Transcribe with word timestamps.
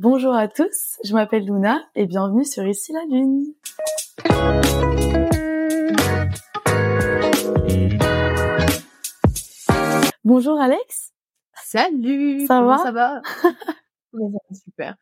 Bonjour 0.00 0.32
à 0.32 0.46
tous, 0.46 0.96
je 1.02 1.12
m'appelle 1.12 1.44
Luna 1.44 1.82
et 1.96 2.06
bienvenue 2.06 2.44
sur 2.44 2.64
Ici 2.64 2.92
la 2.92 3.04
Lune. 3.10 3.46
Bonjour 10.22 10.60
Alex. 10.60 11.14
Salut. 11.64 12.46
Ça 12.46 12.62
va 12.62 12.78
Ça 12.78 12.92
va? 12.92 13.22
Super. 14.52 14.96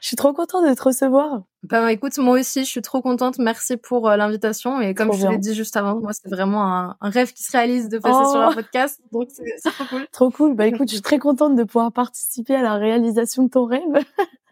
Je 0.00 0.06
suis 0.06 0.16
trop 0.16 0.32
contente 0.32 0.66
de 0.68 0.74
te 0.74 0.82
recevoir. 0.82 1.42
Bah 1.62 1.92
écoute, 1.92 2.16
moi 2.18 2.38
aussi, 2.38 2.64
je 2.64 2.68
suis 2.70 2.82
trop 2.82 3.02
contente. 3.02 3.38
Merci 3.38 3.76
pour 3.76 4.08
euh, 4.08 4.16
l'invitation. 4.16 4.80
Et 4.80 4.94
comme 4.94 5.08
Trop 5.08 5.18
je 5.18 5.26
te 5.26 5.30
l'ai 5.32 5.38
dit 5.38 5.54
juste 5.54 5.76
avant, 5.76 6.00
moi, 6.00 6.12
c'est 6.12 6.28
vraiment 6.28 6.64
un, 6.64 6.96
un 7.00 7.10
rêve 7.10 7.32
qui 7.32 7.42
se 7.42 7.52
réalise 7.52 7.88
de 7.88 7.98
passer 7.98 8.18
Oh. 8.22 8.30
sur 8.30 8.40
un 8.40 8.52
podcast. 8.54 9.00
Donc, 9.12 9.28
c'est 9.30 9.44
c'est 9.58 9.70
trop 9.70 9.84
cool. 9.84 10.06
Trop 10.12 10.30
cool. 10.30 10.54
Bah 10.54 10.66
écoute, 10.66 10.88
je 10.88 10.94
suis 10.94 11.02
très 11.02 11.18
contente 11.18 11.54
de 11.56 11.64
pouvoir 11.64 11.92
participer 11.92 12.54
à 12.54 12.62
la 12.62 12.74
réalisation 12.74 13.42
de 13.44 13.48
ton 13.50 13.64
rêve. 13.66 13.82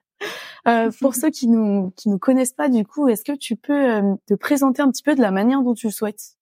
Euh, 0.66 0.90
pour 1.00 1.14
ceux 1.14 1.28
qui 1.28 1.48
nous 1.48 1.92
qui 1.96 2.08
nous 2.08 2.18
connaissent 2.18 2.54
pas 2.54 2.70
du 2.70 2.86
coup, 2.86 3.08
est-ce 3.08 3.24
que 3.24 3.36
tu 3.36 3.56
peux 3.56 3.96
euh, 3.96 4.14
te 4.26 4.32
présenter 4.32 4.80
un 4.80 4.90
petit 4.90 5.02
peu 5.02 5.14
de 5.14 5.20
la 5.20 5.30
manière 5.30 5.60
dont 5.60 5.74
tu 5.74 5.88
le 5.88 5.92
souhaites? 5.92 6.38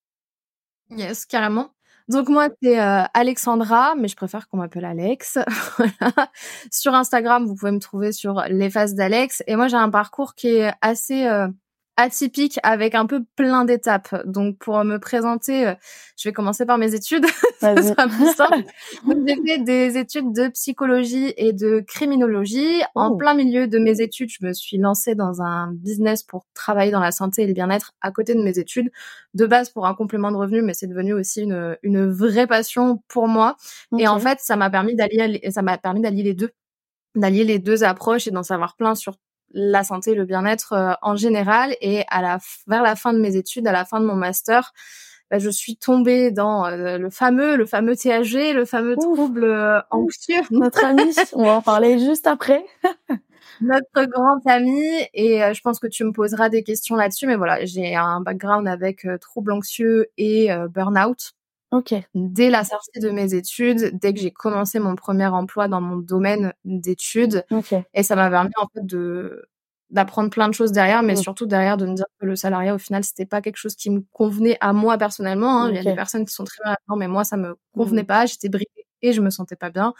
Yes, 0.91 1.25
carrément. 1.27 1.71
Donc 2.13 2.29
moi, 2.29 2.49
c'est 2.63 2.79
euh, 2.79 3.05
Alexandra, 3.15 3.95
mais 3.97 4.07
je 4.07 4.17
préfère 4.17 4.47
qu'on 4.49 4.59
m'appelle 4.59 4.85
Alex. 4.85 5.39
Sur 6.71 6.95
Instagram, 6.95 7.47
vous 7.47 7.55
pouvez 7.55 7.73
me 7.73 7.79
trouver 7.79 8.13
sur 8.13 8.45
les 8.51 8.69
faces 8.69 8.95
d'Alex. 8.95 9.43
Et 9.47 9.57
moi, 9.57 9.69
j'ai 9.69 9.79
un 9.79 9.89
parcours 9.89 10.35
qui 10.35 10.49
est 10.49 10.73
assez 10.83 11.27
euh, 11.27 11.49
atypique, 11.97 12.59
avec 12.63 12.95
un 12.95 13.07
peu 13.07 13.23
plein 13.37 13.65
d'étapes. 13.65 14.15
Donc 14.27 14.59
pour 14.59 14.83
me 14.85 14.99
présenter, 14.99 15.67
euh, 15.69 15.75
je 16.17 16.29
vais 16.29 16.33
commencer 16.33 16.65
par 16.67 16.79
mes 16.79 16.95
études. 16.95 17.25
Ça 17.61 17.81
sera 17.81 18.09
plus 18.09 18.35
simple. 18.35 18.65
Donc, 19.07 19.19
j'ai 19.27 19.37
fait 19.47 19.59
des 19.59 19.97
études 19.99 20.33
de 20.33 20.49
psychologie 20.49 21.33
et 21.37 21.53
de 21.53 21.81
criminologie. 21.87 22.83
En 22.95 23.13
Oh. 23.13 23.17
plein 23.17 23.35
milieu 23.35 23.69
de 23.69 23.79
mes 23.79 24.01
études, 24.01 24.31
je 24.31 24.45
me 24.45 24.53
suis 24.53 24.79
lancée 24.79 25.15
dans 25.15 25.43
un 25.43 25.73
business 25.73 26.23
pour 26.23 26.45
travailler 26.55 26.91
dans 26.91 27.01
la 27.01 27.13
santé 27.13 27.43
et 27.43 27.47
le 27.47 27.53
bien-être 27.53 27.93
à 28.01 28.11
côté 28.11 28.35
de 28.35 28.43
mes 28.43 28.59
études. 28.59 28.91
De 29.35 29.47
base 29.47 29.71
pour 29.71 29.87
un 29.87 29.95
complément 29.95 30.31
de 30.33 30.37
revenu, 30.37 30.63
mais 30.63 30.75
c'est 30.75 30.87
devenu 30.87 31.13
aussi 31.13 31.43
une, 31.43 31.77
une 31.83 32.11
vraie 32.11 32.47
passion 32.47 33.03
pour 33.09 33.29
moi. 33.29 33.57
Et 33.99 34.09
en 34.09 34.19
fait, 34.19 34.39
ça 34.41 34.57
m'a 34.57 34.71
permis 34.71 34.95
d'allier, 34.97 35.41
ça 35.51 35.63
m'a 35.63 35.79
permis 35.79 36.01
d'allier 36.01 36.23
les 36.23 36.35
deux, 36.35 36.51
d'allier 37.15 37.45
les 37.45 37.59
deux 37.59 37.85
approches 37.85 38.27
et 38.27 38.31
d'en 38.31 38.43
savoir 38.43 38.77
plein 38.77 38.95
sur 38.95 39.15
la 39.53 39.85
santé 39.85 40.13
et 40.13 40.15
le 40.15 40.25
bien-être 40.25 40.73
euh, 40.73 40.93
en 41.03 41.17
général. 41.17 41.77
Et 41.81 42.05
à 42.09 42.23
la, 42.23 42.39
vers 42.67 42.83
la 42.83 42.97
fin 42.97 43.13
de 43.13 43.19
mes 43.19 43.37
études, 43.37 43.67
à 43.67 43.73
la 43.73 43.85
fin 43.85 44.01
de 44.01 44.07
mon 44.07 44.17
master, 44.17 44.73
bah, 45.31 45.39
je 45.39 45.51
suis 45.51 45.77
tombée 45.77 46.31
dans 46.31 46.67
euh, 46.67 46.99
le 46.99 47.11
fameux, 47.11 47.57
le 47.57 47.67
fameux 47.67 47.97
THG, 47.97 48.55
le 48.55 48.65
fameux 48.65 48.97
Ouf. 48.99 49.17
trouble 49.17 49.45
euh, 49.45 49.81
anxieux, 49.91 50.43
notre 50.51 50.85
ami, 50.85 51.15
on 51.33 51.45
va 51.45 51.53
en 51.57 51.63
parler 51.63 51.99
juste 51.99 52.27
après. 52.27 52.65
notre 53.63 54.05
grand 54.05 54.41
ami. 54.47 54.83
Et 55.15 55.43
euh, 55.43 55.55
je 55.55 55.61
pense 55.61 55.79
que 55.79 55.87
tu 55.87 56.05
me 56.05 56.13
poseras 56.13 56.49
des 56.49 56.63
questions 56.63 56.97
là-dessus. 56.97 57.27
Mais 57.27 57.37
voilà, 57.37 57.65
j'ai 57.65 57.95
un 57.95 58.21
background 58.21 58.69
avec 58.69 59.05
euh, 59.05 59.19
trouble 59.19 59.53
anxieux 59.53 60.07
et 60.17 60.53
euh, 60.53 60.69
burn-out. 60.69 61.33
Ok. 61.73 61.95
dès 62.15 62.51
la 62.51 62.65
sortie 62.65 63.01
de 63.01 63.11
mes 63.11 63.35
études, 63.35 63.99
dès 64.01 64.15
que 64.15 64.21
j'ai 64.21 64.31
commencé 64.31 64.79
mon 64.79 64.95
premier 64.95 65.27
emploi 65.27 65.67
dans 65.69 65.81
mon 65.81 65.97
domaine 65.97 66.53
d'études, 66.65 67.45
Ok. 67.51 67.75
et 67.95 68.03
ça 68.05 68.15
m'a 68.15 68.31
permis 68.31 68.51
en 68.59 68.69
fait 68.69 68.87
de 68.87 69.45
d'apprendre 69.91 70.31
plein 70.31 70.49
de 70.49 70.55
choses 70.55 70.73
derrière, 70.73 71.03
mais 71.03 71.17
surtout 71.17 71.45
derrière 71.47 71.77
de 71.77 71.85
me 71.87 71.95
dire 71.95 72.07
que 72.19 72.25
le 72.27 72.35
salariat 72.37 72.75
au 72.75 72.79
final 72.79 73.05
c'était 73.05 73.27
pas 73.27 73.43
quelque 73.43 73.59
chose 73.59 73.75
qui 73.77 73.91
me 73.91 74.03
convenait 74.13 74.57
à 74.63 74.73
moi 74.73 74.97
personnellement. 74.97 75.65
hein. 75.65 75.69
Il 75.71 75.75
y 75.77 75.79
a 75.79 75.83
des 75.83 75.95
personnes 75.95 76.25
qui 76.25 76.33
sont 76.33 76.45
très 76.45 76.63
bien 76.65 76.97
mais 76.97 77.09
moi 77.09 77.25
ça 77.25 77.37
me 77.37 77.57
convenait 77.75 78.05
pas, 78.05 78.25
j'étais 78.27 78.49
bridée 78.49 78.69
et 79.03 79.13
je 79.13 79.21
me 79.21 79.31
sentais 79.31 79.57
pas 79.57 79.69
bien. 79.71 79.93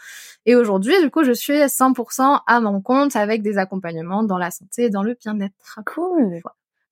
Et 0.45 0.55
aujourd'hui, 0.55 0.93
du 1.01 1.09
coup, 1.11 1.23
je 1.25 1.33
suis 1.33 1.53
100% 1.69 2.39
à 2.47 2.59
mon 2.61 2.79
compte 2.81 3.15
avec 3.17 3.41
des 3.43 3.57
accompagnements 3.57 4.23
dans 4.23 4.37
la 4.37 4.49
santé 4.49 4.85
et 4.85 4.89
dans 4.89 5.03
le 5.03 5.15
bien-être. 5.21 5.79
Cool. 5.85 6.41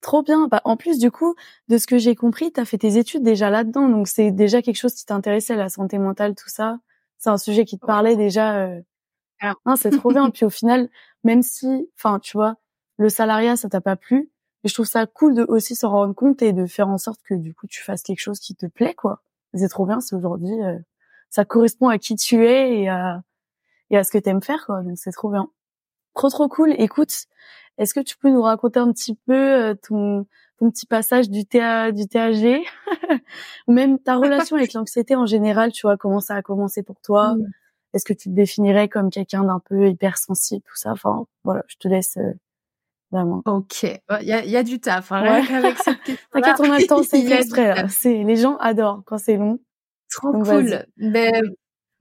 Trop 0.02 0.22
bien. 0.22 0.48
Bah, 0.48 0.60
en 0.64 0.76
plus, 0.76 0.98
du 0.98 1.10
coup, 1.12 1.34
de 1.68 1.78
ce 1.78 1.86
que 1.86 1.96
j'ai 1.98 2.16
compris, 2.16 2.52
tu 2.52 2.60
as 2.60 2.64
fait 2.64 2.78
tes 2.78 2.98
études 2.98 3.22
déjà 3.22 3.50
là-dedans. 3.50 3.88
Donc, 3.88 4.08
c'est 4.08 4.32
déjà 4.32 4.60
quelque 4.62 4.76
chose 4.76 4.94
qui 4.94 5.06
t'intéressait, 5.06 5.56
la 5.56 5.68
santé 5.70 5.98
mentale, 5.98 6.34
tout 6.34 6.48
ça. 6.48 6.78
C'est 7.18 7.30
un 7.30 7.38
sujet 7.38 7.64
qui 7.64 7.78
te 7.78 7.86
parlait 7.86 8.16
déjà. 8.16 8.56
euh. 8.66 8.80
Clairement. 9.40 9.60
Hein, 9.66 9.76
c'est 9.76 9.90
trop 9.90 10.10
bien. 10.12 10.30
Puis 10.32 10.44
au 10.46 10.50
final, 10.50 10.88
même 11.24 11.42
si, 11.42 11.90
enfin, 11.96 12.18
tu 12.20 12.36
vois, 12.36 12.56
le 12.98 13.08
salariat, 13.10 13.56
ça 13.56 13.68
t'a 13.70 13.80
pas 13.82 13.96
plu, 13.96 14.30
mais 14.64 14.68
je 14.70 14.74
trouve 14.74 14.86
ça 14.86 15.06
cool 15.06 15.34
de 15.34 15.44
aussi 15.48 15.76
s'en 15.76 15.90
rendre 15.90 16.14
compte 16.14 16.42
et 16.42 16.52
de 16.52 16.66
faire 16.66 16.88
en 16.88 16.98
sorte 16.98 17.20
que, 17.24 17.34
du 17.34 17.54
coup, 17.54 17.66
tu 17.68 17.82
fasses 17.82 18.02
quelque 18.02 18.20
chose 18.20 18.40
qui 18.40 18.56
te 18.56 18.66
plaît, 18.66 18.94
quoi. 18.94 19.22
C'est 19.54 19.68
trop 19.68 19.86
bien. 19.86 20.00
C'est 20.00 20.16
aujourd'hui, 20.16 20.62
euh, 20.64 20.78
ça 21.30 21.44
correspond 21.44 21.88
à 21.88 21.98
qui 21.98 22.16
tu 22.16 22.46
es 22.46 22.80
et 22.82 22.88
à, 22.88 23.22
et 23.90 23.98
à 23.98 24.04
ce 24.04 24.12
que 24.12 24.18
t'aimes 24.18 24.42
faire, 24.42 24.66
quoi. 24.66 24.82
Donc, 24.82 24.98
c'est 24.98 25.12
trop 25.12 25.30
bien. 25.30 25.48
Trop, 26.14 26.28
trop 26.30 26.48
cool. 26.48 26.74
Écoute, 26.78 27.12
est-ce 27.78 27.94
que 27.94 28.00
tu 28.00 28.16
peux 28.16 28.30
nous 28.30 28.42
raconter 28.42 28.80
un 28.80 28.92
petit 28.92 29.14
peu 29.26 29.34
euh, 29.34 29.74
ton, 29.74 30.26
ton 30.58 30.70
petit 30.70 30.86
passage 30.86 31.30
du, 31.30 31.44
TA, 31.46 31.90
du 31.92 32.06
TAG 32.06 32.60
ou 33.66 33.72
même 33.72 33.98
ta 33.98 34.16
relation 34.16 34.56
avec 34.56 34.72
l'anxiété 34.74 35.16
en 35.16 35.26
général, 35.26 35.72
tu 35.72 35.86
vois, 35.86 35.96
comment 35.96 36.20
ça 36.20 36.34
a 36.36 36.42
commencé 36.42 36.82
pour 36.82 37.00
toi? 37.00 37.34
Est-ce 37.94 38.04
que 38.04 38.12
tu 38.14 38.30
te 38.30 38.34
définirais 38.34 38.88
comme 38.88 39.10
quelqu'un 39.10 39.44
d'un 39.44 39.60
peu 39.60 39.88
hypersensible, 39.88 40.62
tout 40.66 40.76
ça? 40.76 40.92
Enfin, 40.92 41.26
voilà, 41.44 41.62
je 41.68 41.76
te 41.76 41.88
laisse 41.88 42.16
euh, 42.16 42.32
vraiment. 43.10 43.42
Ok, 43.44 43.82
il 43.82 44.00
y 44.26 44.32
a, 44.32 44.44
y 44.44 44.56
a 44.56 44.62
du 44.62 44.80
taf. 44.80 45.12
Hein, 45.12 45.22
Ouais. 45.22 45.42
qu'avec 45.48 45.78
cette. 45.78 45.98
T'inquiète, 46.32 46.56
on 46.60 46.70
a 46.72 46.78
le 46.78 46.86
temps, 46.86 47.02
c'est 47.02 47.20
exprès. 47.20 47.74
là. 47.74 47.86
les 48.04 48.36
gens 48.36 48.56
adorent 48.56 49.02
quand 49.04 49.18
c'est 49.18 49.36
long. 49.36 49.58
Trop 50.10 50.32
Donc, 50.32 50.44
cool. 50.44 50.68
vas-y. 50.96 51.42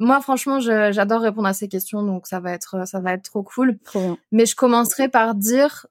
Moi, 0.01 0.19
franchement, 0.21 0.59
j'adore 0.59 1.21
répondre 1.21 1.47
à 1.47 1.53
ces 1.53 1.67
questions, 1.67 2.01
donc 2.03 2.27
ça 2.27 2.39
va 2.39 2.51
être, 2.53 2.87
ça 2.87 2.99
va 2.99 3.13
être 3.13 3.23
trop 3.23 3.43
cool. 3.43 3.77
Trop 3.85 3.99
bien. 4.01 4.17
Mais 4.31 4.45
je 4.45 4.55
commencerai 4.55 5.09
par 5.09 5.35
dire 5.35 5.85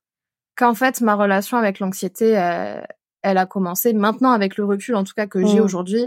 qu'en 0.56 0.75
fait, 0.75 1.00
ma 1.00 1.15
relation 1.15 1.56
avec 1.56 1.78
l'anxiété, 1.78 2.38
euh, 2.38 2.81
elle 3.22 3.38
a 3.38 3.47
commencé 3.47 3.93
maintenant 3.93 4.32
avec 4.32 4.56
le 4.56 4.65
recul, 4.65 4.97
en 4.97 5.04
tout 5.04 5.15
cas 5.15 5.26
que 5.26 5.44
j'ai 5.47 5.60
Mm. 5.60 5.65
aujourd'hui, 5.65 6.06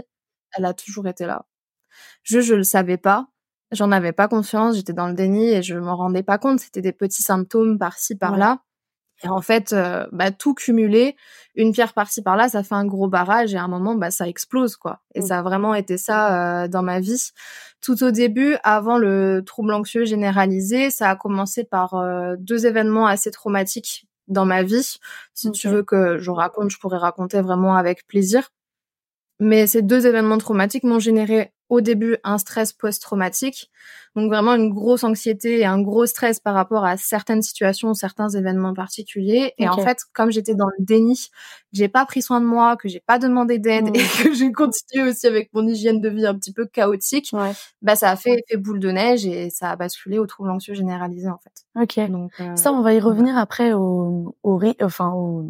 elle 0.56 0.64
a 0.66 0.74
toujours 0.74 1.08
été 1.08 1.26
là. 1.26 1.46
Je, 2.22 2.40
je 2.40 2.54
le 2.54 2.64
savais 2.64 2.96
pas. 2.98 3.28
J'en 3.72 3.90
avais 3.90 4.12
pas 4.12 4.28
conscience, 4.28 4.76
j'étais 4.76 4.92
dans 4.92 5.08
le 5.08 5.14
déni 5.14 5.48
et 5.50 5.62
je 5.62 5.74
m'en 5.76 5.96
rendais 5.96 6.22
pas 6.22 6.38
compte. 6.38 6.60
C'était 6.60 6.82
des 6.82 6.92
petits 6.92 7.22
symptômes 7.22 7.78
par-ci, 7.78 8.14
par-là. 8.16 8.58
Et 9.24 9.28
en 9.28 9.40
fait, 9.40 9.72
euh, 9.72 10.06
bah, 10.12 10.30
tout 10.32 10.54
cumulé, 10.54 11.16
une 11.54 11.72
pierre 11.72 11.94
par-ci 11.94 12.22
par-là, 12.22 12.48
ça 12.48 12.62
fait 12.64 12.74
un 12.74 12.84
gros 12.86 13.08
barrage 13.08 13.54
et 13.54 13.56
à 13.58 13.62
un 13.64 13.68
moment, 13.68 13.94
bah, 13.94 14.10
ça 14.10 14.28
explose, 14.28 14.76
quoi. 14.76 15.00
Et 15.14 15.20
Mm. 15.20 15.26
ça 15.26 15.38
a 15.38 15.42
vraiment 15.42 15.74
été 15.74 15.96
ça 15.98 16.64
euh, 16.64 16.68
dans 16.68 16.82
ma 16.82 17.00
vie. 17.00 17.30
Tout 17.84 18.02
au 18.02 18.10
début, 18.10 18.56
avant 18.62 18.96
le 18.96 19.42
trouble 19.44 19.74
anxieux 19.74 20.06
généralisé, 20.06 20.88
ça 20.88 21.10
a 21.10 21.16
commencé 21.16 21.64
par 21.64 21.92
euh, 21.92 22.34
deux 22.38 22.64
événements 22.64 23.06
assez 23.06 23.30
traumatiques 23.30 24.08
dans 24.26 24.46
ma 24.46 24.62
vie. 24.62 24.96
Si 25.34 25.50
tu 25.50 25.68
veux 25.68 25.82
que 25.82 26.16
je 26.16 26.30
raconte, 26.30 26.70
je 26.70 26.78
pourrais 26.78 26.96
raconter 26.96 27.42
vraiment 27.42 27.76
avec 27.76 28.06
plaisir. 28.06 28.48
Mais 29.40 29.66
ces 29.66 29.82
deux 29.82 30.06
événements 30.06 30.38
traumatiques 30.38 30.84
m'ont 30.84 30.98
généré 31.00 31.52
au 31.70 31.80
début 31.80 32.18
un 32.24 32.36
stress 32.38 32.72
post-traumatique, 32.74 33.70
donc 34.14 34.30
vraiment 34.30 34.54
une 34.54 34.72
grosse 34.72 35.02
anxiété 35.02 35.60
et 35.60 35.64
un 35.64 35.80
gros 35.80 36.04
stress 36.06 36.38
par 36.38 36.54
rapport 36.54 36.84
à 36.84 36.96
certaines 36.98 37.40
situations, 37.42 37.94
certains 37.94 38.28
événements 38.28 38.74
particuliers. 38.74 39.54
Et 39.58 39.66
en 39.68 39.78
fait, 39.78 39.98
comme 40.12 40.30
j'étais 40.30 40.54
dans 40.54 40.66
le 40.66 40.84
déni, 40.84 41.16
que 41.16 41.30
j'ai 41.72 41.88
pas 41.88 42.04
pris 42.04 42.20
soin 42.22 42.40
de 42.40 42.46
moi, 42.46 42.76
que 42.76 42.88
j'ai 42.88 43.00
pas 43.00 43.18
demandé 43.18 43.58
d'aide 43.58 43.86
Mm. 43.86 43.96
et 43.96 44.04
que 44.22 44.34
j'ai 44.34 44.52
continué 44.52 45.08
aussi 45.08 45.26
avec 45.26 45.48
mon 45.54 45.66
hygiène 45.66 46.00
de 46.00 46.08
vie 46.10 46.26
un 46.26 46.34
petit 46.34 46.52
peu 46.52 46.66
chaotique, 46.66 47.30
Ouais. 47.32 47.52
bah 47.82 47.96
ça 47.96 48.10
a 48.10 48.16
fait 48.16 48.44
effet 48.46 48.56
boule 48.58 48.78
de 48.78 48.90
neige 48.90 49.26
et 49.26 49.48
ça 49.50 49.70
a 49.70 49.76
basculé 49.76 50.18
au 50.18 50.26
trouble 50.26 50.50
anxieux 50.50 50.74
généralisé 50.74 51.28
en 51.28 51.38
fait. 51.38 51.64
Ok. 51.82 52.10
Donc 52.10 52.30
euh, 52.40 52.54
Ça, 52.56 52.72
on 52.72 52.82
va 52.82 52.92
y 52.94 53.00
revenir 53.00 53.36
après 53.38 53.72
au, 53.72 54.36
au, 54.44 54.56
ri- 54.58 54.76
enfin, 54.82 55.10
au, 55.12 55.48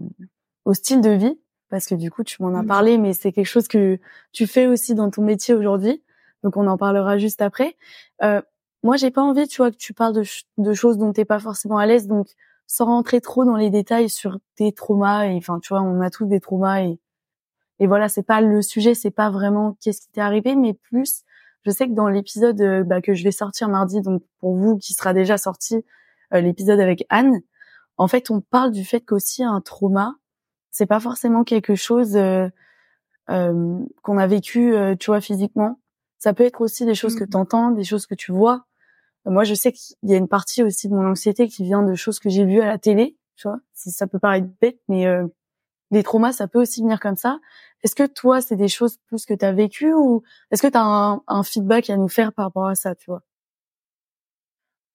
au 0.64 0.74
style 0.74 1.00
de 1.02 1.10
vie, 1.10 1.38
parce 1.74 1.86
que 1.86 1.96
du 1.96 2.08
coup, 2.08 2.22
tu 2.22 2.40
m'en 2.40 2.54
as 2.54 2.62
Mhm. 2.62 2.68
parlé, 2.68 2.98
mais 2.98 3.14
c'est 3.14 3.32
quelque 3.32 3.46
chose 3.48 3.66
que 3.66 3.98
tu 4.30 4.46
fais 4.46 4.68
aussi 4.68 4.94
dans 4.94 5.10
ton 5.10 5.22
métier 5.22 5.54
aujourd'hui. 5.54 6.04
Donc, 6.44 6.56
on 6.56 6.68
en 6.68 6.76
parlera 6.76 7.18
juste 7.18 7.42
après. 7.42 7.76
Euh, 8.22 8.40
moi, 8.84 8.96
j'ai 8.96 9.10
pas 9.10 9.22
envie, 9.22 9.48
tu 9.48 9.56
vois, 9.56 9.72
que 9.72 9.76
tu 9.76 9.92
parles 9.92 10.12
de, 10.14 10.22
ch- 10.22 10.44
de 10.56 10.72
choses 10.72 10.98
dont 10.98 11.12
t'es 11.12 11.24
pas 11.24 11.40
forcément 11.40 11.76
à 11.78 11.86
l'aise, 11.86 12.06
donc 12.06 12.28
sans 12.68 12.84
rentrer 12.84 13.20
trop 13.20 13.44
dans 13.44 13.56
les 13.56 13.70
détails 13.70 14.08
sur 14.08 14.38
tes 14.54 14.70
traumas. 14.70 15.26
Et 15.26 15.34
enfin, 15.36 15.58
tu 15.58 15.70
vois, 15.74 15.82
on 15.82 16.00
a 16.00 16.10
tous 16.10 16.26
des 16.26 16.38
traumas 16.38 16.82
et 16.82 17.00
et 17.80 17.88
voilà, 17.88 18.08
c'est 18.08 18.22
pas 18.22 18.40
le 18.40 18.62
sujet, 18.62 18.94
c'est 18.94 19.10
pas 19.10 19.30
vraiment 19.30 19.76
qu'est-ce 19.80 20.00
qui 20.02 20.08
t'est 20.12 20.20
arrivé, 20.20 20.54
mais 20.54 20.74
plus, 20.74 21.24
je 21.64 21.72
sais 21.72 21.88
que 21.88 21.92
dans 21.92 22.06
l'épisode 22.08 22.60
euh, 22.60 22.84
bah, 22.84 23.00
que 23.02 23.14
je 23.14 23.24
vais 23.24 23.32
sortir 23.32 23.68
mardi, 23.68 24.00
donc 24.00 24.22
pour 24.38 24.54
vous 24.54 24.78
qui 24.78 24.94
sera 24.94 25.12
déjà 25.12 25.38
sorti, 25.38 25.84
euh, 26.32 26.40
l'épisode 26.40 26.78
avec 26.78 27.04
Anne, 27.08 27.40
en 27.96 28.06
fait, 28.06 28.30
on 28.30 28.40
parle 28.40 28.70
du 28.70 28.84
fait 28.84 29.00
qu'aussi 29.00 29.42
un 29.42 29.60
trauma, 29.60 30.14
c'est 30.74 30.86
pas 30.86 31.00
forcément 31.00 31.44
quelque 31.44 31.76
chose 31.76 32.16
euh, 32.18 32.50
euh, 33.30 33.78
qu'on 34.02 34.18
a 34.18 34.26
vécu, 34.26 34.74
euh, 34.74 34.96
tu 34.96 35.06
vois, 35.06 35.20
physiquement. 35.20 35.80
Ça 36.18 36.34
peut 36.34 36.44
être 36.44 36.60
aussi 36.60 36.86
des 36.86 36.94
choses 36.94 37.14
que 37.16 37.24
Mhm. 37.24 37.30
tu 37.30 37.36
entends, 37.36 37.70
des 37.72 37.84
choses 37.84 38.06
que 38.06 38.14
tu 38.14 38.32
vois. 38.32 38.66
Euh, 39.26 39.30
Moi, 39.32 39.44
je 39.44 39.54
sais 39.54 39.72
qu'il 39.72 39.96
y 40.04 40.14
a 40.14 40.18
une 40.18 40.28
partie 40.28 40.62
aussi 40.64 40.88
de 40.88 40.94
mon 40.94 41.06
anxiété 41.08 41.48
qui 41.48 41.64
vient 41.64 41.82
de 41.84 41.94
choses 41.94 42.20
que 42.20 42.30
j'ai 42.30 42.44
vues 42.46 42.60
à 42.62 42.66
la 42.68 42.78
télé, 42.78 43.16
tu 43.36 43.48
vois. 43.48 43.60
Si 43.74 43.90
ça 43.92 44.06
peut 44.08 44.18
paraître 44.20 44.48
bête, 44.60 44.80
mais 44.88 45.06
euh, 45.08 45.26
les 45.92 46.02
traumas, 46.04 46.32
ça 46.32 46.48
peut 46.48 46.60
aussi 46.62 46.82
venir 46.82 47.00
comme 47.00 47.16
ça. 47.16 47.40
Est-ce 47.84 47.94
que 47.96 48.06
toi, 48.06 48.40
c'est 48.42 48.56
des 48.56 48.68
choses 48.68 48.98
plus 49.08 49.26
que 49.26 49.34
tu 49.34 49.44
as 49.44 49.52
vécues 49.52 49.94
ou 49.94 50.22
est-ce 50.50 50.62
que 50.62 50.68
tu 50.68 50.78
as 50.78 50.82
un, 50.84 51.22
un 51.28 51.42
feedback 51.44 51.90
à 51.90 51.96
nous 51.96 52.08
faire 52.08 52.32
par 52.34 52.46
rapport 52.46 52.66
à 52.68 52.74
ça, 52.76 52.94
tu 52.96 53.10
vois? 53.10 53.22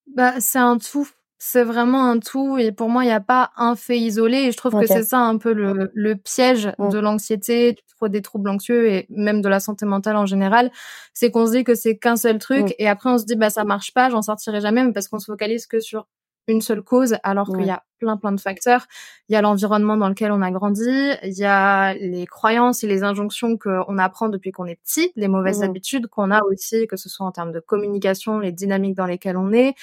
Bah, 0.07 0.41
c'est 0.41 0.59
un 0.59 0.77
tout. 0.77 1.07
C'est 1.41 1.63
vraiment 1.63 2.05
un 2.09 2.19
tout 2.19 2.57
et 2.57 2.73
pour 2.73 2.89
moi 2.89 3.03
il 3.03 3.07
n'y 3.07 3.13
a 3.13 3.21
pas 3.21 3.51
un 3.55 3.77
fait 3.77 3.97
isolé 3.97 4.37
et 4.39 4.51
je 4.51 4.57
trouve 4.57 4.77
que 4.77 4.85
c'est 4.85 5.03
ça 5.03 5.19
un 5.19 5.37
peu 5.37 5.53
le, 5.53 5.89
le 5.93 6.15
piège 6.15 6.69
mm. 6.77 6.89
de 6.89 6.99
l'anxiété 6.99 7.77
des 8.01 8.21
troubles 8.21 8.49
anxieux 8.49 8.89
et 8.89 9.07
même 9.09 9.41
de 9.41 9.49
la 9.49 9.59
santé 9.59 9.85
mentale 9.85 10.17
en 10.17 10.25
général 10.25 10.69
c'est 11.13 11.31
qu'on 11.31 11.47
se 11.47 11.51
dit 11.53 11.63
que 11.63 11.75
c'est 11.75 11.97
qu'un 11.97 12.17
seul 12.17 12.39
truc 12.39 12.67
mm. 12.67 12.73
et 12.77 12.89
après 12.89 13.09
on 13.09 13.17
se 13.17 13.25
dit 13.25 13.35
bah 13.35 13.49
ça 13.49 13.63
marche 13.63 13.93
pas 13.93 14.09
j'en 14.09 14.21
sortirai 14.21 14.59
jamais 14.59 14.91
parce 14.91 15.07
qu'on 15.07 15.19
se 15.19 15.25
focalise 15.25 15.65
que 15.65 15.79
sur 15.79 16.07
une 16.49 16.61
seule 16.61 16.81
cause, 16.81 17.15
alors 17.23 17.47
qu'il 17.47 17.65
y 17.65 17.69
a 17.69 17.83
plein 17.99 18.17
plein 18.17 18.31
de 18.31 18.39
facteurs. 18.39 18.87
Il 19.27 19.33
y 19.33 19.35
a 19.35 19.41
l'environnement 19.41 19.97
dans 19.97 20.09
lequel 20.09 20.31
on 20.31 20.41
a 20.41 20.51
grandi, 20.51 20.89
il 21.23 21.37
y 21.37 21.45
a 21.45 21.93
les 21.93 22.25
croyances 22.25 22.83
et 22.83 22.87
les 22.87 23.03
injonctions 23.03 23.57
qu'on 23.57 23.97
apprend 23.97 24.29
depuis 24.29 24.51
qu'on 24.51 24.65
est 24.65 24.79
petit, 24.83 25.11
les 25.15 25.27
mauvaises 25.27 25.59
mmh. 25.59 25.63
habitudes 25.63 26.07
qu'on 26.07 26.31
a 26.31 26.41
aussi, 26.43 26.87
que 26.87 26.97
ce 26.97 27.09
soit 27.09 27.25
en 27.25 27.31
termes 27.31 27.51
de 27.51 27.59
communication, 27.59 28.39
les 28.39 28.51
dynamiques 28.51 28.95
dans 28.95 29.05
lesquelles 29.05 29.37
on 29.37 29.51
est. 29.51 29.75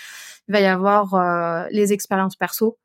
Il 0.49 0.53
va 0.53 0.61
y 0.61 0.67
avoir 0.67 1.15
euh, 1.15 1.67
les 1.71 1.93
expériences 1.93 2.37
perso. 2.37 2.79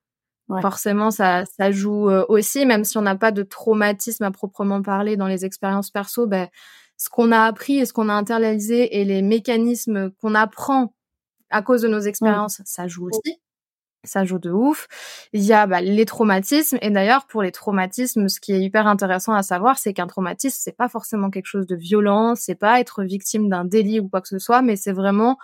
Forcément, 0.62 1.12
ça, 1.12 1.46
ça 1.46 1.72
joue 1.72 2.10
euh, 2.10 2.26
aussi, 2.28 2.66
même 2.66 2.84
si 2.84 2.98
on 2.98 3.02
n'a 3.02 3.16
pas 3.16 3.32
de 3.32 3.42
traumatisme 3.42 4.26
à 4.26 4.32
proprement 4.32 4.82
parler 4.82 5.16
dans 5.16 5.28
les 5.28 5.46
expériences 5.46 5.92
perso, 5.92 6.28
ben, 6.28 6.50
ce 6.98 7.10
qu'on 7.10 7.32
a 7.32 7.44
appris 7.44 7.80
et 7.80 7.86
ce 7.86 7.94
qu'on 7.94 8.10
a 8.10 8.14
internalisé 8.14 9.00
et 9.00 9.06
les 9.06 9.22
mécanismes 9.22 10.12
qu'on 10.20 10.36
apprend 10.36 10.94
à 11.52 11.62
cause 11.62 11.84
de 11.84 11.88
nos 11.88 12.02
mmh. 12.02 12.08
expériences, 12.08 12.62
ça 12.66 12.90
joue 12.90 13.08
aussi 13.08 13.40
ça 14.04 14.26
joue 14.26 14.40
de 14.40 14.52
ouf. 14.52 14.88
Il 15.34 15.42
y 15.42 15.54
a 15.54 15.68
bah, 15.68 15.82
les 15.82 16.06
traumatismes 16.06 16.78
et 16.82 16.90
d'ailleurs 16.90 17.26
pour 17.28 17.44
les 17.44 17.52
traumatismes, 17.52 18.30
ce 18.30 18.40
qui 18.40 18.54
est 18.54 18.62
hyper 18.62 18.88
intéressant 18.88 19.34
à 19.34 19.44
savoir, 19.44 19.78
c'est 19.78 19.94
qu'un 19.94 20.08
traumatisme 20.08 20.58
c'est 20.60 20.76
pas 20.76 20.90
forcément 20.90 21.30
quelque 21.30 21.46
chose 21.48 21.68
de 21.68 21.76
violent, 21.76 22.36
c'est 22.36 22.56
pas 22.56 22.80
être 22.80 23.04
victime 23.04 23.50
d'un 23.50 23.66
délit 23.66 24.00
ou 24.00 24.10
quoi 24.10 24.22
que 24.22 24.28
ce 24.28 24.40
soit, 24.40 24.62
mais 24.62 24.76
c'est 24.76 24.92
vraiment, 24.92 25.38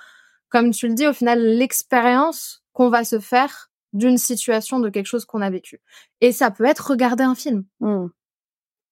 comme 0.50 0.72
tu 0.72 0.88
le 0.88 0.94
dis, 0.94 1.08
au 1.08 1.14
final 1.14 1.40
l'expérience 1.42 2.64
qu'on 2.74 2.90
va 2.90 3.04
se 3.04 3.20
faire 3.20 3.70
d'une 3.94 4.18
situation, 4.18 4.80
de 4.80 4.90
quelque 4.90 5.08
chose 5.08 5.26
qu'on 5.26 5.42
a 5.42 5.50
vécu. 5.50 5.82
Et 6.22 6.32
ça 6.32 6.52
peut 6.52 6.66
être 6.66 6.92
regarder 6.92 7.24
un 7.24 7.36
film. 7.36 7.64
Mmh. 7.80 8.08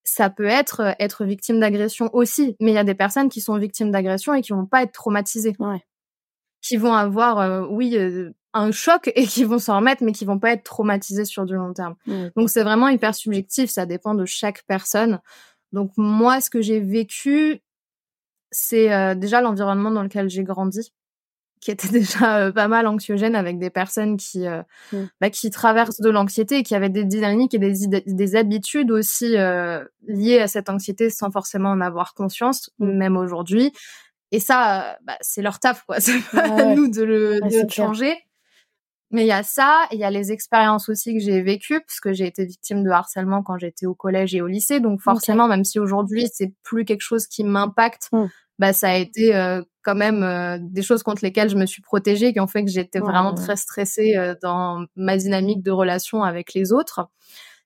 Ça 0.04 0.30
peut 0.30 0.46
être 0.46 0.80
euh, 0.80 0.92
être 1.00 1.24
victime 1.24 1.60
d'agression 1.60 2.08
aussi, 2.12 2.56
mais 2.60 2.70
il 2.70 2.74
y 2.74 2.78
a 2.78 2.84
des 2.84 2.94
personnes 2.94 3.28
qui 3.28 3.40
sont 3.40 3.58
victimes 3.58 3.90
d'agression 3.90 4.34
et 4.34 4.42
qui 4.42 4.52
vont 4.52 4.66
pas 4.66 4.82
être 4.82 4.92
traumatisées. 4.92 5.54
Ouais 5.58 5.84
qui 6.66 6.76
vont 6.76 6.94
avoir, 6.94 7.38
euh, 7.38 7.66
oui, 7.70 7.96
euh, 7.96 8.32
un 8.56 8.72
choc 8.72 9.10
et 9.14 9.26
qui 9.26 9.44
vont 9.44 9.58
s'en 9.58 9.76
remettre, 9.76 10.02
mais 10.02 10.12
qui 10.12 10.24
vont 10.24 10.38
pas 10.38 10.52
être 10.52 10.64
traumatisés 10.64 11.24
sur 11.24 11.44
du 11.44 11.54
long 11.54 11.72
terme. 11.72 11.94
Mmh. 12.06 12.26
Donc 12.36 12.50
c'est 12.50 12.62
vraiment 12.62 12.88
hyper 12.88 13.14
subjectif, 13.14 13.70
ça 13.70 13.86
dépend 13.86 14.14
de 14.14 14.24
chaque 14.24 14.64
personne. 14.66 15.20
Donc 15.72 15.92
moi, 15.96 16.40
ce 16.40 16.50
que 16.50 16.62
j'ai 16.62 16.80
vécu, 16.80 17.60
c'est 18.50 18.92
euh, 18.92 19.14
déjà 19.14 19.40
l'environnement 19.40 19.90
dans 19.90 20.02
lequel 20.02 20.30
j'ai 20.30 20.44
grandi, 20.44 20.92
qui 21.60 21.70
était 21.70 21.88
déjà 21.92 22.50
pas 22.52 22.68
mal 22.68 22.86
anxiogène 22.86 23.34
avec 23.34 23.58
des 23.58 23.70
personnes 23.70 24.16
qui 24.16 24.46
mmh. 24.46 25.06
bah, 25.20 25.30
qui 25.30 25.50
traversent 25.50 26.00
de 26.00 26.10
l'anxiété 26.10 26.58
et 26.58 26.62
qui 26.62 26.74
avaient 26.74 26.88
des 26.88 27.04
dynamiques 27.04 27.54
et 27.54 27.58
des, 27.58 28.02
des 28.06 28.36
habitudes 28.36 28.90
aussi 28.90 29.36
liées 30.06 30.38
à 30.38 30.48
cette 30.48 30.70
anxiété 30.70 31.10
sans 31.10 31.30
forcément 31.30 31.70
en 31.70 31.80
avoir 31.80 32.14
conscience, 32.14 32.70
mmh. 32.78 32.90
même 32.92 33.16
aujourd'hui. 33.16 33.72
Et 34.32 34.40
ça, 34.40 34.98
bah, 35.02 35.16
c'est 35.20 35.42
leur 35.42 35.60
taf, 35.60 35.84
quoi. 35.84 36.00
C'est 36.00 36.20
pas 36.32 36.42
à 36.42 36.74
nous 36.74 36.88
de 36.88 37.02
le, 37.02 37.40
changer. 37.70 38.25
Mais 39.10 39.22
il 39.22 39.28
y 39.28 39.32
a 39.32 39.42
ça, 39.44 39.86
il 39.92 39.98
y 39.98 40.04
a 40.04 40.10
les 40.10 40.32
expériences 40.32 40.88
aussi 40.88 41.14
que 41.14 41.20
j'ai 41.20 41.40
vécues, 41.40 41.80
parce 41.80 42.00
que 42.00 42.12
j'ai 42.12 42.26
été 42.26 42.44
victime 42.44 42.82
de 42.82 42.90
harcèlement 42.90 43.42
quand 43.42 43.56
j'étais 43.56 43.86
au 43.86 43.94
collège 43.94 44.34
et 44.34 44.42
au 44.42 44.48
lycée. 44.48 44.80
Donc 44.80 45.00
forcément, 45.00 45.46
même 45.46 45.64
si 45.64 45.78
aujourd'hui 45.78 46.28
c'est 46.32 46.52
plus 46.64 46.84
quelque 46.84 47.02
chose 47.02 47.26
qui 47.28 47.44
m'impacte, 47.44 48.08
mmh. 48.10 48.24
bah 48.58 48.72
ça 48.72 48.88
a 48.88 48.96
été 48.96 49.36
euh, 49.36 49.62
quand 49.82 49.94
même 49.94 50.24
euh, 50.24 50.58
des 50.60 50.82
choses 50.82 51.04
contre 51.04 51.24
lesquelles 51.24 51.48
je 51.48 51.56
me 51.56 51.66
suis 51.66 51.82
protégée, 51.82 52.32
qui 52.32 52.40
ont 52.40 52.48
fait 52.48 52.64
que 52.64 52.70
j'étais 52.70 52.98
vraiment 52.98 53.32
très 53.32 53.56
stressée 53.56 54.16
euh, 54.16 54.34
dans 54.42 54.84
ma 54.96 55.16
dynamique 55.16 55.62
de 55.62 55.70
relation 55.70 56.24
avec 56.24 56.52
les 56.52 56.72
autres. 56.72 57.08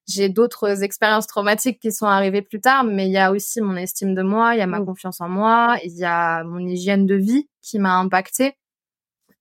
J'ai 0.06 0.28
d'autres 0.28 0.82
expériences 0.82 1.26
traumatiques 1.26 1.78
qui 1.80 1.92
sont 1.92 2.06
arrivées 2.06 2.42
plus 2.42 2.60
tard, 2.60 2.84
mais 2.84 3.06
il 3.06 3.12
y 3.12 3.18
a 3.18 3.32
aussi 3.32 3.62
mon 3.62 3.76
estime 3.76 4.14
de 4.14 4.22
moi, 4.22 4.54
il 4.54 4.58
y 4.58 4.62
a 4.62 4.66
ma 4.66 4.80
mmh. 4.80 4.86
confiance 4.86 5.20
en 5.22 5.28
moi, 5.30 5.78
il 5.84 5.96
y 5.96 6.04
a 6.04 6.44
mon 6.44 6.58
hygiène 6.58 7.06
de 7.06 7.14
vie 7.14 7.48
qui 7.62 7.78
m'a 7.78 7.96
impactée 7.96 8.56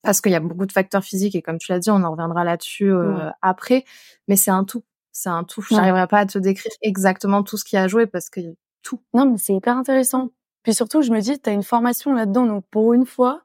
parce 0.02 0.22
qu'il 0.22 0.32
y 0.32 0.36
a 0.36 0.40
beaucoup 0.40 0.66
de 0.66 0.72
facteurs 0.72 1.04
physiques 1.04 1.36
et 1.36 1.42
comme 1.42 1.58
tu 1.58 1.72
l'as 1.72 1.80
dit, 1.80 1.90
on 1.92 2.04
en 2.04 2.12
reviendra 2.12 2.44
là-dessus 2.44 2.92
euh, 2.92 3.30
après, 3.42 3.86
mais 4.28 4.36
c'est 4.36 4.52
un 4.52 4.64
tout. 4.64 4.84
C'est 5.12 5.30
un 5.30 5.44
tout. 5.44 5.62
Je 5.62 5.76
n'arriverai 5.76 6.08
pas 6.08 6.20
à 6.20 6.26
te 6.26 6.38
décrire 6.38 6.72
exactement 6.82 7.44
tout 7.44 7.58
ce 7.58 7.66
qui 7.66 7.76
a 7.76 7.88
joué 7.88 8.08
parce 8.08 8.30
que 8.30 8.40
tout. 8.84 9.02
Non, 9.14 9.30
mais 9.30 9.38
c'est 9.38 9.54
hyper 9.54 9.76
intéressant. 9.76 10.30
Puis 10.64 10.74
surtout, 10.74 11.02
je 11.02 11.12
me 11.12 11.20
dis, 11.20 11.40
tu 11.40 11.50
as 11.50 11.54
une 11.54 11.64
formation 11.64 12.14
là-dedans, 12.14 12.46
donc 12.46 12.66
pour 12.70 12.94
une 12.94 13.06
fois, 13.06 13.44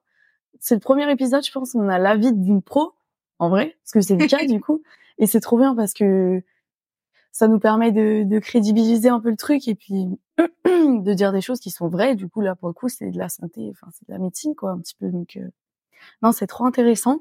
c'est 0.60 0.74
le 0.74 0.80
premier 0.80 1.10
épisode, 1.10 1.44
je 1.44 1.52
pense, 1.52 1.74
on 1.74 1.88
a 1.88 1.98
l'avis 1.98 2.32
d'une 2.32 2.62
pro, 2.62 2.92
en 3.38 3.48
vrai, 3.48 3.76
parce 3.82 3.92
que 3.92 4.00
c'est 4.00 4.16
le 4.16 4.26
cas 4.26 4.44
du 4.46 4.60
coup, 4.60 4.82
et 5.18 5.26
c'est 5.26 5.40
trop 5.40 5.58
bien 5.58 5.74
parce 5.74 5.94
que 5.94 6.42
ça 7.32 7.48
nous 7.48 7.58
permet 7.58 7.90
de, 7.90 8.22
de, 8.24 8.38
crédibiliser 8.38 9.08
un 9.08 9.20
peu 9.20 9.28
le 9.30 9.36
truc 9.36 9.66
et 9.66 9.74
puis 9.74 10.06
de 10.64 11.14
dire 11.14 11.32
des 11.32 11.40
choses 11.40 11.58
qui 11.58 11.70
sont 11.70 11.88
vraies. 11.88 12.14
Du 12.14 12.28
coup, 12.28 12.40
là, 12.40 12.54
pour 12.54 12.68
le 12.68 12.74
coup, 12.74 12.88
c'est 12.88 13.10
de 13.10 13.18
la 13.18 13.28
santé, 13.28 13.70
enfin, 13.72 13.88
c'est 13.92 14.06
de 14.06 14.12
la 14.12 14.20
médecine, 14.20 14.54
quoi, 14.54 14.70
un 14.70 14.78
petit 14.78 14.94
peu. 14.94 15.08
Donc, 15.08 15.36
euh, 15.36 15.48
non, 16.22 16.32
c'est 16.32 16.46
trop 16.46 16.64
intéressant. 16.66 17.20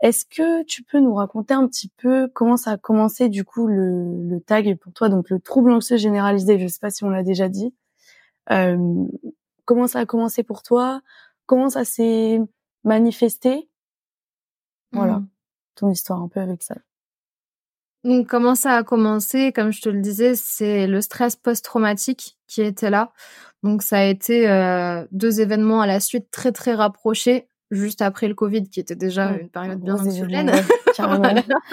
Est-ce 0.00 0.26
que 0.26 0.62
tu 0.64 0.82
peux 0.82 1.00
nous 1.00 1.14
raconter 1.14 1.54
un 1.54 1.66
petit 1.66 1.88
peu 1.96 2.28
comment 2.34 2.56
ça 2.56 2.72
a 2.72 2.76
commencé, 2.76 3.28
du 3.28 3.44
coup, 3.44 3.66
le, 3.66 4.28
le 4.28 4.40
tag 4.40 4.76
pour 4.78 4.92
toi, 4.92 5.08
donc 5.08 5.30
le 5.30 5.40
trouble 5.40 5.72
anxieux 5.72 5.96
généralisé, 5.96 6.58
je 6.58 6.66
sais 6.66 6.80
pas 6.80 6.90
si 6.90 7.04
on 7.04 7.10
l'a 7.10 7.22
déjà 7.22 7.48
dit. 7.48 7.74
Euh, 8.50 9.06
comment 9.64 9.86
ça 9.86 10.00
a 10.00 10.06
commencé 10.06 10.42
pour 10.42 10.62
toi? 10.62 11.00
Comment 11.46 11.70
ça 11.70 11.84
s'est 11.84 12.40
manifesté? 12.84 13.68
Voilà, 14.92 15.18
mmh. 15.18 15.28
ton 15.76 15.90
histoire 15.90 16.22
un 16.22 16.28
peu 16.28 16.40
avec 16.40 16.62
ça. 16.62 16.76
Donc 18.04 18.28
comment 18.28 18.54
ça 18.54 18.76
a 18.76 18.84
commencé? 18.84 19.52
Comme 19.52 19.72
je 19.72 19.80
te 19.80 19.88
le 19.88 20.00
disais, 20.00 20.36
c'est 20.36 20.86
le 20.86 21.00
stress 21.00 21.34
post-traumatique 21.34 22.38
qui 22.46 22.62
était 22.62 22.90
là. 22.90 23.12
Donc 23.64 23.82
ça 23.82 23.98
a 23.98 24.04
été 24.04 24.48
euh, 24.48 25.04
deux 25.10 25.40
événements 25.40 25.80
à 25.80 25.86
la 25.88 25.98
suite 25.98 26.30
très 26.30 26.52
très 26.52 26.74
rapprochés, 26.74 27.48
juste 27.70 28.02
après 28.02 28.28
le 28.28 28.34
Covid, 28.34 28.68
qui 28.68 28.80
était 28.80 28.96
déjà 28.96 29.32
une 29.32 29.48
période 29.48 29.80
bien 29.80 29.94
anxiogène. 29.94 30.50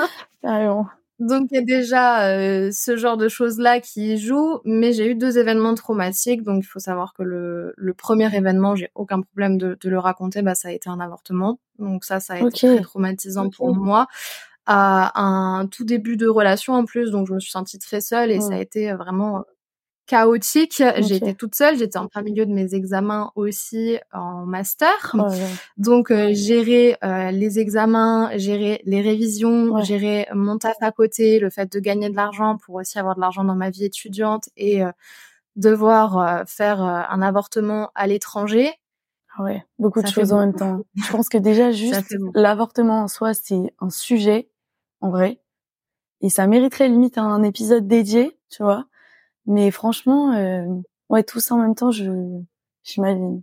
carrément. 0.42 0.88
Donc 1.19 1.48
il 1.51 1.56
y 1.56 1.57
a 1.57 1.62
déjà 1.62 2.28
euh, 2.28 2.69
ce 2.74 2.98
genre 2.98 3.18
de 3.18 3.30
choses-là 3.30 3.80
qui 3.80 4.18
jouent, 4.18 4.60
mais 4.66 4.94
j'ai 4.94 5.10
eu 5.10 5.16
deux 5.16 5.38
événements 5.38 5.75
traumatiques. 5.75 6.44
Donc 6.44 6.63
il 6.63 6.68
faut 6.68 6.80
savoir 6.80 7.13
que 7.13 7.24
le, 7.24 7.74
le 7.78 7.94
premier 7.94 8.36
événement, 8.36 8.75
j'ai 8.75 8.90
aucun 8.95 9.22
problème 9.22 9.57
de, 9.57 9.78
de, 9.80 9.90
le 9.90 10.00
raconter, 10.00 10.42
bah 10.42 10.56
ça 10.56 10.69
a 10.69 10.72
été 10.72 10.90
un 10.90 11.00
avortement. 11.00 11.60
Donc 11.80 12.04
ça, 12.04 12.19
ça 12.19 12.34
a 12.34 12.40
été 12.40 12.68
très 12.68 12.81
traumatisant 12.81 13.50
pour 13.50 13.75
moi. 13.75 14.07
À 14.66 15.22
un 15.22 15.68
tout 15.68 15.84
début 15.84 16.18
de 16.18 16.28
relation 16.28 16.74
en 16.74 16.86
plus, 16.86 17.12
donc 17.12 17.28
je 17.28 17.33
me 17.33 17.40
suis 17.40 17.52
sentie 17.52 17.80
très 17.80 18.02
seule 18.02 18.31
et 18.31 18.40
ça 18.40 18.54
a 18.54 18.59
été 18.59 18.94
vraiment 18.94 19.44
chaotique. 20.06 20.81
Été 20.81 21.33
toute 21.33 21.56
seule, 21.56 21.78
j'étais 21.78 21.98
en 21.98 22.07
plein 22.07 22.22
milieu 22.22 22.45
de 22.45 22.52
mes 22.52 22.76
examens 22.76 23.31
aussi 23.36 23.98
en 24.12 24.45
master. 24.45 25.16
Oh 25.18 25.28
donc 25.78 26.12
euh, 26.12 26.33
gérer 26.33 26.98
euh, 27.04 27.31
les 27.31 27.60
examens, 27.60 28.31
gérer 28.38 28.81
les 28.86 29.02
révisions, 29.02 29.81
gérer 29.83 30.28
mon 30.33 30.57
taf 30.57 30.76
à 30.81 30.92
côté, 30.92 31.40
le 31.40 31.50
fait 31.50 31.72
de 31.72 31.80
gagner 31.80 32.10
de 32.10 32.16
l'argent 32.16 32.57
pour 32.57 32.76
aussi 32.76 33.00
avoir 33.00 33.16
de 33.16 33.22
l'argent 33.22 33.44
dans 33.44 33.56
ma 33.56 33.69
vie 33.69 33.86
étudiante 33.86 34.50
et 34.57 34.81
devoir 35.56 36.44
faire 36.48 36.81
un 36.81 37.22
avortement 37.22 37.92
à 37.95 38.07
l'étranger. 38.07 38.72
Ah 39.36 39.44
ouais, 39.44 39.66
beaucoup 39.80 40.02
de 40.02 40.07
choses 40.07 40.31
en 40.31 40.40
même 40.40 40.54
temps. 40.54 40.81
Je 40.95 41.12
pense 41.12 41.28
que 41.28 41.38
déjà 41.38 41.72
juste 41.72 42.16
l'avortement 42.36 43.04
en 43.04 43.07
soi, 43.07 43.33
c'est 43.33 43.74
un 43.80 43.90
sujet 43.90 44.50
en 45.02 45.10
vrai. 45.10 45.40
Et 46.22 46.30
ça 46.30 46.48
mériterait 46.48 46.88
limite 46.88 47.18
un 47.18 47.44
épisode 47.44 47.88
dédié, 47.88 48.38
tu 48.50 48.64
vois. 48.64 48.86
Mais 49.45 49.71
franchement, 49.71 50.33
euh, 50.33 50.66
ouais, 51.09 51.23
tout 51.23 51.40
ça 51.40 51.56
en 51.56 51.59
même 51.59 51.76
temps, 51.76 51.92
je 51.92 52.12
j'imagine. 52.83 53.42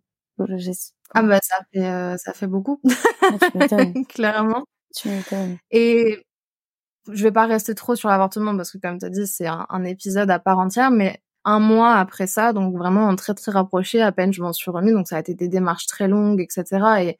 Ah 1.13 1.23
bah 1.23 1.39
ça 1.43 1.57
fait 1.73 1.87
euh, 1.87 2.17
ça 2.17 2.33
fait 2.33 2.47
beaucoup. 2.47 2.81
Clairement. 4.09 4.65
Tu 4.95 5.09
m'étonnes. 5.09 5.59
Et 5.71 6.25
je 7.13 7.23
vais 7.23 7.33
pas 7.33 7.47
rester 7.47 7.75
trop 7.75 7.97
sur 7.97 8.09
l'avortement 8.09 8.57
parce 8.57 8.71
que 8.71 8.79
comme 8.79 8.99
tu 8.99 9.07
as 9.07 9.11
dit, 9.11 9.27
c'est 9.27 9.47
un, 9.47 9.85
épisode 9.85 10.31
à 10.31 10.39
part 10.39 10.59
entière, 10.59 10.91
mais 10.91 11.21
un 11.45 11.59
mois 11.59 11.97
après 11.97 12.27
ça, 12.27 12.53
donc 12.53 12.77
vraiment 12.77 13.15
très 13.17 13.35
très 13.35 13.53
rapproché, 13.53 14.03
à 14.03 14.13
peine 14.13 14.33
je 14.33 14.43
m'en 14.43 14.53
suis 14.53 14.71
remis, 14.71 14.93
donc 14.93 15.09
ça 15.09 15.17
a 15.17 15.21
été 15.21 15.35
des 15.35 15.49
démarches 15.49 15.87
très 15.87 16.09
longues, 16.09 16.41
etc. 16.41 17.03
Et. 17.03 17.19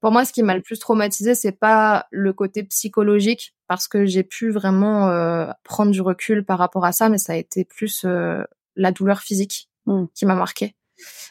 Pour 0.00 0.12
moi, 0.12 0.24
ce 0.24 0.32
qui 0.32 0.42
m'a 0.42 0.54
le 0.54 0.62
plus 0.62 0.78
traumatisé, 0.78 1.34
c'est 1.34 1.52
pas 1.52 2.06
le 2.10 2.32
côté 2.32 2.62
psychologique, 2.62 3.54
parce 3.66 3.88
que 3.88 4.06
j'ai 4.06 4.22
pu 4.22 4.50
vraiment 4.50 5.08
euh, 5.08 5.50
prendre 5.64 5.90
du 5.90 6.00
recul 6.00 6.44
par 6.44 6.58
rapport 6.58 6.84
à 6.84 6.92
ça, 6.92 7.08
mais 7.08 7.18
ça 7.18 7.32
a 7.32 7.36
été 7.36 7.64
plus 7.64 8.04
euh, 8.04 8.42
la 8.76 8.92
douleur 8.92 9.20
physique 9.20 9.68
mmh. 9.86 10.04
qui 10.14 10.24
m'a 10.24 10.36
marqué 10.36 10.76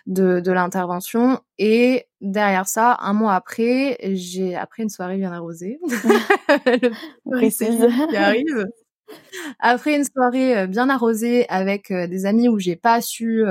de, 0.05 0.41
de 0.41 0.51
l'intervention. 0.51 1.39
Et 1.57 2.07
derrière 2.19 2.67
ça, 2.67 2.97
un 3.00 3.13
mois 3.13 3.36
après, 3.36 3.97
j'ai 4.01 4.55
après 4.55 4.83
une 4.83 4.89
soirée 4.89 5.17
bien 5.17 5.31
arrosée, 5.31 5.79
le 7.25 8.09
qui 8.09 8.15
arrive. 8.17 8.67
Après 9.59 9.95
une 9.95 10.03
soirée 10.03 10.57
euh, 10.57 10.67
bien 10.67 10.89
arrosée 10.89 11.47
avec 11.47 11.93
des 11.93 12.25
amis 12.25 12.50
où 12.50 12.59
j'ai 12.59 12.75
pas 12.75 13.00
su 13.00 13.45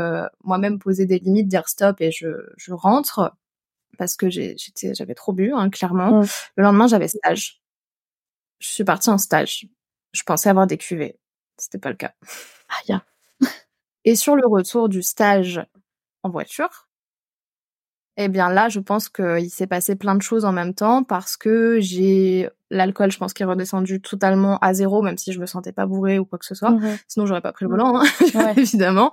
moi-même 0.45 0.79
poser 0.79 1.07
des 1.07 1.19
limites, 1.19 1.49
dire 1.49 1.67
stop 1.67 2.03
et 2.03 2.11
je, 2.11 2.29
je 2.59 2.75
rentre 2.75 3.33
parce 3.97 4.17
que 4.17 4.31
j'étais, 4.31 4.95
j'avais 4.95 5.15
trop 5.15 5.33
bu, 5.33 5.53
hein, 5.53 5.71
clairement. 5.71 6.23
Le 6.57 6.63
lendemain, 6.63 6.87
j'avais 6.89 7.09
stage. 7.09 7.61
je 8.59 8.69
suis 8.69 8.85
partie 8.85 9.11
en 9.11 9.19
stage. 9.19 9.67
Je 10.13 10.23
pensais 10.23 10.49
avoir 10.49 10.67
des 10.67 10.79
cuvées. 10.79 11.19
C'était 11.59 11.79
pas 11.79 11.91
le 11.91 11.97
cas. 11.97 12.15
Ah, 12.69 13.03
Et 14.05 14.17
sur 14.17 14.37
le 14.37 14.47
retour 14.47 14.89
du 14.89 15.03
stage 15.03 15.65
en 16.23 16.31
voiture, 16.31 16.86
eh 18.17 18.29
bien 18.29 18.51
là, 18.51 18.69
je 18.69 18.81
pense 18.81 19.09
qu'il 19.09 19.51
s'est 19.51 19.67
passé 19.67 19.95
plein 19.95 20.15
de 20.15 20.23
choses 20.23 20.45
en 20.45 20.53
même 20.53 20.75
temps 20.75 21.05
parce 21.05 21.37
que 21.37 21.79
j'ai 21.81 22.49
l'alcool, 22.71 23.13
je 23.13 23.19
pense 23.19 23.33
qu'il 23.33 23.45
est 23.45 23.49
redescendu 23.49 24.01
totalement 24.01 24.59
à 24.59 24.75
zéro, 24.75 25.03
même 25.03 25.19
si 25.19 25.33
je 25.33 25.39
me 25.39 25.47
sentais 25.47 25.73
pas 25.73 25.87
bourrée 25.87 26.19
ou 26.19 26.25
quoi 26.25 26.39
que 26.39 26.47
ce 26.47 26.55
soit. 26.55 26.71
Mhm. 26.71 26.97
Sinon, 27.07 27.27
j'aurais 27.27 27.41
pas 27.43 27.53
pris 27.53 27.65
le 27.65 27.71
volant, 27.71 28.01
hein, 28.01 28.05
évidemment. 28.57 29.13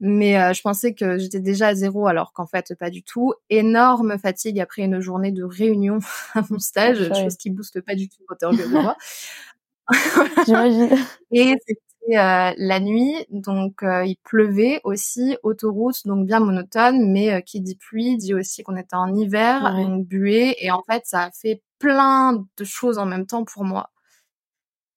Mais 0.00 0.38
euh, 0.38 0.52
je 0.52 0.60
pensais 0.62 0.94
que 0.94 1.18
j'étais 1.18 1.40
déjà 1.40 1.68
à 1.68 1.74
zéro, 1.74 2.06
alors 2.06 2.32
qu'en 2.32 2.46
fait, 2.46 2.74
pas 2.78 2.90
du 2.90 3.02
tout. 3.02 3.32
Énorme 3.50 4.18
fatigue 4.18 4.60
après 4.60 4.82
une 4.82 5.00
journée 5.00 5.32
de 5.32 5.42
réunion 5.42 5.98
à 6.34 6.42
mon 6.50 6.58
stage, 6.58 6.98
chose 7.14 7.36
qui 7.36 7.50
booste 7.50 7.80
pas 7.80 7.94
du 7.94 8.08
tout 8.08 8.22
t'es 8.38 8.46
de 8.46 8.66
moi. 8.68 8.96
J'imagine. 10.46 10.90
Et 11.30 11.54
euh, 12.10 12.52
la 12.56 12.80
nuit, 12.80 13.14
donc 13.30 13.82
euh, 13.82 14.04
il 14.04 14.16
pleuvait 14.24 14.80
aussi, 14.84 15.36
autoroute, 15.42 16.06
donc 16.06 16.26
bien 16.26 16.40
monotone, 16.40 17.10
mais 17.10 17.32
euh, 17.32 17.40
qui 17.40 17.60
dit 17.60 17.76
pluie 17.76 18.16
dit 18.18 18.34
aussi 18.34 18.62
qu'on 18.62 18.76
était 18.76 18.96
en 18.96 19.14
hiver, 19.14 19.64
une 19.78 20.04
buée, 20.04 20.56
et 20.60 20.70
en 20.70 20.82
fait 20.82 21.02
ça 21.06 21.22
a 21.24 21.30
fait 21.30 21.62
plein 21.78 22.44
de 22.56 22.64
choses 22.64 22.98
en 22.98 23.06
même 23.06 23.26
temps 23.26 23.44
pour 23.44 23.64
moi 23.64 23.90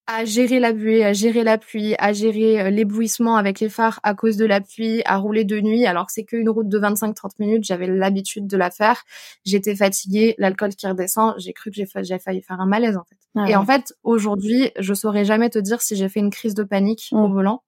à 0.08 0.24
gérer 0.24 0.60
la 0.60 0.72
buée, 0.72 1.04
à 1.04 1.12
gérer 1.12 1.44
la 1.44 1.58
pluie, 1.58 1.96
à 2.00 2.14
gérer 2.14 2.72
l'éblouissement 2.72 3.36
avec 3.36 3.60
les 3.60 3.68
phares 3.68 4.00
à 4.04 4.16
cause 4.16 4.38
de 4.38 4.46
la 4.46 4.62
pluie, 4.62 5.02
à 5.06 5.18
rouler 5.18 5.44
de 5.44 5.60
nuit 5.60 5.86
alors 5.86 6.08
que 6.08 6.14
c'est 6.14 6.24
qu'une 6.24 6.50
route 6.50 6.70
de 6.70 6.80
25-30 6.80 7.32
minutes, 7.40 7.66
j'avais 7.66 7.88
l'habitude 7.88 8.48
de 8.48 8.56
la 8.56 8.72
faire. 8.72 9.04
J'étais 9.46 9.76
fatiguée, 9.76 10.34
l'alcool 10.38 10.70
qui 10.76 10.88
redescend, 10.88 11.36
j'ai 11.38 11.52
cru 11.52 11.72
que 11.72 11.76
j'ai 11.76 12.20
failli 12.20 12.42
faire 12.42 12.62
un 12.62 12.66
malaise 12.66 12.96
en 12.96 13.04
fait. 13.04 13.18
Et 13.52 13.56
en 13.56 13.66
fait, 13.66 13.94
aujourd'hui, 14.04 14.72
je 14.80 14.94
saurais 14.94 15.26
jamais 15.26 15.50
te 15.50 15.60
dire 15.60 15.82
si 15.82 15.96
j'ai 15.96 16.10
fait 16.10 16.22
une 16.22 16.32
crise 16.32 16.56
de 16.56 16.64
panique 16.64 17.10
au 17.12 17.28
mmh. 17.28 17.34
volant 17.34 17.64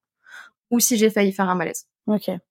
ou 0.70 0.80
si 0.80 0.96
j'ai 0.96 1.10
failli 1.10 1.32
faire 1.32 1.48
un 1.48 1.54
malaise. 1.54 1.86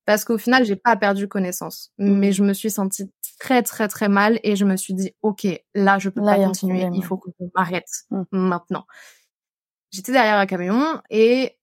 Parce 0.06 0.24
qu'au 0.24 0.38
final, 0.38 0.64
j'ai 0.66 0.76
pas 0.78 0.96
perdu 0.96 1.28
connaissance, 1.28 1.92
mmh. 1.98 2.14
mais 2.14 2.32
je 2.32 2.44
me 2.44 2.54
suis 2.54 2.70
sentie 2.70 3.12
très 3.40 3.64
très 3.64 3.88
très 3.88 4.08
mal 4.08 4.40
et 4.44 4.56
je 4.56 4.66
me 4.66 4.78
suis 4.78 4.94
dit, 4.94 5.14
ok, 5.22 5.48
là 5.74 5.98
je 5.98 6.10
peux 6.10 6.24
pas 6.24 6.36
continuer, 6.36 6.88
il 6.94 7.04
faut 7.04 7.18
que 7.18 7.32
je 7.40 7.46
m'arrête 7.56 7.90
mmh. 8.12 8.24
maintenant 8.32 8.86
j'étais 9.92 10.12
derrière 10.12 10.38
un 10.38 10.46
camion 10.46 11.02
et 11.10 11.58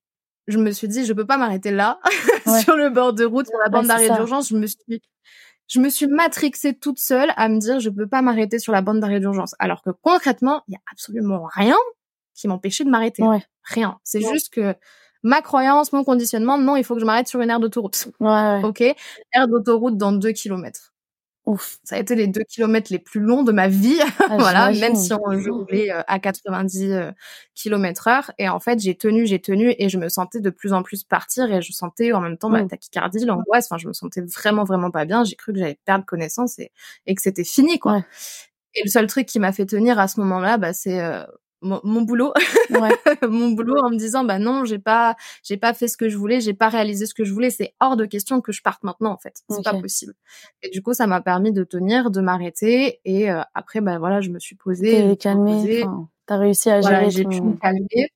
je 0.46 0.58
me 0.58 0.70
suis 0.70 0.88
dit 0.88 1.04
je 1.04 1.12
peux 1.12 1.26
pas 1.26 1.36
m'arrêter 1.36 1.70
là 1.70 1.98
sur 2.64 2.76
le 2.76 2.90
bord 2.90 3.12
de 3.12 3.24
route 3.24 3.46
sur 3.46 3.58
la 3.58 3.68
bande 3.68 3.86
d'arrêt 3.86 4.10
d'urgence. 4.10 4.48
Je 4.48 4.56
me 4.56 4.66
suis 4.66 5.02
je 5.68 5.80
me 5.80 5.88
suis 5.88 6.06
matrixée 6.06 6.74
toute 6.74 7.00
seule 7.00 7.32
à 7.36 7.48
me 7.48 7.58
dire 7.58 7.80
je 7.80 7.90
peux 7.90 8.06
pas 8.06 8.22
m'arrêter 8.22 8.58
sur 8.58 8.72
la 8.72 8.82
bande 8.82 9.00
d'arrêt 9.00 9.20
d'urgence. 9.20 9.54
Alors 9.58 9.82
que 9.82 9.90
concrètement 9.90 10.62
il 10.68 10.72
y 10.72 10.76
a 10.76 10.80
absolument 10.92 11.46
rien 11.52 11.76
qui 12.34 12.48
m'empêchait 12.48 12.84
de 12.84 12.90
m'arrêter. 12.90 13.22
Rien. 13.64 13.98
C'est 14.04 14.20
juste 14.20 14.52
que 14.52 14.74
ma 15.22 15.42
croyance 15.42 15.92
mon 15.92 16.04
conditionnement 16.04 16.58
non 16.58 16.76
il 16.76 16.84
faut 16.84 16.94
que 16.94 17.00
je 17.00 17.06
m'arrête 17.06 17.28
sur 17.28 17.40
une 17.40 17.50
aire 17.50 17.60
d'autoroute. 17.60 18.08
Ok. 18.20 18.80
Aire 18.80 19.48
d'autoroute 19.48 19.96
dans 19.96 20.12
deux 20.12 20.32
kilomètres 20.32 20.92
Ouf. 21.46 21.78
Ça 21.84 21.94
a 21.94 21.98
été 22.00 22.16
les 22.16 22.26
deux 22.26 22.42
kilomètres 22.42 22.92
les 22.92 22.98
plus 22.98 23.20
longs 23.20 23.44
de 23.44 23.52
ma 23.52 23.68
vie, 23.68 24.00
ah, 24.18 24.36
voilà, 24.36 24.72
même 24.72 24.96
si 24.96 25.12
on 25.12 25.18
roulait 25.18 25.92
euh, 25.92 26.02
à 26.08 26.18
90 26.18 26.90
euh, 26.90 27.12
kilomètres 27.54 28.08
heure. 28.08 28.32
Et 28.38 28.48
en 28.48 28.58
fait, 28.58 28.80
j'ai 28.80 28.96
tenu, 28.96 29.26
j'ai 29.26 29.40
tenu, 29.40 29.72
et 29.78 29.88
je 29.88 29.96
me 29.96 30.08
sentais 30.08 30.40
de 30.40 30.50
plus 30.50 30.72
en 30.72 30.82
plus 30.82 31.04
partir, 31.04 31.52
et 31.52 31.62
je 31.62 31.72
sentais 31.72 32.12
en 32.12 32.20
même 32.20 32.36
temps 32.36 32.48
ma 32.48 32.64
tachycardie, 32.64 33.24
l'angoisse. 33.24 33.66
Enfin, 33.70 33.78
je 33.78 33.86
me 33.86 33.92
sentais 33.92 34.22
vraiment, 34.22 34.64
vraiment 34.64 34.90
pas 34.90 35.04
bien. 35.04 35.22
J'ai 35.22 35.36
cru 35.36 35.52
que 35.52 35.60
j'allais 35.60 35.78
perdre 35.84 36.04
connaissance 36.04 36.58
et, 36.58 36.72
et 37.06 37.14
que 37.14 37.22
c'était 37.22 37.44
fini, 37.44 37.78
quoi. 37.78 38.02
Et 38.74 38.82
le 38.84 38.90
seul 38.90 39.06
truc 39.06 39.26
qui 39.26 39.38
m'a 39.38 39.52
fait 39.52 39.66
tenir 39.66 40.00
à 40.00 40.08
ce 40.08 40.20
moment-là, 40.20 40.58
bah, 40.58 40.72
c'est 40.72 41.00
euh, 41.00 41.24
mon, 41.62 42.02
boulot. 42.02 42.32
Ouais. 42.70 42.90
mon 43.28 43.50
boulot 43.50 43.78
en 43.82 43.90
me 43.90 43.96
disant 43.96 44.24
bah 44.24 44.38
non 44.38 44.64
j'ai 44.64 44.78
pas 44.78 45.16
j'ai 45.42 45.56
pas 45.56 45.74
fait 45.74 45.88
ce 45.88 45.96
que 45.96 46.08
je 46.08 46.16
voulais 46.16 46.40
j'ai 46.40 46.54
pas 46.54 46.68
réalisé 46.68 47.06
ce 47.06 47.14
que 47.14 47.24
je 47.24 47.32
voulais. 47.32 47.50
C'est 47.50 47.74
hors 47.80 47.96
de 47.96 48.04
question 48.04 48.40
que 48.40 48.52
je 48.52 48.62
parte 48.62 48.82
maintenant 48.82 49.12
en 49.12 49.18
fait. 49.18 49.42
C'est 49.48 49.64
pas 49.64 49.74
possible. 49.74 50.14
Et 50.62 50.70
du 50.70 50.82
coup 50.82 50.94
ça 50.94 51.06
m'a 51.06 51.20
permis 51.20 51.52
de 51.52 51.64
tenir 51.64 52.10
de 52.10 52.20
m'arrêter 52.20 53.00
et 53.04 53.30
euh, 53.30 53.42
après 53.54 53.80
bah 53.80 53.98
voilà 53.98 54.20
je 54.20 54.30
me 54.30 54.38
suis 54.38 54.56
posée 54.56 55.08
t'es 55.08 55.16
calmée 55.16 55.84
t'as 56.26 56.36
réussi 56.36 56.70
à 56.70 56.80
gérer 56.80 57.10
j'ai 57.10 57.24
pu 57.24 57.40
me 57.40 57.56
calmer 57.56 58.10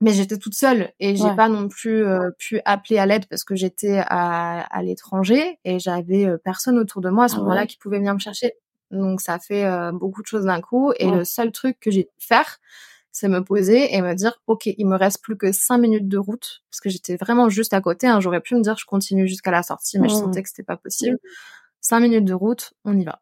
mais 0.00 0.12
j'étais 0.12 0.38
toute 0.38 0.54
seule 0.54 0.92
et 1.00 1.16
j'ai 1.16 1.34
pas 1.34 1.48
non 1.48 1.68
plus 1.68 2.04
euh, 2.04 2.30
pu 2.38 2.60
appeler 2.64 2.98
à 2.98 3.06
l'aide 3.06 3.26
parce 3.26 3.42
que 3.42 3.56
j'étais 3.56 4.00
à, 4.06 4.60
à 4.60 4.82
l'étranger 4.82 5.58
et 5.64 5.78
j'avais 5.78 6.24
euh, 6.24 6.38
personne 6.38 6.78
autour 6.78 7.00
de 7.00 7.10
moi 7.10 7.24
à 7.24 7.28
ce 7.28 7.36
ah 7.36 7.38
moment-là 7.40 7.66
qui 7.66 7.78
pouvait 7.78 7.98
venir 7.98 8.14
me 8.14 8.20
chercher 8.20 8.52
donc 8.90 9.20
ça 9.20 9.38
fait 9.38 9.64
euh, 9.64 9.92
beaucoup 9.92 10.22
de 10.22 10.26
choses 10.26 10.44
d'un 10.44 10.60
coup. 10.60 10.92
Et 10.98 11.10
le 11.10 11.24
seul 11.24 11.52
truc 11.52 11.78
que 11.80 11.90
j'ai 11.90 12.04
pu 12.04 12.26
faire, 12.26 12.58
c'est 13.12 13.28
me 13.28 13.42
poser 13.42 13.94
et 13.94 14.00
me 14.00 14.14
dire, 14.14 14.40
ok, 14.46 14.66
il 14.66 14.86
me 14.86 14.96
reste 14.96 15.22
plus 15.22 15.36
que 15.36 15.52
cinq 15.52 15.78
minutes 15.78 16.08
de 16.08 16.18
route 16.18 16.62
parce 16.70 16.80
que 16.80 16.88
j'étais 16.88 17.16
vraiment 17.16 17.48
juste 17.48 17.74
à 17.74 17.80
côté. 17.80 18.06
Hein. 18.06 18.20
J'aurais 18.20 18.40
pu 18.40 18.54
me 18.54 18.62
dire, 18.62 18.76
je 18.78 18.86
continue 18.86 19.26
jusqu'à 19.26 19.50
la 19.50 19.62
sortie, 19.62 19.98
mais 19.98 20.08
je 20.08 20.14
sentais 20.14 20.42
que 20.42 20.48
c'était 20.48 20.62
pas 20.62 20.76
possible. 20.76 21.18
Cinq 21.80 22.00
minutes 22.00 22.24
de 22.24 22.34
route, 22.34 22.74
on 22.84 22.96
y 22.96 23.04
va. 23.04 23.20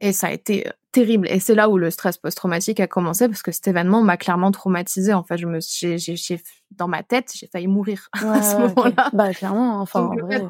Et 0.00 0.12
ça 0.12 0.26
a 0.26 0.32
été 0.32 0.66
euh, 0.66 0.70
terrible. 0.92 1.28
Et 1.30 1.40
c'est 1.40 1.54
là 1.54 1.68
où 1.68 1.78
le 1.78 1.90
stress 1.90 2.18
post-traumatique 2.18 2.80
a 2.80 2.86
commencé 2.86 3.28
parce 3.28 3.42
que 3.42 3.52
cet 3.52 3.68
événement 3.68 4.02
m'a 4.02 4.16
clairement 4.16 4.50
traumatisé. 4.50 5.14
En 5.14 5.22
fait, 5.22 5.38
je 5.38 5.46
me, 5.46 5.60
j'ai, 5.60 5.98
j'ai, 5.98 6.42
dans 6.72 6.88
ma 6.88 7.02
tête, 7.02 7.32
j'ai 7.34 7.46
failli 7.46 7.68
mourir 7.68 8.08
à 8.12 8.42
ce 8.42 8.56
moment-là. 8.58 9.10
Bah 9.12 9.32
clairement, 9.32 9.80
enfin 9.80 10.00
en 10.00 10.16
vrai 10.16 10.42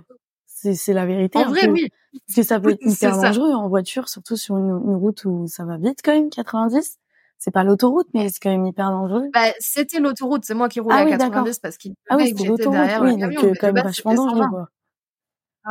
c'est 0.73 0.93
la 0.93 1.07
vérité. 1.07 1.39
En 1.39 1.49
vrai, 1.49 1.69
oui. 1.69 1.89
Parce 2.27 2.37
que 2.37 2.43
ça 2.43 2.61
peut 2.61 2.71
être 2.71 2.87
hyper 2.87 3.17
dangereux 3.21 3.53
en 3.53 3.69
voiture, 3.69 4.09
surtout 4.09 4.37
sur 4.37 4.57
une, 4.57 4.73
route 4.73 5.25
où 5.25 5.47
ça 5.47 5.65
va 5.65 5.77
vite 5.77 6.01
quand 6.03 6.13
même, 6.13 6.31
90. 6.31 6.99
C'est 7.39 7.51
pas 7.51 7.65
l'autoroute, 7.65 8.07
mais 8.15 8.29
c'est 8.31 8.41
quand 8.41 8.51
même 8.51 8.65
hyper 8.65 8.91
dangereux. 8.91 9.29
Bah, 9.35 9.49
c'était 9.59 10.01
l'autoroute, 10.01 10.45
c'est 10.45 10.55
moi 10.55 10.69
qui 10.69 10.81
roulais 10.81 10.97
ah 10.97 11.03
à 11.03 11.19
90 11.19 11.59
parce 11.59 11.77
qu'il 11.77 11.95
ah 12.09 12.17
oui, 12.17 12.29
c'était 12.29 12.45
l'autoroute, 12.45 12.79
oui, 13.03 13.17
donc 13.17 13.45
euh, 13.45 13.53
quand 13.61 13.73
même 13.73 13.85
vachement 13.85 14.15
dangereux, 14.15 14.49
quoi. 14.49 14.69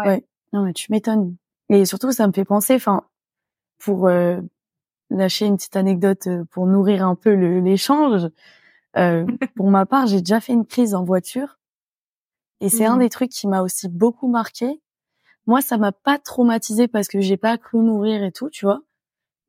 Ouais. 0.06 0.26
Non, 0.52 0.64
mais 0.64 0.74
tu 0.74 0.92
m'étonnes. 0.92 1.36
Et 1.70 1.86
surtout, 1.86 2.12
ça 2.12 2.28
me 2.28 2.34
fait 2.34 2.46
penser, 2.46 2.76
enfin, 2.76 3.04
pour 3.80 4.08
euh, 4.08 4.40
lâcher 5.10 5.46
une 5.46 5.58
petite 5.58 5.76
anecdote 5.76 6.28
euh, 6.28 6.44
pour 6.52 6.68
nourrir 6.68 7.06
un 7.06 7.16
peu 7.16 7.34
l'échange. 7.34 8.30
Euh, 8.98 9.26
pour 9.56 9.70
ma 9.70 9.86
part, 9.86 10.08
j'ai 10.08 10.20
déjà 10.20 10.40
fait 10.40 10.54
une 10.54 10.66
crise 10.66 10.96
en 10.96 11.04
voiture 11.04 11.60
et 12.62 12.70
c'est 12.70 12.86
un 12.86 12.96
mmh. 12.96 13.00
des 13.00 13.10
trucs 13.10 13.32
qui 13.32 13.48
m'a 13.48 13.62
aussi 13.62 13.90
beaucoup 13.90 14.28
marqué. 14.28 14.82
Moi, 15.46 15.62
ça 15.62 15.78
m'a 15.78 15.92
pas 15.92 16.18
traumatisé 16.18 16.88
parce 16.88 17.08
que 17.08 17.20
j'ai 17.20 17.38
pas 17.38 17.58
cru 17.58 17.80
mourir 17.80 18.24
et 18.24 18.32
tout, 18.32 18.50
tu 18.50 18.66
vois. 18.66 18.82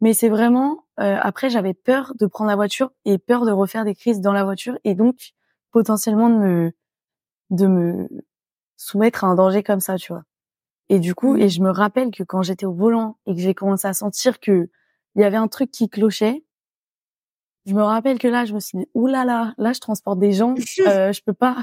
Mais 0.01 0.13
c'est 0.13 0.29
vraiment 0.29 0.85
euh, 1.01 1.17
après 1.21 1.51
j'avais 1.51 1.75
peur 1.75 2.13
de 2.19 2.27
prendre 2.27 2.51
la 2.51 2.57
voiture 2.57 2.91
et 3.05 3.19
peur 3.19 3.47
de 3.47 3.53
refaire 3.53 3.85
des 3.85 3.95
crises 3.95 4.21
dans 4.21 4.33
la 4.33 4.45
voiture 4.45 4.79
et 4.85 4.95
donc 4.95 5.33
potentiellement 5.71 6.29
de 6.29 6.37
me 6.37 6.73
de 7.51 7.67
me 7.67 8.09
soumettre 8.77 9.25
à 9.25 9.29
un 9.29 9.35
danger 9.37 9.63
comme 9.63 9.81
ça, 9.81 9.97
tu 9.97 10.13
vois. 10.13 10.25
Et 10.89 10.99
du 10.99 11.15
coup, 11.15 11.37
et 11.37 11.47
mmh. 11.47 11.51
je 11.51 11.61
me 11.63 11.71
rappelle 11.71 12.11
que 12.11 12.23
quand 12.25 12.43
j'étais 12.43 12.67
au 12.67 12.75
volant 12.75 13.19
et 13.27 13.35
que 13.35 13.41
j'ai 13.41 13.55
commencé 13.55 13.87
à 13.87 13.95
sentir 13.95 14.41
que 14.41 14.71
il 15.15 15.23
y 15.23 15.25
avait 15.25 15.37
un 15.37 15.49
truc 15.49 15.71
qui 15.71 15.89
clochait, 15.89 16.45
je 17.67 17.75
me 17.75 17.83
rappelle 17.83 18.19
que 18.19 18.29
là, 18.29 18.45
je 18.45 18.55
me 18.55 18.61
suis 18.61 18.77
dit, 18.79 18.87
oulala, 18.95 19.25
là, 19.25 19.45
là, 19.45 19.55
là, 19.57 19.73
je 19.73 19.81
transporte 19.81 20.19
des 20.19 20.33
gens, 20.33 20.55
euh, 20.87 21.13
je 21.13 21.23
peux 21.23 21.33
pas, 21.33 21.57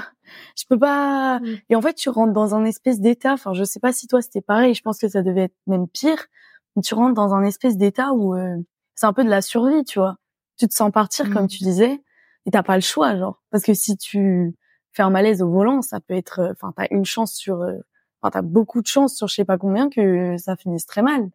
je 0.58 0.64
peux 0.68 0.78
pas. 0.78 1.38
Mm. 1.38 1.56
Et 1.70 1.76
en 1.76 1.82
fait, 1.82 1.94
tu 1.94 2.08
rentres 2.08 2.32
dans 2.32 2.54
un 2.54 2.64
espèce 2.64 3.00
d'état. 3.00 3.34
Enfin, 3.34 3.54
je 3.54 3.62
sais 3.62 3.80
pas 3.80 3.92
si 3.92 4.06
toi 4.08 4.20
c'était 4.20 4.40
pareil. 4.40 4.74
Je 4.74 4.82
pense 4.82 4.98
que 4.98 5.08
ça 5.08 5.22
devait 5.22 5.44
être 5.44 5.56
même 5.66 5.86
pire. 5.86 6.26
Mais 6.74 6.82
tu 6.82 6.94
rentres 6.94 7.14
dans 7.14 7.34
un 7.34 7.44
espèce 7.44 7.76
d'état 7.76 8.12
où 8.12 8.34
euh, 8.34 8.56
c'est 8.94 9.06
un 9.06 9.12
peu 9.12 9.24
de 9.24 9.30
la 9.30 9.42
survie, 9.42 9.84
tu 9.84 9.98
vois. 9.98 10.16
Tu 10.58 10.66
te 10.66 10.74
sens 10.74 10.90
partir, 10.90 11.30
comme 11.32 11.44
mm. 11.44 11.48
tu 11.48 11.62
disais, 11.62 12.02
et 12.46 12.50
t'as 12.50 12.62
pas 12.64 12.76
le 12.76 12.82
choix, 12.82 13.16
genre. 13.16 13.40
Parce 13.50 13.62
que 13.62 13.74
si 13.74 13.96
tu 13.96 14.56
fais 14.92 15.02
un 15.02 15.10
malaise 15.10 15.40
au 15.40 15.50
volant, 15.50 15.82
ça 15.82 16.00
peut 16.00 16.14
être, 16.14 16.40
euh, 16.40 16.52
enfin, 16.52 16.72
t'as 16.76 16.88
une 16.90 17.04
chance 17.04 17.32
sur, 17.32 17.62
euh, 17.62 17.78
enfin, 18.20 18.32
t'as 18.32 18.42
beaucoup 18.42 18.82
de 18.82 18.86
chance 18.86 19.16
sur 19.16 19.28
je 19.28 19.34
sais 19.36 19.44
pas 19.44 19.56
combien 19.56 19.88
que 19.88 20.36
ça 20.36 20.56
finisse 20.56 20.86
très 20.86 21.02
mal. 21.02 21.30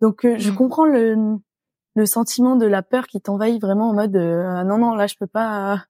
Donc, 0.00 0.20
je 0.22 0.50
mm. 0.50 0.54
comprends 0.54 0.86
le 0.86 1.40
le 2.00 2.06
sentiment 2.06 2.56
de 2.56 2.66
la 2.66 2.82
peur 2.82 3.06
qui 3.06 3.20
t'envahit 3.20 3.60
vraiment 3.60 3.90
en 3.90 3.94
mode 3.94 4.16
euh, 4.16 4.64
non 4.64 4.78
non 4.78 4.94
là 4.94 5.06
je 5.06 5.16
peux 5.16 5.26
pas 5.26 5.84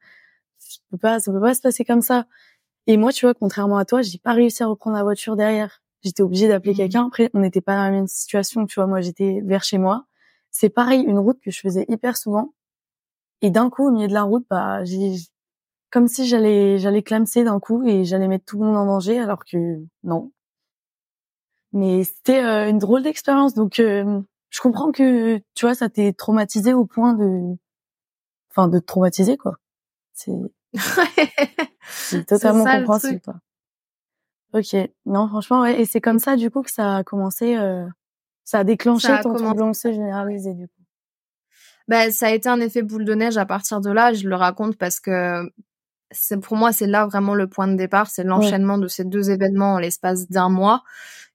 je 0.59 0.79
peux 0.91 0.99
pas 0.99 1.21
ça 1.21 1.33
peut 1.33 1.41
pas 1.41 1.55
se 1.55 1.63
passer 1.63 1.85
comme 1.85 2.03
ça. 2.03 2.27
Et 2.87 2.97
moi 2.97 3.13
tu 3.13 3.27
vois 3.27 3.35
contrairement 3.35 3.79
à 3.79 3.85
toi 3.85 4.03
j'ai 4.03 4.19
pas 4.19 4.33
réussi 4.33 4.63
à 4.63 4.67
reprendre 4.67 4.97
la 4.97 5.05
voiture 5.05 5.37
derrière. 5.37 5.83
J'étais 6.03 6.23
obligée 6.23 6.49
d'appeler 6.49 6.73
mmh. 6.75 6.77
quelqu'un. 6.77 7.07
Après 7.07 7.31
on 7.35 7.41
n'était 7.41 7.61
pas 7.61 7.77
dans 7.77 7.85
la 7.85 7.91
même 7.93 8.09
situation 8.09 8.67
tu 8.67 8.75
vois. 8.77 8.87
Moi 8.87 9.01
j'étais 9.01 9.41
vers 9.45 9.65
chez 9.65 9.79
moi. 9.79 10.07
C'est 10.51 10.71
pareil 10.71 11.03
une 11.03 11.19
route 11.19 11.41
que 11.41 11.51
je 11.53 11.61
faisais 11.61 11.87
hyper 11.89 12.17
souvent. 12.17 12.55
Et 13.43 13.51
d'un 13.51 13.71
coup 13.71 13.87
au 13.87 13.91
milieu 13.93 14.09
de 14.09 14.15
la 14.15 14.25
route 14.25 14.47
bah 14.51 14.85
j'ai 14.85 15.15
comme 15.91 16.09
si 16.09 16.27
j'allais 16.27 16.79
j'allais 16.79 17.03
clamser 17.03 17.45
d'un 17.45 17.61
coup 17.61 17.87
et 17.87 18.05
j'allais 18.05 18.29
mettre 18.29 18.47
tout 18.47 18.59
le 18.59 18.67
monde 18.67 18.77
en 18.77 18.87
danger 18.87 19.19
alors 19.21 19.45
que 19.45 19.79
non. 20.05 20.33
Mais 21.73 22.05
c'était 22.05 22.43
euh, 22.45 22.69
une 22.69 22.79
drôle 22.79 23.03
d'expérience. 23.03 23.55
Donc 23.55 23.79
euh, 23.79 24.21
je 24.51 24.61
comprends 24.61 24.93
que 24.93 25.39
tu 25.55 25.67
vois 25.67 25.75
ça 25.75 25.89
t'est 25.89 26.13
traumatisé 26.13 26.75
au 26.75 26.85
point 26.85 27.15
de 27.15 27.57
enfin 28.51 28.69
de 28.69 28.79
te 28.79 28.85
traumatiser 28.85 29.37
quoi. 29.37 29.57
C'est 30.13 30.33
totalement 32.27 32.65
compréhensible 32.65 33.21
quoi. 33.21 33.37
Ok. 34.53 34.77
Non 35.07 35.29
franchement 35.29 35.63
ouais 35.63 35.81
et 35.81 35.87
c'est 35.87 36.01
comme 36.01 36.19
ça 36.19 36.37
du 36.37 36.51
coup 36.51 36.63
que 36.63 36.71
ça 36.71 36.97
a 36.97 37.05
commencé 37.05 37.57
euh... 37.57 37.87
ça 38.45 38.59
a 38.59 38.65
déclenché 38.65 39.09
ton 39.23 39.35
trouble 39.35 39.63
anxieux 39.63 39.93
généralisé 39.93 40.53
du 40.55 40.67
coup. 40.67 40.75
Ben, 41.89 42.13
ça 42.13 42.27
a 42.27 42.31
été 42.31 42.49
un 42.49 42.61
effet 42.61 42.83
boule 42.83 43.05
de 43.05 43.15
neige 43.15 43.37
à 43.37 43.47
partir 43.47 43.81
de 43.81 43.91
là. 43.91 44.13
Je 44.13 44.29
le 44.29 44.37
raconte 44.37 44.77
parce 44.77 45.01
que 45.01 45.51
c'est 46.13 46.41
pour 46.41 46.57
moi 46.57 46.73
c'est 46.73 46.87
là 46.87 47.07
vraiment 47.07 47.35
le 47.35 47.49
point 47.49 47.69
de 47.69 47.77
départ, 47.77 48.09
c'est 48.09 48.25
l'enchaînement 48.25 48.79
de 48.79 48.89
ces 48.89 49.05
deux 49.05 49.31
événements 49.31 49.75
en 49.75 49.79
l'espace 49.79 50.29
d'un 50.29 50.49
mois 50.49 50.83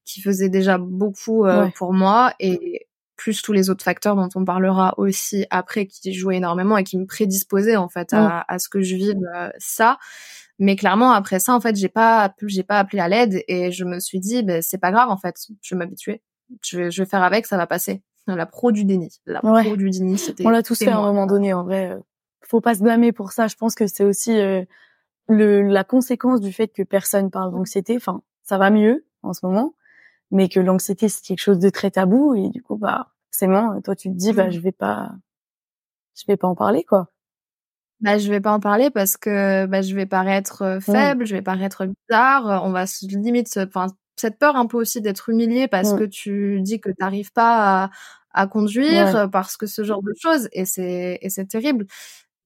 qui 0.06 0.22
faisait 0.22 0.50
déjà 0.50 0.78
beaucoup 0.78 1.46
euh, 1.46 1.68
pour 1.76 1.94
moi 1.94 2.34
et 2.40 2.88
plus 3.16 3.42
tous 3.42 3.54
les 3.54 3.70
autres 3.70 3.84
facteurs 3.84 4.16
dont 4.16 4.30
on 4.36 4.46
parlera 4.46 4.94
aussi 4.98 5.46
après 5.50 5.86
qui 5.88 6.14
jouaient 6.14 6.38
énormément 6.38 6.78
et 6.78 6.84
qui 6.84 6.98
me 6.98 7.06
prédisposaient 7.06 7.76
en 7.76 7.90
fait 7.90 8.14
à, 8.14 8.46
à 8.48 8.60
ce 8.60 8.70
que 8.70 8.82
je 8.82 8.96
vive 8.96 9.22
euh, 9.36 9.50
ça. 9.58 9.98
Mais 10.60 10.76
clairement 10.76 11.12
après 11.12 11.40
ça 11.40 11.54
en 11.54 11.60
fait 11.62 11.76
j'ai 11.76 11.90
pas 11.90 12.34
j'ai 12.46 12.64
pas 12.64 12.80
appelé 12.80 13.02
à 13.02 13.08
l'aide 13.08 13.44
et 13.48 13.72
je 13.72 13.84
me 13.86 14.00
suis 14.00 14.20
dit 14.20 14.44
ben 14.44 14.62
c'est 14.62 14.78
pas 14.78 14.92
grave 14.92 15.10
en 15.10 15.18
fait 15.18 15.36
je 15.62 15.76
vais 15.76 15.80
m'habituer. 15.80 16.22
Je 16.64 16.78
vais 16.78 16.92
je 16.92 17.02
vais 17.02 17.10
faire 17.10 17.24
avec 17.24 17.46
ça 17.46 17.58
va 17.58 17.68
passer. 17.68 18.02
La 18.28 18.46
pro 18.46 18.72
du 18.72 18.86
déni. 18.86 19.10
La 19.26 19.40
pro 19.40 19.76
du 19.76 19.90
déni 19.90 20.18
c'était 20.18 20.46
on 20.46 20.50
l'a 20.50 20.64
tous 20.64 20.80
fait 20.80 20.90
à 20.90 20.98
un 20.98 21.02
moment 21.02 21.26
donné 21.26 21.54
en 21.54 21.64
vrai. 21.64 21.98
Faut 22.42 22.62
pas 22.62 22.76
se 22.76 22.84
blâmer 22.84 23.12
pour 23.12 23.32
ça. 23.32 23.48
Je 23.48 23.56
pense 23.56 23.76
que 23.76 23.88
c'est 23.88 24.04
aussi 24.04 24.38
euh, 24.38 24.64
le, 25.28 25.62
la 25.62 25.84
conséquence 25.84 26.42
du 26.42 26.54
fait 26.54 26.68
que 26.68 26.84
personne 26.84 27.32
parle 27.32 27.52
d'anxiété. 27.52 27.96
Enfin, 27.96 28.22
ça 28.44 28.58
va 28.58 28.70
mieux 28.70 29.06
en 29.24 29.34
ce 29.34 29.46
moment, 29.46 29.74
mais 30.36 30.50
que 30.50 30.60
l'anxiété 30.60 31.10
c'est 31.10 31.24
quelque 31.24 31.40
chose 31.40 31.60
de 31.60 31.70
très 31.70 31.92
tabou 31.92 32.36
et 32.36 32.50
du 32.50 32.62
coup, 32.62 32.78
bah, 32.78 33.08
forcément, 33.32 33.82
toi 33.82 33.96
tu 33.96 34.10
te 34.10 34.16
dis, 34.16 34.34
bah, 34.34 34.48
mmh. 34.48 34.52
je 34.52 34.60
vais 34.60 34.72
pas, 34.72 35.12
je 36.16 36.24
vais 36.28 36.38
pas 36.38 36.48
en 36.48 36.56
parler, 36.56 36.84
quoi. 36.84 37.10
Bah, 38.02 38.18
je 38.18 38.30
vais 38.30 38.42
pas 38.42 38.52
en 38.52 38.60
parler 38.60 38.90
parce 38.90 39.16
que 39.16 39.66
bah, 39.66 39.82
je 39.82 39.96
vais 39.96 40.06
paraître 40.06 40.62
euh, 40.62 40.78
mmh. 40.78 40.82
faible, 40.82 41.26
je 41.26 41.36
vais 41.36 41.42
paraître 41.42 41.86
bizarre. 41.86 42.64
On 42.66 42.72
va 42.72 42.86
se 42.86 43.06
limite, 43.06 43.58
enfin, 43.58 43.88
cette 44.18 44.38
peur 44.38 44.58
un 44.58 44.66
peu 44.68 44.78
aussi 44.78 45.02
d'être 45.02 45.30
humilié 45.30 45.68
parce 45.70 45.94
mmh. 45.94 46.00
que 46.00 46.04
tu 46.04 46.62
dis 46.62 46.82
que 46.82 46.90
t'arrives 46.92 47.32
pas 47.32 47.86
à, 47.86 47.90
à 48.34 48.48
conduire 48.48 49.30
parce 49.32 49.56
que 49.56 49.66
ce 49.66 49.84
genre 49.84 50.04
de 50.04 50.14
choses 50.22 50.50
et 50.52 50.66
c'est 50.66 51.18
et 51.22 51.30
c'est 51.30 51.46
terrible 51.46 51.86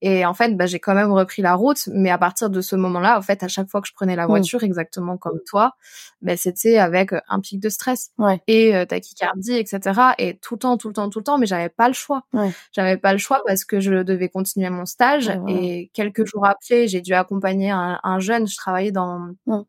et 0.01 0.25
en 0.25 0.33
fait, 0.33 0.55
bah, 0.55 0.65
j'ai 0.65 0.79
quand 0.79 0.95
même 0.95 1.11
repris 1.11 1.41
la 1.41 1.55
route, 1.55 1.89
mais 1.91 2.09
à 2.09 2.17
partir 2.17 2.49
de 2.49 2.61
ce 2.61 2.75
moment-là, 2.77 3.17
en 3.17 3.21
fait, 3.21 3.43
à 3.43 3.47
chaque 3.49 3.69
fois 3.69 3.81
que 3.81 3.87
je 3.87 3.93
prenais 3.93 4.15
la 4.15 4.25
mmh. 4.25 4.29
voiture, 4.29 4.63
exactement 4.63 5.17
comme 5.17 5.39
toi, 5.45 5.75
bah, 6.21 6.37
c'était 6.37 6.77
avec 6.77 7.11
euh, 7.11 7.19
un 7.27 7.41
pic 7.41 7.59
de 7.59 7.69
stress 7.69 8.11
et 8.47 8.75
euh, 8.75 8.85
tachycardie, 8.85 9.53
etc. 9.53 10.01
Et 10.17 10.37
tout 10.37 10.55
le 10.55 10.59
temps, 10.59 10.77
tout 10.77 10.87
le 10.87 10.93
temps, 10.93 11.09
tout 11.09 11.19
le 11.19 11.23
temps, 11.23 11.37
mais 11.37 11.45
j'avais 11.45 11.69
pas 11.69 11.87
le 11.87 11.93
choix. 11.93 12.23
J'avais 12.71 12.97
pas 12.97 13.11
le 13.11 13.19
choix 13.19 13.41
parce 13.45 13.65
que 13.65 13.79
je 13.79 14.03
devais 14.03 14.29
continuer 14.29 14.69
mon 14.69 14.85
stage. 14.85 15.31
Et 15.47 15.91
quelques 15.93 16.25
jours 16.25 16.45
après, 16.45 16.87
j'ai 16.87 17.01
dû 17.01 17.13
accompagner 17.13 17.71
un, 17.71 17.99
un, 18.01 18.19
jeune. 18.19 18.47
Je 18.47 18.55
travaillais 18.55 18.91
dans 18.91 19.19
mmh. 19.47 19.63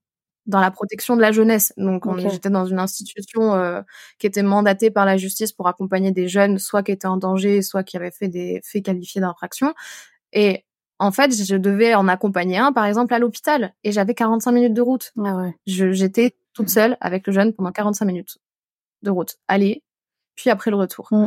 dans 0.47 0.61
la 0.61 0.71
protection 0.71 1.17
de 1.17 1.23
la 1.23 1.33
jeunesse. 1.33 1.73
Donc, 1.77 2.05
j'étais 2.19 2.51
dans 2.51 2.67
une 2.67 2.79
institution 2.79 3.55
euh, 3.55 3.83
qui 4.21 4.29
était 4.29 4.43
mandatée 4.43 4.91
par 4.93 5.07
la 5.07 5.17
justice 5.17 5.53
pour 5.53 5.67
accompagner 5.67 6.13
des 6.13 6.29
jeunes, 6.29 6.59
soit 6.59 6.85
qui 6.85 6.93
étaient 6.93 7.09
en 7.09 7.17
danger, 7.17 7.63
soit 7.63 7.83
qui 7.83 7.97
avaient 7.97 8.13
fait 8.13 8.29
des 8.29 8.61
faits 8.65 8.85
qualifiés 8.85 9.21
d'infraction. 9.21 9.75
Et 10.33 10.65
en 10.99 11.13
fait, 11.13 11.33
je 11.33 11.57
devais 11.57 11.95
en 11.95 12.09
accompagner 12.09 12.59
un, 12.59 12.73
par 12.73 12.85
exemple, 12.85 13.15
à 13.15 13.19
l'hôpital. 13.19 13.75
Et 13.85 13.93
j'avais 13.93 14.15
45 14.15 14.53
minutes 14.53 14.75
de 14.75 14.83
route. 14.83 15.13
Ah 15.19 15.37
ouais. 15.37 15.55
J'étais 15.67 16.37
toute 16.53 16.69
seule 16.69 16.97
avec 17.01 17.27
le 17.27 17.33
jeune 17.33 17.53
pendant 17.53 17.73
45 17.73 18.05
minutes 18.05 18.39
de 19.03 19.11
route. 19.11 19.37
Aller, 19.49 19.83
puis 20.37 20.51
après 20.51 20.71
le 20.71 20.77
retour. 20.77 21.09
Mmh. 21.11 21.27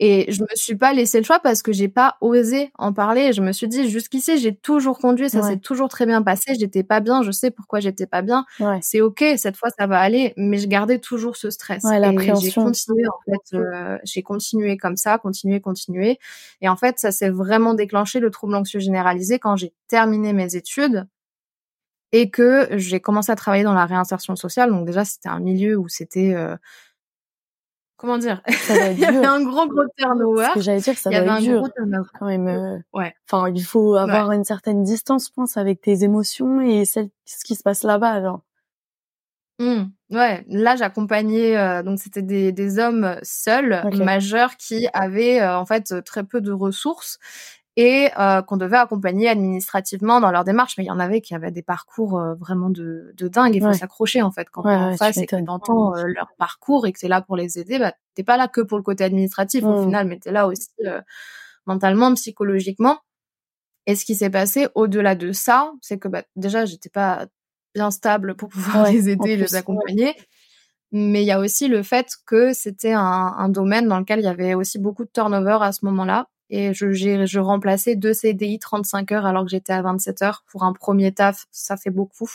Et 0.00 0.30
je 0.32 0.42
me 0.42 0.48
suis 0.54 0.74
pas 0.74 0.92
laissé 0.92 1.18
le 1.18 1.24
choix 1.24 1.38
parce 1.38 1.62
que 1.62 1.72
j'ai 1.72 1.88
pas 1.88 2.16
osé 2.20 2.72
en 2.78 2.92
parler. 2.92 3.32
Je 3.32 3.40
me 3.40 3.52
suis 3.52 3.68
dit 3.68 3.88
jusqu'ici 3.88 4.38
j'ai 4.38 4.54
toujours 4.54 4.98
conduit, 4.98 5.30
ça 5.30 5.42
s'est 5.42 5.58
toujours 5.58 5.88
très 5.88 6.04
bien 6.04 6.20
passé. 6.22 6.54
J'étais 6.58 6.82
pas 6.82 6.98
bien, 7.00 7.22
je 7.22 7.30
sais 7.30 7.52
pourquoi 7.52 7.78
j'étais 7.78 8.06
pas 8.06 8.22
bien. 8.22 8.44
C'est 8.82 9.00
ok, 9.00 9.24
cette 9.36 9.56
fois 9.56 9.70
ça 9.78 9.86
va 9.86 10.00
aller, 10.00 10.34
mais 10.36 10.58
je 10.58 10.66
gardais 10.66 10.98
toujours 10.98 11.36
ce 11.36 11.50
stress. 11.50 11.84
Ouais, 11.84 12.00
et 12.00 12.34
j'ai 12.40 12.52
continué 12.52 13.04
en 13.06 13.30
fait, 13.30 13.56
euh, 13.56 13.98
j'ai 14.04 14.22
continué 14.22 14.76
comme 14.76 14.96
ça, 14.96 15.18
continué, 15.18 15.60
continué. 15.60 16.18
Et 16.60 16.68
en 16.68 16.76
fait 16.76 16.98
ça 16.98 17.12
s'est 17.12 17.30
vraiment 17.30 17.74
déclenché 17.74 18.18
le 18.18 18.30
trouble 18.30 18.56
anxieux 18.56 18.80
généralisé 18.80 19.38
quand 19.38 19.56
j'ai 19.56 19.72
terminé 19.88 20.32
mes 20.32 20.56
études 20.56 21.06
et 22.12 22.30
que 22.30 22.68
j'ai 22.78 23.00
commencé 23.00 23.32
à 23.32 23.36
travailler 23.36 23.64
dans 23.64 23.74
la 23.74 23.86
réinsertion 23.86 24.36
sociale. 24.36 24.70
Donc 24.70 24.86
déjà 24.86 25.04
c'était 25.04 25.28
un 25.28 25.40
milieu 25.40 25.76
où 25.76 25.88
c'était 25.88 26.32
euh, 26.34 26.56
comment 27.96 28.18
dire? 28.18 28.42
Il 28.92 28.98
y 28.98 29.04
avait 29.04 29.24
un 29.24 29.42
gros 29.42 29.66
gros 29.66 29.84
turnover. 29.96 30.46
Ce 30.50 30.54
que 30.54 30.60
j'allais 30.60 30.80
dire, 30.80 30.96
ça 30.96 31.10
va 31.10 31.16
être 31.16 31.40
dur. 31.40 31.62
Quand 32.18 32.26
même. 32.26 32.48
Euh, 32.48 32.78
ouais. 32.92 33.14
Enfin, 33.30 33.50
il 33.54 33.64
faut 33.64 33.94
avoir 33.94 34.32
une 34.32 34.44
certaine 34.44 34.82
distance, 34.82 35.28
je 35.28 35.32
pense, 35.32 35.56
avec 35.56 35.80
tes 35.80 36.04
émotions 36.04 36.60
et 36.60 36.84
celle, 36.84 37.10
ce 37.24 37.44
qui 37.44 37.54
se 37.54 37.62
passe 37.62 37.82
là-bas, 37.82 38.22
genre. 38.22 38.40
Mmh. 39.60 39.84
Ouais, 40.10 40.44
là 40.48 40.74
j'accompagnais 40.74 41.56
euh, 41.56 41.84
donc 41.84 42.00
c'était 42.00 42.22
des, 42.22 42.50
des 42.50 42.80
hommes 42.80 43.16
seuls 43.22 43.88
majeurs 43.94 44.56
qui 44.56 44.88
avaient 44.92 45.40
euh, 45.40 45.56
en 45.56 45.64
fait 45.64 46.02
très 46.04 46.24
peu 46.24 46.40
de 46.40 46.50
ressources 46.50 47.20
et 47.76 48.08
euh, 48.18 48.40
qu'on 48.42 48.56
devait 48.56 48.76
accompagner 48.76 49.28
administrativement 49.28 50.20
dans 50.20 50.30
leur 50.30 50.44
démarche. 50.44 50.76
Mais 50.78 50.84
il 50.84 50.86
y 50.86 50.92
en 50.92 51.00
avait 51.00 51.20
qui 51.20 51.34
avaient 51.34 51.50
des 51.50 51.62
parcours 51.62 52.18
euh, 52.18 52.34
vraiment 52.34 52.70
de, 52.70 53.12
de 53.16 53.28
dingue. 53.28 53.54
Il 53.56 53.62
faut 53.62 53.72
s'accrocher 53.72 54.22
en 54.22 54.30
fait 54.30 54.48
quand 54.50 54.64
ouais, 54.64 54.74
en 54.74 54.96
face 54.96 55.16
et 55.16 55.26
que 55.26 55.36
t'entends 55.44 55.96
euh, 55.96 56.04
leur 56.06 56.28
parcours 56.38 56.86
et 56.86 56.92
que 56.92 57.00
t'es 57.00 57.08
là 57.08 57.20
pour 57.20 57.36
les 57.36 57.58
aider. 57.58 57.78
Bah, 57.78 57.92
t'es 58.14 58.22
pas 58.22 58.36
là 58.36 58.46
que 58.46 58.60
pour 58.60 58.78
le 58.78 58.84
côté 58.84 59.02
administratif 59.02 59.64
au 59.64 59.80
mmh. 59.80 59.84
final, 59.84 60.06
mais 60.06 60.18
t'es 60.18 60.30
là 60.30 60.46
aussi 60.46 60.68
mentalement, 61.66 62.14
psychologiquement. 62.14 62.98
Et 63.86 63.96
ce 63.96 64.04
qui 64.04 64.14
s'est 64.14 64.30
passé 64.30 64.68
au-delà 64.74 65.14
de 65.14 65.32
ça, 65.32 65.72
c'est 65.82 65.98
que 65.98 66.08
bah, 66.08 66.22
déjà 66.36 66.64
j'étais 66.64 66.90
pas 66.90 67.26
bien 67.74 67.90
stable 67.90 68.36
pour 68.36 68.48
pouvoir 68.50 68.90
les 68.90 69.08
aider, 69.08 69.36
les 69.36 69.56
accompagner. 69.56 70.14
Mais 70.92 71.22
il 71.22 71.26
y 71.26 71.32
a 71.32 71.40
aussi 71.40 71.66
le 71.66 71.82
fait 71.82 72.06
que 72.24 72.52
c'était 72.52 72.92
un, 72.92 73.00
un 73.36 73.48
domaine 73.48 73.88
dans 73.88 73.98
lequel 73.98 74.20
il 74.20 74.24
y 74.24 74.28
avait 74.28 74.54
aussi 74.54 74.78
beaucoup 74.78 75.04
de 75.04 75.10
turnover 75.12 75.58
à 75.60 75.72
ce 75.72 75.84
moment-là 75.86 76.28
et 76.56 76.72
je, 76.72 77.38
remplaçais 77.40 77.96
deux 77.96 78.14
CDI 78.14 78.60
35 78.60 79.10
heures 79.10 79.26
alors 79.26 79.42
que 79.42 79.50
j'étais 79.50 79.72
à 79.72 79.82
27 79.82 80.22
heures. 80.22 80.44
Pour 80.46 80.62
un 80.62 80.72
premier 80.72 81.10
taf, 81.10 81.46
ça 81.50 81.76
fait 81.76 81.90
beaucoup. 81.90 82.30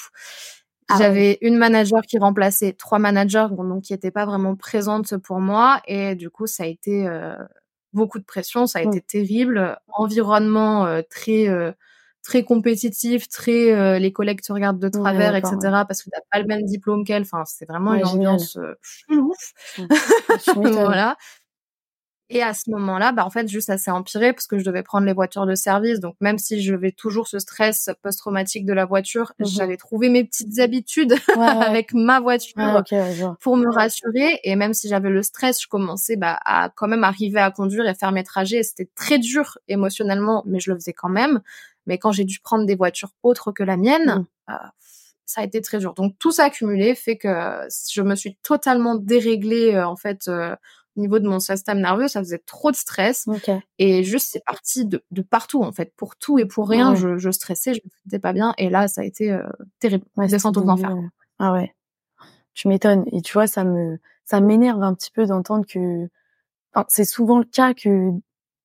Ah 0.89 0.97
J'avais 0.97 1.37
une 1.41 1.55
manager 1.55 2.01
qui 2.01 2.17
remplaçait 2.17 2.73
trois 2.73 2.99
managers, 2.99 3.47
donc 3.51 3.83
qui 3.83 3.93
n'étaient 3.93 4.11
pas 4.11 4.25
vraiment 4.25 4.57
présentes 4.57 5.15
pour 5.17 5.39
moi. 5.39 5.81
Et 5.87 6.15
du 6.15 6.29
coup, 6.29 6.47
ça 6.47 6.63
a 6.63 6.65
été 6.65 7.07
euh, 7.07 7.33
beaucoup 7.93 8.19
de 8.19 8.25
pression, 8.25 8.67
ça 8.67 8.79
a 8.79 8.81
été 8.81 8.99
terrible. 8.99 9.77
Environnement 9.87 10.85
euh, 10.85 11.01
très 11.09 11.47
euh, 11.47 11.71
très 12.21 12.43
compétitif, 12.43 13.29
très 13.29 13.99
les 13.99 14.11
collègues 14.11 14.41
te 14.41 14.51
regardent 14.51 14.79
de 14.79 14.89
travers, 14.89 15.33
etc. 15.33 15.55
Parce 15.87 16.03
que 16.03 16.09
t'as 16.11 16.19
pas 16.29 16.39
le 16.39 16.45
même 16.45 16.63
diplôme 16.63 17.05
qu'elle. 17.05 17.21
Enfin, 17.21 17.43
c'est 17.45 17.65
vraiment 17.65 17.93
une 17.93 18.05
ambiance 18.05 18.59
ouf. 19.09 19.53
voilà. 20.55 21.15
Et 22.31 22.43
à 22.43 22.53
ce 22.53 22.69
moment-là, 22.69 23.11
bah 23.11 23.25
en 23.25 23.31
fait, 23.31 23.47
juste 23.47 23.67
ça 23.67 23.77
s'est 23.77 23.89
empiré 23.89 24.33
parce 24.33 24.45
que 24.45 24.59
je 24.59 24.63
devais 24.63 24.83
prendre 24.83 25.07
les 25.07 25.13
voitures 25.13 25.47
de 25.47 25.55
service. 25.55 25.99
Donc 25.99 26.15
même 26.21 26.37
si 26.37 26.61
je 26.61 26.75
vais 26.75 26.91
toujours 26.91 27.27
ce 27.27 27.39
stress 27.39 27.89
post-traumatique 28.03 28.65
de 28.65 28.73
la 28.73 28.85
voiture, 28.85 29.33
mmh 29.39 29.45
j'avais 29.45 29.77
trouvé 29.77 30.09
mes 30.09 30.23
petites 30.23 30.59
habitudes 30.59 31.15
avec 31.39 31.93
ma 31.93 32.19
voiture 32.19 32.83
pour 33.41 33.57
me 33.57 33.73
rassurer. 33.73 34.39
Et 34.43 34.55
même 34.55 34.73
si 34.73 34.87
j'avais 34.87 35.09
le 35.09 35.23
stress, 35.23 35.61
je 35.61 35.67
commençais 35.67 36.17
bah, 36.17 36.39
à 36.45 36.69
quand 36.69 36.87
même 36.87 37.03
arriver 37.03 37.39
à 37.39 37.49
conduire 37.49 37.87
et 37.87 37.95
faire 37.95 38.11
mes 38.11 38.23
trajets. 38.23 38.61
C'était 38.61 38.89
très 38.95 39.17
dur 39.17 39.57
émotionnellement, 39.67 40.43
mais 40.45 40.59
je 40.59 40.69
le 40.71 40.77
faisais 40.77 40.93
quand 40.93 41.09
même. 41.09 41.41
Mais 41.87 41.97
quand 41.97 42.11
j'ai 42.11 42.25
dû 42.25 42.39
prendre 42.39 42.65
des 42.65 42.75
voitures 42.75 43.15
autres 43.23 43.51
que 43.51 43.63
la 43.63 43.75
mienne, 43.75 44.19
mmh. 44.19 44.25
bah, 44.47 44.73
ça 45.29 45.41
a 45.41 45.43
été 45.43 45.61
très 45.61 45.77
dur. 45.77 45.93
Donc 45.93 46.15
tout 46.17 46.31
ça 46.31 46.45
accumulé 46.45 46.95
fait 46.95 47.17
que 47.17 47.67
je 47.91 48.01
me 48.01 48.15
suis 48.15 48.35
totalement 48.37 48.95
déréglée 48.95 49.75
euh, 49.75 49.87
en 49.87 49.95
fait 49.95 50.27
euh, 50.27 50.55
niveau 50.99 51.19
de 51.19 51.27
mon 51.27 51.39
système 51.39 51.79
nerveux, 51.79 52.07
ça 52.07 52.19
faisait 52.19 52.41
trop 52.45 52.71
de 52.71 52.75
stress. 52.75 53.27
Et 53.77 54.03
juste, 54.03 54.29
c'est 54.31 54.43
parti 54.43 54.85
de, 54.85 55.03
de, 55.11 55.21
partout, 55.21 55.63
en 55.63 55.71
fait. 55.71 55.93
Pour 55.95 56.15
tout 56.15 56.39
et 56.39 56.45
pour 56.45 56.69
rien, 56.69 56.95
je, 56.95 57.17
je, 57.17 57.31
stressais, 57.31 57.73
je 57.73 57.81
me 57.83 57.89
sentais 58.03 58.19
pas 58.19 58.33
bien. 58.33 58.53
Et 58.57 58.69
là, 58.69 58.87
ça 58.87 59.01
a 59.01 59.03
été 59.03 59.31
euh, 59.31 59.43
terrible. 59.79 60.05
Ouais, 60.17 60.27
Descente 60.27 60.57
aux 60.57 60.67
enfers. 60.67 60.95
Ah 61.39 61.53
ouais. 61.53 61.73
Tu 62.53 62.67
m'étonnes. 62.67 63.05
Et 63.11 63.21
tu 63.21 63.33
vois, 63.33 63.47
ça 63.47 63.63
me, 63.63 63.99
ça 64.25 64.41
m'énerve 64.41 64.83
un 64.83 64.93
petit 64.93 65.11
peu 65.11 65.25
d'entendre 65.25 65.65
que, 65.65 66.07
enfin, 66.73 66.85
c'est 66.89 67.05
souvent 67.05 67.39
le 67.39 67.45
cas 67.45 67.73
que, 67.73 68.11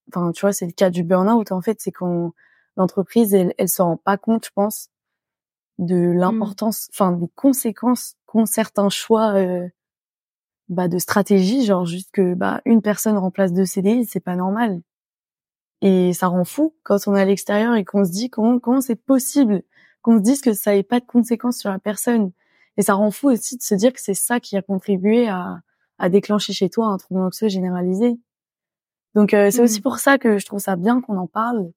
enfin, 0.09 0.33
tu 0.33 0.43
vois, 0.43 0.53
c'est 0.53 0.67
le 0.67 0.73
cas 0.73 0.91
du 0.91 1.05
burn-out, 1.05 1.53
en 1.53 1.61
fait, 1.61 1.79
c'est 1.81 1.93
quand 1.93 2.33
l'entreprise, 2.77 3.33
elle, 3.35 3.55
elle 3.57 3.69
se 3.69 3.81
rend 3.81 3.97
pas 3.97 4.17
compte, 4.17 4.47
je 4.47 4.51
pense, 4.55 4.91
de 5.79 5.95
mmh. 5.95 6.13
l'importance, 6.15 6.89
enfin, 6.93 7.13
des 7.13 7.29
conséquences 7.35 8.17
qu'ont 8.27 8.47
certains 8.47 8.91
choix, 8.91 9.35
euh, 9.35 9.69
bah, 10.69 10.89
de 10.89 10.99
stratégie, 10.99 11.65
genre 11.65 11.85
juste 11.87 12.11
que 12.13 12.35
bah, 12.35 12.61
une 12.65 12.83
personne 12.83 13.17
remplace 13.17 13.53
deux 13.53 13.67
CDI, 13.67 14.07
c'est 14.07 14.21
pas 14.21 14.37
normal. 14.37 14.81
Et 15.83 16.13
ça 16.15 16.29
rend 16.29 16.45
fou 16.45 16.75
quand 16.83 16.99
on 17.07 17.15
est 17.15 17.21
à 17.21 17.25
l'extérieur 17.25 17.75
et 17.75 17.85
qu'on 17.85 18.05
se 18.05 18.11
dit 18.11 18.31
comment 18.31 18.59
comment 18.59 18.81
c'est 18.81 18.97
possible 18.97 19.63
qu'on 20.03 20.19
se 20.19 20.23
dise 20.23 20.41
que 20.43 20.53
ça 20.53 20.77
ait 20.77 20.83
pas 20.83 21.01
de 21.01 21.07
conséquences 21.07 21.59
sur 21.59 21.71
la 21.71 21.79
personne. 21.79 22.33
Et 22.77 22.83
ça 22.83 22.95
rend 22.95 23.11
fou 23.11 23.31
aussi 23.31 23.57
de 23.57 23.63
se 23.63 23.75
dire 23.75 23.93
que 23.93 24.01
c'est 24.01 24.15
ça 24.15 24.41
qui 24.41 24.57
a 24.57 24.63
contribué 24.63 25.29
à, 25.29 25.61
à 25.99 26.09
déclencher 26.09 26.53
chez 26.53 26.69
toi 26.69 26.87
un 26.87 26.99
trouble 26.99 27.21
anxieux 27.21 27.49
généralisé. 27.49 28.19
Donc 29.15 29.33
euh, 29.33 29.51
c'est 29.51 29.63
aussi 29.63 29.81
mmh. 29.81 29.83
pour 29.83 29.99
ça 29.99 30.19
que 30.19 30.39
je 30.39 30.47
trouve 30.47 30.61
ça 30.61 30.77
bien 30.77 31.01
qu'on 31.01 31.17
en 31.17 31.27
parle. 31.27 31.71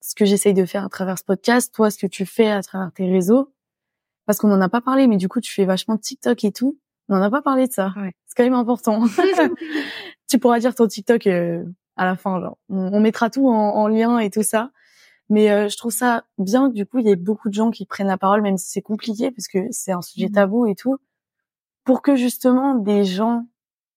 Ce 0.00 0.14
que 0.14 0.24
j'essaye 0.24 0.54
de 0.54 0.64
faire 0.64 0.84
à 0.84 0.88
travers 0.88 1.18
ce 1.18 1.24
podcast, 1.24 1.72
toi 1.74 1.90
ce 1.90 1.98
que 1.98 2.06
tu 2.06 2.26
fais 2.26 2.50
à 2.50 2.62
travers 2.62 2.92
tes 2.92 3.08
réseaux, 3.10 3.52
parce 4.24 4.38
qu'on 4.38 4.52
en 4.52 4.60
a 4.60 4.68
pas 4.68 4.80
parlé, 4.80 5.06
mais 5.06 5.16
du 5.16 5.28
coup 5.28 5.40
tu 5.40 5.52
fais 5.52 5.64
vachement 5.64 5.98
TikTok 5.98 6.44
et 6.44 6.52
tout. 6.52 6.78
On 7.08 7.16
n'en 7.16 7.22
a 7.22 7.30
pas 7.30 7.42
parlé 7.42 7.66
de 7.66 7.72
ça. 7.72 7.92
C'est 8.26 8.36
quand 8.36 8.44
même 8.44 8.54
important. 8.54 9.04
tu 10.28 10.38
pourras 10.38 10.58
dire 10.58 10.74
ton 10.74 10.86
TikTok 10.86 11.26
euh, 11.26 11.64
à 11.96 12.04
la 12.04 12.16
fin. 12.16 12.40
Genre, 12.40 12.58
on, 12.68 13.00
mettra 13.00 13.30
tout 13.30 13.48
en, 13.48 13.88
lien 13.88 14.18
et 14.18 14.30
tout 14.30 14.42
ça. 14.42 14.70
Mais 15.28 15.50
euh, 15.50 15.68
je 15.68 15.76
trouve 15.76 15.92
ça 15.92 16.24
bien 16.38 16.68
que 16.68 16.74
du 16.74 16.86
coup, 16.86 16.98
il 16.98 17.06
y 17.06 17.10
ait 17.10 17.16
beaucoup 17.16 17.48
de 17.48 17.54
gens 17.54 17.70
qui 17.70 17.84
prennent 17.86 18.06
la 18.06 18.18
parole, 18.18 18.42
même 18.42 18.58
si 18.58 18.70
c'est 18.70 18.82
compliqué, 18.82 19.30
parce 19.30 19.48
que 19.48 19.58
c'est 19.70 19.92
un 19.92 20.02
sujet 20.02 20.28
mmh. 20.28 20.32
tabou 20.32 20.66
et 20.66 20.76
tout, 20.76 20.98
pour 21.84 22.00
que 22.00 22.14
justement 22.14 22.74
des 22.74 23.04
gens 23.04 23.44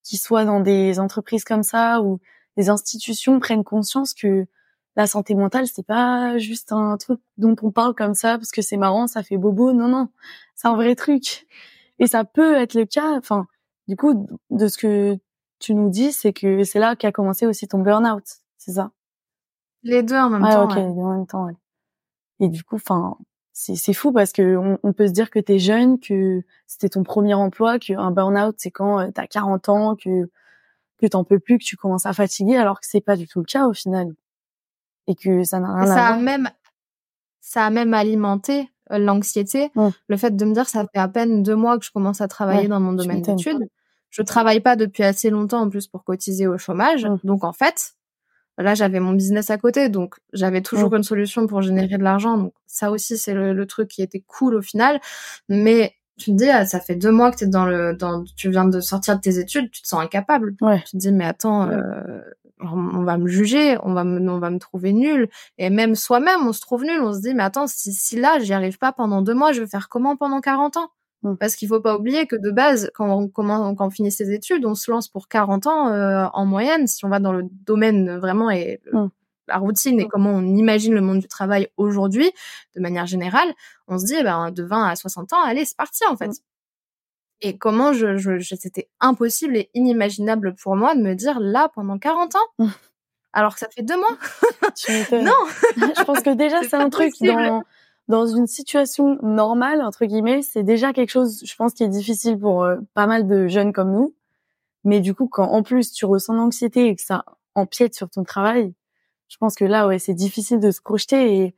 qui 0.04 0.18
soient 0.18 0.46
dans 0.46 0.60
des 0.60 1.00
entreprises 1.00 1.44
comme 1.44 1.62
ça 1.62 2.02
ou 2.02 2.20
des 2.58 2.70
institutions 2.70 3.40
prennent 3.40 3.64
conscience 3.64 4.14
que 4.16 4.48
la 4.96 5.08
santé 5.08 5.36
mentale, 5.36 5.68
c'est 5.68 5.86
pas 5.86 6.38
juste 6.40 6.72
un 6.72 6.98
truc 6.98 7.20
dont 7.38 7.56
on 7.62 7.72
parle 7.72 7.94
comme 7.94 8.16
ça 8.16 8.38
parce 8.38 8.52
que 8.52 8.62
c'est 8.62 8.78
marrant, 8.78 9.08
ça 9.08 9.24
fait 9.24 9.38
bobo. 9.38 9.72
Non, 9.72 9.88
non, 9.88 10.10
c'est 10.56 10.68
un 10.68 10.76
vrai 10.76 10.96
truc. 10.96 11.48
Et 12.00 12.08
ça 12.08 12.24
peut 12.24 12.56
être 12.56 12.74
le 12.74 12.86
cas. 12.86 13.18
Enfin, 13.18 13.48
du 13.88 13.96
coup, 13.96 14.28
de 14.50 14.68
ce 14.68 14.78
que 14.78 15.18
tu 15.60 15.74
nous 15.74 15.90
dis, 15.90 16.12
c'est 16.12 16.34
que 16.34 16.64
c'est 16.64 16.80
là 16.80 16.96
qu'a 16.96 17.12
commencé 17.12 17.46
aussi 17.46 17.68
ton 17.68 17.80
burn-out, 17.80 18.24
c'est 18.58 18.74
ça? 18.74 18.92
Les 19.84 20.04
deux 20.04 20.16
en 20.16 20.30
même 20.30 20.42
temps. 20.42 20.66
Ok, 20.66 20.78
en 20.78 21.18
même 21.18 21.28
temps. 21.28 21.46
Ouais. 21.46 21.56
Et 22.40 22.48
du 22.48 22.64
coup, 22.64 22.76
enfin, 22.76 23.18
c'est 23.54 23.94
fou 23.94 24.14
parce 24.14 24.32
que 24.32 24.78
on, 24.84 24.94
peut 24.94 25.08
se 25.08 25.12
dire 25.12 25.30
que 25.30 25.40
t'es 25.40 25.60
jeune, 25.60 26.00
que 26.00 26.42
c'était 26.66 26.90
ton 26.90 27.04
premier 27.04 27.34
emploi, 27.34 27.78
qu'un 27.78 28.12
burn-out 28.12 28.56
c'est 28.58 28.72
quand 28.72 29.00
euh, 29.00 29.12
t'as 29.14 29.28
40 29.28 29.70
ans, 29.70 29.96
que 29.96 30.30
que 30.98 31.08
t'en 31.08 31.24
peux 31.24 31.40
plus, 31.40 31.58
que 31.58 31.64
tu 31.64 31.78
commences 31.78 32.06
à 32.06 32.14
fatiguer, 32.14 32.58
alors 32.58 32.80
que 32.80 32.86
c'est 32.86 33.02
pas 33.02 33.16
du 33.16 33.28
tout 33.28 33.40
le 33.40 33.46
cas 33.46 33.68
au 33.68 33.74
final 33.74 34.14
et 35.08 35.16
que 35.16 35.44
ça 35.44 35.60
n'a 35.60 35.74
rien 35.74 35.86
ça 35.86 35.92
à 35.92 35.96
voir. 35.96 36.20
A 36.20 36.22
même, 36.22 36.50
ça 37.42 37.66
a 37.66 37.70
même 37.70 37.94
alimenté 37.94 38.70
euh, 38.92 38.98
l'anxiété, 38.98 39.72
le 40.08 40.18
fait 40.18 40.36
de 40.36 40.46
me 40.46 40.54
dire 40.54 40.68
ça 40.68 40.86
fait 40.94 41.00
à 41.00 41.08
peine 41.08 41.44
deux 41.44 41.56
mois 41.56 41.78
que 41.78 41.86
je 41.86 41.92
commence 41.92 42.22
à 42.22 42.28
travailler 42.28 42.68
dans 42.68 42.80
mon 42.80 42.94
domaine 42.94 43.22
d'études. 43.22 43.68
Je 44.10 44.22
travaille 44.24 44.60
pas 44.60 44.76
depuis 44.76 45.04
assez 45.04 45.30
longtemps 45.30 45.62
en 45.62 45.70
plus 45.70 45.88
pour 45.88 46.04
cotiser 46.04 46.48
au 46.48 46.58
chômage, 46.58 47.08
donc 47.24 47.44
en 47.44 47.54
fait, 47.54 47.94
là 48.58 48.74
j'avais 48.74 49.00
mon 49.00 49.14
business 49.14 49.52
à 49.52 49.58
côté, 49.58 49.90
donc 49.90 50.16
j'avais 50.34 50.62
toujours 50.62 50.96
une 50.96 51.04
solution 51.04 51.46
pour 51.46 51.62
générer 51.62 51.98
de 51.98 52.04
l'argent. 52.04 52.38
Donc 52.38 52.54
ça 52.66 52.92
aussi 52.92 53.18
c'est 53.18 53.34
le, 53.34 53.66
truc 53.68 53.90
qui 53.90 54.02
était 54.02 54.24
cool 54.26 54.56
au 54.56 54.62
final, 54.62 55.00
mais 55.48 55.94
tu 56.18 56.32
te 56.32 56.36
dis, 56.36 56.50
ah, 56.50 56.66
ça 56.66 56.80
fait 56.80 56.96
deux 56.96 57.12
mois 57.12 57.32
que 57.32 57.38
t'es 57.38 57.48
dans 57.48 57.66
le, 57.66 57.94
dans, 57.94 58.24
tu 58.36 58.50
viens 58.50 58.66
de 58.66 58.82
sortir 58.82 59.16
de 59.16 59.22
tes 59.22 59.40
études, 59.40 59.72
tu 59.72 59.82
te 59.82 59.88
sens 59.88 60.02
incapable. 60.02 60.56
Ouais. 60.62 60.82
Tu 60.86 60.92
te 60.92 60.98
dis, 60.98 61.12
mais 61.12 61.26
attends, 61.26 61.70
euh, 61.70 62.20
on 62.60 63.04
va 63.04 63.18
me 63.18 63.28
juger, 63.28 63.78
on 63.84 63.94
va 63.94 64.04
me, 64.04 64.20
on 64.30 64.40
va 64.40 64.50
me 64.50 64.60
trouver 64.60 64.94
nul. 64.94 65.30
Et 65.58 65.70
même 65.70 65.96
soi-même, 65.96 66.48
on 66.48 66.54
se 66.54 66.62
trouve 66.62 66.84
nul. 66.84 67.02
On 67.02 67.14
se 67.14 67.22
dit, 67.22 67.34
mais 67.34 67.44
attends, 67.44 67.68
si, 67.68 67.94
si 67.94 68.20
là, 68.20 68.40
j'y 68.40 68.54
arrive 68.54 68.78
pas 68.78 68.92
pendant 68.92 69.22
deux 69.22 69.34
mois, 69.34 69.52
je 69.54 69.62
vais 69.62 69.68
faire 69.68 69.90
comment 69.90 70.16
pendant 70.16 70.42
40 70.42 70.78
ans? 70.78 70.90
Mmh. 71.24 71.36
Parce 71.36 71.56
qu'il 71.56 71.68
faut 71.68 71.82
pas 71.82 71.98
oublier 71.98 72.28
que 72.28 72.36
de 72.36 72.52
base, 72.52 72.92
quand 72.94 73.10
on 73.10 73.28
commence, 73.28 73.76
quand 73.78 73.88
on 73.88 73.90
finit 73.90 74.12
ses 74.12 74.32
études, 74.32 74.66
on 74.66 74.76
se 74.76 74.90
lance 74.92 75.08
pour 75.08 75.28
40 75.28 75.68
ans 75.68 75.88
euh, 75.90 76.26
en 76.34 76.46
moyenne. 76.46 76.88
Si 76.88 77.04
on 77.06 77.10
va 77.10 77.20
dans 77.20 77.34
le 77.34 77.44
domaine 77.66 78.18
vraiment 78.18 78.50
et 78.50 78.82
mmh. 78.94 79.08
la 79.48 79.58
routine 79.58 80.00
et 80.00 80.06
mmh. 80.06 80.10
comment 80.10 80.32
on 80.32 80.56
imagine 80.56 80.94
le 80.94 81.02
monde 81.02 81.20
du 81.20 81.28
travail 81.28 81.68
aujourd'hui, 81.78 82.32
de 82.76 82.82
manière 82.82 83.06
générale, 83.06 83.54
on 83.88 83.98
se 83.98 84.06
dit, 84.06 84.16
eh 84.20 84.24
ben, 84.24 84.52
de 84.52 84.64
20 84.64 84.86
à 84.86 84.96
60 84.96 85.34
ans, 85.34 85.44
allez, 85.44 85.66
c'est 85.66 85.78
parti 85.78 86.04
en 86.10 86.16
fait 86.16 86.32
et 87.42 87.58
comment 87.58 87.94
je, 87.94 88.18
je, 88.18 88.56
c'était 88.56 88.90
impossible 89.00 89.58
et 89.58 89.70
inimaginable 89.74 90.56
pour 90.56 90.76
moi 90.76 90.96
de 90.96 91.02
me 91.02 91.14
dire 91.16 91.40
là 91.40 91.70
pendant 91.74 91.98
40 91.98 92.36
ans. 92.36 92.40
Mmh. 92.60 92.68
alors 93.34 93.54
que 93.54 93.60
ça 93.60 93.70
fait 93.70 93.84
deux 93.84 93.98
mois. 93.98 94.18
Non. 95.22 95.32
Je 95.98 96.04
pense 96.04 96.22
que 96.22 96.34
déjà 96.34 96.62
c'est 96.64 96.76
un 96.76 96.90
truc 96.90 97.14
dans 97.22 97.64
dans 98.08 98.26
une 98.26 98.48
situation 98.48 99.20
normale 99.22 99.82
entre 99.84 100.06
guillemets 100.06 100.42
c'est 100.42 100.64
déjà 100.64 100.94
quelque 100.94 101.12
chose 101.12 101.44
je 101.46 101.56
pense 101.56 101.74
qui 101.74 101.84
est 101.84 101.90
difficile 101.90 102.40
pour 102.40 102.64
euh, 102.64 102.78
pas 102.96 103.06
mal 103.06 103.28
de 103.28 103.48
jeunes 103.48 103.72
comme 103.74 103.92
nous. 103.92 104.16
Mais 104.84 105.00
du 105.00 105.14
coup 105.14 105.28
quand 105.28 105.50
en 105.50 105.64
plus 105.64 105.92
tu 105.92 106.06
ressens 106.06 106.34
l'anxiété 106.34 106.88
et 106.88 106.96
que 106.96 107.02
ça 107.02 107.24
empiète 107.56 107.94
sur 107.94 108.10
ton 108.10 108.24
travail 108.24 108.74
je 109.28 109.38
pense 109.38 109.56
que 109.56 109.66
là 109.66 109.88
ouais 109.88 110.00
c'est 110.00 110.14
difficile 110.14 110.60
de 110.60 110.72
se 110.72 110.82
projeter 110.82 111.38
et 111.38 111.56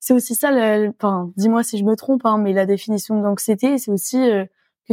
c'est 0.00 0.12
aussi 0.12 0.34
ça 0.34 0.50
enfin 0.88 1.30
dis-moi 1.36 1.62
si 1.62 1.78
je 1.78 1.84
me 1.84 1.94
trompe 1.94 2.26
hein, 2.26 2.38
mais 2.38 2.52
la 2.52 2.66
définition 2.66 3.16
de 3.16 3.22
l'anxiété 3.22 3.78
c'est 3.78 3.90
aussi 3.90 4.18
euh, 4.18 4.44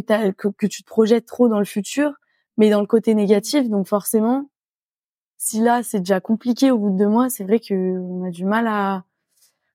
que, 0.03 0.47
que, 0.49 0.67
tu 0.67 0.83
te 0.83 0.87
projettes 0.87 1.25
trop 1.25 1.47
dans 1.49 1.59
le 1.59 1.65
futur, 1.65 2.13
mais 2.57 2.69
dans 2.69 2.81
le 2.81 2.87
côté 2.87 3.15
négatif. 3.15 3.69
Donc 3.69 3.87
forcément, 3.87 4.49
si 5.37 5.61
là 5.61 5.83
c'est 5.83 5.99
déjà 5.99 6.19
compliqué 6.19 6.71
au 6.71 6.77
bout 6.77 6.91
de 6.91 6.97
deux 6.97 7.07
mois, 7.07 7.29
c'est 7.29 7.43
vrai 7.43 7.59
que 7.59 7.73
on 7.73 8.25
a 8.25 8.29
du 8.29 8.45
mal 8.45 8.67
à, 8.67 9.03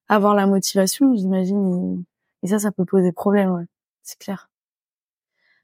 avoir 0.09 0.35
la 0.35 0.47
motivation, 0.47 1.15
j'imagine. 1.15 2.05
Et, 2.43 2.49
ça, 2.49 2.59
ça 2.59 2.73
peut 2.73 2.85
poser 2.85 3.13
problème. 3.13 3.51
Ouais. 3.51 3.65
C'est 4.03 4.19
clair. 4.19 4.51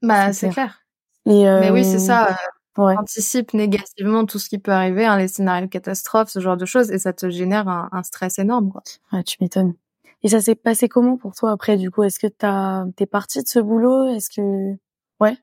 Bah 0.02 0.32
c'est 0.32 0.48
clair. 0.48 0.82
mais 1.26 1.70
oui, 1.70 1.84
c'est 1.84 1.98
ça. 1.98 2.38
Euh, 2.78 2.82
ouais. 2.84 2.96
Anticipe 2.96 3.52
négativement 3.52 4.24
tout 4.24 4.38
ce 4.38 4.48
qui 4.48 4.58
peut 4.58 4.72
arriver, 4.72 5.04
hein, 5.04 5.18
les 5.18 5.28
scénarios 5.28 5.68
catastrophes, 5.68 6.30
ce 6.30 6.40
genre 6.40 6.56
de 6.56 6.64
choses, 6.64 6.90
et 6.90 6.98
ça 6.98 7.12
te 7.12 7.28
génère 7.28 7.68
un, 7.68 7.90
un 7.92 8.02
stress 8.02 8.38
énorme. 8.38 8.72
Quoi. 8.72 8.82
Ouais, 9.12 9.22
tu 9.22 9.36
m'étonnes. 9.40 9.74
Et 10.22 10.28
ça 10.28 10.40
s'est 10.40 10.54
passé 10.54 10.88
comment 10.88 11.16
pour 11.16 11.34
toi 11.34 11.50
après 11.52 11.76
du 11.76 11.90
coup? 11.90 12.02
Est-ce 12.02 12.18
que 12.18 12.26
t'as 12.26 12.84
t'es 12.96 13.06
partie 13.06 13.42
de 13.42 13.48
ce 13.48 13.58
boulot? 13.58 14.06
Est-ce 14.08 14.28
que 14.30 14.76
ouais, 15.20 15.36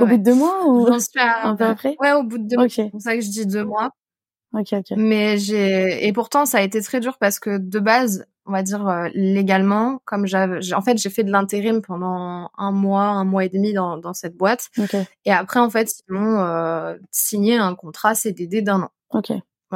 Au 0.00 0.06
bout 0.06 0.16
de 0.16 0.22
deux 0.22 0.34
mois 0.34 0.66
ou 0.66 0.86
J'en 0.86 1.00
suis 1.00 1.20
un 1.20 1.56
peu 1.56 1.64
après? 1.64 1.96
Ouais, 2.00 2.12
au 2.12 2.22
bout 2.22 2.38
de 2.38 2.48
deux 2.48 2.56
mois. 2.56 2.68
C'est 2.68 2.90
pour 2.90 3.00
ça 3.00 3.16
que 3.16 3.20
je 3.20 3.30
dis 3.30 3.46
deux 3.46 3.64
mois. 3.64 3.90
Ok, 4.52 4.72
ok. 4.72 4.96
Mais 4.96 5.36
j'ai 5.38 6.06
et 6.06 6.12
pourtant 6.12 6.46
ça 6.46 6.58
a 6.58 6.62
été 6.62 6.80
très 6.80 7.00
dur 7.00 7.18
parce 7.18 7.40
que 7.40 7.58
de 7.58 7.80
base, 7.80 8.24
on 8.46 8.52
va 8.52 8.62
dire 8.62 8.86
euh, 8.86 9.08
légalement, 9.12 10.00
comme 10.04 10.26
j'avais, 10.26 10.72
en 10.72 10.80
fait, 10.80 10.96
j'ai 10.96 11.10
fait 11.10 11.24
de 11.24 11.32
l'intérim 11.32 11.82
pendant 11.82 12.50
un 12.56 12.70
mois, 12.70 13.06
un 13.06 13.24
mois 13.24 13.44
et 13.44 13.48
demi 13.48 13.72
dans 13.72 13.98
dans 13.98 14.12
cette 14.12 14.36
boîte. 14.36 14.68
Okay. 14.78 15.02
Et 15.24 15.32
après, 15.32 15.58
en 15.58 15.70
fait, 15.70 15.92
ils 16.08 16.12
m'ont 16.14 16.38
euh, 16.38 16.94
signé 17.10 17.56
un 17.56 17.74
contrat 17.74 18.14
CDD 18.14 18.62
d'un 18.62 18.82
an. 18.82 18.90
Ok 19.10 19.32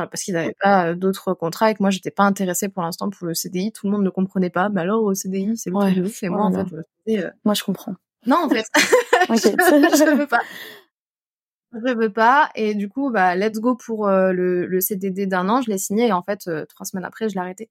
parce 0.07 0.23
qu'ils 0.23 0.35
n'avaient 0.35 0.57
pas 0.61 0.89
euh, 0.89 0.95
d'autres 0.95 1.35
contrats 1.35 1.71
et 1.71 1.75
que 1.75 1.83
moi 1.83 1.91
j'étais 1.91 2.11
pas 2.11 2.25
intéressée 2.25 2.69
pour 2.69 2.83
l'instant 2.83 3.11
pour 3.11 3.27
le 3.27 3.35
CDI. 3.35 3.73
Tout 3.73 3.87
le 3.87 3.93
monde 3.93 4.05
ne 4.05 4.11
comprenait 4.11 4.51
pas. 4.51 4.69
Mais 4.69 4.81
alors 4.81 5.03
au 5.03 5.15
CDI, 5.15 5.57
c'est 5.57 5.71
le 5.71 5.77
ouais. 5.77 5.93
truc 5.93 6.23
Et 6.23 6.29
moi 6.29 6.45
en 6.45 6.53
fait, 6.53 6.67
je 7.07 7.17
euh, 7.17 7.31
moi 7.45 7.55
je 7.55 7.65
comprends. 7.65 7.95
Non 8.27 8.37
en 8.45 8.49
fait, 8.49 8.65
je, 8.75 10.17
veux 10.17 10.27
pas. 10.27 10.41
Je 11.73 11.95
veux 11.95 12.13
pas. 12.13 12.51
Et 12.55 12.75
du 12.75 12.89
coup, 12.89 13.11
bah 13.11 13.35
let's 13.37 13.59
go 13.59 13.75
pour 13.75 14.09
euh, 14.09 14.33
le, 14.33 14.67
le, 14.67 14.81
CDD 14.81 15.27
d'un 15.27 15.49
an. 15.49 15.63
Je 15.63 15.71
l'ai 15.71 15.79
signé 15.79 16.09
et 16.09 16.13
en 16.13 16.23
fait 16.23 16.49
trois 16.69 16.87
semaines 16.87 17.05
après, 17.05 17.29
je 17.29 17.35
l'ai 17.35 17.41
arrêté. 17.41 17.71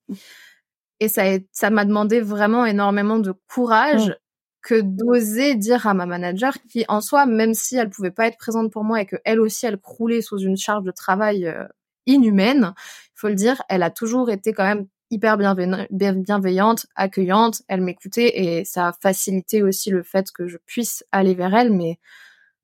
Et 1.00 1.08
ça, 1.08 1.24
ça 1.52 1.70
m'a 1.70 1.86
demandé 1.86 2.20
vraiment 2.20 2.66
énormément 2.66 3.20
de 3.20 3.34
courage. 3.48 4.16
que 4.64 4.82
d'oser 4.82 5.56
dire 5.56 5.88
à 5.88 5.94
ma 5.94 6.06
manager 6.06 6.58
qui 6.70 6.84
en 6.90 7.00
soi 7.00 7.26
même 7.26 7.54
si 7.54 7.78
elle 7.78 7.90
pouvait 7.90 8.12
pas 8.12 8.28
être 8.28 8.38
présente 8.38 8.70
pour 8.70 8.84
moi 8.84 9.00
et 9.00 9.06
que 9.06 9.16
elle 9.24 9.40
aussi 9.40 9.66
elle 9.66 9.78
croulait 9.78 10.22
sous 10.22 10.40
une 10.40 10.58
charge 10.58 10.84
de 10.84 10.92
travail 10.92 11.48
inhumaine. 12.08 12.74
Il 12.78 13.20
faut 13.20 13.28
le 13.28 13.36
dire, 13.36 13.62
elle 13.70 13.84
a 13.84 13.92
toujours 13.92 14.30
été 14.32 14.54
quand 14.54 14.64
même 14.64 14.88
hyper 15.10 15.38
bienveillante, 15.38 16.88
accueillante, 16.96 17.62
elle 17.68 17.82
m'écoutait 17.82 18.40
et 18.40 18.66
ça 18.66 18.90
a 18.90 18.94
facilité 18.94 19.64
aussi 19.64 19.90
le 19.90 20.04
fait 20.04 20.32
que 20.32 20.48
je 20.48 20.58
puisse 20.66 21.06
aller 21.12 21.34
vers 21.34 21.54
elle. 21.56 21.72
Mais 21.72 22.00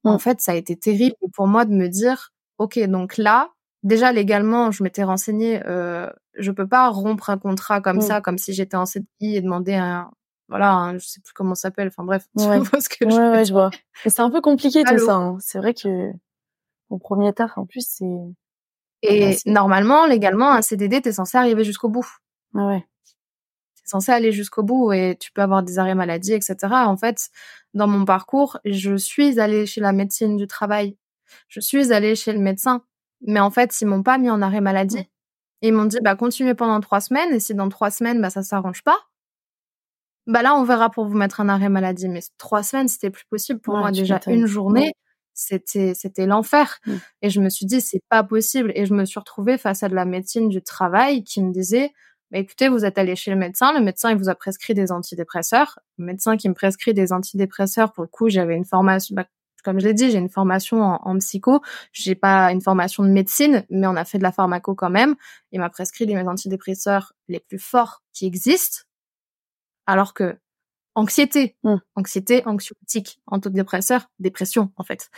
en 0.03 0.19
fait, 0.19 0.41
ça 0.41 0.51
a 0.51 0.55
été 0.55 0.75
terrible 0.75 1.15
pour 1.33 1.47
moi 1.47 1.65
de 1.65 1.73
me 1.73 1.87
dire, 1.87 2.33
ok, 2.57 2.79
donc 2.87 3.17
là, 3.17 3.51
déjà 3.83 4.11
légalement, 4.11 4.71
je 4.71 4.83
m'étais 4.83 5.03
renseignée, 5.03 5.61
euh, 5.65 6.09
je 6.35 6.51
peux 6.51 6.67
pas 6.67 6.89
rompre 6.89 7.29
un 7.29 7.37
contrat 7.37 7.79
comme 7.79 8.01
ça, 8.01 8.19
comme 8.19 8.37
si 8.37 8.53
j'étais 8.53 8.77
en 8.77 8.85
CDI 8.85 9.37
et 9.37 9.41
demander 9.41 9.75
un, 9.75 10.11
voilà, 10.49 10.93
je 10.97 11.05
sais 11.05 11.21
plus 11.21 11.33
comment 11.33 11.55
ça 11.55 11.63
s'appelle. 11.63 11.87
Enfin 11.87 12.03
bref, 12.03 12.27
tu 12.37 12.45
vois 12.45 12.81
ce 12.81 12.89
que 12.89 13.09
je, 13.09 13.15
ouais, 13.15 13.45
je 13.45 13.53
vois. 13.53 13.71
C'est 14.05 14.19
un 14.19 14.29
peu 14.29 14.41
compliqué 14.41 14.83
tout 14.83 14.97
ça. 14.99 15.15
Hein. 15.15 15.37
C'est 15.39 15.59
vrai 15.59 15.73
que 15.73 16.11
mon 16.89 16.99
premier 16.99 17.33
taf, 17.33 17.57
en 17.57 17.65
plus, 17.65 17.85
c'est 17.87 18.05
et 19.03 19.35
normalement, 19.45 20.05
légalement, 20.05 20.51
un 20.51 20.61
CDD, 20.61 21.01
t'es 21.01 21.11
censé 21.11 21.37
arriver 21.37 21.63
jusqu'au 21.65 21.89
bout. 21.89 22.07
Ah 22.55 22.67
ouais. 22.67 22.85
T'es 23.75 23.83
censé 23.85 24.13
aller 24.13 24.31
jusqu'au 24.31 24.63
bout 24.63 24.93
et 24.93 25.17
tu 25.19 25.31
peux 25.33 25.41
avoir 25.41 25.61
des 25.61 25.77
arrêts 25.77 25.93
maladie, 25.93 26.33
etc. 26.33 26.55
En 26.71 26.95
fait, 26.95 27.29
dans 27.73 27.87
mon 27.87 28.05
parcours, 28.05 28.59
je 28.63 28.95
suis 28.95 29.41
allée 29.41 29.65
chez 29.65 29.81
la 29.81 29.91
médecine 29.91 30.37
du 30.37 30.47
travail. 30.47 30.97
Je 31.49 31.59
suis 31.59 31.91
allée 31.91 32.15
chez 32.15 32.31
le 32.31 32.39
médecin. 32.39 32.83
Mais 33.25 33.41
en 33.41 33.51
fait, 33.51 33.79
ils 33.81 33.85
m'ont 33.85 34.03
pas 34.03 34.17
mis 34.17 34.29
en 34.29 34.41
arrêt 34.41 34.61
maladie. 34.61 35.09
ils 35.61 35.73
m'ont 35.73 35.85
dit, 35.85 35.97
bah, 36.01 36.15
continuez 36.15 36.55
pendant 36.55 36.79
trois 36.79 37.01
semaines. 37.01 37.33
Et 37.33 37.39
si 37.39 37.53
dans 37.55 37.69
trois 37.69 37.91
semaines, 37.91 38.21
bah, 38.21 38.29
ça 38.29 38.41
s'arrange 38.41 38.83
pas, 38.83 38.97
bah 40.27 40.41
là, 40.41 40.55
on 40.55 40.63
verra 40.63 40.89
pour 40.89 41.05
vous 41.05 41.17
mettre 41.17 41.41
un 41.41 41.49
arrêt 41.49 41.69
maladie. 41.69 42.07
Mais 42.07 42.21
trois 42.37 42.63
semaines, 42.63 42.87
c'était 42.87 43.09
plus 43.09 43.25
possible 43.25 43.59
pour 43.59 43.77
moi. 43.77 43.91
Déjà, 43.91 44.19
une 44.27 44.45
journée 44.45 44.93
c'était 45.33 45.93
c'était 45.93 46.25
l'enfer. 46.25 46.79
Mmh. 46.85 46.91
et 47.21 47.29
je 47.29 47.41
me 47.41 47.49
suis 47.49 47.65
dit 47.65 47.81
c'est 47.81 48.01
pas 48.09 48.23
possible. 48.23 48.71
Et 48.75 48.85
je 48.85 48.93
me 48.93 49.05
suis 49.05 49.19
retrouvée 49.19 49.57
face 49.57 49.83
à 49.83 49.89
de 49.89 49.95
la 49.95 50.05
médecine 50.05 50.49
du 50.49 50.61
travail 50.61 51.23
qui 51.23 51.41
me 51.41 51.51
disait 51.51 51.91
bah, 52.31 52.39
écoutez 52.39 52.69
vous 52.69 52.85
êtes 52.85 52.97
allé 52.97 53.15
chez 53.15 53.31
le 53.31 53.37
médecin. 53.37 53.73
Le 53.73 53.83
médecin 53.83 54.11
il 54.11 54.17
vous 54.17 54.29
a 54.29 54.35
prescrit 54.35 54.73
des 54.73 54.91
antidépresseurs. 54.91 55.79
Le 55.97 56.05
médecin 56.05 56.37
qui 56.37 56.49
me 56.49 56.53
prescrit 56.53 56.93
des 56.93 57.13
antidépresseurs 57.13 57.93
pour 57.93 58.03
le 58.03 58.09
coup 58.09 58.29
j'avais 58.29 58.55
une 58.55 58.65
formation 58.65 59.15
bah, 59.15 59.25
comme 59.63 59.79
je 59.79 59.87
l'ai 59.87 59.93
dit 59.93 60.11
j'ai 60.11 60.17
une 60.17 60.29
formation 60.29 60.81
en, 60.81 60.99
en 61.03 61.17
psycho. 61.19 61.61
J'ai 61.91 62.15
pas 62.15 62.51
une 62.51 62.61
formation 62.61 63.03
de 63.03 63.09
médecine 63.09 63.65
mais 63.69 63.87
on 63.87 63.95
a 63.95 64.05
fait 64.05 64.17
de 64.17 64.23
la 64.23 64.31
pharmaco 64.31 64.75
quand 64.75 64.89
même. 64.89 65.15
Il 65.51 65.59
m'a 65.59 65.69
prescrit 65.69 66.05
les 66.05 66.17
antidépresseurs 66.17 67.13
les 67.27 67.39
plus 67.39 67.59
forts 67.59 68.01
qui 68.13 68.25
existent. 68.25 68.83
Alors 69.85 70.13
que 70.13 70.37
anxiété, 70.95 71.55
mmh. 71.63 71.75
anxiété, 71.95 72.43
anxiolytique, 72.45 73.19
antidépresseur, 73.27 74.09
dépression 74.19 74.71
en 74.77 74.83
fait. 74.83 75.09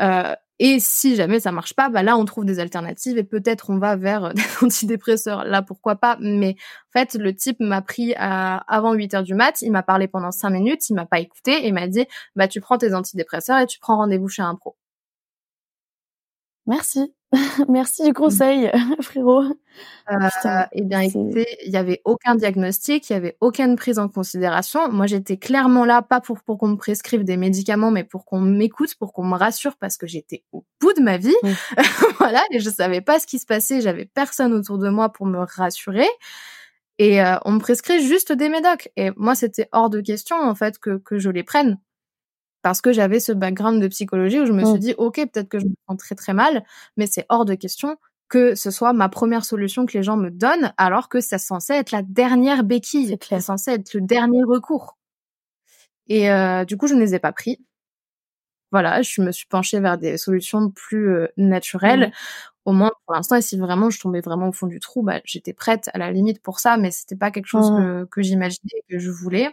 Euh, 0.00 0.34
Et 0.60 0.80
si 0.80 1.14
jamais 1.16 1.38
ça 1.40 1.52
marche 1.52 1.74
pas, 1.74 1.88
bah 1.88 2.02
là 2.02 2.16
on 2.16 2.24
trouve 2.24 2.44
des 2.44 2.58
alternatives 2.58 3.16
et 3.18 3.24
peut-être 3.24 3.70
on 3.70 3.78
va 3.78 3.96
vers 3.96 4.34
des 4.34 4.42
antidépresseurs. 4.62 5.44
Là 5.44 5.62
pourquoi 5.62 5.96
pas? 5.96 6.16
Mais 6.20 6.56
en 6.94 6.98
fait 6.98 7.14
le 7.14 7.34
type 7.34 7.58
m'a 7.60 7.82
pris 7.82 8.14
à, 8.16 8.58
avant 8.68 8.92
8 8.94 9.14
heures 9.14 9.22
du 9.22 9.34
mat, 9.34 9.62
il 9.62 9.70
m'a 9.72 9.82
parlé 9.82 10.08
pendant 10.08 10.30
5 10.32 10.50
minutes, 10.50 10.90
il 10.90 10.94
m'a 10.94 11.06
pas 11.06 11.20
écouté 11.20 11.52
et 11.64 11.68
il 11.68 11.74
m'a 11.74 11.86
dit 11.88 12.06
bah 12.36 12.48
tu 12.48 12.60
prends 12.60 12.78
tes 12.78 12.94
antidépresseurs 12.94 13.60
et 13.60 13.66
tu 13.66 13.78
prends 13.80 13.96
rendez-vous 13.96 14.28
chez 14.28 14.42
un 14.42 14.54
pro. 14.56 14.76
Merci. 16.68 17.14
Merci 17.68 18.04
du 18.04 18.12
conseil, 18.12 18.70
frérot. 19.00 19.42
Euh, 19.42 20.62
eh 20.72 20.82
bien, 20.82 21.00
écoutez, 21.00 21.46
il 21.64 21.72
y 21.72 21.78
avait 21.78 22.02
aucun 22.04 22.34
diagnostic, 22.34 23.08
il 23.08 23.12
y 23.14 23.16
avait 23.16 23.38
aucune 23.40 23.76
prise 23.76 23.98
en 23.98 24.08
considération. 24.08 24.90
Moi, 24.90 25.06
j'étais 25.06 25.38
clairement 25.38 25.86
là, 25.86 26.02
pas 26.02 26.20
pour, 26.20 26.42
pour 26.42 26.58
qu'on 26.58 26.68
me 26.68 26.76
prescrive 26.76 27.24
des 27.24 27.38
médicaments, 27.38 27.90
mais 27.90 28.04
pour 28.04 28.26
qu'on 28.26 28.40
m'écoute, 28.40 28.94
pour 28.96 29.14
qu'on 29.14 29.24
me 29.24 29.36
rassure, 29.36 29.76
parce 29.78 29.96
que 29.96 30.06
j'étais 30.06 30.44
au 30.52 30.64
bout 30.80 30.92
de 30.92 31.00
ma 31.00 31.16
vie. 31.16 31.36
voilà, 32.18 32.42
et 32.50 32.60
je 32.60 32.68
savais 32.68 33.00
pas 33.00 33.18
ce 33.18 33.26
qui 33.26 33.38
se 33.38 33.46
passait. 33.46 33.80
J'avais 33.80 34.04
personne 34.04 34.52
autour 34.52 34.76
de 34.76 34.90
moi 34.90 35.08
pour 35.10 35.24
me 35.24 35.38
rassurer. 35.38 36.08
Et 36.98 37.22
euh, 37.22 37.36
on 37.46 37.52
me 37.52 37.60
prescrit 37.60 38.06
juste 38.06 38.32
des 38.32 38.50
médocs. 38.50 38.90
Et 38.96 39.10
moi, 39.16 39.34
c'était 39.34 39.68
hors 39.72 39.88
de 39.88 40.02
question, 40.02 40.36
en 40.36 40.54
fait, 40.54 40.78
que, 40.78 40.98
que 40.98 41.18
je 41.18 41.30
les 41.30 41.44
prenne 41.44 41.78
parce 42.62 42.80
que 42.80 42.92
j'avais 42.92 43.20
ce 43.20 43.32
background 43.32 43.80
de 43.80 43.88
psychologie 43.88 44.40
où 44.40 44.46
je 44.46 44.52
me 44.52 44.64
suis 44.64 44.74
mmh. 44.74 44.78
dit 44.78 44.94
ok 44.98 45.16
peut-être 45.32 45.48
que 45.48 45.58
je 45.58 45.66
me 45.66 45.74
sens 45.88 45.98
très 45.98 46.14
très 46.14 46.34
mal 46.34 46.64
mais 46.96 47.06
c'est 47.06 47.26
hors 47.28 47.44
de 47.44 47.54
question 47.54 47.96
que 48.28 48.54
ce 48.54 48.70
soit 48.70 48.92
ma 48.92 49.08
première 49.08 49.44
solution 49.44 49.86
que 49.86 49.96
les 49.96 50.02
gens 50.02 50.16
me 50.16 50.30
donnent 50.30 50.72
alors 50.76 51.08
que 51.08 51.20
c'est 51.20 51.38
censé 51.38 51.74
être 51.74 51.92
la 51.92 52.02
dernière 52.02 52.64
béquille 52.64 53.16
c'est 53.20 53.40
censé 53.40 53.72
être 53.72 53.94
le 53.94 54.00
dernier 54.00 54.42
recours 54.44 54.98
et 56.08 56.30
euh, 56.30 56.64
du 56.64 56.76
coup 56.76 56.86
je 56.86 56.94
ne 56.94 57.00
les 57.00 57.14
ai 57.14 57.18
pas 57.18 57.32
pris 57.32 57.58
voilà 58.72 59.02
je 59.02 59.22
me 59.22 59.32
suis 59.32 59.46
penchée 59.46 59.80
vers 59.80 59.96
des 59.96 60.18
solutions 60.18 60.70
plus 60.70 61.10
euh, 61.10 61.28
naturelles 61.36 62.08
mmh. 62.08 62.12
au 62.66 62.72
moins 62.72 62.90
pour 63.06 63.14
l'instant 63.14 63.36
et 63.36 63.42
si 63.42 63.56
vraiment 63.56 63.88
je 63.90 64.00
tombais 64.00 64.20
vraiment 64.20 64.48
au 64.48 64.52
fond 64.52 64.66
du 64.66 64.80
trou 64.80 65.02
bah 65.02 65.20
j'étais 65.24 65.52
prête 65.52 65.90
à 65.94 65.98
la 65.98 66.10
limite 66.10 66.42
pour 66.42 66.58
ça 66.58 66.76
mais 66.76 66.90
c'était 66.90 67.16
pas 67.16 67.30
quelque 67.30 67.46
chose 67.46 67.70
mmh. 67.70 67.76
que, 67.76 68.04
que 68.10 68.22
j'imaginais 68.22 68.82
que 68.90 68.98
je 68.98 69.10
voulais 69.10 69.48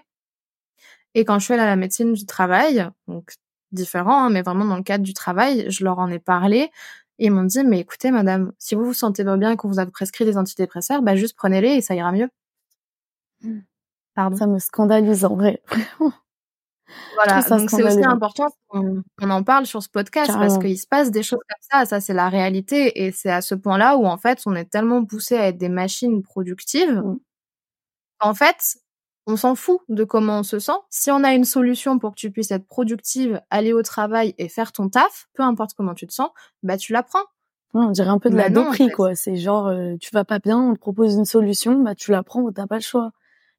et 1.15 1.23
quand 1.23 1.39
je 1.39 1.45
suis 1.45 1.53
allée 1.53 1.63
à 1.63 1.67
la 1.67 1.77
médecine 1.77 2.13
du 2.13 2.25
travail, 2.25 2.87
donc 3.07 3.31
différent, 3.71 4.25
hein, 4.25 4.29
mais 4.29 4.41
vraiment 4.41 4.65
dans 4.65 4.75
le 4.75 4.83
cadre 4.83 5.03
du 5.03 5.13
travail, 5.13 5.65
je 5.69 5.83
leur 5.83 5.97
en 5.97 6.09
ai 6.09 6.19
parlé. 6.19 6.69
Et 7.17 7.27
ils 7.27 7.31
m'ont 7.31 7.43
dit, 7.43 7.63
mais 7.63 7.79
écoutez, 7.79 8.11
madame, 8.11 8.51
si 8.59 8.75
vous 8.75 8.83
vous 8.83 8.93
sentez 8.93 9.23
pas 9.23 9.37
bien 9.37 9.51
et 9.51 9.55
qu'on 9.55 9.69
vous 9.69 9.79
a 9.79 9.85
prescrit 9.85 10.25
des 10.25 10.37
antidépresseurs, 10.37 11.01
bah 11.01 11.15
juste 11.15 11.35
prenez-les 11.37 11.75
et 11.75 11.81
ça 11.81 11.95
ira 11.95 12.11
mieux. 12.11 12.29
Hmm. 13.41 13.61
Pardon. 14.13 14.35
Ça 14.35 14.47
me 14.47 14.59
scandalise 14.59 15.23
en 15.23 15.35
vrai. 15.35 15.61
voilà, 17.15 17.41
donc 17.43 17.69
c'est 17.69 17.83
aussi 17.83 18.03
important 18.03 18.47
qu'on 18.67 19.29
en 19.29 19.43
parle 19.43 19.65
sur 19.65 19.81
ce 19.81 19.89
podcast 19.89 20.31
parce 20.33 20.57
qu'il 20.57 20.77
se 20.77 20.87
passe 20.87 21.11
des 21.11 21.23
choses 21.23 21.39
comme 21.47 21.79
ça, 21.79 21.85
ça 21.85 22.01
c'est 22.01 22.13
la 22.13 22.27
réalité 22.29 23.05
et 23.05 23.11
c'est 23.11 23.31
à 23.31 23.41
ce 23.41 23.55
point-là 23.55 23.97
où 23.97 24.05
en 24.05 24.17
fait 24.17 24.41
on 24.45 24.55
est 24.55 24.69
tellement 24.69 25.03
poussé 25.03 25.35
à 25.35 25.47
être 25.47 25.57
des 25.57 25.69
machines 25.69 26.21
productives 26.21 27.01
hmm. 27.01 27.17
en 28.19 28.33
fait 28.33 28.77
on 29.27 29.35
s'en 29.35 29.55
fout 29.55 29.79
de 29.89 30.03
comment 30.03 30.39
on 30.39 30.43
se 30.43 30.59
sent. 30.59 30.77
Si 30.89 31.09
on 31.11 31.23
a 31.23 31.33
une 31.33 31.45
solution 31.45 31.97
pour 31.99 32.11
que 32.11 32.19
tu 32.19 32.31
puisses 32.31 32.51
être 32.51 32.67
productive, 32.67 33.41
aller 33.49 33.73
au 33.73 33.81
travail 33.81 34.35
et 34.37 34.49
faire 34.49 34.71
ton 34.71 34.89
taf, 34.89 35.27
peu 35.33 35.43
importe 35.43 35.73
comment 35.75 35.93
tu 35.93 36.07
te 36.07 36.13
sens, 36.13 36.29
bah 36.63 36.77
tu 36.77 36.93
la 36.93 37.03
prends. 37.03 37.23
on 37.73 37.89
dirait 37.89 38.09
un 38.09 38.19
peu 38.19 38.29
de 38.29 38.35
la 38.35 38.49
bah 38.49 38.61
doperie, 38.63 38.89
quoi. 38.89 39.15
C'est 39.15 39.35
genre, 39.35 39.67
euh, 39.67 39.95
tu 39.99 40.11
vas 40.13 40.25
pas 40.25 40.39
bien, 40.39 40.59
on 40.59 40.73
te 40.73 40.79
propose 40.79 41.15
une 41.15 41.25
solution, 41.25 41.81
bah 41.81 41.95
tu 41.95 42.11
la 42.11 42.23
prends 42.23 42.41
ou 42.41 42.51
t'as 42.51 42.67
pas 42.67 42.75
le 42.75 42.81
choix. 42.81 43.11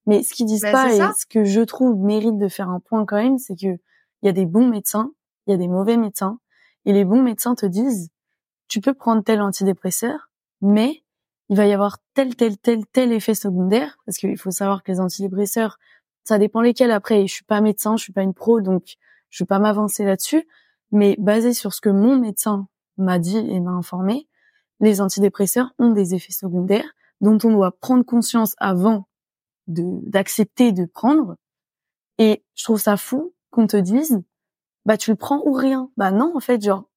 Mais 0.07 0.23
ce 0.23 0.35
qu'ils 0.35 0.47
disent 0.47 0.63
bah, 0.63 0.73
pas 0.73 0.95
et 0.95 0.99
ce 0.99 1.27
que 1.27 1.45
je 1.45 1.61
trouve 1.61 1.97
mérite 1.97 2.39
de 2.39 2.49
faire 2.49 2.71
un 2.71 2.81
point 2.81 3.05
quand 3.05 3.17
même, 3.17 3.39
c'est 3.39 3.57
que 3.57 3.77
il 4.23 4.27
y 4.27 4.29
a 4.29 4.33
des 4.33 4.47
bons 4.47 4.67
médecins, 4.67 5.13
il 5.47 5.51
y 5.51 5.55
a 5.55 5.57
des 5.57 5.69
mauvais 5.69 5.97
médecins, 5.97 6.39
et 6.85 6.93
les 6.93 7.05
bons 7.05 7.23
médecins 7.23 7.55
te 7.55 7.67
disent, 7.67 8.11
tu 8.69 8.81
peux 8.81 8.95
prendre 8.95 9.23
tel 9.23 9.41
antidépresseur, 9.41 10.31
mais 10.61 11.03
il 11.49 11.57
va 11.57 11.67
y 11.67 11.73
avoir 11.73 11.99
tel, 12.15 12.35
tel, 12.35 12.59
tel, 12.59 12.87
tel 12.87 13.13
effet 13.13 13.35
secondaire, 13.35 13.99
parce 14.05 14.19
qu'il 14.19 14.37
faut 14.37 14.51
savoir 14.51 14.83
que 14.83 14.93
les 14.93 15.01
antidépresseurs, 15.01 15.79
ça 16.25 16.39
dépend 16.39 16.61
lesquels. 16.61 16.91
Après, 16.91 17.27
je 17.27 17.33
suis 17.33 17.45
pas 17.45 17.61
médecin, 17.61 17.97
je 17.97 18.03
suis 18.03 18.13
pas 18.13 18.23
une 18.23 18.35
pro, 18.35 18.61
donc 18.61 18.97
je 19.31 19.45
vais 19.45 19.47
pas 19.47 19.59
m'avancer 19.59 20.05
là-dessus. 20.05 20.47
Mais 20.93 21.17
basé 21.19 21.53
sur 21.53 21.73
ce 21.73 21.81
que 21.81 21.89
mon 21.89 22.17
médecin 22.17 22.69
m'a 22.97 23.19
dit 23.19 23.39
et 23.39 23.61
m'a 23.61 23.73
informé, 23.73 24.29
les 24.81 25.01
antidépresseurs 25.01 25.73
ont 25.79 25.91
des 25.91 26.15
effets 26.15 26.33
secondaires 26.33 26.93
dont 27.21 27.39
on 27.45 27.51
doit 27.53 27.73
prendre 27.73 28.05
conscience 28.05 28.55
avant 28.59 29.09
de 29.69 29.83
d'accepter 30.09 30.73
de 30.73 30.85
prendre. 30.85 31.37
Et 32.19 32.45
je 32.55 32.65
trouve 32.65 32.81
ça 32.81 32.97
fou 32.97 33.35
qu'on 33.51 33.67
te 33.67 33.77
dise, 33.77 34.23
bah 34.85 34.97
tu 34.97 35.11
le 35.11 35.17
prends 35.17 35.43
ou 35.45 35.53
rien. 35.53 35.91
Bah 35.97 36.11
non, 36.11 36.33
en 36.37 36.41
fait, 36.41 36.63
genre 36.63 36.89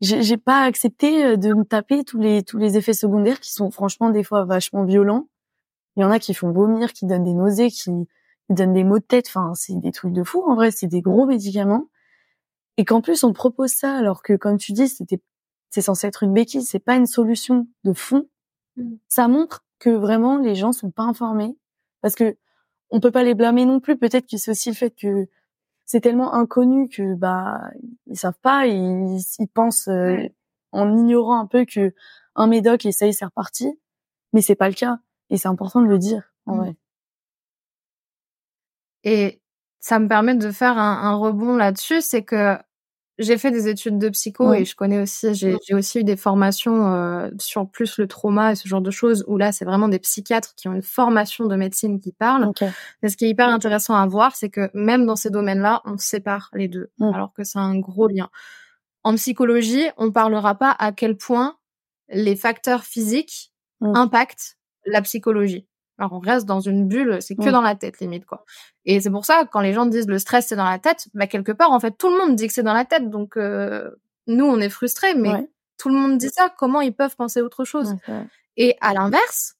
j'ai 0.00 0.36
pas 0.38 0.62
accepté 0.62 1.24
euh, 1.24 1.36
de 1.36 1.52
me 1.52 1.64
taper 1.64 2.04
tous 2.04 2.18
les 2.18 2.42
tous 2.42 2.58
les 2.58 2.76
effets 2.76 2.94
secondaires 2.94 3.40
qui 3.40 3.52
sont 3.52 3.70
franchement 3.70 4.10
des 4.10 4.22
fois 4.22 4.44
vachement 4.44 4.84
violents. 4.84 5.28
Il 5.96 6.02
y 6.02 6.04
en 6.04 6.10
a 6.10 6.18
qui 6.18 6.34
font 6.34 6.52
vomir, 6.52 6.92
qui 6.92 7.06
donnent 7.06 7.24
des 7.24 7.34
nausées, 7.34 7.70
qui, 7.70 7.90
donnent 8.48 8.72
des 8.72 8.84
maux 8.84 8.98
de 8.98 9.04
tête. 9.04 9.26
Enfin, 9.28 9.52
c'est 9.54 9.78
des 9.78 9.92
trucs 9.92 10.12
de 10.12 10.24
fou. 10.24 10.42
En 10.46 10.54
vrai, 10.54 10.70
c'est 10.70 10.86
des 10.86 11.02
gros 11.02 11.26
médicaments. 11.26 11.88
Et 12.76 12.84
qu'en 12.84 13.00
plus 13.00 13.24
on 13.24 13.32
propose 13.32 13.70
ça 13.70 13.94
alors 13.94 14.22
que, 14.22 14.34
comme 14.34 14.56
tu 14.56 14.72
dis, 14.72 14.88
c'était 14.88 15.20
c'est 15.70 15.82
censé 15.82 16.06
être 16.06 16.22
une 16.22 16.32
béquille. 16.32 16.62
C'est 16.62 16.78
pas 16.78 16.96
une 16.96 17.06
solution 17.06 17.68
de 17.84 17.92
fond. 17.92 18.28
Mmh. 18.76 18.94
Ça 19.08 19.28
montre 19.28 19.64
que 19.78 19.90
vraiment 19.90 20.38
les 20.38 20.54
gens 20.54 20.72
sont 20.72 20.90
pas 20.90 21.02
informés 21.04 21.56
parce 22.00 22.14
que 22.14 22.36
on 22.90 23.00
peut 23.00 23.10
pas 23.12 23.22
les 23.22 23.34
blâmer 23.34 23.66
non 23.66 23.80
plus. 23.80 23.96
Peut-être 23.96 24.26
que 24.28 24.36
c'est 24.36 24.50
aussi 24.50 24.70
le 24.70 24.74
fait 24.74 24.90
que 24.90 25.28
c'est 25.90 26.00
tellement 26.00 26.34
inconnu 26.34 26.88
que 26.88 27.16
bah 27.16 27.60
ils 28.06 28.16
savent 28.16 28.38
pas, 28.42 28.68
ils, 28.68 29.18
ils 29.40 29.48
pensent 29.48 29.88
euh, 29.88 30.28
en 30.70 30.96
ignorant 30.96 31.40
un 31.40 31.46
peu 31.46 31.64
que 31.64 31.92
un 32.36 32.46
médoc 32.46 32.86
et 32.86 32.92
ça 32.92 33.08
y 33.08 33.12
c'est 33.12 33.24
reparti, 33.24 33.76
mais 34.32 34.40
c'est 34.40 34.54
pas 34.54 34.68
le 34.68 34.76
cas. 34.76 35.00
Et 35.30 35.36
c'est 35.36 35.48
important 35.48 35.82
de 35.82 35.88
le 35.88 35.98
dire 35.98 36.32
en 36.46 36.58
vrai. 36.58 36.76
Et 39.02 39.42
ça 39.80 39.98
me 39.98 40.06
permet 40.06 40.36
de 40.36 40.52
faire 40.52 40.78
un, 40.78 41.02
un 41.02 41.16
rebond 41.16 41.56
là-dessus, 41.56 42.02
c'est 42.02 42.22
que 42.22 42.56
j'ai 43.20 43.36
fait 43.36 43.50
des 43.50 43.68
études 43.68 43.98
de 43.98 44.08
psycho 44.08 44.54
et 44.54 44.64
je 44.64 44.74
connais 44.74 44.98
aussi, 44.98 45.34
j'ai 45.34 45.74
aussi 45.74 46.00
eu 46.00 46.04
des 46.04 46.16
formations 46.16 46.92
euh, 46.94 47.28
sur 47.38 47.68
plus 47.68 47.98
le 47.98 48.08
trauma 48.08 48.52
et 48.52 48.54
ce 48.54 48.66
genre 48.66 48.80
de 48.80 48.90
choses 48.90 49.24
où 49.28 49.36
là, 49.36 49.52
c'est 49.52 49.66
vraiment 49.66 49.88
des 49.88 49.98
psychiatres 49.98 50.54
qui 50.56 50.68
ont 50.68 50.72
une 50.72 50.82
formation 50.82 51.46
de 51.46 51.54
médecine 51.54 52.00
qui 52.00 52.12
parlent. 52.12 52.50
Mais 53.02 53.10
ce 53.10 53.16
qui 53.16 53.26
est 53.26 53.28
hyper 53.28 53.48
intéressant 53.48 53.94
à 53.94 54.06
voir, 54.06 54.34
c'est 54.34 54.48
que 54.48 54.70
même 54.72 55.04
dans 55.04 55.16
ces 55.16 55.30
domaines-là, 55.30 55.82
on 55.84 55.98
sépare 55.98 56.50
les 56.54 56.68
deux, 56.68 56.90
alors 57.00 57.32
que 57.34 57.44
c'est 57.44 57.58
un 57.58 57.78
gros 57.78 58.08
lien. 58.08 58.30
En 59.04 59.14
psychologie, 59.14 59.86
on 59.98 60.10
parlera 60.10 60.54
pas 60.54 60.74
à 60.78 60.92
quel 60.92 61.16
point 61.16 61.56
les 62.08 62.36
facteurs 62.36 62.84
physiques 62.84 63.52
impactent 63.80 64.56
la 64.86 65.02
psychologie. 65.02 65.66
Alors 66.00 66.14
on 66.14 66.18
reste 66.18 66.46
dans 66.46 66.60
une 66.60 66.88
bulle, 66.88 67.18
c'est 67.20 67.36
que 67.36 67.50
dans 67.50 67.60
la 67.60 67.76
tête 67.76 68.00
limite 68.00 68.24
quoi. 68.24 68.44
Et 68.86 69.00
c'est 69.00 69.10
pour 69.10 69.24
ça 69.26 69.44
quand 69.44 69.60
les 69.60 69.72
gens 69.72 69.86
disent 69.86 70.08
le 70.08 70.18
stress 70.18 70.48
c'est 70.48 70.56
dans 70.56 70.68
la 70.68 70.78
tête, 70.78 71.08
bah 71.14 71.26
quelque 71.28 71.52
part 71.52 71.70
en 71.70 71.78
fait 71.78 71.92
tout 71.92 72.08
le 72.08 72.16
monde 72.18 72.34
dit 72.34 72.48
que 72.48 72.52
c'est 72.52 72.62
dans 72.62 72.72
la 72.72 72.86
tête, 72.86 73.10
donc 73.10 73.36
euh, 73.36 73.90
nous 74.26 74.46
on 74.46 74.58
est 74.58 74.70
frustrés, 74.70 75.14
mais 75.14 75.48
tout 75.76 75.88
le 75.88 75.94
monde 75.94 76.18
dit 76.18 76.30
ça. 76.30 76.52
Comment 76.58 76.80
ils 76.80 76.94
peuvent 76.94 77.16
penser 77.16 77.40
autre 77.40 77.64
chose? 77.64 77.94
Et 78.56 78.76
à 78.80 78.92
l'inverse, 78.94 79.54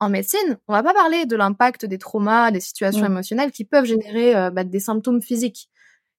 en 0.00 0.08
médecine, 0.08 0.58
on 0.68 0.72
va 0.72 0.82
pas 0.82 0.94
parler 0.94 1.26
de 1.26 1.36
l'impact 1.36 1.84
des 1.86 1.98
traumas, 1.98 2.50
des 2.50 2.60
situations 2.60 3.04
émotionnelles 3.06 3.50
qui 3.50 3.64
peuvent 3.64 3.84
générer 3.84 4.36
euh, 4.36 4.50
bah, 4.50 4.64
des 4.64 4.80
symptômes 4.80 5.22
physiques. 5.22 5.68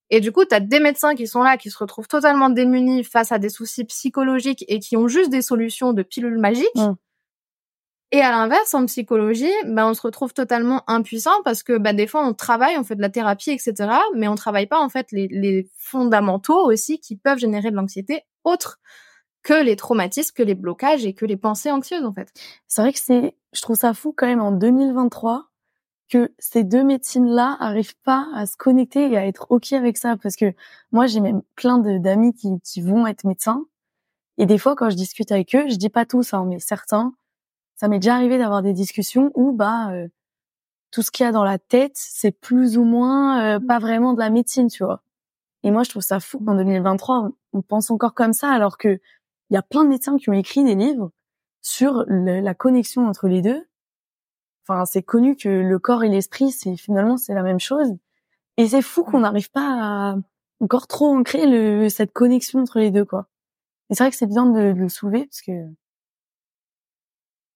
Et 0.09 0.21
du 0.21 0.31
coup, 0.31 0.45
tu 0.45 0.55
as 0.55 0.59
des 0.59 0.79
médecins 0.79 1.15
qui 1.15 1.27
sont 1.27 1.43
là, 1.43 1.57
qui 1.57 1.69
se 1.69 1.77
retrouvent 1.77 2.07
totalement 2.07 2.49
démunis 2.49 3.03
face 3.03 3.31
à 3.31 3.39
des 3.39 3.49
soucis 3.49 3.83
psychologiques 3.85 4.63
et 4.67 4.79
qui 4.79 4.95
ont 4.95 5.07
juste 5.07 5.29
des 5.29 5.41
solutions 5.41 5.91
de 5.93 6.01
pilules 6.01 6.39
magiques. 6.39 6.69
Et 8.11 8.21
à 8.21 8.31
l'inverse, 8.31 8.73
en 8.73 8.85
psychologie, 8.85 9.51
bah, 9.65 9.85
on 9.87 9.93
se 9.93 10.01
retrouve 10.01 10.33
totalement 10.33 10.83
impuissant 10.87 11.43
parce 11.43 11.61
que 11.61 11.77
bah, 11.77 11.91
des 11.91 12.07
fois, 12.07 12.25
on 12.25 12.33
travaille, 12.33 12.77
on 12.77 12.83
fait 12.85 12.95
de 12.95 13.01
la 13.01 13.09
thérapie, 13.09 13.51
etc., 13.51 13.73
mais 14.15 14.29
on 14.29 14.35
travaille 14.35 14.67
pas 14.67 14.79
en 14.79 14.87
fait 14.87 15.11
les, 15.11 15.27
les 15.27 15.69
fondamentaux 15.77 16.65
aussi 16.65 16.99
qui 16.99 17.17
peuvent 17.17 17.37
générer 17.37 17.69
de 17.69 17.75
l'anxiété 17.75 18.23
autre 18.45 18.79
que 19.43 19.63
les 19.63 19.75
traumatismes, 19.75 20.33
que 20.35 20.43
les 20.43 20.55
blocages 20.55 21.05
et 21.05 21.13
que 21.13 21.25
les 21.25 21.37
pensées 21.37 21.71
anxieuses 21.71 22.03
en 22.05 22.13
fait. 22.13 22.31
C'est 22.67 22.81
vrai 22.81 22.93
que 22.93 22.99
c'est, 22.99 23.35
je 23.53 23.61
trouve 23.61 23.77
ça 23.77 23.93
fou 23.93 24.13
quand 24.15 24.27
même 24.27 24.41
en 24.41 24.51
2023 24.51 25.47
que 26.09 26.33
ces 26.39 26.63
deux 26.63 26.83
médecines-là 26.83 27.57
arrivent 27.59 27.97
pas 28.03 28.27
à 28.33 28.45
se 28.45 28.57
connecter 28.57 29.11
et 29.11 29.17
à 29.17 29.25
être 29.25 29.47
ok 29.49 29.73
avec 29.73 29.97
ça 29.97 30.17
parce 30.17 30.35
que 30.35 30.53
moi 30.91 31.07
j'ai 31.07 31.19
même 31.21 31.41
plein 31.55 31.79
d'amis 31.79 32.33
qui, 32.33 32.49
qui 32.63 32.81
vont 32.81 33.07
être 33.07 33.25
médecins 33.25 33.65
et 34.37 34.45
des 34.45 34.57
fois 34.57 34.75
quand 34.75 34.89
je 34.89 34.95
discute 34.95 35.31
avec 35.31 35.55
eux, 35.55 35.65
je 35.69 35.75
dis 35.75 35.89
pas 35.89 36.05
tous, 36.05 36.33
hein, 36.33 36.45
mais 36.47 36.59
certains 36.59 37.13
ça 37.77 37.87
m'est 37.87 37.99
déjà 37.99 38.15
arrivé 38.15 38.37
d'avoir 38.37 38.61
des 38.61 38.73
discussions 38.73 39.31
où 39.35 39.53
bah 39.53 39.91
euh, 39.91 40.07
tout 40.91 41.01
ce 41.03 41.11
qu'il 41.11 41.25
y 41.25 41.27
a 41.27 41.31
dans 41.31 41.43
la 41.43 41.59
tête, 41.59 41.93
c'est 41.95 42.31
plus 42.31 42.77
ou 42.77 42.83
moins 42.83 43.57
euh, 43.57 43.59
pas 43.59 43.79
vraiment 43.79 44.13
de 44.13 44.19
la 44.19 44.29
médecine, 44.29 44.67
tu 44.67 44.83
vois. 44.83 45.03
Et 45.63 45.71
moi, 45.71 45.83
je 45.83 45.89
trouve 45.89 46.01
ça 46.01 46.19
fou 46.19 46.39
qu'en 46.39 46.55
2023, 46.55 47.29
on, 47.53 47.61
pense 47.61 47.91
encore 47.91 48.13
comme 48.13 48.33
ça, 48.33 48.49
alors 48.49 48.77
que 48.77 48.99
il 49.49 49.53
y 49.53 49.57
a 49.57 49.61
plein 49.61 49.83
de 49.83 49.89
médecins 49.89 50.17
qui 50.17 50.29
ont 50.29 50.33
écrit 50.33 50.63
des 50.63 50.75
livres 50.75 51.11
sur 51.61 52.05
la 52.07 52.53
connexion 52.53 53.07
entre 53.07 53.27
les 53.27 53.41
deux. 53.41 53.67
Enfin, 54.67 54.85
c'est 54.85 55.03
connu 55.03 55.35
que 55.35 55.49
le 55.49 55.79
corps 55.79 56.03
et 56.03 56.09
l'esprit, 56.09 56.51
c'est 56.51 56.75
finalement 56.77 57.17
c'est 57.17 57.33
la 57.33 57.43
même 57.43 57.59
chose. 57.59 57.95
Et 58.57 58.67
c'est 58.67 58.81
fou 58.81 59.03
qu'on 59.03 59.19
n'arrive 59.21 59.51
pas 59.51 60.11
à 60.11 60.15
encore 60.59 60.87
trop 60.87 61.07
ancrer 61.15 61.45
le, 61.45 61.89
cette 61.89 62.11
connexion 62.11 62.59
entre 62.59 62.79
les 62.79 62.91
deux, 62.91 63.05
quoi. 63.05 63.27
Et 63.89 63.95
c'est 63.95 64.03
vrai 64.03 64.11
que 64.11 64.17
c'est 64.17 64.27
bien 64.27 64.45
de, 64.47 64.73
le 64.73 64.89
soulever 64.89 65.25
parce 65.25 65.41
que. 65.41 65.51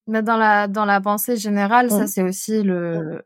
Mais 0.08 0.24
dans 0.24 0.38
la 0.38 0.68
dans 0.68 0.86
la 0.86 1.00
pensée 1.00 1.38
générale, 1.38 1.90
ça 1.90 2.08
c'est 2.08 2.24
aussi 2.24 2.64
le 2.64 3.22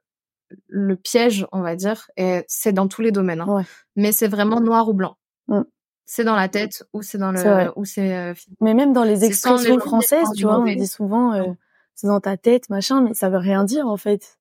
le 0.68 0.96
piège, 0.96 1.48
on 1.52 1.62
va 1.62 1.76
dire, 1.76 2.10
et 2.18 2.44
c'est 2.48 2.74
dans 2.74 2.88
tous 2.88 3.02
les 3.02 3.12
domaines. 3.12 3.42
Hein. 3.42 3.64
Mais 3.96 4.12
c'est 4.12 4.28
vraiment 4.28 4.60
noir 4.60 4.88
ou 4.90 4.94
blanc. 4.94 5.18
Mm. 5.48 5.62
C'est 6.06 6.24
dans 6.24 6.36
la 6.36 6.50
tête 6.50 6.84
ou 6.94 7.02
c'est 7.02 7.18
dans 7.18 7.32
le 7.32 7.72
ou 7.76 7.86
c'est. 7.86 8.16
Euh, 8.16 8.34
mais 8.62 8.74
même 8.74 8.94
dans 8.94 9.04
les 9.04 9.26
expressions 9.26 9.80
françaises, 9.80 10.28
tu 10.36 10.44
vois, 10.44 10.60
on 10.60 10.66
dit 10.66 10.88
souvent 10.88 11.34
euh, 11.34 11.52
c'est 11.96 12.08
dans 12.08 12.20
ta 12.20 12.38
tête, 12.38 12.70
machin, 12.70 13.02
mais 13.02 13.14
ça 13.14 13.30
veut 13.30 13.38
rien 13.38 13.64
dire 13.64 13.88
en 13.88 13.98
fait. 13.98 14.38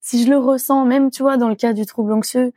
Si 0.00 0.24
je 0.24 0.30
le 0.30 0.38
ressens, 0.38 0.84
même 0.84 1.10
tu 1.10 1.22
vois, 1.22 1.36
dans 1.36 1.48
le 1.48 1.54
cas 1.54 1.74
du 1.74 1.86
trouble 1.86 2.12
anxieux, 2.12 2.52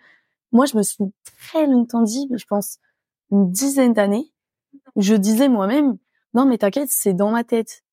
moi 0.51 0.65
je 0.65 0.77
me 0.77 0.83
suis 0.83 1.03
très 1.37 1.67
longtemps 1.67 2.01
dit, 2.01 2.27
je 2.33 2.45
pense 2.45 2.79
une 3.31 3.51
dizaine 3.51 3.93
d'années, 3.93 4.31
je 4.95 5.15
disais 5.15 5.49
moi-même, 5.49 5.97
non 6.33 6.45
mais 6.45 6.57
t'inquiète, 6.57 6.89
c'est 6.89 7.13
dans 7.13 7.31
ma 7.31 7.43
tête. 7.43 7.83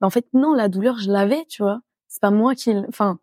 En 0.00 0.10
fait, 0.10 0.26
non, 0.32 0.54
la 0.54 0.68
douleur, 0.68 0.98
je 0.98 1.10
l'avais, 1.10 1.44
tu 1.46 1.62
vois. 1.62 1.80
C'est 2.08 2.20
pas 2.20 2.30
moi 2.30 2.54
qui, 2.54 2.74
enfin, 2.88 3.18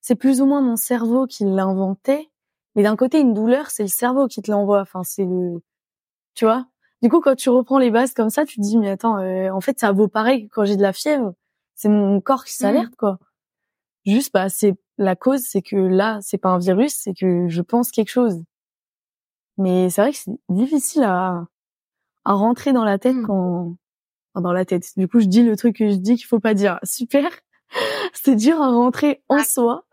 c'est 0.00 0.16
plus 0.16 0.40
ou 0.40 0.46
moins 0.46 0.60
mon 0.60 0.76
cerveau 0.76 1.26
qui 1.26 1.44
l'inventait. 1.44 2.30
Mais 2.74 2.82
d'un 2.82 2.96
côté, 2.96 3.20
une 3.20 3.34
douleur, 3.34 3.70
c'est 3.70 3.82
le 3.82 3.88
cerveau 3.88 4.26
qui 4.28 4.42
te 4.42 4.50
l'envoie. 4.50 4.80
Enfin, 4.80 5.04
c'est 5.04 5.24
le, 5.24 5.62
tu 6.34 6.44
vois. 6.44 6.66
Du 7.02 7.08
coup, 7.08 7.20
quand 7.20 7.36
tu 7.36 7.50
reprends 7.50 7.78
les 7.78 7.90
bases 7.90 8.14
comme 8.14 8.30
ça, 8.30 8.44
tu 8.46 8.56
te 8.56 8.62
dis, 8.62 8.78
mais 8.78 8.90
attends, 8.90 9.18
euh, 9.18 9.50
en 9.50 9.60
fait, 9.60 9.78
ça 9.80 9.92
vaut 9.92 10.08
pareil 10.08 10.48
que 10.48 10.54
quand 10.54 10.64
j'ai 10.64 10.76
de 10.76 10.82
la 10.82 10.92
fièvre. 10.92 11.34
C'est 11.74 11.88
mon 11.88 12.20
corps 12.20 12.44
qui 12.44 12.52
s'alerte, 12.54 12.92
mmh. 12.92 12.96
quoi. 12.96 13.18
Juste, 14.06 14.32
bah, 14.32 14.48
c'est 14.48 14.74
la 14.98 15.16
cause, 15.16 15.42
c'est 15.42 15.62
que 15.62 15.76
là, 15.76 16.18
c'est 16.22 16.38
pas 16.38 16.50
un 16.50 16.58
virus, 16.58 16.94
c'est 16.94 17.14
que 17.14 17.48
je 17.48 17.62
pense 17.62 17.90
quelque 17.90 18.10
chose. 18.10 18.42
Mais 19.58 19.90
c'est 19.90 20.00
vrai 20.02 20.12
que 20.12 20.18
c'est 20.18 20.32
difficile 20.48 21.02
à, 21.04 21.46
à 22.24 22.32
rentrer 22.34 22.72
dans 22.72 22.84
la 22.84 22.98
tête 22.98 23.16
mmh. 23.16 23.26
quand, 23.26 23.76
dans 24.40 24.52
la 24.52 24.64
tête. 24.64 24.86
Du 24.96 25.08
coup, 25.08 25.20
je 25.20 25.26
dis 25.26 25.42
le 25.42 25.56
truc 25.56 25.76
que 25.76 25.90
je 25.90 25.96
dis 25.96 26.16
qu'il 26.16 26.26
faut 26.26 26.40
pas 26.40 26.54
dire. 26.54 26.78
Super. 26.84 27.30
c'est 28.12 28.36
dur 28.36 28.60
à 28.60 28.68
rentrer 28.68 29.22
en 29.28 29.36
ah, 29.36 29.44
soi, 29.44 29.84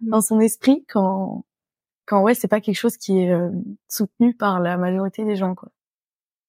dans 0.00 0.20
son 0.20 0.40
esprit 0.40 0.84
quand, 0.88 1.44
quand 2.06 2.22
ouais, 2.22 2.34
c'est 2.34 2.48
pas 2.48 2.60
quelque 2.60 2.76
chose 2.76 2.96
qui 2.96 3.20
est 3.20 3.32
euh, 3.32 3.50
soutenu 3.88 4.34
par 4.34 4.60
la 4.60 4.76
majorité 4.76 5.24
des 5.24 5.36
gens, 5.36 5.54
quoi. 5.54 5.70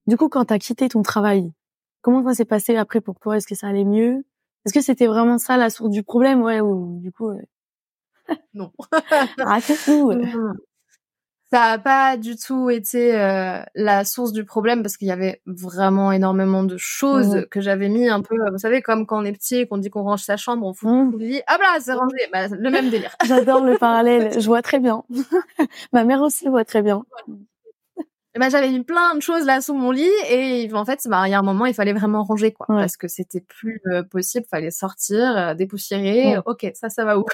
Du 0.05 0.17
coup, 0.17 0.27
quand 0.27 0.45
t'as 0.45 0.59
quitté 0.59 0.89
ton 0.89 1.01
travail, 1.01 1.53
comment 2.01 2.23
ça 2.27 2.33
s'est 2.33 2.45
passé 2.45 2.75
après 2.75 2.99
pour 2.99 3.19
toi? 3.19 3.37
Est-ce 3.37 3.47
que 3.47 3.55
ça 3.55 3.67
allait 3.67 3.85
mieux? 3.85 4.25
Est-ce 4.65 4.73
que 4.73 4.81
c'était 4.81 5.07
vraiment 5.07 5.37
ça 5.37 5.55
la 5.55 5.69
source 5.69 5.91
du 5.91 6.03
problème, 6.03 6.41
ouais, 6.41 6.59
ou 6.59 6.99
du 6.99 7.11
coup 7.11 7.31
Non. 8.53 8.73
ah, 9.39 9.61
c'est 9.61 9.77
tout 9.85 10.11
ça 11.53 11.65
a 11.65 11.77
pas 11.77 12.17
du 12.17 12.35
tout 12.35 12.71
été 12.71 13.15
euh, 13.15 13.61
la 13.75 14.05
source 14.05 14.31
du 14.31 14.43
problème 14.43 14.81
parce 14.81 14.97
qu'il 14.97 15.07
y 15.07 15.11
avait 15.11 15.39
vraiment 15.45 16.11
énormément 16.11 16.63
de 16.63 16.77
choses 16.77 17.35
mmh. 17.35 17.45
que 17.45 17.61
j'avais 17.61 17.89
mis 17.89 18.09
un 18.09 18.21
peu, 18.23 18.35
vous 18.51 18.57
savez, 18.57 18.81
comme 18.81 19.05
quand 19.05 19.21
on 19.21 19.23
est 19.23 19.33
petit 19.33 19.57
et 19.57 19.67
qu'on 19.67 19.77
dit 19.77 19.91
qu'on 19.91 20.01
range 20.01 20.23
sa 20.23 20.35
chambre, 20.35 20.65
on 20.65 20.73
fout 20.73 20.89
mmh. 20.89 21.11
le 21.11 21.17
lit, 21.19 21.41
ah 21.45 21.59
là, 21.59 21.79
c'est 21.79 21.93
rangé, 21.93 22.17
bah, 22.31 22.47
le 22.47 22.69
même 22.71 22.89
délire. 22.89 23.15
J'adore 23.23 23.63
le 23.63 23.77
parallèle, 23.79 24.31
je 24.33 24.47
vois 24.47 24.63
très 24.63 24.79
bien. 24.79 25.03
Ma 25.93 26.03
mère 26.05 26.21
aussi 26.21 26.47
voit 26.47 26.65
très 26.65 26.81
bien. 26.81 27.05
Ben 28.39 28.49
j'avais 28.49 28.69
mis 28.69 28.83
plein 28.83 29.13
de 29.13 29.21
choses 29.21 29.45
là 29.45 29.61
sous 29.61 29.75
mon 29.75 29.91
lit 29.91 30.09
et 30.27 30.67
en 30.73 30.85
fait 30.85 30.99
bah 31.07 31.27
il 31.27 31.31
y 31.31 31.33
a 31.35 31.39
un 31.39 31.43
moment 31.43 31.67
il 31.67 31.73
fallait 31.75 31.93
vraiment 31.93 32.23
ranger 32.23 32.51
quoi. 32.51 32.65
Parce 32.67 32.97
que 32.97 33.07
c'était 33.07 33.41
plus 33.41 33.79
euh, 33.87 34.01
possible. 34.01 34.45
Fallait 34.49 34.71
sortir 34.71 35.37
euh, 35.37 35.53
dépoussiérer. 35.53 36.37
Ok 36.47 36.69
ça 36.73 36.89
ça 36.89 37.05
va 37.05 37.19
où? 37.19 37.25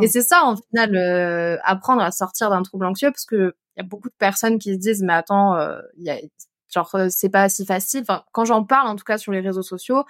Et 0.00 0.08
c'est 0.08 0.22
ça 0.22 0.42
en 0.44 0.56
final 0.56 0.96
euh, 0.96 1.58
apprendre 1.64 2.00
à 2.00 2.10
sortir 2.10 2.48
d'un 2.48 2.62
trouble 2.62 2.86
anxieux 2.86 3.10
parce 3.10 3.26
que 3.26 3.54
il 3.76 3.82
y 3.82 3.84
a 3.84 3.86
beaucoup 3.86 4.08
de 4.08 4.14
personnes 4.18 4.58
qui 4.58 4.72
se 4.72 4.78
disent 4.78 5.02
mais 5.02 5.12
attends 5.12 5.54
il 5.98 6.04
y 6.04 6.10
a 6.10 6.16
genre 6.72 6.96
c'est 7.10 7.28
pas 7.28 7.50
si 7.50 7.66
facile. 7.66 8.00
Enfin 8.00 8.24
quand 8.32 8.46
j'en 8.46 8.64
parle 8.64 8.88
en 8.88 8.96
tout 8.96 9.04
cas 9.04 9.18
sur 9.18 9.32
les 9.32 9.40
réseaux 9.40 9.62
sociaux 9.62 10.04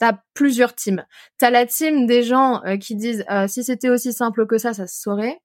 T'as 0.00 0.12
plusieurs 0.32 0.76
teams. 0.76 1.04
T'as 1.38 1.50
la 1.50 1.66
team 1.66 2.06
des 2.06 2.22
gens 2.22 2.62
qui 2.80 2.94
disent 2.94 3.24
si 3.48 3.64
c'était 3.64 3.88
aussi 3.88 4.12
simple 4.12 4.46
que 4.46 4.56
ça, 4.56 4.72
ça 4.72 4.86
se 4.86 5.02
saurait. 5.02 5.40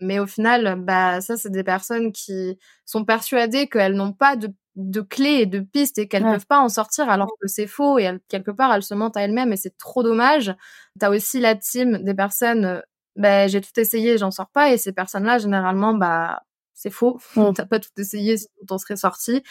Mais 0.00 0.18
au 0.18 0.26
final, 0.26 0.76
bah 0.80 1.20
ça, 1.20 1.36
c'est 1.36 1.50
des 1.50 1.64
personnes 1.64 2.12
qui 2.12 2.58
sont 2.84 3.04
persuadées 3.04 3.66
qu'elles 3.68 3.94
n'ont 3.94 4.12
pas 4.12 4.36
de, 4.36 4.52
de 4.76 5.00
clés 5.00 5.40
et 5.40 5.46
de 5.46 5.60
pistes 5.60 5.98
et 5.98 6.08
qu'elles 6.08 6.24
ne 6.24 6.32
peuvent 6.32 6.46
pas 6.46 6.60
en 6.60 6.68
sortir 6.68 7.08
alors 7.08 7.30
que 7.40 7.48
c'est 7.48 7.66
faux 7.66 7.98
et 7.98 8.10
quelque 8.28 8.50
part 8.50 8.72
elles 8.74 8.82
se 8.82 8.94
mentent 8.94 9.16
à 9.16 9.22
elles-mêmes 9.22 9.52
et 9.52 9.56
c'est 9.56 9.76
trop 9.78 10.02
dommage. 10.02 10.54
T'as 11.00 11.10
aussi 11.10 11.40
la 11.40 11.54
team 11.54 12.02
des 12.04 12.14
personnes, 12.14 12.82
bah 13.16 13.46
j'ai 13.48 13.60
tout 13.62 13.78
essayé, 13.80 14.18
j'en 14.18 14.30
sors 14.30 14.50
pas 14.50 14.72
et 14.72 14.78
ces 14.78 14.92
personnes-là 14.92 15.38
généralement 15.38 15.94
bah 15.94 16.42
c'est 16.74 16.90
faux. 16.90 17.18
Mmh. 17.36 17.52
T'as 17.56 17.66
pas 17.66 17.80
tout 17.80 17.88
essayé, 17.98 18.36
sinon 18.36 18.66
t'en 18.68 18.78
serais 18.78 18.96
sorti 18.96 19.42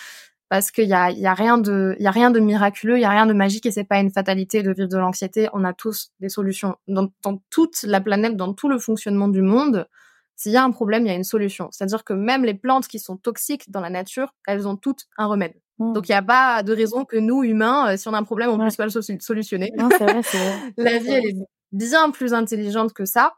parce 0.50 0.72
qu'il 0.72 0.88
y 0.88 0.94
a, 0.94 1.12
y 1.12 1.26
a 1.26 1.34
rien 1.34 1.58
de, 1.58 1.96
y 2.00 2.08
a 2.08 2.12
rien 2.12 2.32
de 2.32 2.40
miraculeux, 2.40 2.98
il 2.98 3.02
y 3.02 3.06
a 3.06 3.10
rien 3.10 3.26
de 3.26 3.34
magique 3.34 3.66
et 3.66 3.72
c'est 3.72 3.84
pas 3.84 4.00
une 4.00 4.12
fatalité 4.12 4.62
de 4.64 4.72
vivre 4.72 4.88
de 4.88 4.98
l'anxiété. 4.98 5.50
On 5.54 5.64
a 5.64 5.74
tous 5.74 6.12
des 6.20 6.30
solutions 6.30 6.76
dans, 6.88 7.10
dans 7.24 7.42
toute 7.50 7.84
la 7.84 8.00
planète, 8.00 8.36
dans 8.38 8.54
tout 8.54 8.70
le 8.70 8.78
fonctionnement 8.80 9.28
du 9.28 9.42
monde. 9.42 9.88
S'il 10.36 10.52
y 10.52 10.58
a 10.58 10.64
un 10.64 10.72
problème, 10.72 11.06
il 11.06 11.10
y 11.10 11.12
a 11.12 11.16
une 11.16 11.24
solution. 11.24 11.70
C'est-à-dire 11.72 12.04
que 12.04 12.14
même 12.14 12.44
les 12.44 12.54
plantes 12.54 12.88
qui 12.88 13.00
sont 13.00 13.18
toxiques 13.18 13.72
dans 13.72 13.80
la 13.80 13.90
nature, 13.90 14.34
elles 14.48 14.68
ont 14.68 14.76
toutes 14.76 15.06
un 15.18 15.28
remède. 15.28 15.54
Mmh. 15.80 15.94
Donc 15.94 16.08
il 16.08 16.12
n'y 16.12 16.18
a 16.18 16.22
pas 16.22 16.64
de 16.64 16.74
raison 16.74 17.06
que 17.06 17.18
nous, 17.18 17.44
humains, 17.44 17.94
euh, 17.94 17.98
si 17.98 18.08
on 18.08 18.14
a 18.14 18.18
un 18.18 18.24
problème, 18.24 18.50
on 18.50 18.58
ne 18.58 18.64
puisse 18.64 18.76
pas 18.76 18.86
le 18.86 19.20
solutionner. 19.20 19.72
Non, 19.78 19.90
c'est 19.92 20.04
vrai, 20.04 20.22
c'est 20.24 20.38
vrai. 20.38 20.74
la 20.78 20.98
vie, 21.00 21.12
elle 21.12 21.26
est 21.26 21.48
bien 21.72 22.12
plus 22.12 22.34
intelligente 22.34 22.94
que 22.94 23.06
ça. 23.06 23.34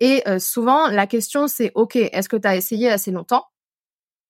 Et 0.00 0.22
euh, 0.28 0.38
souvent, 0.38 0.88
la 0.88 1.06
question, 1.06 1.46
c'est, 1.46 1.70
OK, 1.74 1.96
est-ce 1.96 2.28
que 2.28 2.36
tu 2.36 2.48
as 2.48 2.56
essayé 2.56 2.90
assez 2.90 3.10
longtemps? 3.10 3.46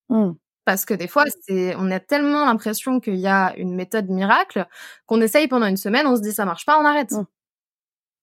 Mmh. 0.09 0.31
Parce 0.65 0.85
que 0.85 0.93
des 0.93 1.07
fois, 1.07 1.25
c'est, 1.41 1.75
on 1.77 1.91
a 1.91 1.99
tellement 1.99 2.45
l'impression 2.45 2.99
qu'il 2.99 3.15
y 3.15 3.27
a 3.27 3.53
une 3.57 3.75
méthode 3.75 4.09
miracle 4.09 4.67
qu'on 5.05 5.19
essaye 5.21 5.47
pendant 5.47 5.65
une 5.65 5.77
semaine, 5.77 6.07
on 6.07 6.15
se 6.15 6.21
dit 6.21 6.31
ça 6.31 6.45
marche 6.45 6.65
pas, 6.65 6.79
on 6.79 6.85
arrête. 6.85 7.11
Mmh. 7.11 7.25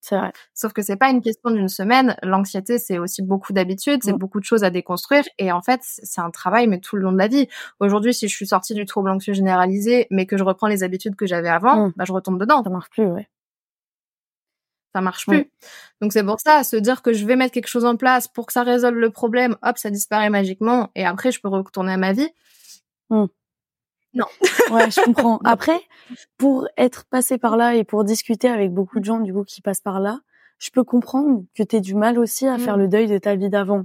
C'est 0.01 0.17
vrai. 0.17 0.33
Sauf 0.55 0.73
que 0.73 0.83
c'est 0.83 0.97
pas 0.97 1.11
une 1.11 1.21
question 1.21 1.51
d'une 1.51 1.69
semaine. 1.69 2.17
L'anxiété, 2.23 2.79
c'est 2.79 2.99
aussi 2.99 3.23
beaucoup 3.23 3.53
d'habitudes, 3.53 4.03
c'est 4.03 4.13
mm. 4.13 4.19
beaucoup 4.19 4.41
de 4.41 4.45
choses 4.45 4.65
à 4.65 4.71
déconstruire. 4.71 5.25
Et 5.39 5.53
en 5.53 5.61
fait, 5.61 5.81
c'est 5.83 6.21
un 6.21 6.31
travail, 6.31 6.67
mais 6.67 6.81
tout 6.81 6.97
le 6.97 7.03
long 7.03 7.13
de 7.13 7.19
la 7.19 7.29
vie. 7.29 7.49
Aujourd'hui, 7.81 8.15
si 8.15 8.29
je 8.29 8.35
suis 8.35 8.47
sortie 8.47 8.75
du 8.75 8.87
trouble 8.87 9.11
anxieux 9.11 9.35
généralisé, 9.35 10.07
mais 10.11 10.27
que 10.27 10.39
je 10.39 10.45
reprends 10.45 10.69
les 10.69 10.83
habitudes 10.83 11.17
que 11.17 11.27
j'avais 11.27 11.51
avant, 11.51 11.89
mm. 11.89 11.93
bah, 11.97 12.05
je 12.07 12.13
retombe 12.13 12.41
dedans. 12.41 12.63
Ça 12.65 12.71
marche 12.71 12.91
plus, 12.91 13.07
ouais. 13.07 13.29
Ça 14.95 15.01
marche 15.01 15.27
plus. 15.27 15.51
Donc 16.01 16.13
c'est 16.13 16.25
pour 16.25 16.41
ça, 16.41 16.65
se 16.65 16.77
dire 16.77 17.03
que 17.03 17.13
je 17.13 17.25
vais 17.25 17.37
mettre 17.37 17.53
quelque 17.53 17.69
chose 17.69 17.85
en 17.85 17.97
place 17.97 18.27
pour 18.27 18.47
que 18.47 18.53
ça 18.53 18.65
résolve 18.65 18.99
le 18.99 19.11
problème, 19.11 19.57
hop, 19.63 19.79
ça 19.79 19.91
disparaît 19.91 20.31
magiquement, 20.31 20.91
et 20.97 21.05
après 21.05 21.31
je 21.31 21.41
peux 21.41 21.49
retourner 21.49 21.93
à 21.93 21.97
ma 21.97 22.13
vie. 22.13 22.29
Mm. 23.11 23.27
Non. 24.15 24.27
ouais, 24.73 24.91
je 24.91 25.05
comprends. 25.05 25.39
Après, 25.45 25.81
pour 26.37 26.67
être 26.77 27.05
passé 27.07 27.39
par 27.39 27.57
là 27.57 27.77
et 27.77 27.85
pour 27.85 28.05
discuter 28.05 28.49
avec 28.49 28.73
beaucoup 28.73 29.01
de 29.01 29.05
gens 29.05 29.21
du 29.21 29.33
coup 29.33 29.45
qui 29.45 29.63
passent 29.63 29.81
par 29.81 30.01
là, 30.01 30.21
je 30.59 30.71
peux 30.71 30.85
comprendre 30.85 31.45
que 31.55 31.63
tu 31.63 31.81
du 31.81 31.95
mal 31.95 32.19
aussi 32.19 32.47
à 32.47 32.59
faire 32.59 32.77
mm. 32.77 32.81
le 32.81 32.89
deuil 32.89 33.07
de 33.07 33.19
ta 33.19 33.35
vie 33.35 33.49
d'avant. 33.49 33.85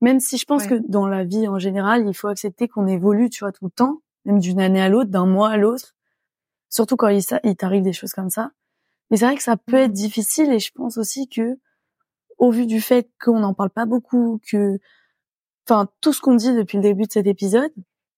Même 0.00 0.20
si 0.20 0.38
je 0.38 0.44
pense 0.44 0.66
que 0.66 0.74
dans 0.88 1.06
la 1.06 1.24
vie 1.24 1.48
en 1.48 1.58
général, 1.58 2.06
il 2.06 2.14
faut 2.14 2.28
accepter 2.28 2.68
qu'on 2.68 2.86
évolue, 2.86 3.30
tu 3.30 3.40
vois, 3.40 3.52
tout 3.52 3.66
le 3.66 3.70
temps, 3.70 4.00
même 4.24 4.38
d'une 4.38 4.60
année 4.60 4.80
à 4.80 4.88
l'autre, 4.88 5.10
d'un 5.10 5.26
mois 5.26 5.50
à 5.50 5.56
l'autre. 5.56 5.94
Surtout 6.68 6.96
quand 6.96 7.08
il, 7.08 7.22
il 7.44 7.56
t'arrive 7.56 7.82
des 7.82 7.92
choses 7.92 8.12
comme 8.12 8.30
ça. 8.30 8.50
Mais 9.10 9.18
c'est 9.18 9.26
vrai 9.26 9.36
que 9.36 9.42
ça 9.42 9.56
peut 9.56 9.76
être 9.76 9.90
mm. 9.90 9.94
difficile 9.94 10.52
et 10.52 10.58
je 10.58 10.72
pense 10.72 10.98
aussi 10.98 11.28
que, 11.28 11.58
au 12.38 12.50
vu 12.50 12.66
du 12.66 12.80
fait 12.80 13.08
qu'on 13.22 13.40
n'en 13.40 13.54
parle 13.54 13.70
pas 13.70 13.86
beaucoup, 13.86 14.40
que, 14.50 14.78
enfin, 15.66 15.88
tout 16.00 16.12
ce 16.12 16.20
qu'on 16.20 16.34
dit 16.34 16.54
depuis 16.54 16.78
le 16.78 16.82
début 16.82 17.04
de 17.04 17.12
cet 17.12 17.26
épisode, 17.26 17.72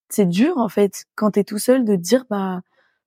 c'est 0.09 0.27
dur 0.27 0.59
en 0.59 0.69
fait 0.69 1.05
quand 1.15 1.33
t'es 1.33 1.45
tout 1.45 1.59
seul 1.59 1.85
de 1.85 1.97
dire 1.97 2.25
bah 2.31 2.63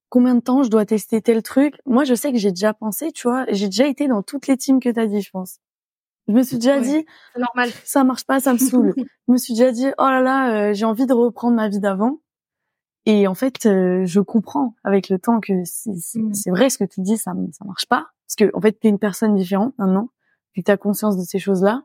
combien 0.09 0.35
de 0.35 0.41
temps 0.41 0.63
je 0.63 0.69
dois 0.69 0.85
tester 0.85 1.21
tel 1.21 1.41
truc. 1.41 1.75
Moi, 1.85 2.03
je 2.03 2.15
sais 2.15 2.31
que 2.31 2.37
j'ai 2.37 2.49
déjà 2.49 2.73
pensé, 2.73 3.11
tu 3.11 3.27
vois, 3.27 3.45
j'ai 3.49 3.67
déjà 3.67 3.87
été 3.87 4.07
dans 4.07 4.23
toutes 4.23 4.47
les 4.47 4.57
teams 4.57 4.79
que 4.79 4.89
t'as 4.89 5.05
dit, 5.05 5.21
je 5.21 5.29
pense. 5.29 5.59
Je 6.27 6.33
me 6.33 6.43
suis 6.43 6.57
déjà 6.57 6.79
dit, 6.79 7.05
normal, 7.37 7.69
ça 7.85 8.03
marche 8.03 8.25
pas, 8.25 8.39
ça 8.39 8.53
me 8.53 8.59
saoule. 8.59 8.93
je 9.27 9.31
me 9.31 9.37
suis 9.37 9.53
déjà 9.53 9.71
dit, 9.71 9.87
oh 9.97 10.03
là 10.03 10.21
là, 10.21 10.69
euh, 10.69 10.73
j'ai 10.73 10.85
envie 10.85 11.07
de 11.07 11.13
reprendre 11.13 11.55
ma 11.55 11.69
vie 11.69 11.79
d'avant. 11.79 12.19
Et 13.05 13.27
en 13.27 13.33
fait, 13.33 13.65
euh, 13.65 14.05
je 14.05 14.19
comprends 14.19 14.75
avec 14.83 15.09
le 15.09 15.17
temps 15.17 15.39
que 15.39 15.53
mmh. 15.53 16.33
c'est 16.33 16.51
vrai 16.51 16.69
ce 16.69 16.77
que 16.77 16.83
tu 16.83 17.01
dis, 17.01 17.17
ça 17.17 17.33
ça 17.51 17.65
marche 17.65 17.87
pas, 17.87 18.07
parce 18.27 18.35
que 18.37 18.55
en 18.55 18.61
fait, 18.61 18.73
t'es 18.73 18.89
une 18.89 18.99
personne 18.99 19.35
différente 19.35 19.73
maintenant, 19.79 20.09
puis 20.51 20.63
t'as 20.63 20.77
conscience 20.77 21.17
de 21.17 21.23
ces 21.23 21.39
choses-là. 21.39 21.83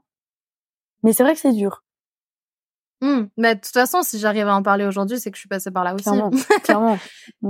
Mais 1.03 1.13
c'est 1.13 1.23
vrai 1.23 1.35
que 1.35 1.41
c'est 1.41 1.53
dur. 1.53 1.84
Mmh. 3.01 3.23
Mais 3.37 3.55
de 3.55 3.61
toute 3.61 3.73
façon, 3.73 4.03
si 4.03 4.19
j'arrive 4.19 4.49
à 4.49 4.55
en 4.55 4.63
parler 4.63 4.87
aujourd'hui, 4.87 5.19
c'est 5.19 5.31
que 5.31 5.37
je 5.37 5.41
suis 5.41 5.49
passée 5.49 5.71
par 5.71 5.85
là 5.85 5.95
aussi. 5.95 6.05
Clairement. 6.05 6.31
Clairement. 6.65 6.99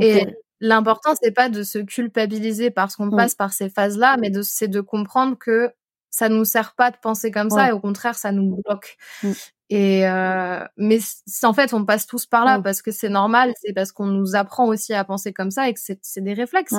Et 0.00 0.26
l'important, 0.60 1.14
c'est 1.22 1.32
pas 1.32 1.48
de 1.48 1.62
se 1.62 1.78
culpabiliser 1.78 2.70
parce 2.70 2.96
qu'on 2.96 3.06
mmh. 3.06 3.16
passe 3.16 3.34
par 3.34 3.52
ces 3.52 3.68
phases-là, 3.68 4.16
mais 4.20 4.32
c'est 4.42 4.68
de 4.68 4.80
comprendre 4.80 5.36
que 5.38 5.70
ça 6.10 6.28
nous 6.28 6.44
sert 6.44 6.74
pas 6.76 6.90
de 6.90 6.96
penser 7.02 7.30
comme 7.30 7.50
ça 7.50 7.68
et 7.68 7.72
au 7.72 7.80
contraire, 7.80 8.14
ça 8.14 8.30
nous 8.30 8.60
bloque. 8.64 8.96
Mmh. 9.22 9.32
Et 9.70 10.06
euh, 10.06 10.64
mais 10.76 10.98
en 11.42 11.52
fait, 11.52 11.72
on 11.72 11.84
passe 11.84 12.06
tous 12.06 12.26
par 12.26 12.44
là 12.44 12.60
parce 12.60 12.82
que 12.82 12.90
c'est 12.92 13.08
normal, 13.08 13.52
c'est 13.60 13.72
parce 13.72 13.92
qu'on 13.92 14.06
nous 14.06 14.36
apprend 14.36 14.66
aussi 14.66 14.92
à 14.92 15.04
penser 15.04 15.32
comme 15.32 15.50
ça 15.50 15.68
et 15.68 15.74
que 15.74 15.80
c'est, 15.80 15.98
c'est 16.02 16.20
des 16.20 16.34
réflexes. 16.34 16.74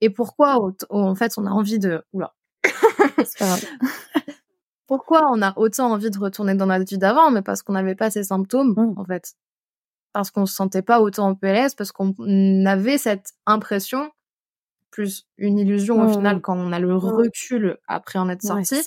Et 0.00 0.10
pourquoi, 0.10 0.60
en 0.90 1.14
fait, 1.14 1.32
on 1.38 1.46
a 1.46 1.50
envie 1.50 1.78
de. 1.78 2.04
Oula. 2.12 2.34
pourquoi 4.86 5.30
on 5.32 5.42
a 5.42 5.52
autant 5.56 5.90
envie 5.92 6.10
de 6.10 6.18
retourner 6.18 6.54
dans 6.54 6.66
notre 6.66 6.84
vie 6.84 6.98
d'avant, 6.98 7.30
mais 7.30 7.42
parce 7.42 7.62
qu'on 7.62 7.72
n'avait 7.72 7.94
pas 7.94 8.10
ces 8.10 8.24
symptômes, 8.24 8.74
mmh. 8.76 8.98
en 8.98 9.04
fait. 9.04 9.34
parce 10.12 10.30
qu'on 10.30 10.46
se 10.46 10.54
sentait 10.54 10.82
pas 10.82 11.00
autant 11.00 11.28
en 11.28 11.34
PLS, 11.34 11.74
parce 11.74 11.92
qu'on 11.92 12.14
avait 12.66 12.98
cette 12.98 13.32
impression, 13.46 14.10
plus 14.90 15.26
une 15.36 15.58
illusion 15.58 16.00
au 16.02 16.08
final 16.08 16.36
mmh. 16.36 16.40
quand 16.40 16.56
on 16.56 16.72
a 16.72 16.78
le 16.78 16.94
recul 16.94 17.78
après 17.86 18.18
en 18.18 18.28
être 18.28 18.42
sorti, 18.42 18.82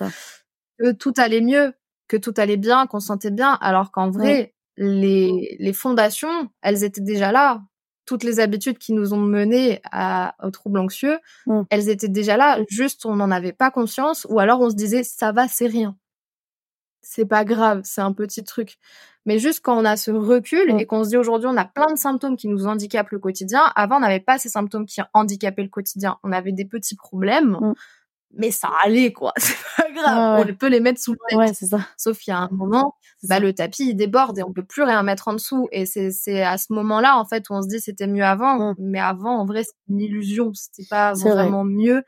que 0.79 0.91
tout 0.91 1.13
allait 1.17 1.41
mieux, 1.41 1.73
que 2.07 2.17
tout 2.17 2.33
allait 2.37 2.57
bien, 2.57 2.87
qu'on 2.87 2.99
se 2.99 3.07
sentait 3.07 3.31
bien, 3.31 3.53
alors 3.61 3.91
qu'en 3.91 4.09
vrai, 4.09 4.55
les, 4.77 5.57
les 5.59 5.73
fondations, 5.73 6.49
elles 6.61 6.83
étaient 6.83 7.01
déjà 7.01 7.31
là. 7.31 7.61
Toutes 8.09 8.23
les 8.23 8.39
habitudes 8.39 8.79
qui 8.79 8.91
nous 8.93 9.13
ont 9.13 9.21
menés 9.21 9.81
à, 9.91 10.33
au 10.41 10.49
trouble 10.49 10.79
anxieux, 10.79 11.19
Mm. 11.45 11.61
elles 11.69 11.89
étaient 11.89 12.07
déjà 12.09 12.37
là, 12.37 12.57
juste 12.67 13.05
on 13.05 13.15
n'en 13.15 13.29
avait 13.29 13.53
pas 13.53 13.69
conscience, 13.69 14.25
ou 14.31 14.39
alors 14.39 14.59
on 14.61 14.69
se 14.71 14.75
disait 14.75 15.03
ça 15.03 15.31
va, 15.31 15.47
c'est 15.47 15.67
rien. 15.67 15.95
C'est 17.01 17.25
pas 17.27 17.45
grave, 17.45 17.81
c'est 17.83 18.01
un 18.01 18.11
petit 18.11 18.43
truc. 18.43 18.77
Mais 19.25 19.37
juste 19.37 19.59
quand 19.63 19.77
on 19.77 19.85
a 19.85 19.95
ce 19.95 20.09
recul 20.09 20.73
Mm. 20.73 20.79
et 20.79 20.85
qu'on 20.87 21.03
se 21.03 21.09
dit 21.09 21.17
aujourd'hui 21.17 21.47
on 21.51 21.55
a 21.57 21.65
plein 21.65 21.91
de 21.93 21.99
symptômes 21.99 22.35
qui 22.35 22.47
nous 22.47 22.65
handicapent 22.65 23.11
le 23.11 23.19
quotidien, 23.19 23.61
avant 23.75 23.97
on 23.97 23.99
n'avait 23.99 24.19
pas 24.19 24.39
ces 24.39 24.49
symptômes 24.49 24.87
qui 24.87 25.01
handicapaient 25.13 25.61
le 25.63 25.69
quotidien. 25.69 26.17
On 26.23 26.31
avait 26.31 26.51
des 26.51 26.65
petits 26.65 26.95
problèmes, 26.95 27.57
Mm. 27.61 27.73
Mais 28.33 28.51
ça 28.51 28.69
allait 28.83 29.11
quoi, 29.13 29.33
c'est 29.37 29.57
pas 29.77 29.91
grave, 29.91 30.39
Ouais, 30.45 30.51
on 30.51 30.55
peut 30.55 30.67
les 30.69 30.79
mettre 30.79 31.01
sous 31.01 31.13
le 31.13 31.17
tapis. 31.29 31.35
Ouais, 31.37 31.53
c'est 31.53 31.65
ça. 31.67 31.79
Sauf 31.97 32.17
qu'il 32.19 32.31
y 32.31 32.35
a 32.35 32.39
un 32.39 32.49
moment, 32.51 32.95
bah, 33.23 33.39
le 33.39 33.53
tapis 33.53 33.89
il 33.89 33.95
déborde 33.95 34.37
et 34.39 34.43
on 34.43 34.53
peut 34.53 34.63
plus 34.63 34.83
rien 34.83 35.01
mettre 35.03 35.27
en 35.27 35.33
dessous. 35.33 35.67
Et 35.71 35.85
c'est 35.85 36.11
c'est 36.11 36.43
à 36.43 36.57
ce 36.57 36.71
moment-là 36.73 37.17
en 37.17 37.25
fait 37.25 37.49
où 37.49 37.53
on 37.53 37.61
se 37.61 37.67
dit 37.67 37.79
c'était 37.79 38.07
mieux 38.07 38.23
avant, 38.23 38.71
Mm. 38.71 38.75
mais 38.79 38.99
avant 38.99 39.37
en 39.39 39.45
vrai 39.45 39.63
c'est 39.63 39.73
une 39.89 39.99
illusion, 40.01 40.51
c'était 40.53 40.87
pas 40.89 41.13
vrai. 41.13 41.31
vraiment 41.33 41.63
mieux. 41.63 42.03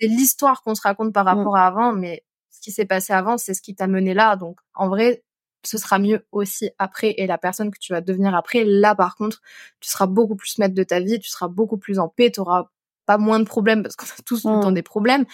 C'est 0.00 0.06
l'histoire 0.08 0.62
qu'on 0.62 0.74
se 0.74 0.82
raconte 0.82 1.12
par 1.12 1.24
Mm. 1.24 1.28
rapport 1.38 1.56
à 1.56 1.66
avant, 1.66 1.92
mais 1.92 2.24
ce 2.50 2.60
qui 2.60 2.72
s'est 2.72 2.86
passé 2.86 3.12
avant 3.12 3.38
c'est 3.38 3.54
ce 3.54 3.62
qui 3.62 3.74
t'a 3.74 3.86
mené 3.86 4.12
là. 4.14 4.36
Donc 4.36 4.58
en 4.74 4.88
vrai 4.88 5.22
ce 5.64 5.76
sera 5.78 5.98
mieux 5.98 6.26
aussi 6.32 6.70
après 6.78 7.14
et 7.18 7.26
la 7.26 7.36
personne 7.38 7.70
que 7.70 7.78
tu 7.78 7.92
vas 7.92 8.00
devenir 8.00 8.34
après 8.34 8.64
là 8.64 8.94
par 8.94 9.14
contre 9.14 9.40
tu 9.80 9.90
seras 9.90 10.06
beaucoup 10.06 10.34
plus 10.34 10.56
maître 10.58 10.74
de 10.74 10.82
ta 10.82 11.00
vie, 11.00 11.18
tu 11.20 11.28
seras 11.30 11.48
beaucoup 11.48 11.76
plus 11.76 11.98
en 11.98 12.08
paix, 12.08 12.30
tu 12.30 12.40
auras 12.40 12.64
pas 13.06 13.18
moins 13.18 13.38
de 13.40 13.44
problèmes 13.44 13.82
parce 13.82 13.94
qu'on 13.96 14.06
a 14.06 14.22
tous 14.24 14.42
tout 14.42 14.48
le 14.48 14.60
temps 14.62 14.72
des 14.72 14.82
problèmes. 14.82 15.24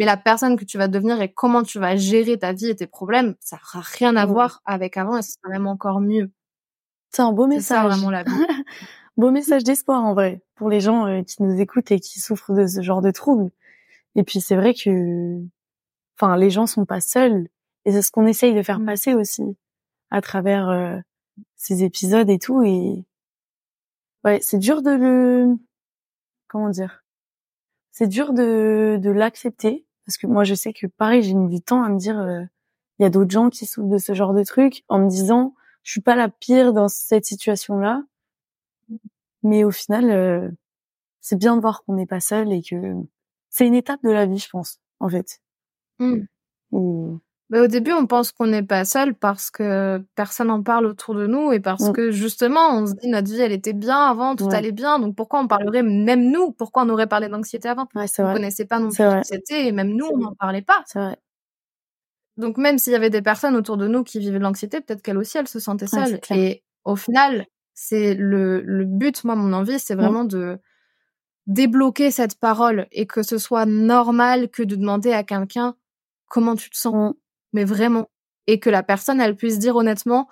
Mais 0.00 0.06
la 0.06 0.16
personne 0.16 0.56
que 0.56 0.64
tu 0.64 0.78
vas 0.78 0.88
devenir 0.88 1.20
et 1.20 1.30
comment 1.30 1.62
tu 1.62 1.78
vas 1.78 1.94
gérer 1.94 2.38
ta 2.38 2.54
vie 2.54 2.70
et 2.70 2.74
tes 2.74 2.86
problèmes, 2.86 3.36
ça 3.38 3.58
n'aura 3.58 3.86
rien 3.86 4.16
à 4.16 4.24
voir 4.24 4.62
avec 4.64 4.96
avant 4.96 5.18
et 5.18 5.22
ce 5.22 5.32
sera 5.32 5.50
même 5.50 5.66
encore 5.66 6.00
mieux. 6.00 6.32
C'est 7.10 7.20
un 7.22 7.32
beau 7.32 7.46
C'est 7.50 7.60
ça 7.60 7.82
message. 7.84 7.92
vraiment 7.98 8.10
la 8.10 8.22
vie. 8.24 8.30
beau 9.18 9.30
message 9.30 9.62
d'espoir 9.62 10.02
en 10.02 10.14
vrai 10.14 10.42
pour 10.54 10.70
les 10.70 10.80
gens 10.80 11.06
euh, 11.06 11.22
qui 11.22 11.42
nous 11.42 11.60
écoutent 11.60 11.90
et 11.92 12.00
qui 12.00 12.18
souffrent 12.18 12.54
de 12.54 12.66
ce 12.66 12.80
genre 12.80 13.02
de 13.02 13.10
troubles. 13.10 13.50
Et 14.16 14.24
puis 14.24 14.40
c'est 14.40 14.56
vrai 14.56 14.72
que, 14.74 15.38
enfin, 16.18 16.36
les 16.38 16.48
gens 16.50 16.66
sont 16.66 16.86
pas 16.86 17.00
seuls 17.02 17.48
et 17.84 17.92
c'est 17.92 18.02
ce 18.02 18.10
qu'on 18.10 18.26
essaye 18.26 18.54
de 18.54 18.62
faire 18.62 18.78
Mm. 18.80 18.86
passer 18.86 19.14
aussi 19.14 19.42
à 20.10 20.22
travers 20.22 20.70
euh, 20.70 20.96
ces 21.56 21.84
épisodes 21.84 22.30
et 22.30 22.38
tout. 22.38 22.62
Et 22.62 23.04
ouais, 24.24 24.38
c'est 24.40 24.58
dur 24.58 24.80
de 24.82 24.92
le, 24.92 25.56
comment 26.48 26.70
dire, 26.70 27.04
c'est 27.92 28.08
dur 28.08 28.32
de 28.32 28.98
de 29.00 29.10
l'accepter 29.10 29.86
parce 30.10 30.18
que 30.18 30.26
moi 30.26 30.42
je 30.42 30.54
sais 30.54 30.72
que 30.72 30.88
pareil 30.88 31.22
j'ai 31.22 31.34
mis 31.34 31.48
du 31.48 31.62
temps 31.62 31.84
à 31.84 31.88
me 31.88 31.96
dire, 31.96 32.18
euh, 32.18 32.42
il 32.98 33.04
y 33.04 33.06
a 33.06 33.10
d'autres 33.10 33.30
gens 33.30 33.48
qui 33.48 33.64
souffrent 33.64 33.88
de 33.88 33.98
ce 33.98 34.12
genre 34.12 34.34
de 34.34 34.42
trucs 34.42 34.82
en 34.88 34.98
me 34.98 35.08
disant, 35.08 35.54
je 35.84 35.92
suis 35.92 36.00
pas 36.00 36.16
la 36.16 36.28
pire 36.28 36.72
dans 36.72 36.88
cette 36.88 37.24
situation-là. 37.24 38.02
Mais 39.44 39.62
au 39.62 39.70
final, 39.70 40.10
euh, 40.10 40.50
c'est 41.20 41.38
bien 41.38 41.54
de 41.54 41.60
voir 41.60 41.84
qu'on 41.84 41.94
n'est 41.94 42.06
pas 42.06 42.18
seul 42.18 42.52
et 42.52 42.60
que 42.60 42.76
c'est 43.50 43.68
une 43.68 43.74
étape 43.76 44.02
de 44.02 44.10
la 44.10 44.26
vie, 44.26 44.38
je 44.38 44.48
pense, 44.48 44.80
en 44.98 45.08
fait. 45.08 45.40
Mm. 46.00 46.22
Où- 46.72 47.20
Mais 47.52 47.58
au 47.60 47.66
début, 47.66 47.92
on 47.92 48.06
pense 48.06 48.30
qu'on 48.32 48.46
n'est 48.46 48.62
pas 48.62 48.84
seul 48.84 49.14
parce 49.14 49.50
que 49.50 50.02
personne 50.14 50.46
n'en 50.48 50.62
parle 50.62 50.86
autour 50.86 51.14
de 51.16 51.26
nous 51.26 51.50
et 51.52 51.58
parce 51.60 51.88
Mm. 51.88 51.92
que 51.92 52.10
justement, 52.12 52.76
on 52.78 52.86
se 52.86 52.94
dit 52.94 53.08
notre 53.08 53.28
vie, 53.28 53.40
elle 53.40 53.50
était 53.52 53.72
bien 53.72 53.98
avant, 53.98 54.36
tout 54.36 54.44
Ouais. 54.46 54.54
allait 54.54 54.70
bien. 54.72 55.00
Donc 55.00 55.16
pourquoi 55.16 55.40
on 55.40 55.48
parlerait 55.48 55.82
même 55.82 56.30
nous? 56.30 56.52
Pourquoi 56.52 56.84
on 56.84 56.88
aurait 56.90 57.08
parlé 57.08 57.28
d'anxiété 57.28 57.68
avant? 57.68 57.88
Ouais, 57.96 58.06
On 58.18 58.22
vrai. 58.22 58.34
connaissait 58.34 58.66
pas 58.66 58.78
non 58.78 58.90
plus 58.90 59.02
l'anxiété 59.04 59.66
et 59.66 59.72
même 59.72 59.90
nous, 59.96 60.06
on 60.06 60.16
n'en 60.18 60.34
parlait 60.34 60.62
pas. 60.62 60.82
C'est 60.86 61.00
vrai. 61.00 61.16
Donc 62.36 62.56
même 62.56 62.78
s'il 62.78 62.92
y 62.92 62.96
avait 62.96 63.10
des 63.10 63.20
personnes 63.22 63.56
autour 63.56 63.76
de 63.76 63.88
nous 63.88 64.04
qui 64.04 64.18
vivaient 64.20 64.38
de 64.38 64.44
l'anxiété, 64.44 64.80
peut-être 64.80 65.02
qu'elles 65.02 65.18
aussi, 65.18 65.36
elles 65.36 65.48
se 65.48 65.58
sentaient 65.60 65.92
Ouais, 65.94 66.06
seules. 66.06 66.20
clair. 66.20 66.38
et 66.38 66.62
au 66.84 66.94
final, 66.96 67.46
c'est 67.74 68.14
le, 68.14 68.60
le 68.62 68.84
but, 68.84 69.24
moi, 69.24 69.34
mon 69.34 69.52
envie, 69.52 69.74
Mm. 69.74 69.78
c'est 69.80 69.94
vraiment 69.96 70.24
de 70.24 70.58
débloquer 71.46 72.10
cette 72.12 72.38
parole 72.38 72.86
et 72.92 73.06
que 73.06 73.22
ce 73.24 73.38
soit 73.38 73.66
normal 73.66 74.48
que 74.50 74.62
de 74.62 74.76
demander 74.76 75.12
à 75.12 75.24
quelqu'un 75.24 75.74
comment 76.28 76.54
tu 76.54 76.70
te 76.70 76.76
sens. 76.78 76.94
Mm. 76.94 77.14
Mais 77.52 77.64
vraiment. 77.64 78.10
Et 78.46 78.60
que 78.60 78.70
la 78.70 78.82
personne, 78.82 79.20
elle 79.20 79.36
puisse 79.36 79.58
dire 79.58 79.76
honnêtement, 79.76 80.28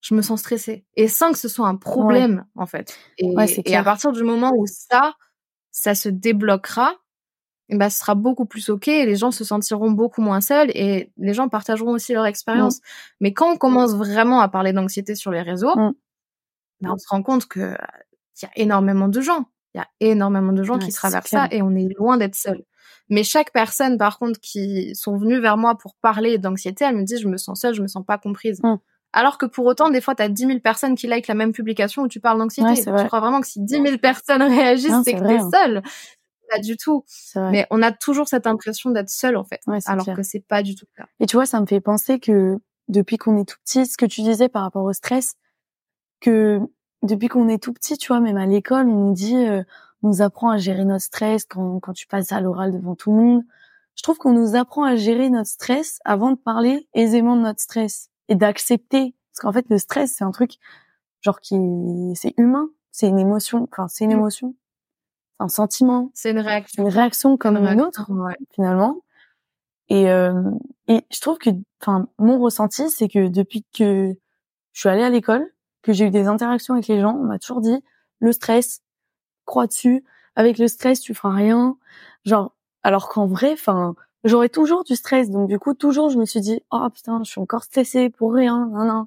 je 0.00 0.14
me 0.14 0.22
sens 0.22 0.40
stressée. 0.40 0.84
Et 0.96 1.08
sans 1.08 1.32
que 1.32 1.38
ce 1.38 1.48
soit 1.48 1.68
un 1.68 1.76
problème, 1.76 2.44
en 2.56 2.66
fait. 2.66 2.96
Et, 3.18 3.34
Ouais, 3.36 3.46
et 3.64 3.76
à 3.76 3.84
partir 3.84 4.12
du 4.12 4.24
moment 4.24 4.52
où 4.56 4.66
ça, 4.66 5.14
ça 5.70 5.94
se 5.94 6.08
débloquera, 6.08 6.96
eh 7.68 7.76
ben, 7.76 7.88
ce 7.88 7.98
sera 8.00 8.14
beaucoup 8.14 8.44
plus 8.46 8.68
ok 8.70 8.88
et 8.88 9.06
les 9.06 9.16
gens 9.16 9.30
se 9.30 9.44
sentiront 9.44 9.90
beaucoup 9.92 10.20
moins 10.22 10.40
seuls 10.42 10.70
et 10.74 11.10
les 11.16 11.34
gens 11.34 11.48
partageront 11.48 11.92
aussi 11.92 12.12
leur 12.12 12.26
expérience. 12.26 12.80
Mais 13.20 13.32
quand 13.32 13.52
on 13.52 13.56
commence 13.56 13.94
vraiment 13.94 14.40
à 14.40 14.48
parler 14.48 14.72
d'anxiété 14.72 15.14
sur 15.14 15.30
les 15.30 15.42
réseaux, 15.42 15.74
ben, 16.80 16.90
on 16.92 16.98
se 16.98 17.06
rend 17.08 17.22
compte 17.22 17.46
que 17.46 17.60
euh, 17.60 17.76
il 18.42 18.44
y 18.44 18.46
a 18.46 18.50
énormément 18.56 19.08
de 19.08 19.20
gens. 19.20 19.46
Il 19.74 19.78
y 19.78 19.80
a 19.80 19.88
énormément 20.00 20.52
de 20.52 20.62
gens 20.62 20.78
Ouais, 20.78 20.84
qui 20.86 20.92
traversent 20.92 21.28
clair. 21.28 21.48
ça 21.50 21.54
et 21.54 21.62
on 21.62 21.74
est 21.74 21.88
loin 21.98 22.16
d'être 22.16 22.34
seul. 22.34 22.62
Mais 23.08 23.24
chaque 23.24 23.52
personne, 23.52 23.98
par 23.98 24.18
contre, 24.18 24.40
qui 24.40 24.94
sont 24.94 25.16
venues 25.16 25.40
vers 25.40 25.56
moi 25.56 25.76
pour 25.76 25.94
parler 25.96 26.38
d'anxiété, 26.38 26.84
elle 26.84 26.96
me 26.96 27.04
dit, 27.04 27.18
je 27.18 27.28
me 27.28 27.36
sens 27.36 27.60
seule, 27.60 27.74
je 27.74 27.82
me 27.82 27.88
sens 27.88 28.04
pas 28.06 28.18
comprise. 28.18 28.60
Mm. 28.62 28.76
Alors 29.12 29.36
que 29.36 29.44
pour 29.44 29.66
autant, 29.66 29.90
des 29.90 30.00
fois, 30.00 30.14
t'as 30.14 30.28
10 30.28 30.46
000 30.46 30.60
personnes 30.60 30.94
qui 30.94 31.06
likent 31.06 31.28
la 31.28 31.34
même 31.34 31.52
publication 31.52 32.02
où 32.02 32.08
tu 32.08 32.20
parles 32.20 32.38
d'anxiété. 32.38 32.68
Ouais, 32.68 33.02
tu 33.02 33.06
crois 33.06 33.20
vraiment 33.20 33.40
que 33.40 33.46
si 33.46 33.60
10 33.60 33.82
000 33.82 33.98
personnes 33.98 34.42
réagissent, 34.42 35.02
c'est 35.04 35.12
que 35.14 35.18
vrai, 35.18 35.36
t'es 35.36 35.42
hein. 35.42 35.50
seule. 35.52 35.82
Pas 36.50 36.58
du 36.58 36.76
tout. 36.76 37.04
Mais 37.36 37.66
on 37.70 37.82
a 37.82 37.92
toujours 37.92 38.28
cette 38.28 38.46
impression 38.46 38.90
d'être 38.90 39.10
seul, 39.10 39.36
en 39.36 39.44
fait. 39.44 39.60
Ouais, 39.66 39.78
alors 39.86 40.04
clair. 40.04 40.16
que 40.16 40.22
c'est 40.22 40.40
pas 40.46 40.62
du 40.62 40.74
tout 40.74 40.86
le 40.96 41.02
cas. 41.02 41.08
Et 41.20 41.26
tu 41.26 41.36
vois, 41.36 41.46
ça 41.46 41.60
me 41.60 41.66
fait 41.66 41.80
penser 41.80 42.18
que 42.20 42.58
depuis 42.88 43.16
qu'on 43.16 43.38
est 43.38 43.48
tout 43.48 43.56
petit, 43.64 43.86
ce 43.86 43.96
que 43.96 44.06
tu 44.06 44.22
disais 44.22 44.48
par 44.48 44.62
rapport 44.62 44.84
au 44.84 44.92
stress, 44.92 45.34
que 46.20 46.60
depuis 47.02 47.28
qu'on 47.28 47.48
est 47.48 47.62
tout 47.62 47.72
petit, 47.72 47.96
tu 47.98 48.08
vois, 48.08 48.20
même 48.20 48.36
à 48.36 48.46
l'école, 48.46 48.88
on 48.88 49.08
nous 49.08 49.12
dit, 49.12 49.36
euh, 49.36 49.62
on 50.02 50.08
nous 50.08 50.22
apprend 50.22 50.50
à 50.50 50.56
gérer 50.58 50.84
notre 50.84 51.04
stress 51.04 51.44
quand, 51.44 51.80
quand 51.80 51.92
tu 51.92 52.06
passes 52.06 52.32
à 52.32 52.40
l'oral 52.40 52.72
devant 52.72 52.94
tout 52.94 53.10
le 53.12 53.16
monde. 53.16 53.42
Je 53.96 54.02
trouve 54.02 54.18
qu'on 54.18 54.32
nous 54.32 54.56
apprend 54.56 54.84
à 54.84 54.96
gérer 54.96 55.28
notre 55.30 55.50
stress 55.50 55.98
avant 56.04 56.30
de 56.30 56.36
parler 56.36 56.88
aisément 56.94 57.36
de 57.36 57.42
notre 57.42 57.60
stress 57.60 58.08
et 58.28 58.34
d'accepter. 58.34 59.14
Parce 59.32 59.40
qu'en 59.40 59.52
fait, 59.52 59.66
le 59.68 59.78
stress, 59.78 60.14
c'est 60.16 60.24
un 60.24 60.30
truc, 60.30 60.52
genre, 61.20 61.40
qui, 61.40 61.56
c'est 62.14 62.34
humain. 62.36 62.68
C'est 62.90 63.08
une 63.08 63.18
émotion, 63.18 63.68
enfin, 63.72 63.88
c'est 63.88 64.04
une 64.04 64.10
Mm. 64.10 64.18
émotion. 64.18 64.54
C'est 65.38 65.44
un 65.44 65.48
sentiment. 65.48 66.10
C'est 66.14 66.30
une 66.30 66.38
réaction. 66.40 66.82
une 66.84 66.88
réaction 66.90 67.36
comme 67.36 67.56
Une 67.56 67.62
une 67.62 67.80
réaction, 67.80 68.02
autre 68.04 68.12
ouais. 68.12 68.36
finalement. 68.54 69.00
Et, 69.88 70.10
euh, 70.10 70.42
et 70.88 71.02
je 71.10 71.20
trouve 71.20 71.38
que, 71.38 71.50
enfin, 71.80 72.06
mon 72.18 72.38
ressenti, 72.38 72.88
c'est 72.90 73.08
que 73.08 73.28
depuis 73.28 73.64
que 73.76 74.14
je 74.72 74.80
suis 74.80 74.88
allée 74.88 75.02
à 75.02 75.10
l'école, 75.10 75.50
que 75.82 75.92
j'ai 75.92 76.06
eu 76.06 76.10
des 76.10 76.26
interactions 76.28 76.74
avec 76.74 76.88
les 76.88 77.00
gens, 77.00 77.14
on 77.16 77.24
m'a 77.24 77.38
toujours 77.38 77.60
dit 77.60 77.82
le 78.20 78.32
stress, 78.32 78.82
crois 79.46 79.66
dessus. 79.66 80.04
Avec 80.36 80.58
le 80.58 80.68
stress, 80.68 81.00
tu 81.00 81.14
feras 81.14 81.34
rien. 81.34 81.76
Genre, 82.24 82.54
alors 82.84 83.08
qu'en 83.08 83.26
vrai, 83.26 83.52
enfin, 83.54 83.94
j'aurais 84.24 84.48
toujours 84.50 84.84
du 84.84 84.96
stress. 84.96 85.30
Donc 85.30 85.48
du 85.48 85.58
coup, 85.58 85.74
toujours, 85.74 86.10
je 86.10 86.18
me 86.18 86.24
suis 86.26 86.40
dit, 86.40 86.62
oh 86.72 86.88
putain, 86.94 87.22
je 87.24 87.30
suis 87.30 87.40
encore 87.40 87.64
stressée 87.64 88.10
pour 88.10 88.32
rien, 88.34 88.66
non, 88.72 88.84
non. 88.86 89.06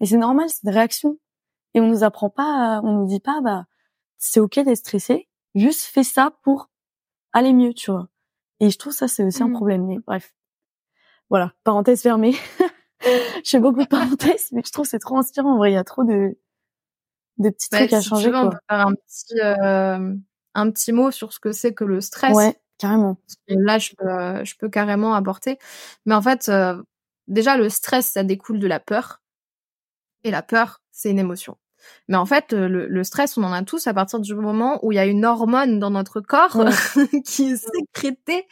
Et 0.00 0.06
c'est 0.06 0.18
normal, 0.18 0.48
c'est 0.50 0.64
une 0.64 0.70
réaction. 0.74 1.18
Et 1.74 1.80
on 1.82 1.88
nous 1.88 2.04
apprend 2.04 2.30
pas, 2.30 2.80
on 2.84 2.92
nous 2.94 3.06
dit 3.08 3.20
pas, 3.20 3.40
bah, 3.42 3.66
c'est 4.18 4.40
ok 4.40 4.60
d'être 4.60 4.76
stressé. 4.78 5.28
Juste 5.56 5.82
fais 5.84 6.04
ça 6.04 6.32
pour 6.42 6.70
aller 7.34 7.52
mieux, 7.54 7.74
tu 7.74 7.90
vois. 7.92 8.08
Et 8.60 8.70
je 8.70 8.78
trouve 8.78 8.92
ça, 8.94 9.08
c'est 9.08 9.24
aussi 9.24 9.42
un 9.42 9.48
Mhm. 9.48 9.54
problème. 9.54 9.86
Mais 9.86 9.98
bref. 10.06 10.34
Voilà. 11.30 11.52
Parenthèse 11.64 12.02
fermée. 12.02 12.34
je 13.44 13.50
fais 13.50 13.60
beaucoup 13.60 13.82
de 13.82 13.88
parenthèses, 13.88 14.48
mais 14.52 14.62
je 14.64 14.72
trouve 14.72 14.84
que 14.84 14.90
c'est 14.90 14.98
trop 14.98 15.18
inspirant. 15.18 15.54
En 15.54 15.58
vrai, 15.58 15.70
il 15.72 15.74
y 15.74 15.76
a 15.78 15.84
trop 15.84 16.04
de, 16.04 16.36
de 17.38 17.50
petits 17.50 17.68
Bah, 17.70 17.78
trucs 17.78 17.92
à 17.92 18.02
si 18.02 18.08
changer, 18.08 18.24
tu 18.26 18.30
veux, 18.30 18.36
on 18.36 18.50
quoi. 18.50 18.50
peut 18.50 18.58
faire 18.68 18.86
un 18.86 18.94
petit, 18.94 19.40
euh, 19.40 20.14
un 20.54 20.70
petit 20.70 20.92
mot 20.92 21.10
sur 21.10 21.32
ce 21.32 21.40
que 21.40 21.52
c'est 21.52 21.74
que 21.74 21.84
le 21.84 22.00
stress. 22.00 22.34
Ouais, 22.36 22.56
carrément. 22.78 23.18
Là, 23.48 23.78
je 23.78 23.92
peux, 23.96 24.44
je 24.44 24.54
peux 24.58 24.68
carrément 24.68 25.14
apporter. 25.14 25.58
Mais 26.06 26.14
en 26.14 26.22
fait, 26.22 26.48
euh, 26.48 26.82
déjà, 27.28 27.56
le 27.56 27.68
stress, 27.68 28.06
ça 28.12 28.24
découle 28.24 28.58
de 28.58 28.66
la 28.66 28.80
peur. 28.80 29.20
Et 30.24 30.30
la 30.30 30.42
peur, 30.42 30.80
c'est 30.92 31.10
une 31.10 31.18
émotion. 31.18 31.56
Mais 32.08 32.16
en 32.16 32.26
fait, 32.26 32.52
euh, 32.52 32.68
le, 32.68 32.86
le 32.88 33.04
stress, 33.04 33.36
on 33.38 33.44
en 33.44 33.52
a 33.52 33.62
tous 33.62 33.86
à 33.86 33.94
partir 33.94 34.18
du 34.20 34.34
moment 34.34 34.80
où 34.84 34.90
il 34.92 34.96
y 34.96 34.98
a 34.98 35.06
une 35.06 35.24
hormone 35.24 35.78
dans 35.78 35.90
notre 35.90 36.20
corps 36.20 36.56
Ouais. 36.56 36.70
qui 37.24 37.50
est 37.52 37.56
sécrétée 37.56 38.46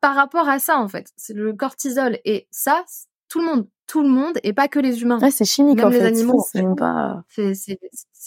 par 0.00 0.14
rapport 0.16 0.48
à 0.48 0.58
ça, 0.58 0.78
en 0.78 0.88
fait. 0.88 1.12
C'est 1.16 1.34
le 1.34 1.52
cortisol. 1.54 2.18
Et 2.24 2.48
ça, 2.50 2.84
tout 3.32 3.38
le 3.40 3.46
monde, 3.46 3.66
tout 3.86 4.02
le 4.02 4.10
monde, 4.10 4.38
et 4.42 4.52
pas 4.52 4.68
que 4.68 4.78
les 4.78 5.00
humains. 5.00 5.18
Ouais, 5.18 5.30
c'est 5.30 5.46
chimique, 5.46 5.78
Même 5.78 5.86
en 5.86 5.88
les 5.88 6.00
fait. 6.00 6.06
animaux, 6.06 6.44
C'est 6.52 6.62
pas, 6.76 7.24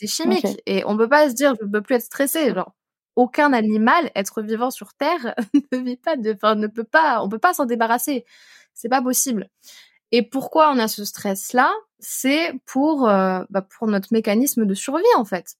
chimique. 0.08 0.46
Ok. 0.46 0.58
Et 0.66 0.84
on 0.86 0.98
peut 0.98 1.08
pas 1.08 1.30
se 1.30 1.36
dire, 1.36 1.54
je 1.62 1.68
peux 1.68 1.82
plus 1.84 1.96
être 1.96 2.02
stressé. 2.02 2.56
Genre, 2.56 2.74
aucun 3.16 3.54
animal, 3.54 4.10
être 4.16 4.42
vivant 4.42 4.72
sur 4.72 4.96
Terre, 4.96 5.36
ne 5.72 5.78
vit 5.78 5.98
pas 5.98 6.16
de, 6.16 6.34
enfin, 6.34 6.56
ne 6.56 6.66
peut 6.66 6.84
pas, 6.84 7.22
on 7.22 7.30
peut 7.30 7.38
pas 7.38 7.54
s'en 7.54 7.66
débarrasser. 7.66 8.26
C'est 8.74 8.90
pas 8.90 9.04
possible. 9.04 9.48
Et 10.12 10.24
pourquoi 10.24 10.72
on 10.72 10.80
a 10.80 10.88
ce 10.88 11.06
stress-là? 11.06 11.72
C'est 12.00 12.54
pour 12.66 13.08
euh, 13.08 13.44
bah, 13.52 13.62
pour 13.62 13.88
notre 13.88 14.12
mécanisme 14.12 14.66
de 14.66 14.74
survie 14.74 15.04
en 15.18 15.26
fait. 15.26 15.56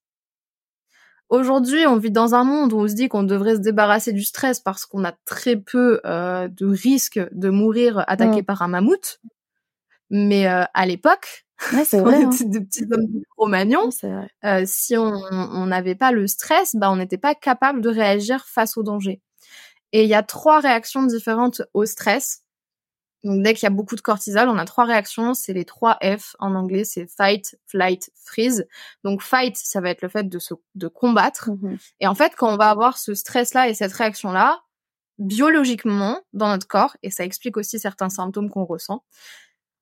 Aujourd'hui, 1.30 1.86
on 1.88 1.98
vit 1.98 2.12
dans 2.12 2.36
un 2.36 2.44
monde 2.44 2.74
où 2.74 2.80
on 2.80 2.88
se 2.88 2.94
dit 2.94 3.10
qu'on 3.10 3.24
devrait 3.24 3.56
se 3.56 3.62
débarrasser 3.62 4.14
du 4.14 4.24
stress 4.24 4.60
parce 4.60 4.86
qu'on 4.86 5.04
a 5.04 5.14
très 5.26 5.56
peu 5.56 6.00
euh, 6.06 6.48
de 6.48 6.66
risques 6.68 7.20
de 7.32 7.50
mourir 7.50 8.04
attaqué 8.08 8.42
mm. 8.42 8.46
par 8.46 8.62
un 8.62 8.68
mammouth. 8.68 9.20
Mais 10.10 10.48
euh, 10.48 10.64
à 10.74 10.86
l'époque, 10.86 11.46
ouais, 11.74 11.86
c'est 11.86 12.00
vrai, 12.02 12.26
on 12.26 12.32
était 12.32 12.46
de 12.46 12.60
petits 12.60 12.86
hommes 12.92 13.08
de 13.08 13.24
euh, 14.46 14.64
si 14.66 14.96
on 14.98 15.66
n'avait 15.66 15.96
pas 15.96 16.12
le 16.12 16.28
stress, 16.28 16.76
bah, 16.76 16.92
on 16.92 16.98
n'était 16.98 17.18
pas 17.18 17.36
capable 17.36 17.82
de 17.82 17.90
réagir 17.90 18.46
face 18.46 18.78
au 18.78 18.84
danger. 18.84 19.22
Et 19.92 20.04
il 20.04 20.10
y 20.10 20.16
a 20.16 20.24
trois 20.24 20.60
réactions 20.60 21.04
différentes 21.04 21.62
au 21.74 21.86
stress. 21.86 22.42
Donc 23.24 23.42
dès 23.44 23.56
qu'il 23.56 23.64
y 23.64 23.68
a 23.68 23.72
beaucoup 23.72 23.96
de 23.96 24.02
cortisol, 24.02 24.50
on 24.50 24.58
a 24.58 24.66
trois 24.66 24.86
réactions, 24.86 25.34
c'est 25.34 25.54
les 25.54 25.66
trois 25.66 25.98
F 26.04 26.36
en 26.38 26.54
anglais, 26.54 26.84
c'est 26.84 27.08
fight, 27.08 27.58
flight, 27.66 28.12
freeze. 28.24 28.68
Donc 29.04 29.24
fight, 29.24 29.58
ça 29.58 29.82
va 29.82 29.90
être 29.90 30.04
le 30.04 30.10
fait 30.10 30.30
de 30.30 30.38
se 30.38 30.54
de 30.76 30.88
combattre. 30.88 31.50
Mm-hmm. 31.50 31.78
Et 32.02 32.08
en 32.08 32.14
fait, 32.14 32.34
quand 32.38 32.54
on 32.54 32.58
va 32.58 32.70
avoir 32.70 33.00
ce 33.00 33.16
stress 33.16 33.56
là 33.56 33.68
et 33.68 33.74
cette 33.74 33.94
réaction 33.94 34.32
là, 34.32 34.62
biologiquement 35.18 36.22
dans 36.34 36.50
notre 36.50 36.68
corps, 36.68 36.98
et 37.02 37.10
ça 37.10 37.24
explique 37.24 37.58
aussi 37.58 37.80
certains 37.80 38.10
symptômes 38.10 38.50
qu'on 38.50 38.66
ressent, 38.66 39.04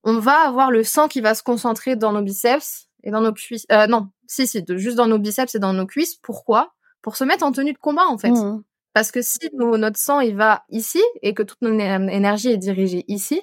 on 0.03 0.19
va 0.19 0.47
avoir 0.47 0.71
le 0.71 0.83
sang 0.83 1.07
qui 1.07 1.21
va 1.21 1.33
se 1.33 1.43
concentrer 1.43 1.95
dans 1.95 2.11
nos 2.11 2.21
biceps 2.21 2.89
et 3.03 3.11
dans 3.11 3.21
nos 3.21 3.33
cuisses. 3.33 3.65
Euh, 3.71 3.87
non, 3.87 4.09
si 4.27 4.47
si, 4.47 4.63
juste 4.75 4.97
dans 4.97 5.07
nos 5.07 5.19
biceps 5.19 5.55
et 5.55 5.59
dans 5.59 5.73
nos 5.73 5.85
cuisses. 5.85 6.15
Pourquoi? 6.15 6.73
Pour 7.01 7.15
se 7.15 7.23
mettre 7.23 7.43
en 7.43 7.51
tenue 7.51 7.73
de 7.73 7.77
combat 7.77 8.05
en 8.07 8.17
fait. 8.17 8.29
Mm-hmm. 8.29 8.61
Parce 8.93 9.11
que 9.11 9.21
si 9.21 9.39
notre 9.53 9.99
sang 9.99 10.19
il 10.19 10.35
va 10.35 10.63
ici 10.69 11.01
et 11.21 11.33
que 11.33 11.43
toute 11.43 11.61
notre 11.61 11.81
énergie 11.81 12.49
est 12.49 12.57
dirigée 12.57 13.03
ici, 13.07 13.41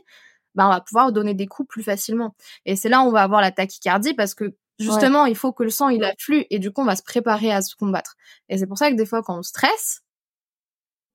ben 0.55 0.67
on 0.67 0.71
va 0.71 0.81
pouvoir 0.81 1.13
donner 1.13 1.35
des 1.35 1.47
coups 1.47 1.69
plus 1.69 1.83
facilement. 1.83 2.35
Et 2.67 2.77
c'est 2.77 2.89
là 2.89 3.01
où 3.01 3.07
on 3.07 3.11
va 3.11 3.23
avoir 3.23 3.41
la 3.41 3.51
tachycardie 3.51 4.15
parce 4.15 4.35
que 4.35 4.55
justement 4.79 5.27
il 5.27 5.37
faut 5.37 5.53
que 5.53 5.65
le 5.65 5.71
sang 5.71 5.89
il 5.89 6.05
afflue 6.05 6.45
et 6.51 6.59
du 6.59 6.71
coup 6.71 6.83
on 6.83 6.85
va 6.85 6.97
se 6.97 7.03
préparer 7.03 7.53
à 7.53 7.63
se 7.63 7.75
combattre. 7.75 8.17
Et 8.49 8.59
c'est 8.59 8.67
pour 8.67 8.79
ça 8.79 8.91
que 8.91 8.97
des 8.97 9.07
fois 9.07 9.23
quand 9.23 9.39
on 9.39 9.43
stresse, 9.43 10.03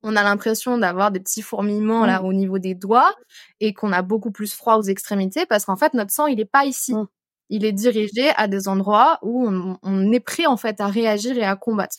on 0.02 0.16
a 0.16 0.22
l'impression 0.22 0.78
d'avoir 0.78 1.10
des 1.10 1.20
petits 1.20 1.42
fourmillements 1.42 2.06
là 2.06 2.22
au 2.22 2.32
niveau 2.32 2.58
des 2.58 2.74
doigts 2.74 3.14
et 3.60 3.74
qu'on 3.74 3.92
a 3.92 4.02
beaucoup 4.02 4.30
plus 4.30 4.52
froid 4.54 4.76
aux 4.76 4.82
extrémités 4.82 5.46
parce 5.46 5.64
qu'en 5.64 5.76
fait 5.76 5.94
notre 5.94 6.12
sang 6.12 6.26
il 6.26 6.40
est 6.40 6.44
pas 6.44 6.64
ici. 6.64 6.94
Il 7.50 7.64
est 7.64 7.72
dirigé 7.72 8.30
à 8.36 8.48
des 8.48 8.68
endroits 8.68 9.18
où 9.22 9.48
on, 9.48 9.78
on 9.82 10.12
est 10.12 10.20
prêt 10.20 10.46
en 10.46 10.56
fait 10.56 10.80
à 10.80 10.88
réagir 10.88 11.36
et 11.38 11.44
à 11.44 11.56
combattre. 11.56 11.96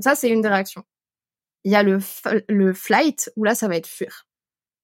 Ça 0.00 0.14
c'est 0.14 0.30
une 0.30 0.42
des 0.42 0.48
réactions 0.48 0.84
il 1.64 1.72
y 1.72 1.76
a 1.76 1.82
le, 1.82 1.98
le 2.48 2.72
flight 2.74 3.30
où 3.36 3.44
là, 3.44 3.54
ça 3.54 3.68
va 3.68 3.76
être 3.76 3.86
fuir. 3.86 4.26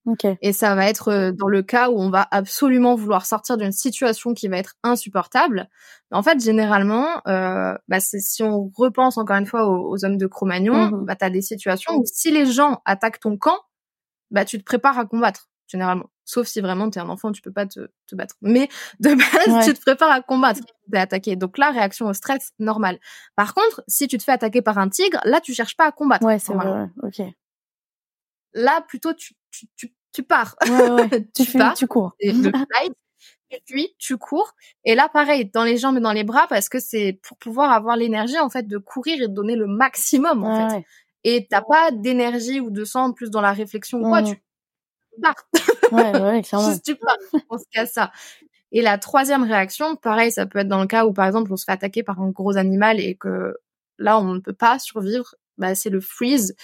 Okay. 0.07 0.39
Et 0.41 0.53
ça 0.53 0.75
va 0.75 0.89
être 0.89 1.09
euh, 1.09 1.33
dans 1.33 1.49
le 1.49 1.63
cas 1.63 1.91
où 1.91 1.99
on 1.99 2.11
va 2.11 2.27
absolument 2.31 2.95
vouloir 2.95 3.27
sortir 3.27 3.57
d'une 3.57 3.73
situation 3.73 4.35
qui 4.35 4.49
va 4.49 4.59
être 4.59 4.75
insupportable. 4.83 5.69
En 6.13 6.23
fait, 6.23 6.41
généralement, 6.41 7.21
euh, 7.27 7.77
bah 7.89 7.99
si 8.01 8.43
on 8.43 8.71
repense 8.77 9.19
encore 9.19 9.37
une 9.37 9.47
fois 9.47 9.67
aux, 9.69 10.05
hommes 10.05 10.19
de 10.19 10.27
Cro-Magnon, 10.27 10.91
mmh 10.91 11.05
bah, 11.05 11.17
tu 11.17 11.25
as 11.25 11.31
des 11.31 11.43
situations 11.43 11.97
où 11.97 12.05
si 12.07 12.31
les 12.31 12.47
gens 12.47 12.81
attaquent 12.85 13.21
ton 13.21 13.37
camp, 13.37 13.59
bah, 14.31 14.45
tu 14.45 14.59
te 14.59 14.65
prépares 14.65 14.99
à 14.99 15.07
combattre 15.07 15.49
généralement. 15.67 16.11
Sauf 16.25 16.47
si 16.47 16.61
vraiment 16.61 16.91
t'es 16.91 17.01
un 17.01 17.09
enfant, 17.09 17.31
tu 17.33 17.43
peux 17.43 17.53
pas 17.53 17.67
te, 17.67 17.89
te 18.07 18.15
battre. 18.15 18.35
Mais 18.41 18.69
de 19.01 19.15
base, 19.55 19.67
tu 19.67 19.75
te 19.75 19.81
prépares 19.81 20.11
à 20.11 20.21
combattre, 20.21 20.61
t'es 20.91 20.99
attaqué. 20.99 21.37
Donc 21.37 21.59
là, 21.59 21.71
réaction 21.71 22.07
au 22.07 22.13
stress, 22.13 22.53
normal. 22.59 22.99
Par 23.37 23.55
contre, 23.55 23.83
si 23.87 24.09
tu 24.09 24.19
te 24.19 24.25
fais 24.25 24.33
attaquer 24.33 24.63
par 24.63 24.79
un 24.79 24.89
tigre, 24.89 25.21
là, 25.25 25.41
tu 25.41 25.55
cherches 25.55 25.77
pas 25.77 25.87
à 25.87 25.93
combattre. 25.93 26.27
Ouais, 26.27 26.39
c'est 26.39 26.55
vrai. 26.55 26.89
Ok. 27.03 27.23
Là, 28.55 28.81
plutôt, 28.89 29.13
tu, 29.13 29.35
tu, 29.51 29.67
tu, 29.77 29.95
tu 30.17 30.23
pars. 30.23 30.57
Ouais, 30.67 30.91
ouais. 30.91 31.09
tu, 31.35 31.45
tu 31.45 31.59
pars. 31.59 31.75
Tu 31.75 31.87
cours. 31.87 32.15
Et 32.21 32.33
le 32.33 32.51
puis 33.67 33.95
tu 33.99 34.17
cours. 34.17 34.55
Et 34.85 34.95
là, 34.95 35.11
pareil, 35.13 35.51
dans 35.53 35.63
les 35.63 35.77
jambes 35.77 35.99
et 35.99 36.01
dans 36.01 36.13
les 36.13 36.25
bras, 36.25 36.47
parce 36.49 36.71
que 36.71 36.81
c'est 36.81 37.21
pour 37.23 37.37
pouvoir 37.37 37.71
avoir 37.71 37.97
l'énergie 37.97 38.39
en 38.39 38.49
fait 38.49 38.67
de 38.67 38.79
courir 38.79 39.23
et 39.23 39.29
de 39.29 39.33
donner 39.35 39.57
le 39.57 39.67
maximum 39.67 40.43
en 40.43 40.71
fait. 40.71 40.85
Et 41.25 41.47
t'as 41.51 41.61
pas 41.61 41.91
d'énergie 41.91 42.61
ou 42.61 42.71
de 42.71 42.85
sang 42.85 43.13
plus 43.13 43.31
dans 43.31 43.43
la 43.43 43.53
réflexion 43.53 43.99
ou 43.99 44.09
quoi. 44.09 44.23
Tu 44.23 44.41
Ouais, 45.93 46.21
ouais, 46.21 46.43
clairement. 46.49 46.71
Juste 46.71 46.85
tu 46.85 46.97
pars. 46.97 47.17
On 47.51 47.59
se 47.59 47.65
casse 47.71 47.93
ça. 47.93 48.11
Et 48.73 48.81
la 48.81 48.97
troisième 48.97 49.45
réaction, 49.45 49.97
pareil, 49.97 50.33
ça 50.33 50.47
peut 50.47 50.61
être 50.61 50.69
dans 50.69 50.81
le 50.81 50.87
cas 50.87 51.05
où, 51.05 51.13
par 51.13 51.27
exemple, 51.27 51.53
on 51.53 51.57
se 51.57 51.65
fait 51.65 51.73
attaquer 51.73 52.03
par 52.03 52.21
un 52.21 52.31
gros 52.31 52.57
animal 52.57 53.01
et 53.01 53.17
que 53.17 53.55
là, 53.99 54.19
on 54.19 54.35
ne 54.35 54.41
peut 54.41 54.53
pas 54.55 54.79
survivre. 54.79 55.35
Bah, 55.59 55.75
c'est 55.75 55.91
le 55.91 56.01
freeze. 56.01 56.55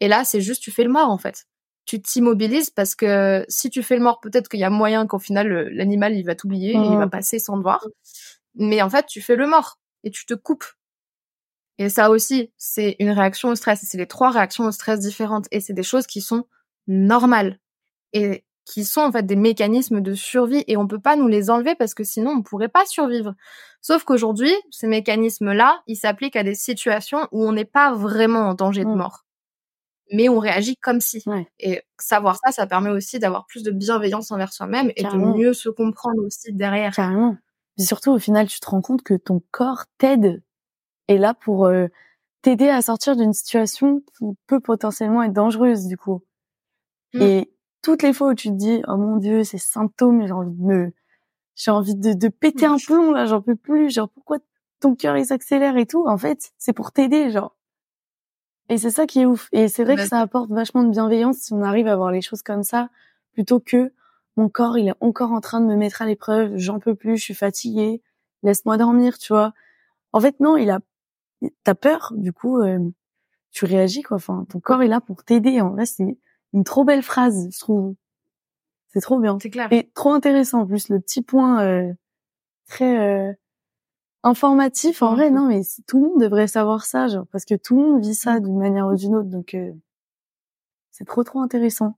Et 0.00 0.08
là, 0.08 0.24
c'est 0.24 0.40
juste, 0.40 0.62
tu 0.62 0.70
fais 0.70 0.84
le 0.84 0.90
mort, 0.90 1.10
en 1.10 1.18
fait. 1.18 1.46
Tu 1.88 2.02
t'immobilises 2.02 2.68
parce 2.68 2.94
que 2.94 3.46
si 3.48 3.70
tu 3.70 3.82
fais 3.82 3.96
le 3.96 4.02
mort, 4.02 4.20
peut-être 4.20 4.50
qu'il 4.50 4.60
y 4.60 4.64
a 4.64 4.68
moyen 4.68 5.06
qu'au 5.06 5.18
final, 5.18 5.70
l'animal, 5.72 6.14
il 6.14 6.22
va 6.22 6.34
t'oublier 6.34 6.72
et 6.72 6.76
il 6.76 6.98
va 6.98 7.06
mmh. 7.06 7.10
passer 7.10 7.38
sans 7.38 7.56
te 7.56 7.62
voir. 7.62 7.82
Mais 8.56 8.82
en 8.82 8.90
fait, 8.90 9.06
tu 9.06 9.22
fais 9.22 9.36
le 9.36 9.46
mort 9.46 9.78
et 10.04 10.10
tu 10.10 10.26
te 10.26 10.34
coupes. 10.34 10.66
Et 11.78 11.88
ça 11.88 12.10
aussi, 12.10 12.52
c'est 12.58 12.96
une 12.98 13.08
réaction 13.08 13.48
au 13.48 13.54
stress. 13.54 13.80
C'est 13.88 13.96
les 13.96 14.06
trois 14.06 14.30
réactions 14.30 14.64
au 14.64 14.70
stress 14.70 15.00
différentes. 15.00 15.46
Et 15.50 15.60
c'est 15.60 15.72
des 15.72 15.82
choses 15.82 16.06
qui 16.06 16.20
sont 16.20 16.44
normales 16.88 17.58
et 18.12 18.44
qui 18.66 18.84
sont 18.84 19.00
en 19.00 19.10
fait 19.10 19.24
des 19.24 19.36
mécanismes 19.36 20.02
de 20.02 20.12
survie 20.12 20.64
et 20.66 20.76
on 20.76 20.86
peut 20.86 21.00
pas 21.00 21.16
nous 21.16 21.26
les 21.26 21.48
enlever 21.48 21.74
parce 21.74 21.94
que 21.94 22.04
sinon 22.04 22.32
on 22.32 22.42
pourrait 22.42 22.68
pas 22.68 22.84
survivre. 22.84 23.34
Sauf 23.80 24.04
qu'aujourd'hui, 24.04 24.52
ces 24.70 24.88
mécanismes-là, 24.88 25.80
ils 25.86 25.96
s'appliquent 25.96 26.36
à 26.36 26.44
des 26.44 26.54
situations 26.54 27.28
où 27.32 27.48
on 27.48 27.52
n'est 27.52 27.64
pas 27.64 27.94
vraiment 27.94 28.50
en 28.50 28.52
danger 28.52 28.84
de 28.84 28.90
mmh. 28.90 28.98
mort. 28.98 29.24
Mais 30.12 30.28
on 30.28 30.38
réagit 30.38 30.76
comme 30.76 31.00
si. 31.00 31.22
Et 31.58 31.82
savoir 31.98 32.38
ça, 32.42 32.52
ça 32.52 32.66
permet 32.66 32.90
aussi 32.90 33.18
d'avoir 33.18 33.46
plus 33.46 33.62
de 33.62 33.70
bienveillance 33.70 34.30
envers 34.30 34.52
soi-même 34.52 34.90
et 34.96 35.02
de 35.02 35.16
mieux 35.16 35.52
se 35.52 35.68
comprendre 35.68 36.24
aussi 36.24 36.52
derrière. 36.52 36.94
Carrément. 36.94 37.36
Et 37.78 37.82
surtout, 37.82 38.12
au 38.12 38.18
final, 38.18 38.46
tu 38.46 38.58
te 38.58 38.68
rends 38.68 38.80
compte 38.80 39.02
que 39.02 39.14
ton 39.14 39.42
corps 39.50 39.84
t'aide. 39.98 40.42
Et 41.08 41.18
là 41.18 41.34
pour 41.34 41.66
euh, 41.66 41.86
t'aider 42.42 42.68
à 42.68 42.82
sortir 42.82 43.16
d'une 43.16 43.32
situation 43.32 44.02
qui 44.18 44.24
peut 44.46 44.60
potentiellement 44.60 45.22
être 45.22 45.32
dangereuse, 45.32 45.86
du 45.86 45.96
coup. 45.96 46.22
Mmh. 47.14 47.22
Et 47.22 47.52
toutes 47.82 48.02
les 48.02 48.12
fois 48.12 48.28
où 48.28 48.34
tu 48.34 48.48
te 48.48 48.54
dis 48.54 48.82
oh 48.86 48.96
mon 48.96 49.16
dieu 49.16 49.44
ces 49.44 49.58
symptômes 49.58 50.26
j'ai 50.26 50.32
envie 50.32 50.54
de 50.54 50.62
me 50.62 50.92
j'ai 51.56 51.70
envie 51.70 51.94
de, 51.94 52.12
de 52.12 52.28
péter 52.28 52.66
un 52.66 52.76
plomb 52.76 53.12
là 53.12 53.26
j'en 53.26 53.40
peux 53.40 53.56
plus 53.56 53.90
genre 53.90 54.08
pourquoi 54.10 54.38
ton 54.80 54.94
cœur 54.94 55.16
il 55.16 55.26
s'accélère 55.26 55.76
et 55.76 55.86
tout? 55.86 56.06
En 56.06 56.18
fait 56.18 56.52
c'est 56.58 56.72
pour 56.72 56.92
t'aider 56.92 57.30
genre 57.30 57.56
et 58.68 58.78
c'est 58.78 58.90
ça 58.90 59.06
qui 59.06 59.20
est 59.20 59.26
ouf 59.26 59.48
et 59.52 59.68
c'est 59.68 59.84
vrai 59.84 59.96
que 59.96 60.06
ça 60.06 60.20
apporte 60.20 60.50
vachement 60.50 60.82
de 60.82 60.90
bienveillance 60.90 61.38
si 61.38 61.52
on 61.52 61.62
arrive 61.62 61.86
à 61.86 61.96
voir 61.96 62.10
les 62.10 62.20
choses 62.20 62.42
comme 62.42 62.62
ça 62.62 62.90
plutôt 63.32 63.60
que 63.60 63.92
mon 64.36 64.48
corps 64.48 64.78
il 64.78 64.88
est 64.88 64.94
encore 65.00 65.32
en 65.32 65.40
train 65.40 65.60
de 65.60 65.66
me 65.66 65.76
mettre 65.76 66.02
à 66.02 66.06
l'épreuve 66.06 66.56
j'en 66.56 66.78
peux 66.78 66.94
plus 66.94 67.16
je 67.16 67.24
suis 67.24 67.34
fatiguée 67.34 68.02
laisse-moi 68.42 68.76
dormir 68.76 69.18
tu 69.18 69.32
vois 69.32 69.52
en 70.12 70.20
fait 70.20 70.38
non 70.40 70.56
il 70.56 70.70
a 70.70 70.80
t'as 71.64 71.74
peur 71.74 72.12
du 72.16 72.32
coup 72.32 72.60
euh, 72.60 72.78
tu 73.50 73.64
réagis 73.64 74.02
quoi 74.02 74.16
enfin 74.16 74.46
ton 74.48 74.60
corps 74.60 74.82
est 74.82 74.88
là 74.88 75.00
pour 75.00 75.24
t'aider 75.24 75.60
en 75.60 75.70
vrai 75.70 75.86
c'est 75.86 76.18
une 76.52 76.64
trop 76.64 76.84
belle 76.84 77.02
phrase, 77.02 77.48
je 77.52 77.58
trouve. 77.58 77.94
C'est 78.88 79.00
trop 79.00 79.18
bien. 79.18 79.38
C'est 79.40 79.50
clair. 79.50 79.68
Et 79.70 79.90
trop 79.94 80.12
intéressant 80.12 80.60
en 80.60 80.66
plus 80.66 80.88
le 80.88 81.00
petit 81.00 81.22
point 81.22 81.62
euh, 81.62 81.92
très 82.66 82.98
euh, 82.98 83.32
informatif. 84.22 85.02
En 85.02 85.14
vrai, 85.14 85.30
non, 85.30 85.46
mais 85.46 85.62
tout 85.86 86.02
le 86.02 86.08
monde 86.08 86.20
devrait 86.20 86.48
savoir 86.48 86.84
ça, 86.84 87.08
genre 87.08 87.26
parce 87.32 87.44
que 87.44 87.54
tout 87.54 87.76
le 87.76 87.82
monde 87.82 88.02
vit 88.02 88.14
ça 88.14 88.40
d'une 88.40 88.58
manière 88.58 88.86
ou 88.86 88.94
d'une 88.96 89.14
autre, 89.16 89.28
donc 89.28 89.54
euh, 89.54 89.72
c'est 90.90 91.06
trop 91.06 91.24
trop 91.24 91.40
intéressant. 91.40 91.96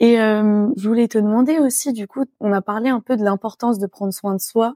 Et 0.00 0.16
je 0.16 0.88
voulais 0.88 1.08
te 1.08 1.18
demander 1.18 1.58
aussi, 1.58 1.92
du 1.92 2.08
coup, 2.08 2.24
on 2.40 2.52
a 2.52 2.60
parlé 2.60 2.90
un 2.90 3.00
peu 3.00 3.16
de 3.16 3.22
l'importance 3.24 3.78
de 3.78 3.86
prendre 3.86 4.12
soin 4.12 4.34
de 4.34 4.40
soi 4.40 4.74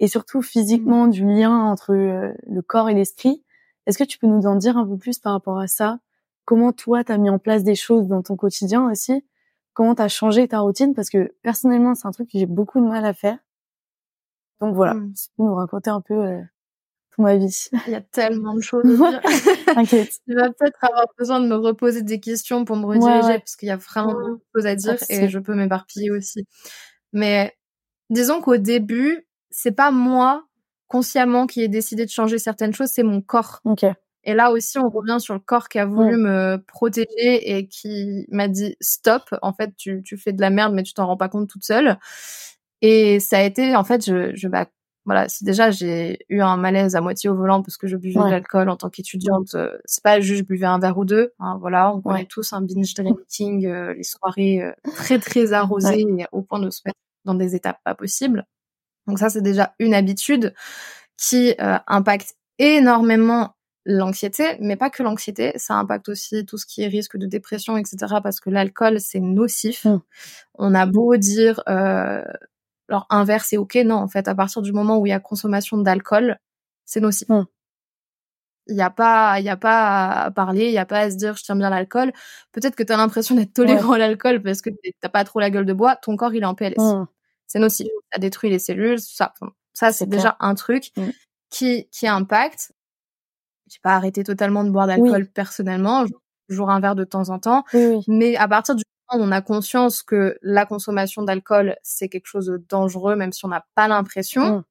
et 0.00 0.08
surtout 0.08 0.42
physiquement 0.42 1.06
mmh. 1.06 1.10
du 1.10 1.24
lien 1.26 1.52
entre 1.64 1.92
le 1.94 2.62
corps 2.62 2.88
et 2.88 2.94
l'esprit. 2.94 3.44
Est-ce 3.86 3.98
que 3.98 4.04
tu 4.04 4.18
peux 4.18 4.26
nous 4.26 4.46
en 4.46 4.56
dire 4.56 4.76
un 4.76 4.86
peu 4.86 4.96
plus 4.96 5.18
par 5.18 5.32
rapport 5.32 5.58
à 5.58 5.68
ça? 5.68 6.00
Comment 6.44 6.72
toi 6.72 7.04
t'as 7.04 7.18
mis 7.18 7.30
en 7.30 7.38
place 7.38 7.64
des 7.64 7.74
choses 7.74 8.08
dans 8.08 8.22
ton 8.22 8.36
quotidien 8.36 8.90
aussi, 8.90 9.24
comment 9.74 9.94
t'as 9.94 10.08
changé 10.08 10.48
ta 10.48 10.60
routine? 10.60 10.94
Parce 10.94 11.10
que 11.10 11.34
personnellement 11.42 11.94
c'est 11.94 12.06
un 12.06 12.12
truc 12.12 12.30
que 12.30 12.38
j'ai 12.38 12.46
beaucoup 12.46 12.80
de 12.80 12.86
mal 12.86 13.04
à 13.04 13.12
faire. 13.14 13.38
Donc 14.60 14.74
voilà, 14.74 14.94
mmh. 14.94 15.12
tu 15.14 15.28
peux 15.36 15.42
nous 15.44 15.54
raconter 15.54 15.90
un 15.90 16.00
peu 16.00 16.14
euh, 16.14 16.42
ton 17.16 17.24
avis. 17.24 17.68
Il 17.86 17.92
y 17.92 17.96
a 17.96 18.00
tellement 18.00 18.54
de 18.54 18.60
choses. 18.60 18.82
T'inquiète. 19.66 20.20
tu 20.26 20.34
vas 20.34 20.50
peut-être 20.50 20.78
avoir 20.82 21.06
besoin 21.18 21.40
de 21.40 21.46
me 21.46 21.56
reposer 21.56 22.02
des 22.02 22.20
questions 22.20 22.64
pour 22.64 22.76
me 22.76 22.86
rediriger 22.86 23.38
parce 23.38 23.56
qu'il 23.56 23.68
y 23.68 23.72
a 23.72 23.76
vraiment 23.76 24.12
beaucoup 24.12 24.34
de 24.34 24.60
choses 24.60 24.66
à 24.66 24.74
dire 24.74 24.96
et 25.08 25.28
je 25.28 25.38
peux 25.38 25.54
m'éparpiller 25.54 26.10
aussi. 26.10 26.46
Mais 27.12 27.56
disons 28.10 28.40
qu'au 28.40 28.56
début, 28.56 29.26
c'est 29.50 29.72
pas 29.72 29.90
moi 29.90 30.44
consciemment 30.88 31.46
qui 31.46 31.62
ai 31.62 31.68
décidé 31.68 32.04
de 32.04 32.10
changer 32.10 32.38
certaines 32.38 32.72
choses, 32.72 32.90
c'est 32.90 33.02
mon 33.02 33.20
corps. 33.20 33.60
Et 34.28 34.34
là 34.34 34.50
aussi, 34.50 34.78
on 34.78 34.88
revient 34.88 35.18
sur 35.20 35.34
le 35.34 35.40
corps 35.40 35.68
qui 35.68 35.78
a 35.78 35.86
voulu 35.86 36.16
me 36.16 36.56
protéger 36.66 37.56
et 37.56 37.68
qui 37.68 38.26
m'a 38.28 38.48
dit 38.48 38.76
stop. 38.80 39.22
En 39.40 39.52
fait, 39.52 39.74
tu, 39.76 40.02
tu 40.04 40.16
fais 40.16 40.32
de 40.32 40.40
la 40.40 40.50
merde, 40.50 40.74
mais 40.74 40.82
tu 40.82 40.94
t'en 40.94 41.06
rends 41.06 41.16
pas 41.16 41.28
compte 41.28 41.48
toute 41.48 41.64
seule. 41.64 41.96
Et 42.82 43.20
ça 43.20 43.38
a 43.38 43.42
été, 43.42 43.74
en 43.76 43.84
fait, 43.84 44.04
je, 44.04 44.34
je 44.34 44.48
bah, 44.48 44.66
voilà, 45.06 45.28
si 45.28 45.44
déjà 45.44 45.70
j'ai 45.70 46.18
eu 46.28 46.40
un 46.40 46.56
malaise 46.56 46.96
à 46.96 47.00
moitié 47.00 47.30
au 47.30 47.36
volant 47.36 47.62
parce 47.62 47.76
que 47.76 47.86
je 47.86 47.96
buvais 47.96 48.18
de 48.18 48.28
l'alcool 48.28 48.68
en 48.68 48.76
tant 48.76 48.90
qu'étudiante, 48.90 49.54
euh, 49.54 49.78
c'est 49.84 50.02
pas 50.02 50.20
juste 50.20 50.40
je 50.40 50.44
buvais 50.44 50.66
un 50.66 50.80
verre 50.80 50.98
ou 50.98 51.04
deux. 51.04 51.32
Hein, 51.38 51.58
voilà, 51.60 51.94
on 51.94 52.00
connaît 52.00 52.26
tous 52.26 52.52
un 52.52 52.60
binge 52.60 52.92
drinking, 52.94 53.66
euh, 53.66 53.94
les 53.94 54.02
soirées 54.02 54.62
euh, 54.62 54.72
très 54.96 55.20
très 55.20 55.52
arrosées 55.52 56.04
au 56.32 56.42
point 56.42 56.58
de 56.58 56.70
se 56.70 56.80
mettre 56.84 56.98
dans 57.24 57.34
des 57.34 57.54
étapes 57.54 57.78
pas 57.84 57.94
possibles. 57.94 58.44
Donc 59.06 59.18
ça, 59.18 59.28
c'est 59.28 59.42
déjà 59.42 59.74
une 59.78 59.94
habitude 59.94 60.54
qui 61.16 61.54
euh, 61.60 61.78
impacte 61.86 62.34
énormément 62.58 63.54
l'anxiété, 63.84 64.56
mais 64.60 64.74
pas 64.74 64.90
que 64.90 65.04
l'anxiété, 65.04 65.52
ça 65.56 65.74
impacte 65.74 66.08
aussi 66.08 66.44
tout 66.44 66.58
ce 66.58 66.66
qui 66.66 66.82
est 66.82 66.88
risque 66.88 67.16
de 67.16 67.26
dépression, 67.26 67.76
etc. 67.76 68.16
Parce 68.22 68.40
que 68.40 68.50
l'alcool, 68.50 68.98
c'est 69.00 69.20
nocif. 69.20 69.84
Mmh. 69.84 70.00
On 70.56 70.74
a 70.74 70.86
beau 70.86 71.16
dire, 71.16 71.62
euh, 71.68 72.24
alors 72.88 73.06
inverse 73.10 73.48
c'est 73.48 73.56
ok, 73.56 73.76
non, 73.84 73.96
en 73.96 74.08
fait, 74.08 74.28
à 74.28 74.34
partir 74.34 74.62
du 74.62 74.72
moment 74.72 74.98
où 74.98 75.06
il 75.06 75.10
y 75.10 75.12
a 75.12 75.20
consommation 75.20 75.78
d'alcool, 75.78 76.38
c'est 76.84 77.00
nocif. 77.00 77.28
Mmh. 77.28 77.44
Il 78.68 78.74
n'y 78.74 78.82
a 78.82 78.90
pas, 78.90 79.38
il 79.38 79.44
y 79.44 79.48
a 79.48 79.56
pas 79.56 80.10
à 80.10 80.30
parler, 80.32 80.66
il 80.66 80.72
y 80.72 80.78
a 80.78 80.86
pas 80.86 81.00
à 81.00 81.10
se 81.10 81.16
dire 81.16 81.36
je 81.36 81.44
tiens 81.44 81.56
bien 81.56 81.70
l'alcool. 81.70 82.12
Peut-être 82.52 82.74
que 82.74 82.82
tu 82.82 82.92
as 82.92 82.96
l'impression 82.96 83.34
d'être 83.36 83.52
tolérant 83.52 83.92
à 83.92 83.98
l'alcool 83.98 84.42
parce 84.42 84.60
que 84.60 84.70
t'as 85.00 85.08
pas 85.08 85.24
trop 85.24 85.38
la 85.40 85.50
gueule 85.50 85.66
de 85.66 85.72
bois. 85.72 85.96
Ton 85.96 86.16
corps 86.16 86.34
il 86.34 86.42
est 86.42 86.46
en 86.46 86.54
PLS. 86.54 86.76
Mmh. 86.78 87.06
C'est 87.46 87.60
nocif. 87.60 87.86
Ça 88.12 88.18
détruit 88.18 88.50
les 88.50 88.58
cellules. 88.58 88.98
Ça, 89.00 89.32
ça 89.72 89.92
c'est 89.92 90.06
déjà 90.06 90.36
un 90.40 90.54
truc 90.54 90.92
qui 91.50 91.88
qui 91.90 92.08
impacte 92.08 92.72
j'ai 93.68 93.80
pas 93.82 93.96
arrêté 93.96 94.22
totalement 94.24 94.64
de 94.64 94.70
boire 94.70 94.86
d'alcool 94.86 95.26
personnellement, 95.26 96.04
toujours 96.48 96.70
un 96.70 96.80
verre 96.80 96.94
de 96.94 97.04
temps 97.04 97.30
en 97.30 97.38
temps, 97.38 97.64
mais 98.06 98.36
à 98.36 98.48
partir 98.48 98.74
du 98.74 98.84
on 99.10 99.32
a 99.32 99.40
conscience 99.40 100.02
que 100.02 100.38
la 100.42 100.66
consommation 100.66 101.22
d'alcool 101.22 101.76
c'est 101.82 102.08
quelque 102.08 102.26
chose 102.26 102.46
de 102.46 102.64
dangereux, 102.68 103.16
même 103.16 103.32
si 103.32 103.44
on 103.44 103.48
n'a 103.48 103.66
pas 103.74 103.88
l'impression, 103.88 104.58
mmh. 104.58 104.64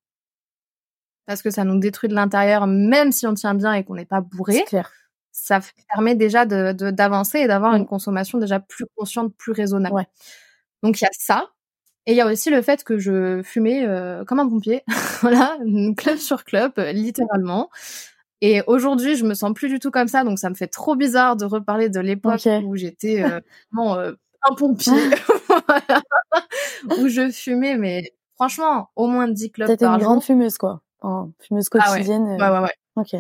parce 1.26 1.42
que 1.42 1.50
ça 1.50 1.64
nous 1.64 1.80
détruit 1.80 2.10
de 2.10 2.16
l'intérieur, 2.16 2.68
même 2.68 3.12
si 3.12 3.28
on 3.28 3.34
tient 3.34 3.54
bien 3.54 3.74
et 3.74 3.84
qu'on 3.84 3.96
n'est 3.96 4.06
pas 4.06 4.22
bourré. 4.22 4.64
Ça 5.32 5.60
permet 5.90 6.16
déjà 6.16 6.46
de 6.46 6.72
d'avancer 6.92 7.40
et 7.40 7.48
d'avoir 7.48 7.74
mmh. 7.74 7.78
une 7.78 7.86
consommation 7.88 8.38
déjà 8.38 8.60
plus 8.60 8.86
consciente, 8.96 9.36
plus 9.36 9.52
raisonnable. 9.52 10.06
Donc 10.84 11.02
il 11.02 11.04
y 11.04 11.08
a 11.08 11.12
ça. 11.12 11.50
Et 12.08 12.12
il 12.12 12.16
y 12.18 12.22
a 12.22 12.28
aussi 12.28 12.52
le 12.52 12.62
fait 12.62 12.84
que 12.84 13.00
je 13.00 13.42
fumais 13.44 13.84
euh, 13.86 14.24
comme 14.26 14.40
un 14.40 14.48
pompier, 14.48 14.84
voilà, 15.22 15.58
club 15.98 16.18
sur 16.18 16.44
club, 16.44 16.74
littéralement. 16.78 17.70
Et 18.42 18.62
aujourd'hui, 18.68 19.16
je 19.16 19.26
me 19.26 19.34
sens 19.34 19.54
plus 19.54 19.70
du 19.70 19.80
tout 19.80 19.92
comme 19.92 20.08
ça, 20.08 20.24
donc 20.24 20.38
ça 20.38 20.50
me 20.50 20.56
fait 20.56 20.68
trop 20.68 20.96
bizarre 20.96 21.36
de 21.36 21.46
reparler 21.46 21.90
de 21.90 22.00
l'époque 22.00 22.48
où 22.64 22.76
j'étais 22.76 23.24
euh, 23.24 23.40
euh, 23.80 24.16
un 24.50 24.56
pompier, 24.56 24.94
où 27.00 27.06
je 27.08 27.32
fumais, 27.32 27.78
mais 27.78 28.14
franchement, 28.36 28.90
au 28.96 29.08
moins 29.08 29.28
10 29.28 29.52
clubs 29.52 29.68
T'étais 29.68 29.86
une 29.86 29.98
grande 29.98 30.24
fumeuse, 30.24 30.58
quoi. 30.58 30.82
fumeuse 31.40 31.68
ah 31.74 31.80
quotidienne. 31.80 32.24
ouais. 32.24 32.42
ouais, 32.42 32.60
ouais, 32.60 32.74
Ok. 32.96 33.16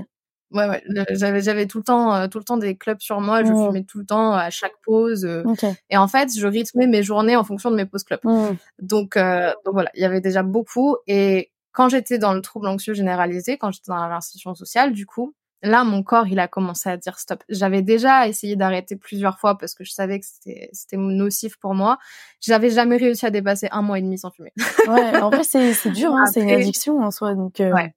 Ouais, 0.52 0.70
ouais. 0.70 0.84
J'avais, 1.12 1.42
j'avais 1.42 1.66
tout 1.66 1.80
le 1.80 1.84
temps, 1.84 2.16
euh, 2.16 2.28
tout 2.28 2.38
le 2.38 2.44
temps 2.44 2.58
des 2.58 2.78
clubs 2.78 3.00
sur 3.00 3.20
moi. 3.20 3.44
Je 3.44 3.52
mmh. 3.52 3.68
fumais 3.68 3.84
tout 3.84 4.00
le 4.00 4.06
temps 4.06 4.32
à 4.32 4.50
chaque 4.50 4.76
pause. 4.84 5.26
Euh. 5.26 5.44
Et 5.90 5.98
en 5.98 6.08
fait, 6.08 6.30
je 6.38 6.48
rythmais 6.48 6.88
mes 6.88 7.04
journées 7.04 7.36
en 7.36 7.44
fonction 7.44 7.72
de 7.72 7.76
mes 7.76 7.86
pauses 7.86 8.04
clubs. 8.04 8.22
Mmh. 8.24 8.56
Donc, 8.82 9.18
euh, 9.18 9.52
donc 9.66 9.74
voilà, 9.74 9.90
il 9.96 10.02
y 10.02 10.06
avait 10.06 10.22
déjà 10.22 10.44
beaucoup. 10.44 10.98
Et 11.08 11.52
quand 11.72 11.90
j'étais 11.90 12.20
dans 12.20 12.34
le 12.34 12.42
trouble 12.42 12.68
anxieux 12.68 12.94
généralisé, 12.94 13.58
quand 13.58 13.72
j'étais 13.72 13.92
dans 13.92 14.08
l'institution 14.08 14.56
sociale, 14.56 14.94
du 14.94 15.06
coup, 15.06 15.34
là, 15.62 15.84
mon 15.84 16.04
corps, 16.04 16.28
il 16.28 16.40
a 16.40 16.48
commencé 16.48 16.90
à 16.90 16.98
dire 16.98 17.18
stop. 17.20 17.44
J'avais 17.50 17.82
déjà 17.82 18.28
essayé 18.28 18.56
d'arrêter 18.56 18.96
plusieurs 18.96 19.40
fois 19.40 19.58
parce 19.58 19.74
que 19.74 19.84
je 19.84 19.92
savais 19.92 20.20
que 20.20 20.26
c'était, 20.26 20.98
nocif 20.98 21.58
pour 21.58 21.74
moi. 21.74 21.98
J'avais 22.42 22.70
jamais 22.70 22.98
réussi 22.98 23.26
à 23.26 23.32
dépasser 23.32 23.68
un 23.72 23.82
mois 23.82 24.00
et 24.00 24.02
demi 24.02 24.18
sans 24.18 24.32
fumer. 24.32 24.54
ouais, 24.88 25.18
en 25.22 25.30
vrai, 25.30 25.44
c'est, 25.44 25.92
dur, 25.92 26.14
hein, 26.14 26.26
c'est 26.26 26.42
une 26.42 26.52
addiction 26.52 27.00
en 27.00 27.12
soi, 27.12 27.36
donc. 27.36 27.60
Euh, 27.60 27.72
ouais. 27.74 27.94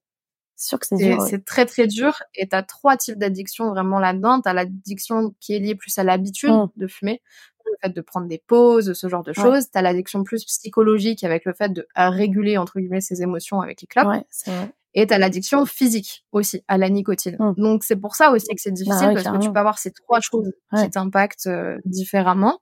Sûr 0.55 0.77
que 0.77 0.85
c'est 0.87 0.97
dur. 0.97 1.21
C'est 1.21 1.45
très 1.45 1.65
très 1.65 1.87
dur. 1.87 2.21
Et 2.35 2.49
t'as 2.49 2.63
trois 2.63 2.97
types 2.97 3.17
d'addiction 3.17 3.69
vraiment 3.69 3.97
là-dedans. 3.97 4.41
T'as 4.41 4.51
l'addiction 4.51 5.33
qui 5.39 5.55
est 5.55 5.59
liée 5.59 5.75
plus 5.75 5.97
à 5.97 6.03
l'habitude 6.03 6.51
mmh. 6.51 6.67
de 6.75 6.87
fumer 6.87 7.21
le 7.69 7.77
fait 7.81 7.93
de 7.93 8.01
prendre 8.01 8.27
des 8.27 8.43
pauses, 8.45 8.93
ce 8.93 9.07
genre 9.07 9.23
de 9.23 9.33
choses. 9.33 9.69
Tu 9.71 9.77
as 9.77 9.81
l'addiction 9.81 10.23
plus 10.23 10.45
psychologique 10.45 11.23
avec 11.23 11.45
le 11.45 11.53
fait 11.53 11.71
de 11.71 11.87
réguler 11.95 12.57
entre 12.57 12.79
guillemets 12.79 13.01
ses 13.01 13.21
émotions 13.21 13.61
avec 13.61 13.81
les 13.81 13.87
clopes. 13.87 14.07
Ouais, 14.07 14.25
vrai. 14.47 14.71
Et 14.93 15.05
tu 15.05 15.13
as 15.13 15.19
l'addiction 15.19 15.65
physique 15.65 16.25
aussi 16.31 16.63
à 16.67 16.77
la 16.77 16.89
nicotine. 16.89 17.37
Mmh. 17.39 17.53
Donc 17.57 17.83
c'est 17.83 17.95
pour 17.95 18.15
ça 18.15 18.31
aussi 18.31 18.47
que 18.47 18.61
c'est 18.61 18.71
bah 18.71 18.75
difficile 18.75 19.11
parce 19.13 19.37
que 19.37 19.43
tu 19.43 19.51
peux 19.51 19.59
avoir 19.59 19.77
ces 19.77 19.91
trois 19.91 20.19
choses 20.19 20.51
qui 20.75 20.89
t'impactent 20.89 21.47
euh, 21.47 21.77
différemment. 21.85 22.59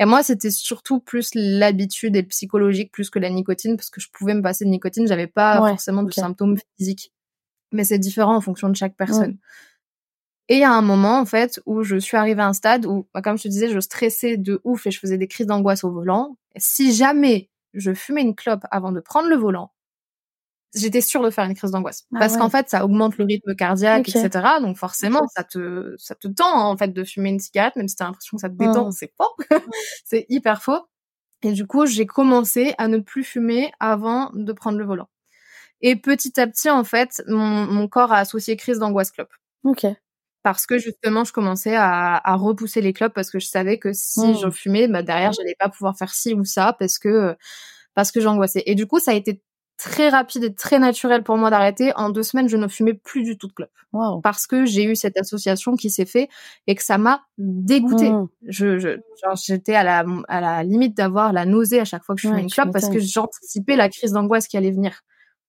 Et 0.00 0.04
moi, 0.04 0.22
c'était 0.22 0.52
surtout 0.52 1.00
plus 1.00 1.30
l'habitude 1.34 2.14
et 2.14 2.22
le 2.22 2.28
psychologique 2.28 2.92
plus 2.92 3.10
que 3.10 3.18
la 3.18 3.30
nicotine 3.30 3.76
parce 3.76 3.90
que 3.90 4.00
je 4.00 4.08
pouvais 4.12 4.34
me 4.34 4.42
passer 4.42 4.64
de 4.64 4.70
nicotine, 4.70 5.08
j'avais 5.08 5.26
pas 5.26 5.56
forcément 5.56 6.04
de 6.04 6.12
symptômes 6.12 6.56
physiques. 6.76 7.12
Mais 7.72 7.84
c'est 7.84 7.98
différent 7.98 8.36
en 8.36 8.40
fonction 8.40 8.68
de 8.68 8.76
chaque 8.76 8.96
personne. 8.96 9.38
Et 10.48 10.54
il 10.54 10.60
y 10.60 10.64
a 10.64 10.72
un 10.72 10.82
moment, 10.82 11.18
en 11.18 11.26
fait, 11.26 11.60
où 11.66 11.82
je 11.82 11.96
suis 11.96 12.16
arrivée 12.16 12.40
à 12.40 12.46
un 12.46 12.54
stade 12.54 12.86
où, 12.86 13.06
bah, 13.12 13.20
comme 13.20 13.36
je 13.36 13.42
te 13.42 13.48
disais, 13.48 13.68
je 13.68 13.80
stressais 13.80 14.38
de 14.38 14.60
ouf 14.64 14.86
et 14.86 14.90
je 14.90 14.98
faisais 14.98 15.18
des 15.18 15.28
crises 15.28 15.46
d'angoisse 15.46 15.84
au 15.84 15.90
volant. 15.90 16.38
si 16.56 16.94
jamais 16.94 17.50
je 17.74 17.92
fumais 17.92 18.22
une 18.22 18.34
clope 18.34 18.64
avant 18.70 18.92
de 18.92 19.00
prendre 19.00 19.28
le 19.28 19.36
volant, 19.36 19.72
j'étais 20.74 21.00
sûre 21.00 21.22
de 21.22 21.30
faire 21.30 21.44
une 21.44 21.54
crise 21.54 21.70
d'angoisse. 21.70 22.04
Ah 22.14 22.18
Parce 22.20 22.36
qu'en 22.36 22.50
fait, 22.50 22.68
ça 22.68 22.84
augmente 22.84 23.16
le 23.18 23.24
rythme 23.24 23.54
cardiaque, 23.54 24.08
etc. 24.08 24.30
Donc 24.60 24.76
forcément, 24.76 25.26
ça 25.28 25.44
te, 25.44 25.94
ça 25.98 26.14
te 26.14 26.28
tend, 26.28 26.70
en 26.70 26.76
fait, 26.76 26.92
de 26.92 27.04
fumer 27.04 27.30
une 27.30 27.40
cigarette, 27.40 27.76
même 27.76 27.88
si 27.88 27.96
t'as 27.96 28.04
l'impression 28.04 28.36
que 28.36 28.40
ça 28.40 28.48
te 28.48 28.54
détend, 28.54 28.90
c'est 28.90 29.12
faux. 29.16 29.36
c'est 30.04 30.26
hyper 30.28 30.62
faux. 30.62 30.80
Et 31.42 31.52
du 31.52 31.66
coup, 31.66 31.86
j'ai 31.86 32.06
commencé 32.06 32.74
à 32.78 32.88
ne 32.88 32.98
plus 32.98 33.24
fumer 33.24 33.72
avant 33.80 34.30
de 34.34 34.52
prendre 34.52 34.78
le 34.78 34.84
volant. 34.84 35.08
Et 35.80 35.94
petit 35.94 36.40
à 36.40 36.46
petit, 36.46 36.68
en 36.68 36.84
fait, 36.84 37.22
mon, 37.28 37.66
mon 37.66 37.86
corps 37.86 38.12
a 38.12 38.18
associé 38.18 38.56
crise 38.56 38.78
d'angoisse 38.78 39.10
clope. 39.10 39.32
Ok 39.64 39.86
parce 40.44 40.66
que 40.66 40.78
justement 40.78 41.24
je 41.24 41.32
commençais 41.32 41.74
à, 41.74 42.16
à, 42.16 42.34
repousser 42.36 42.80
les 42.80 42.92
clopes 42.92 43.12
parce 43.12 43.30
que 43.30 43.38
je 43.38 43.46
savais 43.46 43.78
que 43.78 43.92
si 43.92 44.26
mmh. 44.26 44.38
j'en 44.38 44.50
fumais 44.50 44.88
bah 44.88 45.02
derrière 45.02 45.32
j'allais 45.32 45.56
pas 45.58 45.68
pouvoir 45.68 45.98
faire 45.98 46.14
ci 46.14 46.32
ou 46.32 46.44
ça 46.44 46.74
parce 46.78 46.98
que 46.98 47.36
parce 47.94 48.12
que 48.12 48.20
j'angoissais 48.20 48.62
et 48.64 48.74
du 48.74 48.86
coup 48.86 49.00
ça 49.00 49.10
a 49.10 49.14
été 49.14 49.42
très 49.78 50.10
rapide 50.10 50.44
et 50.44 50.54
très 50.54 50.78
naturel 50.78 51.22
pour 51.22 51.36
moi 51.36 51.50
d'arrêter 51.50 51.92
en 51.96 52.10
deux 52.10 52.24
semaines 52.24 52.48
je 52.48 52.56
ne 52.56 52.68
fumais 52.68 52.94
plus 52.94 53.22
du 53.22 53.38
tout 53.38 53.46
de 53.46 53.52
clopes 53.52 53.70
parce 54.22 54.46
que 54.46 54.66
j'ai 54.66 54.84
eu 54.84 54.96
cette 54.96 55.16
association 55.16 55.76
qui 55.76 55.88
s'est 55.88 56.04
fait 56.04 56.28
et 56.66 56.74
que 56.74 56.82
ça 56.82 56.98
m'a 56.98 57.22
dégoûté 57.38 58.10
mmh. 58.10 58.28
je, 58.48 58.78
je 58.78 58.98
j'étais 59.46 59.74
à 59.74 59.84
la 59.84 60.04
à 60.28 60.40
la 60.40 60.62
limite 60.64 60.96
d'avoir 60.96 61.32
la 61.32 61.46
nausée 61.46 61.80
à 61.80 61.84
chaque 61.84 62.02
fois 62.02 62.14
que 62.14 62.20
je 62.20 62.28
fumais 62.28 62.42
une 62.42 62.50
clope 62.50 62.72
parce 62.72 62.88
que 62.88 62.98
j'anticipais 62.98 63.76
la 63.76 63.88
crise 63.88 64.12
d'angoisse 64.12 64.48
qui 64.48 64.56
allait 64.56 64.72
venir 64.72 65.00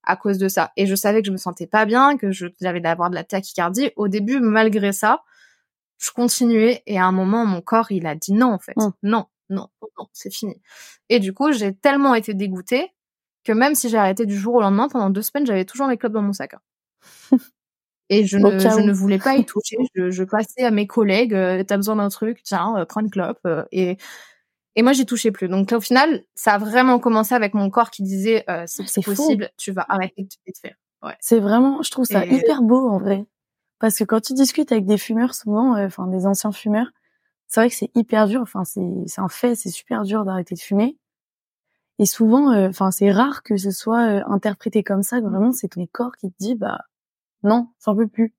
à 0.04 0.16
cause 0.16 0.38
de 0.38 0.48
ça. 0.48 0.72
Et 0.76 0.88
je 0.88 0.96
savais 0.96 1.22
que 1.22 1.28
je 1.28 1.32
me 1.32 1.38
sentais 1.38 1.68
pas 1.68 1.86
bien, 1.86 2.18
que 2.18 2.32
j'avais 2.32 2.80
d'avoir 2.80 3.10
de 3.10 3.16
la 3.16 3.24
tachycardie. 3.24 3.92
Au 3.96 4.08
début, 4.08 4.40
malgré 4.40 4.92
ça, 4.92 5.24
je 6.00 6.10
continuais 6.12 6.82
et 6.88 6.98
à 6.98 7.06
un 7.06 7.12
moment, 7.12 7.46
mon 7.46 7.62
corps, 7.62 7.92
il 7.92 8.08
a 8.08 8.16
dit 8.16 8.34
non, 8.34 8.54
en 8.54 8.60
fait. 8.60 8.76
Mmh. 8.76 8.90
Non, 9.04 9.26
non, 9.50 9.68
non, 9.80 10.08
c'est 10.14 10.34
fini. 10.34 10.60
Et 11.10 11.20
du 11.20 11.34
coup, 11.34 11.52
j'ai 11.52 11.76
tellement 11.76 12.16
été 12.16 12.34
dégoûtée 12.34 12.92
que 13.50 13.54
même 13.54 13.74
si 13.74 13.90
j'ai 13.90 13.98
arrêté 13.98 14.28
du 14.28 14.38
jour 14.38 14.54
au 14.54 14.62
lendemain, 14.62 14.88
pendant 14.90 15.10
deux 15.10 15.24
semaines, 15.24 15.48
j'avais 15.48 15.66
toujours 15.66 15.88
mes 15.88 15.98
clopes 15.98 16.14
dans 16.14 16.22
mon 16.22 16.34
sac. 16.34 16.54
Hein. 16.54 16.60
Et 18.10 18.28
je 18.28 18.38
ne, 18.38 18.60
je 18.60 18.82
ne 18.82 18.94
voulais 18.94 19.18
pas 19.18 19.36
y 19.36 19.46
toucher. 19.46 19.78
Je, 19.96 20.12
je 20.12 20.24
passais 20.24 20.64
à 20.64 20.70
mes 20.70 20.86
collègues, 20.86 21.34
euh, 21.34 21.64
t'as 21.64 21.78
besoin 21.78 21.96
d'un 21.96 22.10
truc, 22.10 22.44
tiens, 22.44 22.76
euh, 22.78 22.86
prends 22.86 23.02
une 23.02 23.10
clope. 23.10 23.40
Euh, 23.48 23.64
et 23.72 23.98
et 24.76 24.84
moi, 24.84 24.94
j'y 24.94 25.08
touchais 25.08 25.32
plus. 25.32 25.50
Donc, 25.50 25.72
au 25.72 25.82
final, 25.82 26.24
ça 26.36 26.54
a 26.54 26.58
vraiment 26.60 27.00
commencé 27.00 27.34
avec 27.34 27.56
mon 27.56 27.72
corps 27.72 27.90
qui 27.90 28.04
disait 28.04 28.46
euh, 28.52 28.66
c'est 28.68 29.04
possible, 29.04 29.50
tu 29.58 29.72
vas 29.72 29.86
arrêter 29.90 30.24
de 30.24 30.30
te 30.30 30.60
faire. 30.60 30.76
Ouais. 31.02 31.16
C'est 31.20 31.40
vraiment, 31.40 31.82
je 31.82 31.90
trouve 31.90 32.06
ça 32.06 32.26
hyper 32.26 32.62
beau 32.62 32.88
en 32.88 33.00
vrai, 33.00 33.26
parce 33.80 33.98
que 33.98 34.04
quand 34.04 34.22
tu 34.22 34.34
discutes 34.36 34.72
avec 34.72 34.86
des 34.86 35.00
fumeurs, 35.00 35.34
souvent, 35.34 35.76
enfin 35.84 36.06
des 36.08 36.28
anciens 36.28 36.52
fumeurs, 36.52 36.92
c'est 37.48 37.62
vrai 37.62 37.70
que 37.70 37.76
c'est 37.76 37.90
hyper 37.96 38.28
dur. 38.28 38.42
Enfin, 38.42 38.64
c'est 38.64 38.88
c'est 39.08 39.22
un 39.22 39.28
fait, 39.28 39.56
c'est 39.56 39.72
super 39.72 40.04
dur 40.04 40.24
d'arrêter 40.24 40.54
de 40.54 40.60
fumer. 40.60 40.98
Et 42.00 42.06
souvent, 42.06 42.52
euh, 42.52 42.70
enfin, 42.70 42.92
c'est 42.92 43.12
rare 43.12 43.44
que 43.44 43.58
ce 43.58 43.72
soit 43.72 44.08
euh, 44.08 44.24
interprété 44.28 44.84
comme 44.84 45.04
ça. 45.04 45.20
Vraiment, 45.20 45.52
c'est 45.52 45.68
ton 45.68 45.86
corps 45.86 46.16
qui 46.16 46.32
te 46.32 46.38
dit 46.40 46.56
bah 46.56 46.86
non, 47.44 47.68
j'en 47.84 47.96
peux 47.96 48.08
plus. 48.08 48.34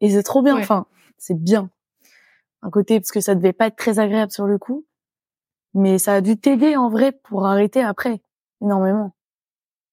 Et 0.00 0.10
c'est 0.10 0.22
trop 0.22 0.42
bien. 0.42 0.56
Enfin, 0.58 0.86
c'est 1.18 1.38
bien. 1.38 1.70
Un 2.62 2.70
côté 2.70 2.98
parce 2.98 3.12
que 3.12 3.20
ça 3.20 3.34
devait 3.34 3.52
pas 3.52 3.68
être 3.68 3.76
très 3.76 3.98
agréable 3.98 4.32
sur 4.32 4.46
le 4.46 4.58
coup 4.58 4.86
mais 5.76 5.98
ça 5.98 6.14
a 6.14 6.20
dû 6.22 6.38
t'aider 6.38 6.74
en 6.74 6.88
vrai 6.88 7.12
pour 7.12 7.46
arrêter 7.46 7.82
après 7.82 8.20
énormément. 8.62 9.14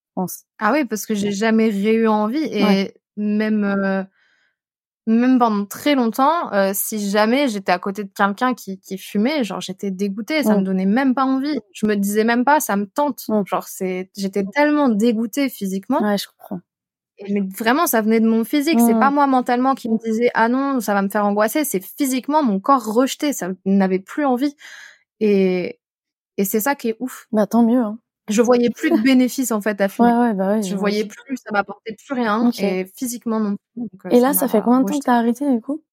Je 0.07 0.11
pense. 0.15 0.45
Ah 0.59 0.71
oui, 0.71 0.85
parce 0.85 1.05
que 1.05 1.13
j'ai 1.13 1.31
jamais 1.31 1.69
eu 1.69 2.07
envie 2.07 2.43
et 2.43 2.93
même 3.17 3.63
euh, 3.63 4.03
même 5.05 5.39
pendant 5.39 5.65
très 5.65 5.95
longtemps, 5.95 6.51
euh, 6.53 6.71
si 6.73 7.09
jamais 7.09 7.49
j'étais 7.49 7.71
à 7.71 7.79
côté 7.79 8.03
de 8.03 8.09
quelqu'un 8.15 8.53
qui, 8.53 8.79
qui 8.79 8.97
fumait, 8.97 9.43
genre 9.43 9.61
j'étais 9.61 9.91
dégoûtée, 9.91 10.43
ça 10.43 10.57
me 10.57 10.63
donnait 10.63 10.85
même 10.85 11.13
pas 11.13 11.25
envie. 11.25 11.59
Je 11.73 11.85
me 11.85 11.95
disais 11.95 12.23
même 12.23 12.45
pas, 12.45 12.59
ça 12.59 12.75
me 12.77 12.85
tente. 12.85 13.25
Genre 13.45 13.67
c'est, 13.67 14.09
j'étais 14.17 14.45
tellement 14.45 14.89
dégoûtée 14.89 15.49
physiquement. 15.49 16.01
Ouais, 16.01 16.17
je 16.17 16.27
comprends. 16.27 16.61
Et 17.19 17.31
mais 17.33 17.41
vraiment, 17.41 17.87
ça 17.87 18.01
venait 18.01 18.19
de 18.19 18.27
mon 18.27 18.43
physique. 18.43 18.79
C'est 18.79 18.93
pas 18.99 19.11
moi 19.11 19.27
mentalement 19.27 19.75
qui 19.75 19.89
me 19.89 19.97
disais 19.97 20.31
ah 20.33 20.49
non, 20.49 20.79
ça 20.79 20.93
va 20.93 21.01
me 21.01 21.09
faire 21.09 21.25
angoisser. 21.25 21.63
C'est 21.65 21.83
physiquement 21.83 22.43
mon 22.43 22.59
corps 22.59 22.85
rejeté, 22.93 23.33
ça 23.33 23.49
n'avait 23.65 23.99
plus 23.99 24.25
envie. 24.25 24.55
Et, 25.19 25.79
et 26.37 26.45
c'est 26.45 26.59
ça 26.61 26.75
qui 26.75 26.89
est 26.89 26.97
ouf. 26.99 27.27
Bah 27.31 27.47
tant 27.47 27.63
mieux. 27.63 27.79
Hein. 27.81 27.99
Je 28.29 28.41
voyais 28.41 28.69
plus 28.69 28.89
de 28.89 29.01
bénéfices 29.01 29.51
en 29.51 29.61
fait 29.61 29.79
à 29.81 29.89
fumer. 29.89 30.09
Ouais, 30.09 30.19
ouais, 30.19 30.33
bah 30.33 30.47
ouais, 30.53 30.63
je 30.63 30.75
voyais 30.75 31.05
plus, 31.05 31.37
ça 31.37 31.51
m'apportait 31.51 31.95
plus 31.95 32.13
rien 32.13 32.49
et 32.57 32.85
physiquement 32.95 33.39
non 33.39 33.57
plus. 33.75 33.83
Euh, 34.05 34.09
et 34.11 34.19
là, 34.19 34.33
ça 34.33 34.47
fait 34.47 34.61
combien 34.61 34.81
de 34.81 34.89
temps 34.89 34.99
que 34.99 35.03
t'as 35.03 35.17
arrêté 35.17 35.51
du 35.51 35.61
coup? 35.61 35.83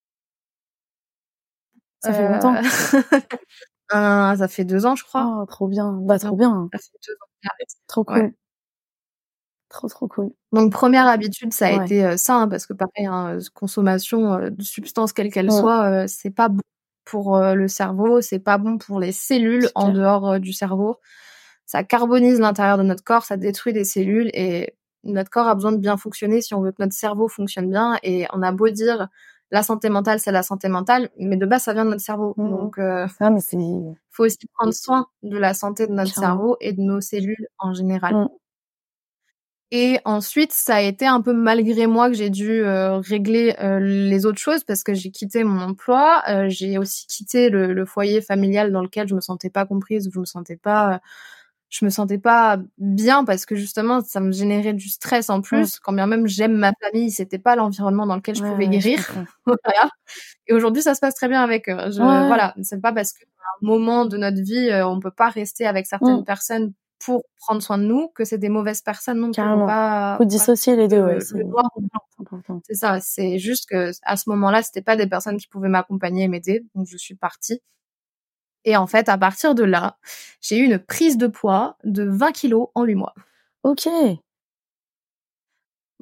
Ça 2.03 2.13
fait 2.13 2.29
longtemps. 2.29 2.55
Euh, 2.55 2.63
ça 4.37 4.49
fait 4.49 4.65
deux 4.65 4.87
ans, 4.87 4.95
je 4.95 5.05
crois. 5.05 5.41
Oh, 5.43 5.47
trop 5.47 5.69
bien. 5.69 5.93
Bah, 6.03 6.19
trop 6.19 6.37
bien. 6.37 6.69
Ça 6.73 6.79
fait 6.79 6.99
deux 7.09 7.15
ans. 7.15 7.51
Trop 7.89 8.05
cool. 8.05 8.33
Trop, 9.69 9.89
trop 9.89 10.09
cool. 10.09 10.31
Donc, 10.53 10.73
première 10.73 11.07
habitude, 11.07 11.53
ça 11.55 11.69
a 11.69 11.85
été 11.85 12.05
euh, 12.05 12.17
ça, 12.17 12.35
hein, 12.35 12.49
parce 12.49 12.67
que 12.67 12.73
pareil, 12.73 13.07
hein, 13.07 13.39
consommation 13.55 14.35
euh, 14.35 14.51
de 14.51 14.63
substances, 14.63 15.13
quelle 15.13 15.31
qu'elle 15.31 15.51
soit, 15.53 15.85
euh, 15.85 16.05
c'est 16.09 16.31
pas 16.31 16.49
bon 16.49 16.61
pour 17.05 17.39
le 17.39 17.67
cerveau, 17.67 18.21
c'est 18.21 18.39
pas 18.39 18.57
bon 18.59 18.79
pour 18.79 19.01
les 19.01 19.11
cellules 19.11 19.69
en 19.75 19.91
dehors 19.91 20.39
du 20.39 20.53
cerveau. 20.53 20.97
Ça 21.71 21.85
carbonise 21.85 22.41
l'intérieur 22.41 22.79
de 22.79 22.83
notre 22.83 23.05
corps, 23.05 23.25
ça 23.25 23.37
détruit 23.37 23.73
des 23.73 23.85
cellules 23.85 24.29
et 24.35 24.75
notre 25.05 25.31
corps 25.31 25.47
a 25.47 25.55
besoin 25.55 25.71
de 25.71 25.77
bien 25.77 25.97
fonctionner 25.97 26.41
si 26.43 26.53
on 26.53 26.63
veut 26.63 26.73
que 26.73 26.83
notre 26.83 26.95
cerveau 26.95 27.29
fonctionne 27.29 27.71
bien. 27.71 27.97
Et 28.03 28.27
on 28.33 28.43
a 28.43 28.51
beau 28.51 28.71
dire 28.71 29.07
la 29.53 29.63
santé 29.63 29.89
mentale, 29.89 30.19
c'est 30.19 30.33
la 30.33 30.43
santé 30.43 30.69
mentale, 30.69 31.11
mais 31.17 31.37
de 31.37 31.47
base, 31.47 31.63
ça 31.63 31.73
vient 31.73 31.85
de 31.85 31.91
notre 31.91 32.03
cerveau. 32.03 32.35
Mmh. 32.37 32.51
Donc, 32.51 32.79
euh, 32.79 33.07
mais 33.21 33.41
faut 34.11 34.25
aussi 34.25 34.49
prendre 34.53 34.75
soin 34.75 35.07
de 35.23 35.39
la 35.39 35.55
santé 35.55 35.87
de 35.87 35.93
notre 35.93 36.13
cerveau 36.13 36.57
et 36.61 36.73
de 36.73 36.81
nos 36.81 37.01
cellules 37.01 37.47
en 37.61 37.73
général. 37.73 38.17
Mmh. 38.17 38.29
Et 39.73 40.01
ensuite, 40.05 40.51
ça 40.51 40.77
a 40.77 40.81
été 40.81 41.07
un 41.07 41.21
peu 41.21 41.33
malgré 41.33 41.87
moi 41.87 42.09
que 42.09 42.17
j'ai 42.17 42.31
dû 42.31 42.65
euh, 42.65 42.97
régler 42.97 43.55
euh, 43.61 43.79
les 43.79 44.27
autres 44.27 44.41
choses 44.41 44.65
parce 44.65 44.83
que 44.83 44.95
j'ai 44.95 45.13
quitté 45.13 45.45
mon 45.45 45.61
emploi. 45.61 46.23
Euh, 46.29 46.47
j'ai 46.49 46.79
aussi 46.79 47.07
quitté 47.07 47.49
le, 47.49 47.73
le, 47.73 47.85
foyer 47.85 48.21
familial 48.21 48.73
dans 48.73 48.83
lequel 48.83 49.07
je 49.07 49.15
me 49.15 49.21
sentais 49.21 49.51
pas 49.51 49.67
comprise, 49.67 50.11
je 50.13 50.19
me 50.19 50.25
sentais 50.25 50.57
pas, 50.57 51.01
je 51.71 51.85
me 51.85 51.91
sentais 51.91 52.19
pas 52.19 52.59
bien 52.79 53.25
parce 53.25 53.47
que 53.47 53.55
justement, 53.55 54.01
ça 54.01 54.21
me 54.21 54.33
générait 54.33 54.73
du 54.73 54.89
stress 54.89 55.31
en 55.31 55.41
plus. 55.41 55.79
Quand 55.79 55.93
bien 55.93 56.09
même 56.09 56.27
j'aime 56.27 56.57
ma 56.57 56.73
famille, 56.83 57.13
c'était 57.13 57.39
pas 57.39 57.55
l'environnement 57.55 58.07
dans 58.07 58.17
lequel 58.17 58.35
je 58.35 58.43
pouvais 58.43 58.69
guérir. 58.69 58.99
voilà. 59.47 59.89
Et 60.49 60.53
aujourd'hui, 60.53 60.83
ça 60.83 60.97
se 60.97 61.01
passe 61.01 61.15
très 61.15 61.29
bien 61.29 61.43
avec 61.43 61.69
eux. 61.69 61.77
Je, 61.91 61.99
Voilà, 61.99 62.55
c'est 62.63 62.81
pas 62.83 62.93
parce 62.93 63.13
qu'à 63.13 63.25
un 63.25 63.67
moment 63.67 64.05
de 64.05 64.17
notre 64.17 64.43
vie, 64.43 64.71
on 64.85 64.99
peut 64.99 65.13
pas 65.13 65.29
rester 65.29 65.65
avec 65.67 65.87
certaines 65.87 66.25
personnes 66.25 66.73
pour 66.99 67.23
prendre 67.39 67.63
soin 67.63 67.79
de 67.79 67.85
nous 67.85 68.09
que 68.09 68.25
c'est 68.25 68.37
des 68.37 68.51
mauvaises 68.51 68.83
personnes 68.83 69.21
non. 69.21 69.33
Faut 69.33 69.67
pas, 69.67 70.17
faut 70.19 70.25
dissocier 70.27 70.77
les 70.77 70.87
deux, 70.87 71.03
ouais. 71.03 71.19
C'est 72.67 72.75
ça. 72.75 73.01
C'est 73.01 73.39
juste 73.39 73.69
que 73.69 73.91
à 74.03 74.17
ce 74.17 74.29
moment-là, 74.31 74.63
c'était 74.63 74.83
pas 74.83 74.97
des 74.97 75.07
personnes 75.07 75.39
qui 75.39 75.49
pouvaient 75.49 75.69
m'accompagner 75.69 76.25
et 76.25 76.29
m'aider, 76.29 76.65
donc 76.75 76.87
je 76.89 76.97
suis 76.97 77.15
partie. 77.15 77.63
Et 78.65 78.77
en 78.77 78.87
fait, 78.87 79.09
à 79.09 79.19
partir 79.19 79.55
de 79.55 79.65
là, 79.65 79.99
j'ai 80.41 80.59
eu 80.59 80.65
une 80.65 80.79
prise 80.79 81.19
de 81.19 81.27
poids 81.27 81.77
de 81.85 82.05
20 82.05 82.33
kilos 82.33 82.69
en 82.75 82.85
8 82.85 82.95
mois. 82.95 83.15
Ok. 83.63 83.89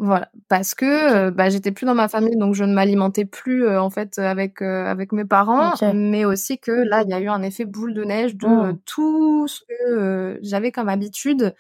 Voilà, 0.01 0.31
parce 0.49 0.77
que 0.77 0.85
euh, 0.85 1.31
bah, 1.33 1.51
j'étais 1.51 1.73
plus 1.73 1.85
dans 1.85 1.95
ma 1.95 2.07
famille, 2.07 2.37
donc 2.37 2.55
je 2.55 2.63
ne 2.63 2.73
m'alimentais 2.73 3.25
plus 3.25 3.67
euh, 3.67 3.83
en 3.83 3.91
fait 3.91 4.17
avec 4.21 4.63
euh, 4.63 4.85
avec 4.87 5.11
mes 5.11 5.25
parents, 5.25 5.73
mais 5.93 6.25
aussi 6.25 6.61
que 6.61 6.71
là 6.71 7.03
il 7.03 7.11
y 7.11 7.13
a 7.13 7.19
eu 7.19 7.27
un 7.27 7.43
effet 7.43 7.65
boule 7.65 7.95
de 7.95 8.05
neige 8.05 8.37
de 8.37 8.47
mmh. 8.47 8.79
tout 8.87 9.49
ce 9.49 9.61
que 9.69 10.39
j'avais 10.41 10.71
comme 10.71 10.89
habitude 10.89 11.53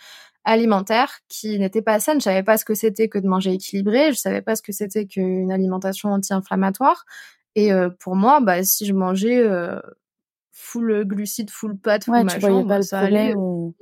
alimentaire 0.44 1.18
qui 1.28 1.58
n'était 1.58 1.82
pas 1.82 1.98
saine. 1.98 2.20
Je 2.20 2.24
savais 2.24 2.44
pas 2.44 2.58
ce 2.58 2.64
que 2.64 2.74
c'était 2.74 3.08
que 3.08 3.18
de 3.18 3.26
manger 3.26 3.54
équilibré, 3.54 4.12
je 4.12 4.18
savais 4.18 4.40
pas 4.40 4.54
ce 4.54 4.62
que 4.62 4.72
c'était 4.72 5.06
qu'une 5.06 5.50
alimentation 5.50 6.10
anti-inflammatoire. 6.10 7.06
Et 7.56 7.72
pour 7.98 8.14
moi, 8.14 8.40
bah 8.40 8.62
si 8.62 8.86
je 8.86 8.92
mangeais 8.94 9.44
full 10.58 11.04
glucides, 11.04 11.50
full 11.50 11.78
pâtes, 11.78 12.04
full 12.04 12.14
ouais, 12.14 12.24
machin, 12.24 12.38
tu 12.38 12.40
voyais 12.40 12.62
pas 12.62 12.68
bah, 12.68 12.76
le 12.78 12.82
ça 12.82 12.98
allait. 13.00 13.34
ou... 13.34 13.74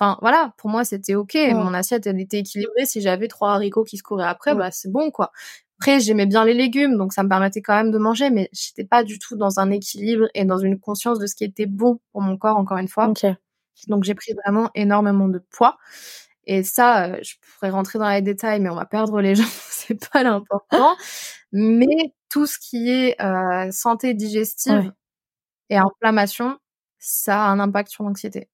Enfin 0.00 0.16
voilà, 0.22 0.54
pour 0.56 0.70
moi 0.70 0.84
c'était 0.84 1.14
ok. 1.14 1.36
Mon 1.52 1.74
assiette 1.74 2.06
elle 2.06 2.18
était 2.20 2.38
équilibrée. 2.38 2.86
Si 2.86 3.00
j'avais 3.02 3.28
trois 3.28 3.52
haricots 3.52 3.84
qui 3.84 3.98
se 3.98 4.02
couraient 4.02 4.26
après, 4.26 4.54
bah 4.54 4.70
c'est 4.70 4.90
bon 4.90 5.10
quoi. 5.10 5.30
Après 5.78 6.00
j'aimais 6.00 6.26
bien 6.26 6.44
les 6.44 6.54
légumes, 6.54 6.96
donc 6.96 7.12
ça 7.12 7.22
me 7.22 7.28
permettait 7.28 7.60
quand 7.60 7.74
même 7.74 7.90
de 7.90 7.98
manger, 7.98 8.30
mais 8.30 8.48
j'étais 8.52 8.84
pas 8.84 9.04
du 9.04 9.18
tout 9.18 9.36
dans 9.36 9.60
un 9.60 9.70
équilibre 9.70 10.28
et 10.34 10.44
dans 10.44 10.58
une 10.58 10.80
conscience 10.80 11.18
de 11.18 11.26
ce 11.26 11.34
qui 11.34 11.44
était 11.44 11.66
bon 11.66 12.00
pour 12.12 12.22
mon 12.22 12.38
corps 12.38 12.56
encore 12.56 12.78
une 12.78 12.88
fois. 12.88 13.12
Donc 13.88 14.04
j'ai 14.04 14.14
pris 14.14 14.32
vraiment 14.44 14.70
énormément 14.74 15.28
de 15.28 15.38
poids. 15.38 15.76
Et 16.44 16.62
ça, 16.62 17.04
euh, 17.04 17.18
je 17.22 17.34
pourrais 17.40 17.70
rentrer 17.70 17.98
dans 17.98 18.08
les 18.08 18.22
détails, 18.22 18.60
mais 18.60 18.70
on 18.70 18.74
va 18.74 18.86
perdre 18.86 19.20
les 19.20 19.34
gens, 19.36 19.44
c'est 19.70 20.10
pas 20.10 20.22
l'important. 20.22 20.96
mais 21.52 22.14
tout 22.30 22.46
ce 22.46 22.58
qui 22.58 22.90
est 22.90 23.20
euh, 23.20 23.70
santé 23.70 24.14
digestive 24.14 24.92
et 25.70 25.78
inflammation, 25.78 26.58
ça 26.98 27.46
a 27.46 27.48
un 27.48 27.60
impact 27.60 27.90
sur 27.90 28.04
l'anxiété 28.04 28.50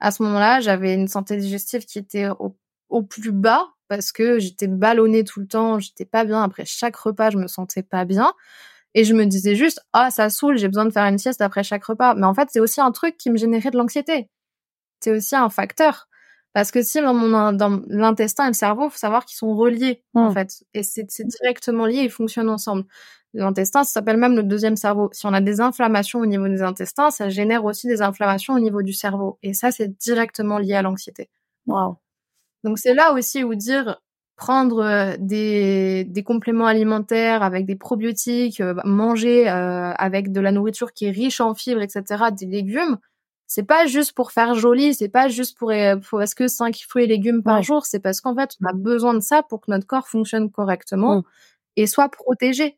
à 0.00 0.10
ce 0.10 0.22
moment-là, 0.22 0.60
j'avais 0.60 0.94
une 0.94 1.08
santé 1.08 1.36
digestive 1.36 1.84
qui 1.84 1.98
était 1.98 2.28
au, 2.28 3.02
plus 3.02 3.32
bas 3.32 3.68
parce 3.88 4.12
que 4.12 4.38
j'étais 4.38 4.68
ballonnée 4.68 5.24
tout 5.24 5.40
le 5.40 5.46
temps, 5.46 5.78
j'étais 5.78 6.04
pas 6.04 6.24
bien. 6.24 6.42
Après 6.42 6.64
chaque 6.64 6.96
repas, 6.96 7.30
je 7.30 7.38
me 7.38 7.48
sentais 7.48 7.82
pas 7.82 8.04
bien. 8.04 8.32
Et 8.94 9.04
je 9.04 9.14
me 9.14 9.24
disais 9.26 9.56
juste, 9.56 9.80
ah, 9.92 10.10
ça 10.10 10.30
saoule, 10.30 10.58
j'ai 10.58 10.68
besoin 10.68 10.84
de 10.84 10.90
faire 10.90 11.04
une 11.06 11.18
sieste 11.18 11.40
après 11.40 11.64
chaque 11.64 11.84
repas. 11.84 12.14
Mais 12.14 12.26
en 12.26 12.34
fait, 12.34 12.48
c'est 12.52 12.60
aussi 12.60 12.80
un 12.80 12.92
truc 12.92 13.16
qui 13.16 13.30
me 13.30 13.36
générait 13.36 13.70
de 13.70 13.78
l'anxiété. 13.78 14.28
C'est 15.00 15.12
aussi 15.12 15.36
un 15.36 15.50
facteur. 15.50 16.08
Parce 16.54 16.70
que 16.70 16.82
si 16.82 17.00
dans 17.00 17.12
mon 17.12 17.52
dans 17.52 17.82
l'intestin 17.88 18.44
et 18.44 18.48
le 18.48 18.54
cerveau, 18.54 18.88
faut 18.88 18.96
savoir 18.96 19.26
qu'ils 19.26 19.36
sont 19.36 19.54
reliés 19.54 20.02
en 20.14 20.30
mmh. 20.30 20.34
fait, 20.34 20.64
et 20.72 20.82
c'est 20.82 21.26
directement 21.26 21.84
lié, 21.84 22.02
ils 22.04 22.10
fonctionnent 22.10 22.48
ensemble. 22.48 22.84
L'intestin, 23.34 23.82
ça 23.82 23.90
s'appelle 23.94 24.16
même 24.16 24.36
le 24.36 24.44
deuxième 24.44 24.76
cerveau. 24.76 25.10
Si 25.12 25.26
on 25.26 25.32
a 25.32 25.40
des 25.40 25.60
inflammations 25.60 26.20
au 26.20 26.26
niveau 26.26 26.48
des 26.48 26.62
intestins, 26.62 27.10
ça 27.10 27.28
génère 27.28 27.64
aussi 27.64 27.88
des 27.88 28.00
inflammations 28.00 28.54
au 28.54 28.60
niveau 28.60 28.82
du 28.82 28.92
cerveau, 28.92 29.38
et 29.42 29.52
ça 29.52 29.72
c'est 29.72 29.98
directement 29.98 30.58
lié 30.58 30.74
à 30.74 30.82
l'anxiété. 30.82 31.28
Wow. 31.66 31.96
Donc 32.62 32.78
c'est 32.78 32.94
là 32.94 33.12
aussi 33.12 33.44
où 33.44 33.54
dire 33.54 34.00
prendre 34.36 34.82
euh, 34.82 35.16
des, 35.18 36.04
des 36.04 36.22
compléments 36.22 36.66
alimentaires 36.66 37.42
avec 37.42 37.66
des 37.66 37.76
probiotiques, 37.76 38.60
euh, 38.60 38.74
manger 38.84 39.48
euh, 39.48 39.92
avec 39.92 40.32
de 40.32 40.40
la 40.40 40.52
nourriture 40.52 40.92
qui 40.92 41.06
est 41.06 41.10
riche 41.10 41.40
en 41.40 41.54
fibres, 41.54 41.82
etc., 41.82 42.24
des 42.32 42.46
légumes, 42.46 42.98
c'est 43.54 43.62
pas 43.62 43.86
juste 43.86 44.14
pour 44.14 44.32
faire 44.32 44.56
joli, 44.56 44.94
c'est 44.94 45.08
pas 45.08 45.28
juste 45.28 45.56
pour, 45.56 45.70
pour 46.08 46.20
est-ce 46.20 46.34
que 46.34 46.48
5 46.48 46.76
fruits 46.88 47.04
et 47.04 47.06
légumes 47.06 47.44
par 47.44 47.62
jour, 47.62 47.86
c'est 47.86 48.00
parce 48.00 48.20
qu'en 48.20 48.34
fait, 48.34 48.56
on 48.60 48.66
a 48.66 48.72
besoin 48.72 49.14
de 49.14 49.20
ça 49.20 49.44
pour 49.44 49.60
que 49.60 49.70
notre 49.70 49.86
corps 49.86 50.08
fonctionne 50.08 50.50
correctement 50.50 51.18
mmh. 51.18 51.22
et 51.76 51.86
soit 51.86 52.08
protégé 52.08 52.76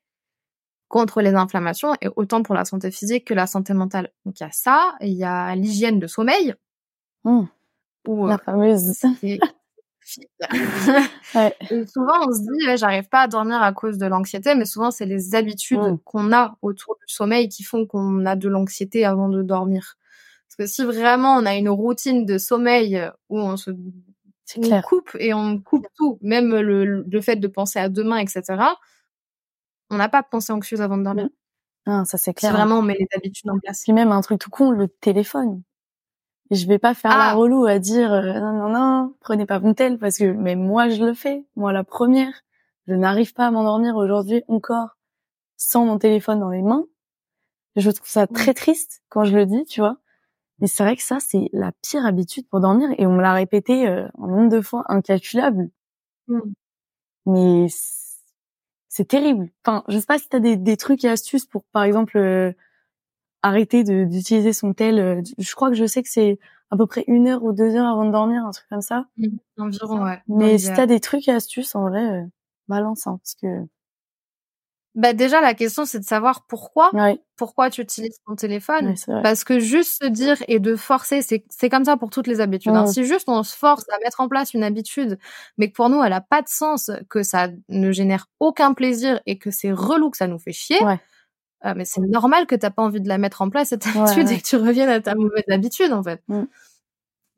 contre 0.89 1.23
les 1.23 1.33
inflammations 1.33 1.95
et 2.03 2.09
autant 2.15 2.43
pour 2.43 2.55
la 2.55 2.67
santé 2.67 2.91
physique 2.91 3.25
que 3.25 3.33
la 3.33 3.47
santé 3.47 3.73
mentale. 3.73 4.11
Donc 4.27 4.39
il 4.39 4.43
y 4.43 4.47
a 4.47 4.51
ça, 4.53 4.95
il 5.01 5.15
y 5.15 5.25
a 5.25 5.57
l'hygiène 5.57 5.99
de 5.99 6.07
sommeil. 6.07 6.55
Mmh. 7.25 7.45
la 8.07 8.35
euh, 8.35 8.37
fameuse. 8.45 9.01
ouais. 11.35 11.57
Et 11.71 11.87
souvent 11.87 12.29
on 12.29 12.33
se 12.33 12.41
dit 12.41 12.77
j'arrive 12.77 13.09
pas 13.09 13.23
à 13.23 13.29
dormir 13.29 13.63
à 13.63 13.73
cause 13.73 13.97
de 13.97 14.05
l'anxiété, 14.05 14.55
mais 14.55 14.67
souvent 14.67 14.91
c'est 14.91 15.07
les 15.07 15.35
habitudes 15.35 15.79
mmh. 15.79 15.99
qu'on 16.05 16.35
a 16.35 16.59
autour 16.61 16.97
du 16.97 17.11
sommeil 17.11 17.49
qui 17.49 17.63
font 17.63 17.87
qu'on 17.87 18.27
a 18.27 18.37
de 18.37 18.51
l'anxiété 18.51 19.07
avant 19.07 19.31
de 19.31 19.43
dormir. 19.43 19.97
Parce 20.59 20.71
que 20.71 20.75
si 20.77 20.85
vraiment 20.85 21.35
on 21.37 21.47
a 21.47 21.55
une 21.57 21.69
routine 21.69 22.25
de 22.27 22.39
sommeil 22.39 23.03
où 23.29 23.39
on 23.39 23.57
se 23.57 23.71
on 24.59 24.81
coupe 24.83 25.17
et 25.19 25.35
on 25.35 25.61
coupe 25.61 25.87
tout, 25.97 26.19
même 26.23 26.55
le, 26.55 27.03
le 27.03 27.21
fait 27.21 27.37
de 27.37 27.49
penser 27.49 27.79
à 27.79 27.89
demain, 27.89 28.19
etc. 28.19 28.63
On 29.91 29.97
n'a 29.97 30.09
pas 30.09 30.23
de 30.23 30.27
pensée 30.31 30.53
anxieuse 30.53 30.81
avant 30.81 30.97
de 30.99 31.05
dormir. 31.05 31.29
Ah, 31.87 32.05
ça 32.05 32.19
c'est 32.19 32.35
clair. 32.35 32.53
Si 32.53 32.57
vraiment 32.57 32.79
on 32.81 32.83
met 32.83 32.97
les 32.99 33.07
habitudes 33.17 33.51
en 33.51 33.59
place. 33.59 33.83
Puis 33.85 33.93
même 33.93 34.13
un 34.13 34.21
truc 34.21 34.41
tout 34.41 34.51
con, 34.51 34.71
le 34.71 34.89
téléphone. 34.89 35.63
Je 36.51 36.67
vais 36.67 36.79
pas 36.79 36.95
faire 36.95 37.17
la 37.19 37.31
Ah. 37.31 37.35
relou 37.35 37.67
à 37.67 37.79
dire 37.81 38.13
euh, 38.13 38.41
non 38.41 38.53
non 38.53 38.69
non, 38.71 39.15
prenez 39.21 39.47
pas 39.47 39.61
mon 39.61 39.75
tel 39.75 39.99
parce 39.99 40.19
que 40.19 40.33
mais 40.33 40.57
moi 40.57 40.89
je 40.91 41.05
le 41.05 41.15
fais, 41.15 41.45
moi 41.57 41.73
la 41.73 41.85
première. 41.85 42.33
Je 42.89 42.95
n'arrive 42.95 43.35
pas 43.35 43.47
à 43.49 43.51
m'endormir 43.53 43.97
aujourd'hui 43.97 44.43
encore 44.49 44.97
sans 45.57 45.87
mon 45.87 45.99
téléphone 45.99 46.41
dans 46.41 46.51
les 46.51 46.63
mains. 46.63 46.87
Je 47.77 47.91
trouve 47.91 48.09
ça 48.09 48.27
très 48.27 48.55
triste 48.55 49.03
quand 49.11 49.25
je 49.25 49.37
le 49.37 49.47
dis, 49.47 49.65
tu 49.67 49.81
vois. 49.81 49.99
Mais 50.61 50.67
c'est 50.67 50.83
vrai 50.83 50.97
que 50.97 51.03
ça 51.03 51.19
c'est 51.21 51.49
la 51.53 51.73
pire 51.83 52.07
habitude 52.07 52.49
pour 52.49 52.61
dormir 52.61 52.89
et 52.99 53.07
on 53.07 53.13
me 53.13 53.23
l'a 53.23 53.35
répété 53.35 53.89
euh, 53.89 54.09
un 54.19 54.27
nombre 54.27 54.49
de 54.51 54.61
fois 54.61 54.85
incalculable. 54.89 55.69
Mmh. 56.29 56.41
Mais 57.27 57.67
c'est 58.89 59.09
terrible. 59.09 59.51
Enfin, 59.65 59.85
je 59.89 59.99
sais 59.99 60.07
pas 60.07 60.19
si 60.19 60.29
t'as 60.29 60.39
des, 60.39 60.57
des 60.57 60.77
trucs 60.77 61.05
et 61.05 61.09
astuces 61.09 61.45
pour, 61.45 61.65
par 61.73 61.83
exemple, 61.85 62.17
euh, 62.17 62.53
arrêter 63.43 63.85
d'utiliser 63.85 64.53
son 64.53 64.73
tel. 64.73 64.99
euh, 64.99 65.23
je 65.39 65.55
crois 65.55 65.69
que 65.69 65.77
je 65.77 65.87
sais 65.87 66.03
que 66.03 66.09
c'est 66.09 66.39
à 66.71 66.77
peu 66.77 66.87
près 66.87 67.05
une 67.07 67.29
heure 67.29 67.45
ou 67.45 67.53
deux 67.53 67.77
heures 67.77 67.87
avant 67.87 68.07
de 68.07 68.11
dormir, 68.13 68.45
un 68.45 68.51
truc 68.51 68.67
comme 68.71 68.81
ça. 68.81 69.07
Mmh. 69.19 69.27
Environ, 69.59 70.03
ouais. 70.05 70.23
Mais 70.29 70.59
si 70.59 70.73
t'as 70.73 70.87
des 70.87 71.01
trucs 71.01 71.29
et 71.29 71.33
astuces, 71.33 71.75
en 71.75 71.89
vrai, 71.89 72.05
euh, 72.05 72.25
balance, 72.69 73.07
hein, 73.07 73.19
parce 73.23 73.35
que 73.35 73.67
Bah 74.97 75.13
déjà 75.13 75.43
la 75.43 75.53
question 75.53 75.85
c'est 75.85 76.01
de 76.01 76.05
savoir 76.05 76.47
pourquoi 76.49 76.91
pourquoi 77.37 77.69
tu 77.69 77.83
utilises 77.83 78.19
ton 78.27 78.35
téléphone. 78.35 78.95
Parce 79.23 79.45
que 79.45 79.61
juste 79.61 80.03
se 80.03 80.09
dire 80.09 80.37
et 80.49 80.59
de 80.59 80.75
forcer 80.75 81.21
c'est 81.21 81.45
c'est 81.51 81.69
comme 81.69 81.85
ça 81.85 81.99
pour 81.99 82.09
toutes 82.09 82.27
les 82.27 82.41
habitudes 82.41 82.73
hein. 82.75 82.87
Si 82.87 83.05
juste 83.05 83.29
on 83.29 83.43
se 83.43 83.55
force 83.55 83.85
à 83.95 83.99
mettre 84.03 84.21
en 84.21 84.29
place 84.29 84.55
une 84.55 84.65
habitude 84.65 85.19
mais 85.59 85.69
que 85.69 85.75
pour 85.75 85.91
nous 85.91 86.03
elle 86.03 86.15
a 86.15 86.23
pas 86.23 86.41
de 86.41 86.49
sens 86.49 86.91
que 87.11 87.23
ça 87.23 87.49
ne 87.69 87.93
génère 87.93 88.27
aucun 88.41 88.73
plaisir 88.73 89.21
et 89.27 89.39
que 89.39 89.51
c'est 89.51 89.71
relou 89.71 90.11
que 90.11 90.17
ça 90.17 90.27
nous 90.27 90.39
fait 90.39 90.53
chier 90.53 90.79
euh, 91.65 91.75
mais 91.77 91.85
c'est 91.85 92.01
normal 92.01 92.47
que 92.47 92.55
t'as 92.55 92.71
pas 92.71 92.83
envie 92.83 93.01
de 93.01 93.09
la 93.09 93.19
mettre 93.19 93.43
en 93.43 93.51
place 93.51 93.69
cette 93.69 93.87
habitude 93.87 94.31
et 94.31 94.39
que 94.39 94.43
tu 94.47 94.57
reviennes 94.57 94.89
à 94.89 95.01
ta 95.01 95.15
mauvaise 95.15 95.45
habitude 95.51 95.93
en 95.93 96.03
fait. 96.03 96.23
Mm. 96.29 96.45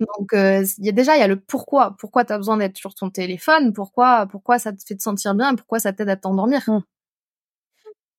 donc 0.01 0.33
euh, 0.33 0.65
y 0.79 0.89
a 0.89 0.93
déjà 0.93 1.17
il 1.17 1.21
y 1.21 1.23
a 1.23 1.29
le 1.29 1.41
pourquoi. 1.41 1.97
Pourquoi 1.99 2.25
t'as 2.25 2.37
besoin 2.37 2.57
d'être 2.57 2.77
sur 2.77 2.95
ton 2.95 3.11
téléphone? 3.11 3.73
Pourquoi 3.73 4.27
pourquoi 4.27 4.59
ça 4.59 4.73
te 4.73 4.83
fait 4.87 4.97
te 4.97 5.03
sentir 5.03 5.35
bien? 5.35 5.55
Pourquoi 5.57 5.81
ça 5.81 5.93
t'aide 5.93 6.09
à 6.09 6.17
t'endormir? 6.17 6.63
Mm. 6.69 6.81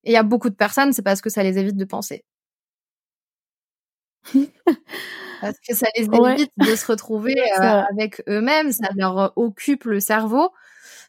Et 0.04 0.10
il 0.10 0.14
y 0.14 0.16
a 0.16 0.22
beaucoup 0.22 0.50
de 0.50 0.54
personnes 0.54 0.92
c'est 0.92 1.02
parce 1.02 1.20
que 1.20 1.30
ça 1.30 1.42
les 1.42 1.58
évite 1.58 1.76
de 1.76 1.84
penser 1.84 2.24
parce 5.40 5.56
que 5.66 5.74
ça 5.74 5.86
les 5.96 6.04
évite 6.04 6.52
de 6.56 6.74
se 6.74 6.86
retrouver 6.86 7.34
euh, 7.60 7.82
avec 7.90 8.22
eux-mêmes, 8.28 8.72
ça 8.72 8.88
leur 8.96 9.32
occupe 9.36 9.84
le 9.84 10.00
cerveau. 10.00 10.50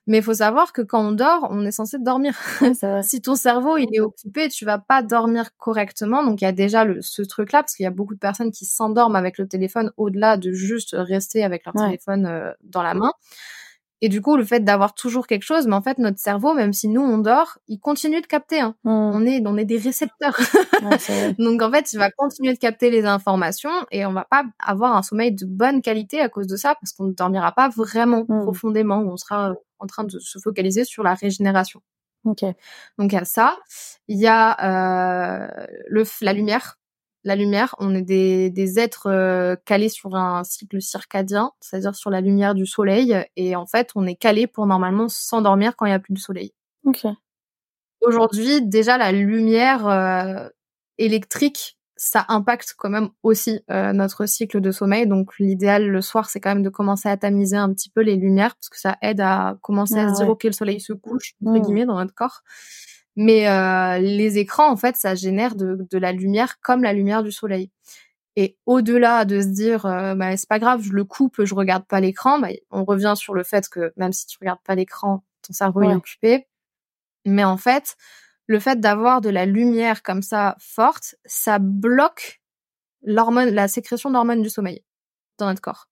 Mais 0.08 0.18
il 0.18 0.24
faut 0.24 0.34
savoir 0.34 0.74
que 0.74 0.82
quand 0.82 1.08
on 1.08 1.12
dort, 1.12 1.48
on 1.52 1.64
est 1.64 1.72
censé 1.72 2.00
dormir. 2.00 2.36
si 3.04 3.22
ton 3.22 3.36
cerveau 3.36 3.78
il 3.78 3.88
est 3.94 4.00
occupé, 4.00 4.50
tu 4.50 4.66
vas 4.66 4.80
pas 4.80 5.04
dormir 5.04 5.56
correctement. 5.58 6.24
Donc 6.24 6.42
il 6.42 6.46
y 6.46 6.48
a 6.48 6.52
déjà 6.52 6.86
le, 6.86 7.02
ce 7.02 7.22
truc-là 7.22 7.62
parce 7.62 7.76
qu'il 7.76 7.84
y 7.84 7.88
a 7.88 7.92
beaucoup 7.92 8.16
de 8.16 8.20
personnes 8.20 8.52
qui 8.52 8.66
s'endorment 8.66 9.16
avec 9.16 9.38
le 9.38 9.48
téléphone 9.48 9.92
au-delà 9.98 10.38
de 10.38 10.52
juste 10.52 10.96
rester 10.98 11.44
avec 11.44 11.66
leur 11.66 11.76
téléphone 11.76 12.26
euh, 12.26 12.52
dans 12.64 12.82
la 12.82 12.96
main. 12.96 13.12
Et 14.04 14.10
du 14.10 14.22
coup, 14.22 14.36
le 14.36 14.44
fait 14.44 14.62
d'avoir 14.62 14.96
toujours 14.96 15.28
quelque 15.28 15.44
chose, 15.44 15.68
mais 15.68 15.76
en 15.76 15.82
fait, 15.82 16.00
notre 16.00 16.18
cerveau, 16.18 16.56
même 16.56 16.74
si 16.74 16.88
nous 16.88 17.02
on 17.02 17.20
dort, 17.20 17.60
il 17.68 17.80
continue 17.80 18.20
de 18.20 18.26
capter. 18.26 18.60
Hein. 18.60 18.76
Mmh. 18.84 18.90
On 18.90 19.26
est, 19.26 19.42
on 19.46 19.58
est 19.58 19.66
des 19.66 19.78
récepteurs. 19.78 20.38
Donc 21.40 21.62
en 21.62 21.72
fait, 21.72 21.94
il 21.94 22.00
va 22.00 22.10
continuer 22.10 22.54
de 22.54 22.58
capter 22.60 22.90
les 22.90 23.06
informations 23.06 23.72
et 23.92 24.06
on 24.06 24.14
va 24.14 24.26
pas 24.26 24.44
avoir 24.60 24.96
un 24.96 25.04
sommeil 25.04 25.34
de 25.34 25.46
bonne 25.46 25.84
qualité 25.84 26.20
à 26.20 26.30
cause 26.30 26.48
de 26.48 26.56
ça, 26.56 26.76
parce 26.82 26.94
qu'on 26.94 27.06
ne 27.06 27.14
dormira 27.14 27.52
pas 27.52 27.70
vraiment 27.70 28.26
mmh. 28.28 28.42
profondément. 28.42 29.00
On 29.08 29.18
sera 29.18 29.54
en 29.78 29.86
train 29.86 30.04
de 30.04 30.18
se 30.20 30.40
focaliser 30.40 30.84
sur 30.84 31.04
la 31.04 31.14
régénération. 31.14 31.82
Ok. 32.26 32.44
Donc 32.98 33.12
il 33.12 33.14
y 33.14 33.18
a 33.18 33.26
ça. 33.26 33.58
Il 34.08 34.20
y 34.20 34.28
a 34.28 35.44
euh, 35.44 35.66
le 35.88 36.04
la 36.22 36.34
lumière 36.34 36.78
la 37.24 37.36
lumière. 37.36 37.76
On 37.80 37.94
est 37.94 38.02
des, 38.02 38.50
des 38.50 38.80
êtres 38.80 39.08
euh, 39.08 39.56
calés 39.66 39.90
sur 39.90 40.16
un 40.16 40.44
cycle 40.44 40.82
circadien, 40.82 41.52
c'est-à-dire 41.60 41.96
sur 41.96 42.10
la 42.10 42.22
lumière 42.22 42.56
du 42.56 42.66
soleil. 42.66 43.16
Et 43.36 43.56
en 43.56 43.66
fait, 43.66 43.92
on 43.96 44.06
est 44.06 44.16
calé 44.16 44.48
pour 44.48 44.66
normalement 44.66 45.08
s'endormir 45.10 45.76
quand 45.76 45.86
il 45.86 45.90
n'y 45.90 45.96
a 45.96 46.00
plus 46.00 46.14
de 46.14 46.20
soleil. 46.20 46.54
Ok. 46.86 47.06
Aujourd'hui, 48.02 48.62
déjà, 48.64 48.98
la 48.98 49.12
lumière 49.12 49.88
euh, 49.88 50.50
électrique, 50.98 51.78
ça 51.96 52.26
impacte 52.30 52.74
quand 52.76 52.90
même 52.90 53.10
aussi 53.22 53.62
euh, 53.70 53.94
notre 53.94 54.26
cycle 54.26 54.60
de 54.60 54.72
sommeil. 54.72 55.06
Donc, 55.06 55.38
l'idéal 55.38 55.88
le 55.88 56.02
soir, 56.02 56.28
c'est 56.28 56.40
quand 56.40 56.50
même 56.50 56.64
de 56.64 56.70
commencer 56.70 57.10
à 57.10 57.18
tamiser 57.18 57.58
un 57.58 57.72
petit 57.72 57.92
peu 57.92 58.02
les 58.02 58.16
lumières 58.16 58.56
parce 58.56 58.70
que 58.70 58.80
ça 58.80 58.98
aide 59.04 59.22
à 59.22 59.56
commencer 59.62 59.98
à 59.98 60.08
ah 60.08 60.10
se 60.10 60.20
dire, 60.20 60.30
OK, 60.30 60.44
le 60.46 60.52
soleil 60.52 60.82
se 60.82 60.94
couche, 60.94 61.36
entre 61.46 61.60
mmh. 61.60 61.62
guillemets, 61.62 61.86
dans 61.86 62.00
notre 62.00 62.16
corps. 62.16 62.42
Mais 63.16 63.48
euh, 63.50 64.00
les 64.00 64.38
écrans, 64.38 64.72
en 64.72 64.78
fait, 64.78 64.96
ça 64.96 65.16
génère 65.16 65.56
de, 65.56 65.86
de, 65.90 65.98
la 65.98 66.12
lumière 66.12 66.60
comme 66.62 66.84
la 66.84 66.94
lumière 66.94 67.24
du 67.24 67.32
soleil. 67.32 67.70
Et 68.38 68.58
au-delà 68.66 69.26
de 69.26 69.42
se 69.42 69.48
dire, 69.48 69.86
euh, 69.86 70.16
bah, 70.16 70.38
c'est 70.38 70.48
pas 70.48 70.60
grave, 70.60 70.82
je 70.82 70.94
le 70.94 71.04
coupe, 71.04 71.44
je 71.44 71.54
regarde 71.54 71.86
pas 71.86 72.00
l'écran, 72.00 72.40
bah, 72.40 72.50
on 72.72 72.86
revient 72.86 73.14
sur 73.18 73.34
le 73.34 73.44
fait 73.44 73.68
que 73.68 73.92
même 73.98 74.14
si 74.14 74.26
tu 74.26 74.38
regardes 74.40 74.62
pas 74.64 74.76
l'écran, 74.76 75.24
ton 75.42 75.54
cerveau 75.54 75.82
est 75.84 75.94
occupé. 75.94 76.48
Mais 77.26 77.44
en 77.44 77.58
fait, 77.58 77.98
le 78.48 78.60
fait 78.60 78.80
d'avoir 78.80 79.22
de 79.22 79.30
la 79.30 79.46
lumière 79.46 80.02
comme 80.04 80.22
ça 80.22 80.56
forte, 80.60 81.16
ça 81.26 81.60
bloque 81.60 82.42
l'hormone, 83.02 83.50
la 83.50 83.68
sécrétion 83.68 84.12
d'hormones 84.12 84.42
du 84.42 84.50
sommeil 84.50 84.84
dans 85.38 85.48
notre 85.48 85.62
corps. 85.62 85.91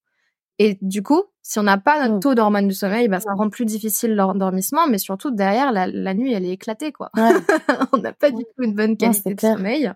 Et 0.60 0.78
du 0.82 1.02
coup, 1.02 1.24
si 1.42 1.58
on 1.58 1.64
n'a 1.64 1.78
pas 1.78 2.02
notre 2.02 2.18
mmh. 2.18 2.20
taux 2.20 2.36
d'hormones 2.36 2.68
du 2.68 2.74
sommeil, 2.74 3.08
bah, 3.08 3.22
ça 3.22 3.34
rend 3.34 3.50
plus 3.50 3.66
difficile 3.66 4.14
l'endormissement, 4.14 4.88
mais 4.88 4.98
surtout 4.98 5.32
derrière, 5.32 5.72
la, 5.72 5.88
la, 5.88 6.14
nuit, 6.14 6.34
elle 6.34 6.46
est 6.46 6.52
éclatée, 6.52 6.92
quoi. 6.92 7.10
on 7.94 7.98
n'a 7.98 8.12
pas 8.12 8.30
du 8.30 8.44
tout 8.44 8.64
une 8.64 8.76
bonne 8.76 8.98
qualité 8.98 9.34
de 9.34 9.40
sommeil. 9.40 9.92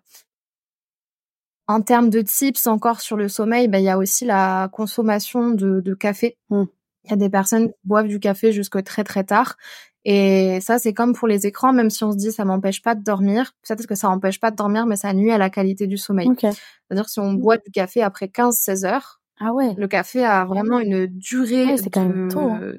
En 1.67 1.81
termes 1.81 2.09
de 2.09 2.21
tips 2.21 2.65
encore 2.67 3.01
sur 3.01 3.17
le 3.17 3.27
sommeil, 3.27 3.67
bah, 3.67 3.79
il 3.79 3.83
y 3.83 3.89
a 3.89 3.97
aussi 3.97 4.25
la 4.25 4.69
consommation 4.71 5.49
de, 5.51 5.81
de 5.81 5.93
café. 5.93 6.37
Mmh. 6.49 6.63
Il 7.03 7.11
y 7.11 7.13
a 7.13 7.17
des 7.17 7.29
personnes 7.29 7.67
qui 7.67 7.79
boivent 7.83 8.07
du 8.07 8.21
café 8.21 8.53
jusque 8.53 8.81
très 8.83 9.03
très 9.03 9.25
tard. 9.25 9.57
Et 10.05 10.59
ça, 10.61 10.79
c'est 10.79 10.93
comme 10.93 11.13
pour 11.13 11.27
les 11.27 11.45
écrans, 11.45 11.73
même 11.73 11.89
si 11.89 12.03
on 12.05 12.13
se 12.13 12.17
dit 12.17 12.31
ça 12.31 12.45
m'empêche 12.45 12.81
pas 12.81 12.95
de 12.95 13.03
dormir, 13.03 13.53
peut-être 13.67 13.85
que 13.85 13.95
ça 13.95 14.09
m'empêche 14.09 14.39
pas 14.39 14.51
de 14.51 14.55
dormir, 14.55 14.85
mais 14.85 14.95
ça 14.95 15.13
nuit 15.13 15.31
à 15.31 15.37
la 15.37 15.49
qualité 15.49 15.87
du 15.87 15.97
sommeil. 15.97 16.29
C'est-à-dire 16.39 17.09
si 17.09 17.19
on 17.19 17.33
boit 17.33 17.57
du 17.57 17.71
café 17.71 18.01
après 18.01 18.27
15-16 18.27 18.85
heures, 18.85 19.21
ah 19.39 19.53
ouais. 19.53 19.73
Le 19.77 19.87
café 19.87 20.23
a 20.23 20.45
vraiment 20.45 20.79
une 20.79 21.07
durée. 21.07 21.65
Ouais, 21.65 21.77
c'est 21.77 21.89
quand 21.89 22.05
même 22.05 22.29
tôt. 22.29 22.39
Hein. 22.39 22.73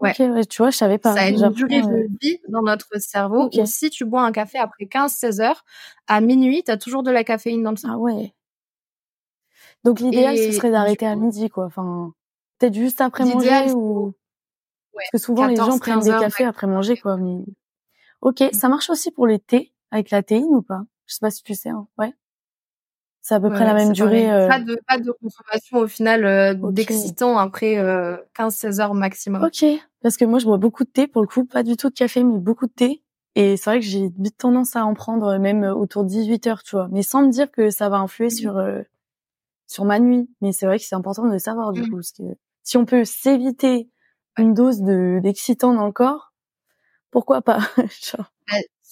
Ouais. 0.00 0.14
tu 0.14 0.58
vois, 0.58 0.70
je 0.70 0.76
savais 0.76 0.98
pas. 0.98 1.14
Ça 1.14 1.22
a 1.22 1.28
une 1.28 1.48
durée 1.50 1.82
de 1.82 2.08
vie 2.20 2.38
dans 2.48 2.62
notre 2.62 2.88
cerveau. 2.98 3.48
Et 3.52 3.66
si 3.66 3.90
tu 3.90 4.04
bois 4.04 4.22
un 4.22 4.32
café 4.32 4.58
après 4.58 4.84
15-16 4.84 5.40
heures, 5.40 5.64
à 6.06 6.20
minuit, 6.20 6.62
tu 6.64 6.70
as 6.70 6.76
toujours 6.76 7.02
de 7.02 7.10
la 7.10 7.24
caféine 7.24 7.62
dans 7.62 7.70
le 7.70 7.76
sang. 7.76 7.88
Ah 7.92 7.98
ouais. 7.98 8.34
Donc 9.84 10.00
l'idéal, 10.00 10.36
ce 10.36 10.52
serait 10.52 10.70
d'arrêter 10.70 11.06
à 11.06 11.16
midi, 11.16 11.48
quoi. 11.48 11.66
Enfin, 11.66 12.12
peut-être 12.58 12.74
juste 12.74 13.00
après 13.00 13.24
manger 13.24 13.72
ou. 13.72 14.14
Ouais, 14.94 15.02
Parce 15.12 15.22
que 15.22 15.26
souvent, 15.26 15.46
les 15.46 15.56
gens 15.56 15.78
prennent 15.78 16.00
des 16.00 16.10
cafés 16.10 16.44
après 16.44 16.66
manger, 16.66 16.96
quoi. 16.96 17.16
Mais... 17.16 17.44
Ok, 18.22 18.40
mmh. 18.40 18.52
ça 18.52 18.68
marche 18.68 18.88
aussi 18.88 19.10
pour 19.10 19.26
les 19.26 19.38
thés 19.38 19.72
avec 19.90 20.10
la 20.10 20.22
théine 20.22 20.46
ou 20.48 20.62
pas? 20.62 20.80
Je 21.06 21.14
sais 21.14 21.20
pas 21.20 21.30
si 21.30 21.42
tu 21.42 21.54
sais. 21.54 21.68
Hein. 21.68 21.86
Ouais. 21.98 22.14
C'est 23.26 23.34
à 23.34 23.40
peu 23.40 23.50
près 23.50 23.64
la 23.64 23.74
même 23.74 23.92
durée. 23.92 24.30
Euh... 24.30 24.46
Pas 24.46 24.60
de 24.60 24.78
pas 24.86 24.98
de 24.98 25.10
consommation 25.10 25.78
au 25.78 25.88
final 25.88 26.24
euh, 26.24 26.54
d'excitant 26.70 27.38
après 27.38 27.76
euh, 27.76 28.16
15-16 28.38 28.80
heures 28.80 28.94
maximum. 28.94 29.42
Ok, 29.42 29.64
parce 30.00 30.16
que 30.16 30.24
moi 30.24 30.38
je 30.38 30.44
bois 30.44 30.58
beaucoup 30.58 30.84
de 30.84 30.90
thé 30.90 31.08
pour 31.08 31.22
le 31.22 31.26
coup, 31.26 31.44
pas 31.44 31.64
du 31.64 31.76
tout 31.76 31.88
de 31.88 31.94
café 31.94 32.22
mais 32.22 32.38
beaucoup 32.38 32.68
de 32.68 32.72
thé. 32.72 33.02
Et 33.34 33.56
c'est 33.56 33.68
vrai 33.68 33.80
que 33.80 33.84
j'ai 33.84 34.12
vite 34.16 34.38
tendance 34.38 34.76
à 34.76 34.86
en 34.86 34.94
prendre 34.94 35.26
euh, 35.26 35.38
même 35.40 35.64
autour 35.64 36.04
de 36.04 36.08
18 36.08 36.46
heures, 36.46 36.62
tu 36.62 36.76
vois, 36.76 36.86
mais 36.92 37.02
sans 37.02 37.24
me 37.26 37.32
dire 37.32 37.50
que 37.50 37.68
ça 37.68 37.88
va 37.88 37.96
influer 37.96 38.28
mmh. 38.28 38.30
sur 38.30 38.58
euh, 38.58 38.82
sur 39.66 39.84
ma 39.84 39.98
nuit. 39.98 40.30
Mais 40.40 40.52
c'est 40.52 40.66
vrai 40.66 40.78
que 40.78 40.84
c'est 40.84 40.94
important 40.94 41.24
de 41.24 41.32
le 41.32 41.40
savoir 41.40 41.72
du 41.72 41.82
mmh. 41.82 41.88
coup, 41.88 41.96
parce 41.96 42.12
que 42.12 42.22
si 42.62 42.76
on 42.76 42.84
peut 42.84 43.04
s'éviter 43.04 43.90
une 44.38 44.54
dose 44.54 44.82
de 44.82 45.18
d'excitant 45.20 45.74
dans 45.74 45.86
le 45.86 45.92
corps, 45.92 46.32
pourquoi 47.10 47.42
pas? 47.42 47.58
Genre. 48.04 48.30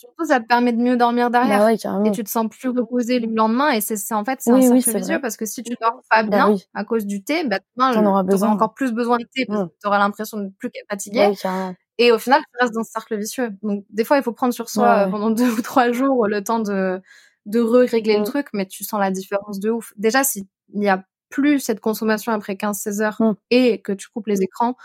Surtout 0.05 0.25
ça 0.27 0.41
te 0.41 0.47
permet 0.47 0.73
de 0.73 0.81
mieux 0.81 0.97
dormir 0.97 1.31
derrière. 1.31 1.61
bah 1.61 1.73
et 2.05 2.11
tu 2.11 2.25
te 2.25 2.31
sens 2.31 2.47
plus 2.49 2.69
reposé 2.69 3.21
le 3.21 3.35
lendemain 3.35 3.71
et 3.71 3.81
c'est 3.81 3.97
en 4.15 4.25
fait 4.25 4.41
c'est 4.41 4.51
un 4.51 4.61
cercle 4.61 4.99
vicieux 4.99 5.21
parce 5.21 5.37
que 5.37 5.47
si 5.47 5.63
tu 5.63 5.75
dors 5.81 6.01
pas 6.11 6.23
bah 6.23 6.49
bien 6.49 6.57
à 6.75 6.85
cause 6.85 7.07
du 7.07 7.23
thé 7.23 7.45
bah 7.45 7.59
demain 7.77 7.93
tu 7.93 8.35
auras 8.35 8.49
encore 8.49 8.75
plus 8.75 8.93
besoin 8.93 9.19
de 9.19 9.25
thé 9.35 9.47
parce 9.47 9.65
que 9.65 9.75
tu 9.81 9.87
auras 9.87 9.99
l'impression 9.99 10.39
de 10.39 10.51
plus 10.59 10.71
fatigué 10.91 11.33
et 11.99 12.13
au 12.13 12.19
final 12.19 12.41
tu 12.41 12.59
restes 12.61 12.75
dans 12.75 12.85
ce 12.85 12.91
cercle 12.91 13.17
vicieux. 13.17 13.51
Donc 13.63 13.85
des 13.91 14.05
fois 14.05 14.17
il 14.19 14.23
faut 14.23 14.33
prendre 14.33 14.55
sur 14.55 14.69
soi 14.69 15.09
pendant 15.11 15.31
deux 15.31 15.51
ou 15.51 15.63
trois 15.63 15.93
jours 15.93 16.27
le 16.27 16.43
temps 16.43 16.61
de 16.61 17.01
de 17.47 17.61
re-régler 17.61 18.15
le 18.15 18.23
mmh. 18.23 18.25
truc 18.25 18.47
mais 18.53 18.67
tu 18.67 18.85
sens 18.85 18.99
la 19.01 19.11
différence 19.11 19.61
de 19.61 19.71
ouf. 19.71 19.93
Déjà 19.97 20.25
s'il 20.25 20.45
n'y 20.73 20.89
a 20.89 21.05
plus 21.29 21.59
cette 21.59 21.81
consommation 21.81 22.33
après 22.33 22.55
15-16 22.55 23.03
heures 23.03 23.17
mmh. 23.21 23.35
et 23.51 23.83
que 23.83 23.93
tu 23.93 24.09
coupes 24.09 24.27
les 24.29 24.43
écrans 24.43 24.77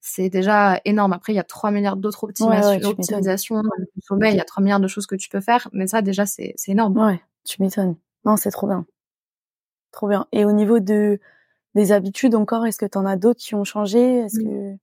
c'est 0.00 0.28
déjà 0.28 0.80
énorme. 0.84 1.12
Après, 1.12 1.32
il 1.32 1.36
y 1.36 1.40
a 1.40 1.44
3 1.44 1.70
milliards 1.70 1.96
d'autres 1.96 2.24
optimisations, 2.24 3.60
du 3.60 4.02
sommeil, 4.02 4.34
il 4.34 4.38
y 4.38 4.40
a 4.40 4.44
3 4.44 4.62
milliards 4.62 4.80
de 4.80 4.88
choses 4.88 5.06
que 5.06 5.16
tu 5.16 5.28
peux 5.28 5.40
faire, 5.40 5.68
mais 5.72 5.86
ça, 5.86 6.02
déjà, 6.02 6.26
c'est 6.26 6.54
énorme. 6.66 6.96
Ouais, 6.96 7.20
tu 7.44 7.62
m'étonnes. 7.62 7.96
Non, 8.24 8.36
c'est 8.36 8.50
trop 8.50 8.66
bien. 8.66 8.86
Trop 9.92 10.08
bien. 10.08 10.26
Et 10.32 10.44
au 10.44 10.52
niveau 10.52 10.80
de 10.80 11.18
des 11.74 11.92
habitudes 11.92 12.34
encore, 12.34 12.66
est-ce 12.66 12.78
que 12.78 12.86
tu 12.86 12.98
en 12.98 13.06
as 13.06 13.16
d'autres 13.16 13.40
qui 13.40 13.54
ont 13.54 13.64
changé? 13.64 14.20
Est-ce 14.20 14.40
que 14.40 14.76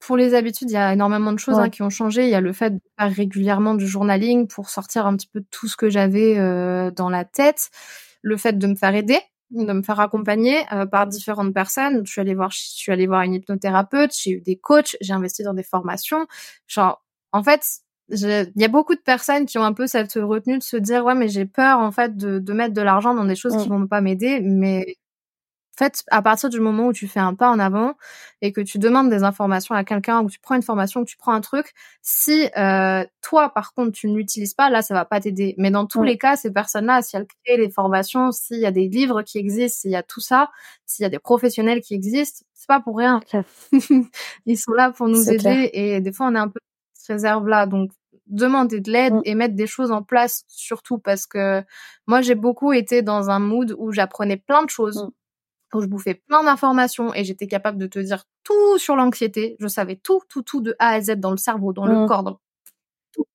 pour 0.00 0.16
les 0.16 0.34
habitudes, 0.34 0.70
il 0.70 0.74
y 0.74 0.78
a 0.78 0.92
énormément 0.92 1.32
de 1.32 1.38
choses 1.38 1.58
hein, 1.58 1.70
qui 1.70 1.82
ont 1.82 1.90
changé. 1.90 2.24
Il 2.24 2.30
y 2.30 2.34
a 2.34 2.40
le 2.40 2.52
fait 2.52 2.70
de 2.70 2.80
faire 2.98 3.10
régulièrement 3.10 3.74
du 3.74 3.86
journaling 3.86 4.46
pour 4.46 4.68
sortir 4.68 5.06
un 5.06 5.16
petit 5.16 5.26
peu 5.26 5.42
tout 5.50 5.66
ce 5.66 5.76
que 5.76 5.88
j'avais 5.88 6.38
euh, 6.38 6.90
dans 6.90 7.08
la 7.08 7.24
tête, 7.24 7.70
le 8.20 8.36
fait 8.36 8.58
de 8.58 8.66
me 8.66 8.74
faire 8.74 8.94
aider 8.94 9.18
de 9.54 9.72
me 9.72 9.82
faire 9.82 10.00
accompagner 10.00 10.56
euh, 10.72 10.86
par 10.86 11.06
différentes 11.06 11.54
personnes. 11.54 12.02
Je 12.04 12.10
suis 12.10 12.20
allée 12.20 12.34
voir, 12.34 12.50
je 12.50 12.58
suis 12.60 12.92
allée 12.92 13.06
voir 13.06 13.22
une 13.22 13.34
hypnothérapeute, 13.34 14.12
j'ai 14.14 14.32
eu 14.32 14.40
des 14.40 14.56
coachs, 14.56 14.96
j'ai 15.00 15.12
investi 15.12 15.42
dans 15.42 15.54
des 15.54 15.62
formations. 15.62 16.26
Genre, 16.66 17.02
en 17.32 17.42
fait, 17.42 17.62
il 18.10 18.52
y 18.56 18.64
a 18.64 18.68
beaucoup 18.68 18.94
de 18.94 19.00
personnes 19.00 19.46
qui 19.46 19.58
ont 19.58 19.64
un 19.64 19.72
peu 19.72 19.86
cette 19.86 20.14
retenue 20.14 20.58
de 20.58 20.62
se 20.62 20.76
dire 20.76 21.04
ouais 21.04 21.14
mais 21.14 21.28
j'ai 21.28 21.46
peur 21.46 21.78
en 21.78 21.90
fait 21.90 22.16
de, 22.16 22.38
de 22.38 22.52
mettre 22.52 22.74
de 22.74 22.82
l'argent 22.82 23.14
dans 23.14 23.24
des 23.24 23.34
choses 23.34 23.56
qui 23.56 23.68
vont 23.68 23.86
pas 23.86 24.02
m'aider 24.02 24.40
mais 24.42 24.96
fait, 25.76 26.04
à 26.10 26.22
partir 26.22 26.48
du 26.50 26.60
moment 26.60 26.88
où 26.88 26.92
tu 26.92 27.08
fais 27.08 27.20
un 27.20 27.34
pas 27.34 27.50
en 27.50 27.58
avant 27.58 27.94
et 28.42 28.52
que 28.52 28.60
tu 28.60 28.78
demandes 28.78 29.10
des 29.10 29.22
informations 29.22 29.74
à 29.74 29.84
quelqu'un 29.84 30.22
ou 30.22 30.30
tu 30.30 30.38
prends 30.38 30.54
une 30.54 30.62
formation 30.62 31.00
ou 31.00 31.04
tu 31.04 31.16
prends 31.16 31.32
un 31.32 31.40
truc, 31.40 31.72
si 32.02 32.48
euh, 32.56 33.04
toi 33.22 33.50
par 33.50 33.74
contre 33.74 33.92
tu 33.92 34.08
ne 34.08 34.16
l'utilises 34.16 34.54
pas, 34.54 34.70
là 34.70 34.82
ça 34.82 34.94
va 34.94 35.04
pas 35.04 35.20
t'aider. 35.20 35.54
Mais 35.58 35.70
dans 35.70 35.86
tous 35.86 36.02
les 36.02 36.18
cas, 36.18 36.36
ces 36.36 36.52
personnes-là, 36.52 37.02
si 37.02 37.16
elles 37.16 37.26
créent 37.44 37.56
les 37.56 37.70
formations, 37.70 38.32
s'il 38.32 38.60
y 38.60 38.66
a 38.66 38.72
des 38.72 38.88
livres 38.88 39.22
qui 39.22 39.38
existent, 39.38 39.80
s'il 39.80 39.90
y 39.90 39.96
a 39.96 40.02
tout 40.02 40.20
ça, 40.20 40.50
s'il 40.86 41.02
y 41.02 41.06
a 41.06 41.10
des 41.10 41.18
professionnels 41.18 41.80
qui 41.80 41.94
existent, 41.94 42.44
c'est 42.52 42.68
pas 42.68 42.80
pour 42.80 42.98
rien. 42.98 43.20
Ils 44.46 44.58
sont 44.58 44.72
là 44.72 44.90
pour 44.90 45.08
nous 45.08 45.30
aider 45.30 45.70
et 45.72 46.00
des 46.00 46.12
fois 46.12 46.26
on 46.26 46.34
est 46.34 46.38
un 46.38 46.48
peu 46.48 46.58
réserve 47.08 47.48
là, 47.48 47.66
donc 47.66 47.90
demander 48.26 48.80
de 48.80 48.90
l'aide 48.90 49.14
mm. 49.14 49.22
et 49.24 49.34
mettre 49.34 49.54
des 49.54 49.66
choses 49.66 49.90
en 49.90 50.02
place 50.02 50.44
surtout 50.48 50.98
parce 50.98 51.26
que 51.26 51.62
moi 52.06 52.22
j'ai 52.22 52.34
beaucoup 52.34 52.72
été 52.72 53.02
dans 53.02 53.30
un 53.30 53.38
mood 53.38 53.74
où 53.78 53.92
j'apprenais 53.92 54.36
plein 54.36 54.64
de 54.64 54.70
choses. 54.70 55.08
Mm 55.74 55.78
où 55.78 55.82
je 55.82 55.86
bouffais 55.86 56.14
plein 56.14 56.44
d'informations 56.44 57.14
et 57.14 57.24
j'étais 57.24 57.46
capable 57.46 57.78
de 57.78 57.86
te 57.86 57.98
dire 57.98 58.24
tout 58.42 58.78
sur 58.78 58.96
l'anxiété. 58.96 59.56
Je 59.58 59.66
savais 59.66 59.96
tout, 59.96 60.20
tout, 60.28 60.42
tout 60.42 60.60
de 60.60 60.74
A 60.78 60.90
à 60.90 61.00
Z 61.00 61.16
dans 61.16 61.30
le 61.30 61.36
cerveau, 61.36 61.72
dans 61.72 61.86
le 61.86 62.04
mmh. 62.04 62.06
corps, 62.06 62.22
dans 62.22 62.40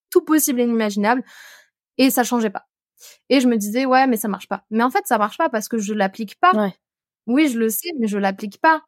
tout, 0.09 0.21
possible 0.21 0.59
et 0.59 0.63
inimaginable. 0.63 1.23
Et 1.97 2.09
ça 2.09 2.23
changeait 2.23 2.49
pas. 2.49 2.67
Et 3.29 3.39
je 3.39 3.47
me 3.47 3.57
disais, 3.57 3.85
ouais, 3.85 4.07
mais 4.07 4.17
ça 4.17 4.27
marche 4.27 4.47
pas. 4.47 4.63
Mais 4.69 4.83
en 4.83 4.89
fait, 4.89 5.05
ça 5.05 5.17
marche 5.17 5.37
pas 5.37 5.49
parce 5.49 5.67
que 5.67 5.77
je 5.77 5.93
l'applique 5.93 6.39
pas. 6.39 6.71
Oui, 7.27 7.47
je 7.47 7.59
le 7.59 7.69
sais, 7.69 7.89
mais 7.99 8.07
je 8.07 8.17
l'applique 8.17 8.59
pas. 8.59 8.81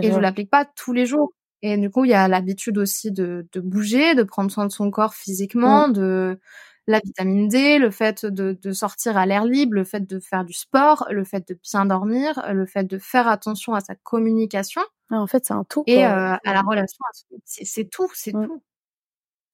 et 0.00 0.12
je, 0.12 0.18
l'applique 0.18 0.50
pas 0.50 0.64
tous 0.64 0.92
les 0.92 1.06
jours. 1.06 1.32
Et 1.62 1.76
du 1.76 1.90
coup, 1.90 2.04
il 2.04 2.10
y 2.10 2.14
a 2.14 2.28
l'habitude 2.28 2.78
aussi 2.78 3.12
de, 3.12 3.46
de 3.52 3.60
bouger, 3.60 4.14
de 4.14 4.22
prendre 4.22 4.50
soin 4.50 4.66
de 4.66 4.72
son 4.72 4.90
corps 4.90 5.14
physiquement, 5.14 5.88
mmh. 5.88 5.92
de 5.92 6.40
la 6.86 7.00
vitamine 7.04 7.48
D, 7.48 7.78
le 7.78 7.90
fait 7.90 8.26
de, 8.26 8.58
de 8.60 8.72
sortir 8.72 9.16
à 9.16 9.26
l'air 9.26 9.44
libre, 9.44 9.74
le 9.74 9.84
fait 9.84 10.00
de 10.00 10.18
faire 10.18 10.44
du 10.44 10.52
sport, 10.52 11.06
le 11.10 11.24
fait 11.24 11.46
de 11.48 11.58
bien 11.62 11.86
dormir, 11.86 12.42
le 12.52 12.66
fait 12.66 12.84
de 12.84 12.98
faire 12.98 13.28
attention 13.28 13.74
à 13.74 13.80
sa 13.80 13.94
communication. 13.94 14.82
en 15.10 15.26
fait, 15.26 15.44
c'est 15.46 15.54
un 15.54 15.64
tout. 15.64 15.84
Et 15.86 16.04
euh, 16.04 16.34
à 16.34 16.52
la 16.52 16.62
relation, 16.62 16.98
c'est 17.44 17.88
tout, 17.88 18.10
c'est 18.14 18.32
tout. 18.32 18.62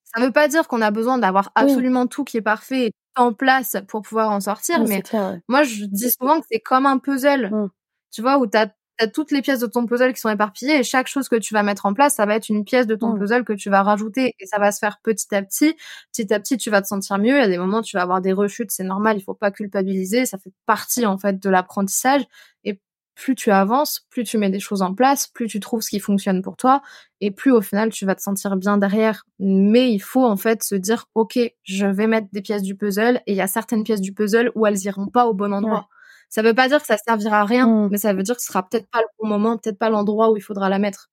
Ça 0.04 0.22
veut 0.22 0.32
pas 0.32 0.48
dire 0.48 0.68
qu'on 0.68 0.80
a 0.80 0.90
besoin 0.90 1.18
d'avoir 1.18 1.52
absolument 1.54 2.06
tout 2.06 2.24
qui 2.24 2.38
est 2.38 2.42
parfait 2.42 2.92
en 3.14 3.34
place 3.34 3.76
pour 3.88 4.02
pouvoir 4.02 4.30
en 4.30 4.40
sortir, 4.40 4.82
mais 4.84 5.02
moi 5.48 5.64
je 5.64 5.84
dis 5.84 6.10
souvent 6.10 6.40
que 6.40 6.46
c'est 6.50 6.60
comme 6.60 6.86
un 6.86 6.98
puzzle, 6.98 7.50
mmh. 7.50 7.70
tu 8.12 8.22
vois, 8.22 8.38
où 8.38 8.46
tu 8.46 8.56
as 8.56 8.72
t'as 8.98 9.06
toutes 9.06 9.30
les 9.30 9.42
pièces 9.42 9.60
de 9.60 9.66
ton 9.66 9.86
puzzle 9.86 10.12
qui 10.12 10.20
sont 10.20 10.28
éparpillées 10.28 10.80
et 10.80 10.82
chaque 10.82 11.06
chose 11.06 11.28
que 11.28 11.36
tu 11.36 11.54
vas 11.54 11.62
mettre 11.62 11.86
en 11.86 11.94
place, 11.94 12.16
ça 12.16 12.26
va 12.26 12.34
être 12.34 12.48
une 12.48 12.64
pièce 12.64 12.86
de 12.86 12.96
ton 12.96 13.14
mmh. 13.14 13.18
puzzle 13.18 13.44
que 13.44 13.52
tu 13.52 13.70
vas 13.70 13.82
rajouter 13.82 14.34
et 14.38 14.46
ça 14.46 14.58
va 14.58 14.72
se 14.72 14.80
faire 14.80 14.98
petit 15.02 15.34
à 15.34 15.42
petit. 15.42 15.76
Petit 16.12 16.32
à 16.34 16.40
petit, 16.40 16.56
tu 16.56 16.68
vas 16.68 16.82
te 16.82 16.88
sentir 16.88 17.18
mieux. 17.18 17.36
Il 17.36 17.40
y 17.40 17.44
a 17.44 17.48
des 17.48 17.58
moments, 17.58 17.80
tu 17.80 17.96
vas 17.96 18.02
avoir 18.02 18.20
des 18.20 18.32
rechutes, 18.32 18.70
c'est 18.72 18.84
normal. 18.84 19.16
Il 19.16 19.22
faut 19.22 19.34
pas 19.34 19.52
culpabiliser. 19.52 20.26
Ça 20.26 20.36
fait 20.36 20.52
partie 20.66 21.06
en 21.06 21.16
fait 21.16 21.38
de 21.40 21.48
l'apprentissage. 21.48 22.22
Et 22.64 22.80
plus 23.14 23.36
tu 23.36 23.52
avances, 23.52 24.06
plus 24.10 24.24
tu 24.24 24.36
mets 24.36 24.50
des 24.50 24.60
choses 24.60 24.82
en 24.82 24.94
place, 24.94 25.28
plus 25.28 25.46
tu 25.46 25.60
trouves 25.60 25.80
ce 25.82 25.90
qui 25.90 26.00
fonctionne 26.00 26.42
pour 26.42 26.56
toi 26.56 26.82
et 27.20 27.30
plus 27.32 27.50
au 27.50 27.60
final 27.60 27.90
tu 27.90 28.06
vas 28.06 28.14
te 28.14 28.22
sentir 28.22 28.56
bien 28.56 28.78
derrière. 28.78 29.24
Mais 29.38 29.92
il 29.92 30.00
faut 30.00 30.24
en 30.24 30.36
fait 30.36 30.62
se 30.64 30.74
dire, 30.74 31.06
ok, 31.14 31.38
je 31.62 31.86
vais 31.86 32.06
mettre 32.08 32.28
des 32.32 32.42
pièces 32.42 32.62
du 32.62 32.74
puzzle 32.76 33.20
et 33.26 33.32
il 33.32 33.36
y 33.36 33.40
a 33.40 33.46
certaines 33.46 33.84
pièces 33.84 34.00
du 34.00 34.12
puzzle 34.12 34.50
où 34.56 34.66
elles 34.66 34.84
iront 34.84 35.06
pas 35.06 35.26
au 35.26 35.34
bon 35.34 35.52
endroit. 35.52 35.88
Ça 36.28 36.42
veut 36.42 36.54
pas 36.54 36.68
dire 36.68 36.80
que 36.80 36.86
ça 36.86 36.98
servira 36.98 37.40
à 37.40 37.44
rien, 37.44 37.66
mmh. 37.66 37.88
mais 37.90 37.98
ça 37.98 38.12
veut 38.12 38.22
dire 38.22 38.36
que 38.36 38.42
ce 38.42 38.48
sera 38.48 38.68
peut-être 38.68 38.88
pas 38.90 39.00
le 39.00 39.08
bon 39.20 39.28
moment, 39.28 39.56
peut-être 39.56 39.78
pas 39.78 39.90
l'endroit 39.90 40.30
où 40.30 40.36
il 40.36 40.42
faudra 40.42 40.68
la 40.68 40.78
mettre. 40.78 41.10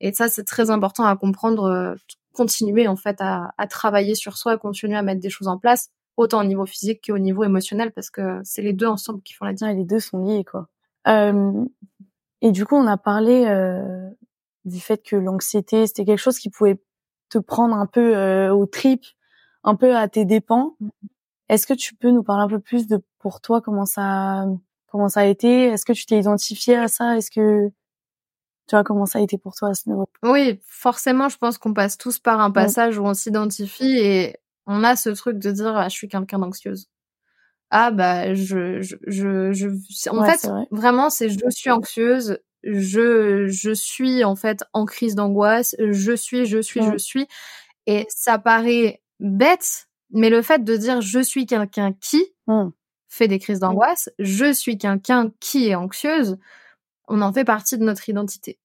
Et 0.00 0.12
ça, 0.12 0.28
c'est 0.28 0.44
très 0.44 0.70
important 0.70 1.04
à 1.04 1.16
comprendre, 1.16 1.64
euh, 1.64 1.94
continuer 2.34 2.88
en 2.88 2.96
fait 2.96 3.16
à, 3.20 3.52
à, 3.56 3.66
travailler 3.66 4.14
sur 4.14 4.36
soi, 4.36 4.58
continuer 4.58 4.96
à 4.96 5.02
mettre 5.02 5.20
des 5.20 5.30
choses 5.30 5.48
en 5.48 5.58
place, 5.58 5.90
autant 6.16 6.40
au 6.40 6.44
niveau 6.44 6.66
physique 6.66 7.02
qu'au 7.06 7.18
niveau 7.18 7.44
émotionnel, 7.44 7.92
parce 7.92 8.10
que 8.10 8.40
c'est 8.44 8.62
les 8.62 8.72
deux 8.72 8.86
ensemble 8.86 9.22
qui 9.22 9.34
font 9.34 9.44
la 9.44 9.52
différence. 9.52 9.76
les 9.76 9.84
deux 9.84 10.00
sont 10.00 10.24
liés, 10.24 10.44
quoi. 10.44 10.68
Euh, 11.08 11.64
et 12.40 12.52
du 12.52 12.66
coup, 12.66 12.76
on 12.76 12.86
a 12.86 12.96
parlé 12.96 13.46
euh, 13.46 14.08
du 14.64 14.80
fait 14.80 15.02
que 15.02 15.16
l'anxiété, 15.16 15.86
c'était 15.86 16.04
quelque 16.04 16.18
chose 16.18 16.38
qui 16.38 16.50
pouvait 16.50 16.80
te 17.28 17.38
prendre 17.38 17.74
un 17.76 17.86
peu 17.86 18.16
euh, 18.16 18.52
au 18.52 18.66
trip, 18.66 19.04
un 19.64 19.76
peu 19.76 19.96
à 19.96 20.08
tes 20.08 20.24
dépens. 20.24 20.76
Est-ce 21.52 21.66
que 21.66 21.74
tu 21.74 21.94
peux 21.94 22.10
nous 22.10 22.22
parler 22.22 22.44
un 22.44 22.48
peu 22.48 22.60
plus 22.60 22.86
de 22.86 22.98
pour 23.18 23.42
toi 23.42 23.60
comment 23.60 23.84
ça 23.84 24.46
comment 24.86 25.10
ça 25.10 25.20
a 25.20 25.24
été? 25.26 25.66
Est-ce 25.66 25.84
que 25.84 25.92
tu 25.92 26.06
t'es 26.06 26.18
identifié 26.18 26.76
à 26.76 26.88
ça? 26.88 27.18
Est-ce 27.18 27.30
que 27.30 27.68
tu 27.68 28.74
vois 28.74 28.84
comment 28.84 29.04
ça 29.04 29.18
a 29.18 29.22
été 29.22 29.36
pour 29.36 29.54
toi 29.54 29.68
à 29.68 29.74
ce 29.74 29.86
niveau 29.90 30.08
Oui, 30.22 30.62
forcément, 30.64 31.28
je 31.28 31.36
pense 31.36 31.58
qu'on 31.58 31.74
passe 31.74 31.98
tous 31.98 32.18
par 32.18 32.40
un 32.40 32.50
passage 32.50 32.96
où 32.96 33.04
on 33.04 33.12
s'identifie 33.12 33.98
et 33.98 34.36
on 34.66 34.82
a 34.82 34.96
ce 34.96 35.10
truc 35.10 35.38
de 35.38 35.50
dire 35.50 35.76
ah, 35.76 35.90
je 35.90 35.94
suis 35.94 36.08
quelqu'un 36.08 36.38
d'anxieuse. 36.38 36.88
Ah 37.70 37.90
bah 37.90 38.32
je 38.32 38.80
je 38.80 38.96
je, 39.06 39.52
je... 39.52 40.08
en 40.08 40.24
fait 40.24 40.50
vraiment 40.70 41.10
c'est 41.10 41.28
je 41.28 41.50
suis 41.50 41.70
anxieuse, 41.70 42.38
je 42.62 43.46
je 43.46 43.72
suis 43.72 44.24
en 44.24 44.36
fait 44.36 44.64
en 44.72 44.86
crise 44.86 45.16
d'angoisse, 45.16 45.76
je 45.78 46.16
suis 46.16 46.46
je 46.46 46.62
suis 46.62 46.82
je 46.82 46.96
suis. 46.96 47.28
Et 47.86 48.06
ça 48.08 48.38
paraît 48.38 49.02
bête 49.20 49.88
mais 50.12 50.30
le 50.30 50.42
fait 50.42 50.62
de 50.64 50.76
dire 50.76 51.00
je 51.00 51.20
suis 51.20 51.46
quelqu'un 51.46 51.92
qui 51.92 52.22
mmh. 52.46 52.68
fait 53.08 53.28
des 53.28 53.38
crises 53.38 53.58
mmh. 53.58 53.60
d'angoisse, 53.60 54.10
je 54.18 54.52
suis 54.52 54.78
quelqu'un 54.78 55.30
qui 55.40 55.68
est 55.68 55.74
anxieuse, 55.74 56.38
on 57.08 57.20
en 57.22 57.32
fait 57.32 57.44
partie 57.44 57.78
de 57.78 57.84
notre 57.84 58.08
identité. 58.08 58.58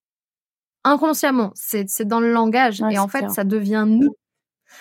Inconsciemment, 0.84 1.52
c'est 1.54 2.06
dans 2.06 2.20
le 2.20 2.32
langage 2.32 2.80
et 2.90 2.98
en 2.98 3.08
fait 3.08 3.28
ça 3.30 3.44
devient 3.44 3.84
nous. 3.86 4.14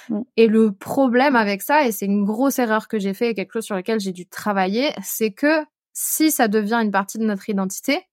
Mmh. 0.09 0.21
Et 0.35 0.47
le 0.47 0.73
problème 0.73 1.35
avec 1.35 1.61
ça, 1.61 1.87
et 1.87 1.91
c'est 1.91 2.05
une 2.05 2.25
grosse 2.25 2.59
erreur 2.59 2.87
que 2.87 2.99
j'ai 2.99 3.13
fait 3.13 3.29
et 3.29 3.33
quelque 3.33 3.53
chose 3.53 3.65
sur 3.65 3.75
lequel 3.75 3.99
j'ai 3.99 4.11
dû 4.11 4.27
travailler, 4.27 4.91
c'est 5.01 5.31
que 5.31 5.63
si 5.93 6.29
ça 6.29 6.47
devient 6.47 6.79
une 6.83 6.91
partie 6.91 7.17
de 7.17 7.23
notre 7.23 7.49
identité, 7.49 8.05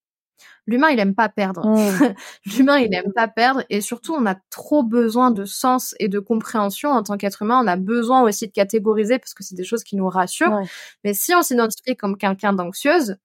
l'humain 0.67 0.89
il 0.89 0.99
aime 0.99 1.15
pas 1.15 1.29
perdre. 1.29 1.65
Mmh. 1.67 2.13
l'humain 2.45 2.77
il 2.79 2.93
aime 2.93 3.13
pas 3.13 3.27
perdre 3.27 3.63
et 3.69 3.81
surtout 3.81 4.13
on 4.13 4.25
a 4.25 4.35
trop 4.49 4.83
besoin 4.83 5.31
de 5.31 5.45
sens 5.45 5.95
et 5.99 6.07
de 6.07 6.19
compréhension 6.19 6.91
en 6.91 7.03
tant 7.03 7.17
qu'être 7.17 7.41
humain. 7.41 7.61
On 7.63 7.67
a 7.67 7.75
besoin 7.75 8.21
aussi 8.23 8.47
de 8.47 8.51
catégoriser 8.51 9.19
parce 9.19 9.33
que 9.33 9.43
c'est 9.43 9.55
des 9.55 9.63
choses 9.63 9.83
qui 9.83 9.95
nous 9.95 10.09
rassurent. 10.09 10.61
Mais 11.03 11.13
si 11.13 11.33
on 11.35 11.41
s'identifie 11.41 11.95
comme 11.95 12.17
quelqu'un 12.17 12.53
d'anxieuse, 12.53 13.17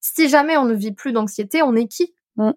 si 0.00 0.28
jamais 0.28 0.56
on 0.56 0.64
ne 0.64 0.74
vit 0.74 0.92
plus 0.92 1.12
d'anxiété, 1.12 1.62
on 1.62 1.74
est 1.74 1.86
qui? 1.86 2.14
Mmh. 2.36 2.52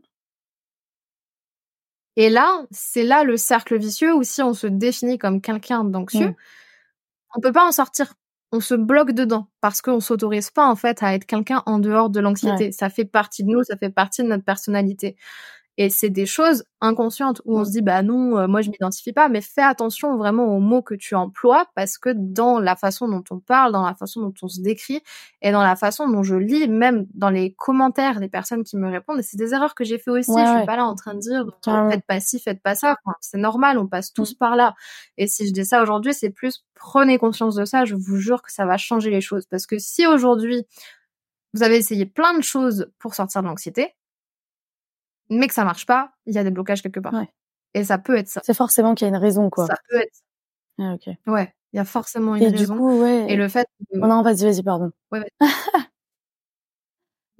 Et 2.17 2.29
là, 2.29 2.65
c'est 2.71 3.03
là 3.03 3.23
le 3.23 3.37
cercle 3.37 3.77
vicieux 3.77 4.13
où 4.13 4.23
si 4.23 4.41
on 4.41 4.53
se 4.53 4.67
définit 4.67 5.17
comme 5.17 5.41
quelqu'un 5.41 5.83
d'anxieux, 5.83 6.29
mmh. 6.29 6.35
on 7.35 7.41
peut 7.41 7.53
pas 7.53 7.65
en 7.65 7.71
sortir 7.71 8.13
on 8.51 8.59
se 8.59 8.75
bloque 8.75 9.11
dedans 9.11 9.47
parce 9.61 9.81
qu'on 9.81 9.99
s'autorise 9.99 10.51
pas 10.51 10.67
en 10.67 10.75
fait 10.75 11.01
à 11.03 11.13
être 11.13 11.25
quelqu'un 11.25 11.63
en 11.65 11.79
dehors 11.79 12.09
de 12.09 12.19
l'anxiété. 12.19 12.71
Ça 12.71 12.89
fait 12.89 13.05
partie 13.05 13.43
de 13.43 13.49
nous, 13.49 13.63
ça 13.63 13.77
fait 13.77 13.89
partie 13.89 14.23
de 14.23 14.27
notre 14.27 14.43
personnalité. 14.43 15.15
Et 15.77 15.89
c'est 15.89 16.09
des 16.09 16.25
choses 16.25 16.63
inconscientes 16.81 17.41
où 17.45 17.57
on 17.57 17.63
se 17.63 17.71
dit 17.71 17.81
bah 17.81 18.03
non, 18.03 18.37
euh, 18.37 18.47
moi 18.47 18.61
je 18.61 18.69
m'identifie 18.69 19.13
pas, 19.13 19.29
mais 19.29 19.41
fais 19.41 19.61
attention 19.61 20.17
vraiment 20.17 20.55
aux 20.55 20.59
mots 20.59 20.81
que 20.81 20.95
tu 20.95 21.15
emploies 21.15 21.65
parce 21.75 21.97
que 21.97 22.09
dans 22.13 22.59
la 22.59 22.75
façon 22.75 23.07
dont 23.07 23.23
on 23.31 23.39
parle, 23.39 23.71
dans 23.71 23.85
la 23.85 23.95
façon 23.95 24.21
dont 24.21 24.33
on 24.41 24.47
se 24.47 24.61
décrit 24.61 25.01
et 25.41 25.51
dans 25.51 25.63
la 25.63 25.75
façon 25.75 26.09
dont 26.09 26.23
je 26.23 26.35
lis, 26.35 26.67
même 26.67 27.05
dans 27.13 27.29
les 27.29 27.53
commentaires 27.53 28.19
des 28.19 28.27
personnes 28.27 28.63
qui 28.63 28.77
me 28.77 28.89
répondent, 28.89 29.19
et 29.19 29.23
c'est 29.23 29.37
des 29.37 29.53
erreurs 29.53 29.73
que 29.73 29.83
j'ai 29.83 29.97
fait 29.97 30.11
aussi. 30.11 30.31
je 30.31 30.57
suis 30.57 30.65
pas 30.65 30.75
là 30.75 30.85
en 30.85 30.95
train 30.95 31.13
de 31.13 31.19
dire 31.19 31.45
faites 31.63 32.05
pas 32.05 32.19
ci, 32.19 32.39
faites 32.39 32.61
pas 32.61 32.75
ça. 32.75 32.95
c'est 33.21 33.37
normal, 33.37 33.77
on 33.77 33.87
passe 33.87 34.11
tous 34.11 34.33
mm. 34.33 34.37
par 34.37 34.55
là. 34.55 34.73
Et 35.17 35.27
si 35.27 35.47
je 35.47 35.53
dis 35.53 35.65
ça 35.65 35.81
aujourd'hui, 35.81 36.13
c'est 36.13 36.31
plus 36.31 36.65
prenez 36.75 37.17
conscience 37.17 37.55
de 37.55 37.63
ça. 37.63 37.85
Je 37.85 37.95
vous 37.95 38.17
jure 38.17 38.41
que 38.41 38.51
ça 38.51 38.65
va 38.65 38.77
changer 38.77 39.09
les 39.09 39.21
choses 39.21 39.45
parce 39.45 39.65
que 39.65 39.77
si 39.77 40.05
aujourd'hui 40.05 40.65
vous 41.53 41.63
avez 41.63 41.77
essayé 41.77 42.05
plein 42.05 42.37
de 42.37 42.43
choses 42.43 42.91
pour 42.99 43.13
sortir 43.13 43.41
de 43.41 43.47
l'anxiété, 43.47 43.93
mais 45.31 45.47
que 45.47 45.53
ça 45.53 45.63
marche 45.63 45.85
pas, 45.85 46.11
il 46.27 46.35
y 46.35 46.37
a 46.37 46.43
des 46.43 46.51
blocages 46.51 46.81
quelque 46.83 46.99
part. 46.99 47.15
Et 47.73 47.83
ça 47.83 47.97
peut 47.97 48.17
être 48.17 48.27
ça. 48.27 48.41
C'est 48.43 48.53
forcément 48.53 48.93
qu'il 48.95 49.05
y 49.05 49.09
a 49.11 49.13
une 49.15 49.21
raison, 49.21 49.49
quoi. 49.49 49.65
Ça 49.65 49.75
peut 49.89 49.97
être. 49.97 50.19
Ah, 50.79 50.93
ok. 50.93 51.15
Ouais, 51.27 51.53
il 51.73 51.77
y 51.77 51.79
a 51.79 51.85
forcément 51.85 52.35
une 52.35 52.43
raison. 52.43 52.75
Du 52.75 52.79
coup, 52.79 53.01
ouais. 53.01 53.25
Et 53.29 53.35
le 53.35 53.47
fait. 53.47 53.67
Oh 53.93 54.07
non, 54.07 54.21
vas-y, 54.21 54.43
vas-y, 54.43 54.61
pardon. 54.61 54.91
Ouais, 55.11 55.25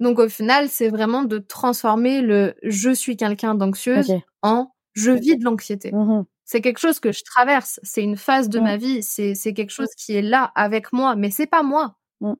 Donc 0.00 0.18
au 0.18 0.28
final, 0.28 0.68
c'est 0.68 0.88
vraiment 0.88 1.22
de 1.22 1.38
transformer 1.38 2.22
le 2.22 2.54
je 2.64 2.90
suis 2.90 3.16
quelqu'un 3.16 3.54
d'anxieuse 3.54 4.12
en 4.42 4.72
je 4.94 5.12
vis 5.12 5.36
de 5.36 5.44
l'anxiété. 5.44 5.92
Mmh 5.92 6.24
c'est 6.44 6.60
quelque 6.60 6.80
chose 6.80 7.00
que 7.00 7.12
je 7.12 7.22
traverse, 7.24 7.80
c'est 7.82 8.02
une 8.02 8.16
phase 8.16 8.50
de 8.50 8.60
ma 8.60 8.76
vie, 8.76 9.02
c'est 9.02 9.54
quelque 9.54 9.70
chose 9.70 9.88
qui 9.96 10.14
est 10.14 10.20
là 10.20 10.52
avec 10.54 10.92
moi, 10.92 11.16
mais 11.16 11.30
c'est 11.30 11.46
pas 11.46 11.62
moi. 11.62 11.96
Mmh. 12.20 12.34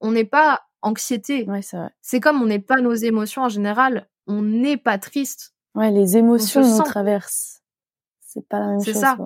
On 0.00 0.10
n'est 0.10 0.24
pas 0.24 0.62
anxiété. 0.82 1.44
Ouais. 1.44 1.60
C'est 2.00 2.20
comme 2.20 2.42
on 2.42 2.46
n'est 2.46 2.58
pas 2.58 2.80
nos 2.80 2.94
émotions 2.94 3.42
en 3.42 3.48
général 3.48 4.08
on 4.26 4.42
n'est 4.42 4.76
pas 4.76 4.98
triste. 4.98 5.54
Ouais, 5.74 5.90
les 5.90 6.16
émotions 6.16 6.62
nous 6.62 6.82
traversent. 6.82 7.62
C'est 8.20 8.46
pas 8.46 8.60
la 8.60 8.66
même 8.68 8.84
chose. 8.84 8.94
C'est 8.94 9.00
ça. 9.00 9.16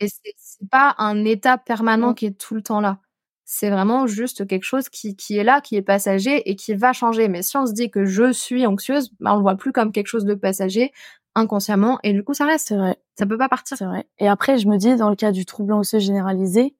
Et 0.00 0.08
c'est 0.08 0.68
pas 0.70 0.94
un 0.98 1.24
état 1.24 1.58
permanent 1.58 2.14
qui 2.14 2.26
est 2.26 2.38
tout 2.38 2.54
le 2.54 2.62
temps 2.62 2.80
là. 2.80 2.98
C'est 3.44 3.70
vraiment 3.70 4.06
juste 4.06 4.46
quelque 4.46 4.64
chose 4.64 4.88
qui, 4.90 5.16
qui 5.16 5.38
est 5.38 5.44
là, 5.44 5.60
qui 5.60 5.76
est 5.76 5.82
passager 5.82 6.48
et 6.48 6.54
qui 6.54 6.74
va 6.74 6.92
changer. 6.92 7.28
Mais 7.28 7.42
si 7.42 7.56
on 7.56 7.66
se 7.66 7.72
dit 7.72 7.90
que 7.90 8.04
je 8.04 8.30
suis 8.30 8.66
anxieuse, 8.66 9.10
bah 9.20 9.32
on 9.32 9.36
le 9.36 9.42
voit 9.42 9.56
plus 9.56 9.72
comme 9.72 9.90
quelque 9.90 10.06
chose 10.06 10.24
de 10.24 10.34
passager 10.34 10.92
inconsciemment 11.34 11.98
et 12.02 12.12
du 12.12 12.22
coup 12.22 12.34
ça 12.34 12.44
reste. 12.44 12.68
C'est 12.68 12.76
vrai. 12.76 12.98
Ça 13.18 13.26
peut 13.26 13.38
pas 13.38 13.48
partir. 13.48 13.76
C'est 13.76 13.86
vrai. 13.86 14.06
Et 14.18 14.28
après 14.28 14.58
je 14.58 14.68
me 14.68 14.76
dis 14.76 14.94
dans 14.96 15.10
le 15.10 15.16
cas 15.16 15.32
du 15.32 15.46
trouble 15.46 15.72
anxieux 15.72 15.98
généralisé, 15.98 16.74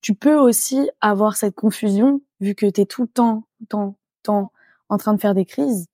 tu 0.00 0.14
peux 0.14 0.36
aussi 0.36 0.90
avoir 1.00 1.36
cette 1.36 1.54
confusion 1.54 2.20
vu 2.40 2.54
que 2.54 2.66
tu 2.66 2.80
es 2.80 2.86
tout 2.86 3.02
le 3.02 3.08
temps, 3.08 3.46
temps, 3.68 3.96
temps 4.22 4.52
en 4.88 4.98
train 4.98 5.14
de 5.14 5.20
faire 5.20 5.34
des 5.34 5.44
crises 5.44 5.86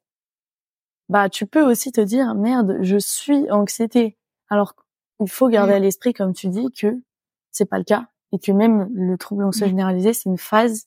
bah 1.11 1.29
tu 1.29 1.45
peux 1.45 1.69
aussi 1.69 1.91
te 1.91 2.01
dire 2.01 2.37
merde, 2.37 2.79
je 2.83 2.97
suis 2.97 3.51
anxiété. 3.51 4.17
Alors 4.49 4.75
il 5.19 5.29
faut 5.29 5.49
garder 5.49 5.73
à 5.73 5.81
l'esprit 5.81 6.13
comme 6.13 6.33
tu 6.33 6.49
dis 6.49 6.71
que 6.71 7.03
c'est 7.51 7.67
pas 7.67 7.79
le 7.79 7.85
cas 7.85 8.07
et 8.31 8.39
que 8.39 8.53
même 8.53 8.89
le 8.95 9.19
trouble 9.19 9.45
anxieux 9.45 9.67
généralisé 9.67 10.13
c'est 10.13 10.31
une 10.31 10.39
phase 10.39 10.87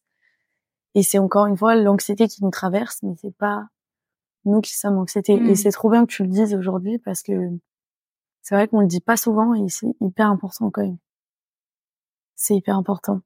et 0.96 1.04
c'est 1.04 1.20
encore 1.20 1.46
une 1.48 1.58
fois 1.58 1.76
l'anxiété 1.76 2.30
qui 2.30 2.42
nous 2.42 2.52
traverse 2.52 3.00
mais 3.04 3.16
c'est 3.22 3.36
pas 3.36 3.68
nous 4.46 4.62
qui 4.62 4.78
sommes 4.78 4.98
anxiétés 4.98 5.34
et 5.34 5.40
mmh. 5.40 5.56
c'est 5.56 5.72
trop 5.72 5.90
bien 5.90 6.06
que 6.06 6.12
tu 6.12 6.24
le 6.24 6.30
dises 6.30 6.56
aujourd'hui 6.56 7.00
parce 7.00 7.22
que 7.22 7.50
c'est 8.42 8.56
vrai 8.56 8.70
qu'on 8.70 8.80
le 8.80 8.88
dit 8.88 9.02
pas 9.02 9.18
souvent 9.18 9.54
et 9.54 9.68
c'est 9.68 9.94
hyper 10.00 10.30
important 10.30 10.72
quand 10.72 10.84
même. 10.84 10.98
C'est 12.36 12.56
hyper 12.56 12.78
important. 12.78 13.20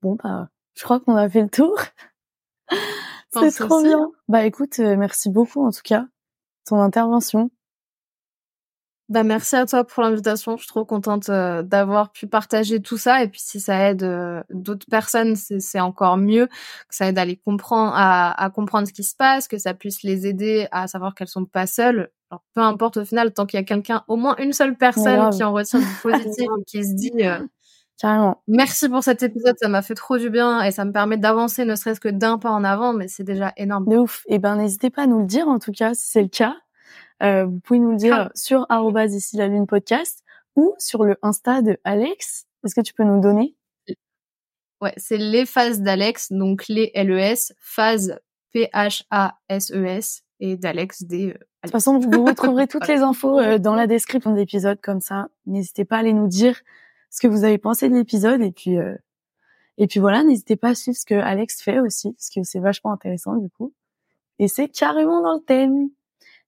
Bon 0.00 0.16
bah 0.22 0.48
je 0.74 0.84
crois 0.84 1.00
qu'on 1.00 1.16
a 1.16 1.28
fait 1.28 1.42
le 1.42 1.50
tour. 1.50 1.78
C'est 3.32 3.50
trop 3.50 3.82
bien. 3.82 4.10
Bah 4.28 4.44
écoute, 4.44 4.78
euh, 4.78 4.96
merci 4.96 5.30
beaucoup 5.30 5.66
en 5.66 5.70
tout 5.70 5.82
cas 5.84 6.06
ton 6.68 6.80
intervention. 6.80 7.50
Bah 9.08 9.22
merci 9.22 9.56
à 9.56 9.64
toi 9.64 9.84
pour 9.84 10.02
l'invitation. 10.02 10.58
Je 10.58 10.64
suis 10.64 10.68
trop 10.68 10.84
contente 10.84 11.30
euh, 11.30 11.62
d'avoir 11.62 12.12
pu 12.12 12.26
partager 12.26 12.82
tout 12.82 12.98
ça 12.98 13.22
et 13.22 13.28
puis 13.28 13.40
si 13.40 13.58
ça 13.58 13.88
aide 13.88 14.02
euh, 14.02 14.42
d'autres 14.50 14.86
personnes, 14.90 15.34
c'est 15.34 15.80
encore 15.80 16.18
mieux. 16.18 16.46
Que 16.46 16.94
ça 16.94 17.08
aide 17.08 17.18
à 17.18 17.24
les 17.24 17.36
comprendre, 17.36 17.92
à, 17.94 18.38
à, 18.38 18.50
comprendre 18.50 18.86
ce 18.86 18.92
qui 18.92 19.04
se 19.04 19.16
passe, 19.16 19.48
que 19.48 19.56
ça 19.56 19.72
puisse 19.72 20.02
les 20.02 20.26
aider 20.26 20.68
à 20.72 20.88
savoir 20.88 21.14
qu'elles 21.14 21.28
sont 21.28 21.46
pas 21.46 21.66
seules. 21.66 22.10
Alors 22.30 22.44
peu 22.52 22.60
importe 22.60 22.98
au 22.98 23.04
final, 23.06 23.32
tant 23.32 23.46
qu'il 23.46 23.58
y 23.58 23.62
a 23.62 23.64
quelqu'un, 23.64 24.04
au 24.08 24.16
moins 24.16 24.36
une 24.36 24.52
seule 24.52 24.76
personne 24.76 25.30
qui 25.30 25.42
en 25.42 25.54
retient 25.54 25.78
du 25.78 25.86
positif 26.02 26.46
qui 26.66 26.84
se 26.84 26.92
dit 26.92 27.12
Carrément. 27.98 28.42
Merci 28.46 28.88
pour 28.88 29.02
cet 29.02 29.24
épisode, 29.24 29.56
ça 29.60 29.68
m'a 29.68 29.82
fait 29.82 29.94
trop 29.94 30.18
du 30.18 30.30
bien 30.30 30.62
et 30.62 30.70
ça 30.70 30.84
me 30.84 30.92
permet 30.92 31.16
d'avancer 31.16 31.64
ne 31.64 31.74
serait-ce 31.74 31.98
que 31.98 32.08
d'un 32.08 32.38
pas 32.38 32.50
en 32.50 32.62
avant, 32.62 32.92
mais 32.92 33.08
c'est 33.08 33.24
déjà 33.24 33.52
énorme. 33.56 33.86
De 33.88 33.96
ouf. 33.96 34.22
Et 34.28 34.34
eh 34.34 34.38
ben 34.38 34.54
n'hésitez 34.54 34.88
pas 34.90 35.02
à 35.02 35.06
nous 35.06 35.18
le 35.18 35.26
dire 35.26 35.48
en 35.48 35.58
tout 35.58 35.72
cas 35.72 35.94
si 35.94 36.06
c'est 36.06 36.22
le 36.22 36.28
cas. 36.28 36.56
Euh, 37.24 37.46
vous 37.46 37.58
pouvez 37.58 37.80
nous 37.80 37.90
le 37.90 37.96
dire 37.96 38.14
ah. 38.14 38.30
sur 38.36 38.66
arrobas 38.68 39.06
ici 39.06 39.36
la 39.36 39.48
lune 39.48 39.66
podcast 39.66 40.22
ou 40.54 40.74
sur 40.78 41.04
le 41.04 41.16
Insta 41.22 41.60
de 41.60 41.76
Alex. 41.82 42.46
Est-ce 42.64 42.76
que 42.76 42.80
tu 42.80 42.94
peux 42.94 43.02
nous 43.02 43.20
donner? 43.20 43.56
Ouais, 44.80 44.94
c'est 44.96 45.16
les 45.16 45.44
phases 45.44 45.80
d'Alex, 45.80 46.30
donc 46.30 46.68
les 46.68 46.92
LES, 46.94 47.52
phase 47.58 48.20
P-H-A-S-E-S 48.52 50.22
et 50.38 50.56
d'Alex 50.56 51.02
D. 51.02 51.16
Euh, 51.16 51.32
de 51.32 51.38
toute 51.62 51.72
façon, 51.72 51.98
vous 51.98 52.24
retrouverez 52.24 52.66
toutes 52.68 52.86
les 52.86 53.00
infos 53.00 53.40
euh, 53.40 53.58
dans 53.58 53.74
la 53.74 53.88
description 53.88 54.30
de 54.30 54.36
l'épisode 54.36 54.80
comme 54.80 55.00
ça. 55.00 55.28
N'hésitez 55.46 55.84
pas 55.84 55.96
à 55.96 55.98
aller 55.98 56.12
nous 56.12 56.28
dire 56.28 56.60
ce 57.10 57.20
que 57.20 57.28
vous 57.28 57.44
avez 57.44 57.58
pensé 57.58 57.88
de 57.88 57.94
l'épisode 57.94 58.42
et 58.42 58.52
puis 58.52 58.78
euh, 58.78 58.94
et 59.78 59.86
puis 59.86 60.00
voilà, 60.00 60.24
n'hésitez 60.24 60.56
pas 60.56 60.70
à 60.70 60.74
suivre 60.74 60.96
ce 60.96 61.06
que 61.06 61.14
Alex 61.14 61.62
fait 61.62 61.78
aussi 61.78 62.12
parce 62.12 62.30
que 62.30 62.42
c'est 62.42 62.58
vachement 62.58 62.92
intéressant 62.92 63.36
du 63.36 63.48
coup. 63.48 63.72
Et 64.40 64.48
c'est 64.48 64.68
carrément 64.68 65.22
dans 65.22 65.34
le 65.34 65.40
thème. 65.40 65.88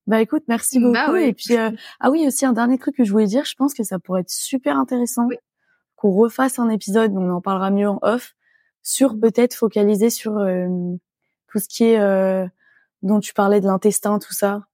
Bah 0.06 0.20
écoute, 0.20 0.44
merci 0.48 0.80
bah 0.80 1.06
beaucoup. 1.06 1.16
Et 1.16 1.32
puis 1.32 1.56
euh, 1.56 1.70
ah 2.00 2.10
oui 2.10 2.26
aussi 2.26 2.44
un 2.44 2.52
dernier 2.52 2.78
truc 2.78 2.96
que 2.96 3.04
je 3.04 3.12
voulais 3.12 3.26
dire, 3.26 3.44
je 3.44 3.54
pense 3.54 3.72
que 3.74 3.84
ça 3.84 3.98
pourrait 3.98 4.22
être 4.22 4.30
super 4.30 4.76
intéressant 4.76 5.28
qu'on 5.96 6.12
refasse 6.12 6.58
un 6.58 6.70
épisode, 6.70 7.12
on 7.14 7.30
en 7.30 7.40
parlera 7.40 7.70
mieux 7.70 7.88
en 7.88 7.98
off, 8.02 8.34
sur 8.82 9.14
mmh. 9.14 9.20
peut-être 9.20 9.54
focaliser 9.54 10.10
sur 10.10 10.38
euh, 10.38 10.66
tout 11.48 11.58
ce 11.58 11.68
qui 11.68 11.84
est 11.84 12.50
dont 13.02 13.20
tu 13.20 13.32
parlais 13.32 13.60
de 13.60 13.66
l'intestin, 13.66 14.18
tout 14.18 14.34
ça, 14.34 14.66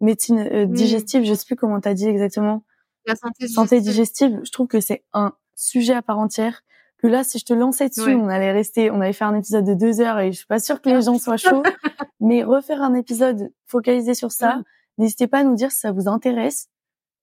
médecine 0.00 0.66
digestive, 0.66 1.24
je 1.24 1.34
sais 1.34 1.46
plus 1.46 1.56
comment 1.56 1.80
t'as 1.80 1.94
dit 1.94 2.06
exactement. 2.06 2.64
La 3.06 3.16
santé 3.16 3.46
digestive. 3.46 3.54
santé 3.54 3.80
digestive, 3.80 4.40
je 4.44 4.50
trouve 4.50 4.68
que 4.68 4.80
c'est 4.80 5.04
un 5.12 5.32
sujet 5.54 5.94
à 5.94 6.02
part 6.02 6.18
entière. 6.18 6.62
Que 6.98 7.08
là, 7.08 7.24
si 7.24 7.40
je 7.40 7.44
te 7.44 7.52
lançais 7.52 7.88
dessus, 7.88 8.14
on 8.14 8.28
allait 8.28 8.52
rester, 8.52 8.90
on 8.90 9.00
allait 9.00 9.12
faire 9.12 9.26
un 9.26 9.34
épisode 9.34 9.64
de 9.64 9.74
deux 9.74 10.00
heures 10.00 10.20
et 10.20 10.30
je 10.30 10.36
suis 10.36 10.46
pas 10.46 10.60
sûre 10.60 10.80
que 10.80 10.88
les 10.88 11.02
gens 11.02 11.18
soient 11.18 11.36
chauds. 11.36 11.64
mais 12.20 12.44
refaire 12.44 12.80
un 12.80 12.94
épisode 12.94 13.52
focalisé 13.66 14.14
sur 14.14 14.30
ça, 14.30 14.56
mm. 14.56 14.64
n'hésitez 14.98 15.26
pas 15.26 15.40
à 15.40 15.42
nous 15.42 15.56
dire 15.56 15.72
si 15.72 15.78
ça 15.78 15.90
vous 15.90 16.06
intéresse. 16.06 16.68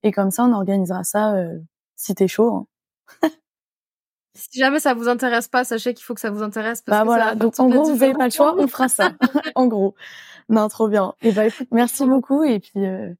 Et 0.03 0.11
comme 0.11 0.31
ça, 0.31 0.43
on 0.43 0.51
organisera 0.51 1.05
ça 1.05 1.33
euh, 1.33 1.59
si 1.95 2.13
t'es 2.13 2.27
chaud. 2.27 2.67
Hein. 3.23 3.29
si 4.35 4.59
jamais 4.59 4.81
ça 4.81 4.93
vous 4.93 5.07
intéresse 5.07 5.47
pas, 5.47 5.63
sachez 5.63 5.93
qu'il 5.93 6.03
faut 6.03 6.13
que 6.13 6.21
ça 6.21 6.29
vous 6.29 6.43
intéresse. 6.43 6.81
Parce 6.81 6.99
bah 6.99 7.05
voilà. 7.05 7.35
Donc 7.35 7.57
en 7.59 7.69
gros, 7.69 7.83
vous 7.83 8.03
avez 8.03 8.13
pas 8.13 8.25
le 8.25 8.31
choix, 8.31 8.55
on 8.57 8.67
fera 8.67 8.89
ça. 8.89 9.13
en 9.55 9.67
gros. 9.67 9.95
Non, 10.49 10.67
trop 10.67 10.89
bien. 10.89 11.13
Et 11.21 11.31
bah 11.31 11.47
écoute, 11.47 11.67
merci 11.71 12.05
beaucoup 12.05 12.43
et 12.43 12.59
puis. 12.59 12.85
Euh, 12.85 13.13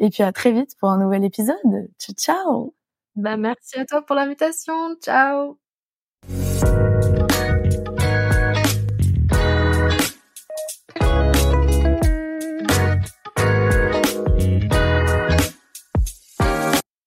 et 0.00 0.10
puis 0.10 0.22
à 0.22 0.32
très 0.32 0.50
vite 0.50 0.72
pour 0.80 0.90
un 0.90 0.98
nouvel 0.98 1.24
épisode. 1.24 1.56
Ciao, 1.98 2.14
ciao 2.16 2.74
Bah 3.14 3.36
merci 3.36 3.78
à 3.78 3.84
toi 3.84 4.02
pour 4.02 4.16
l'invitation. 4.16 4.96
Ciao 5.00 5.58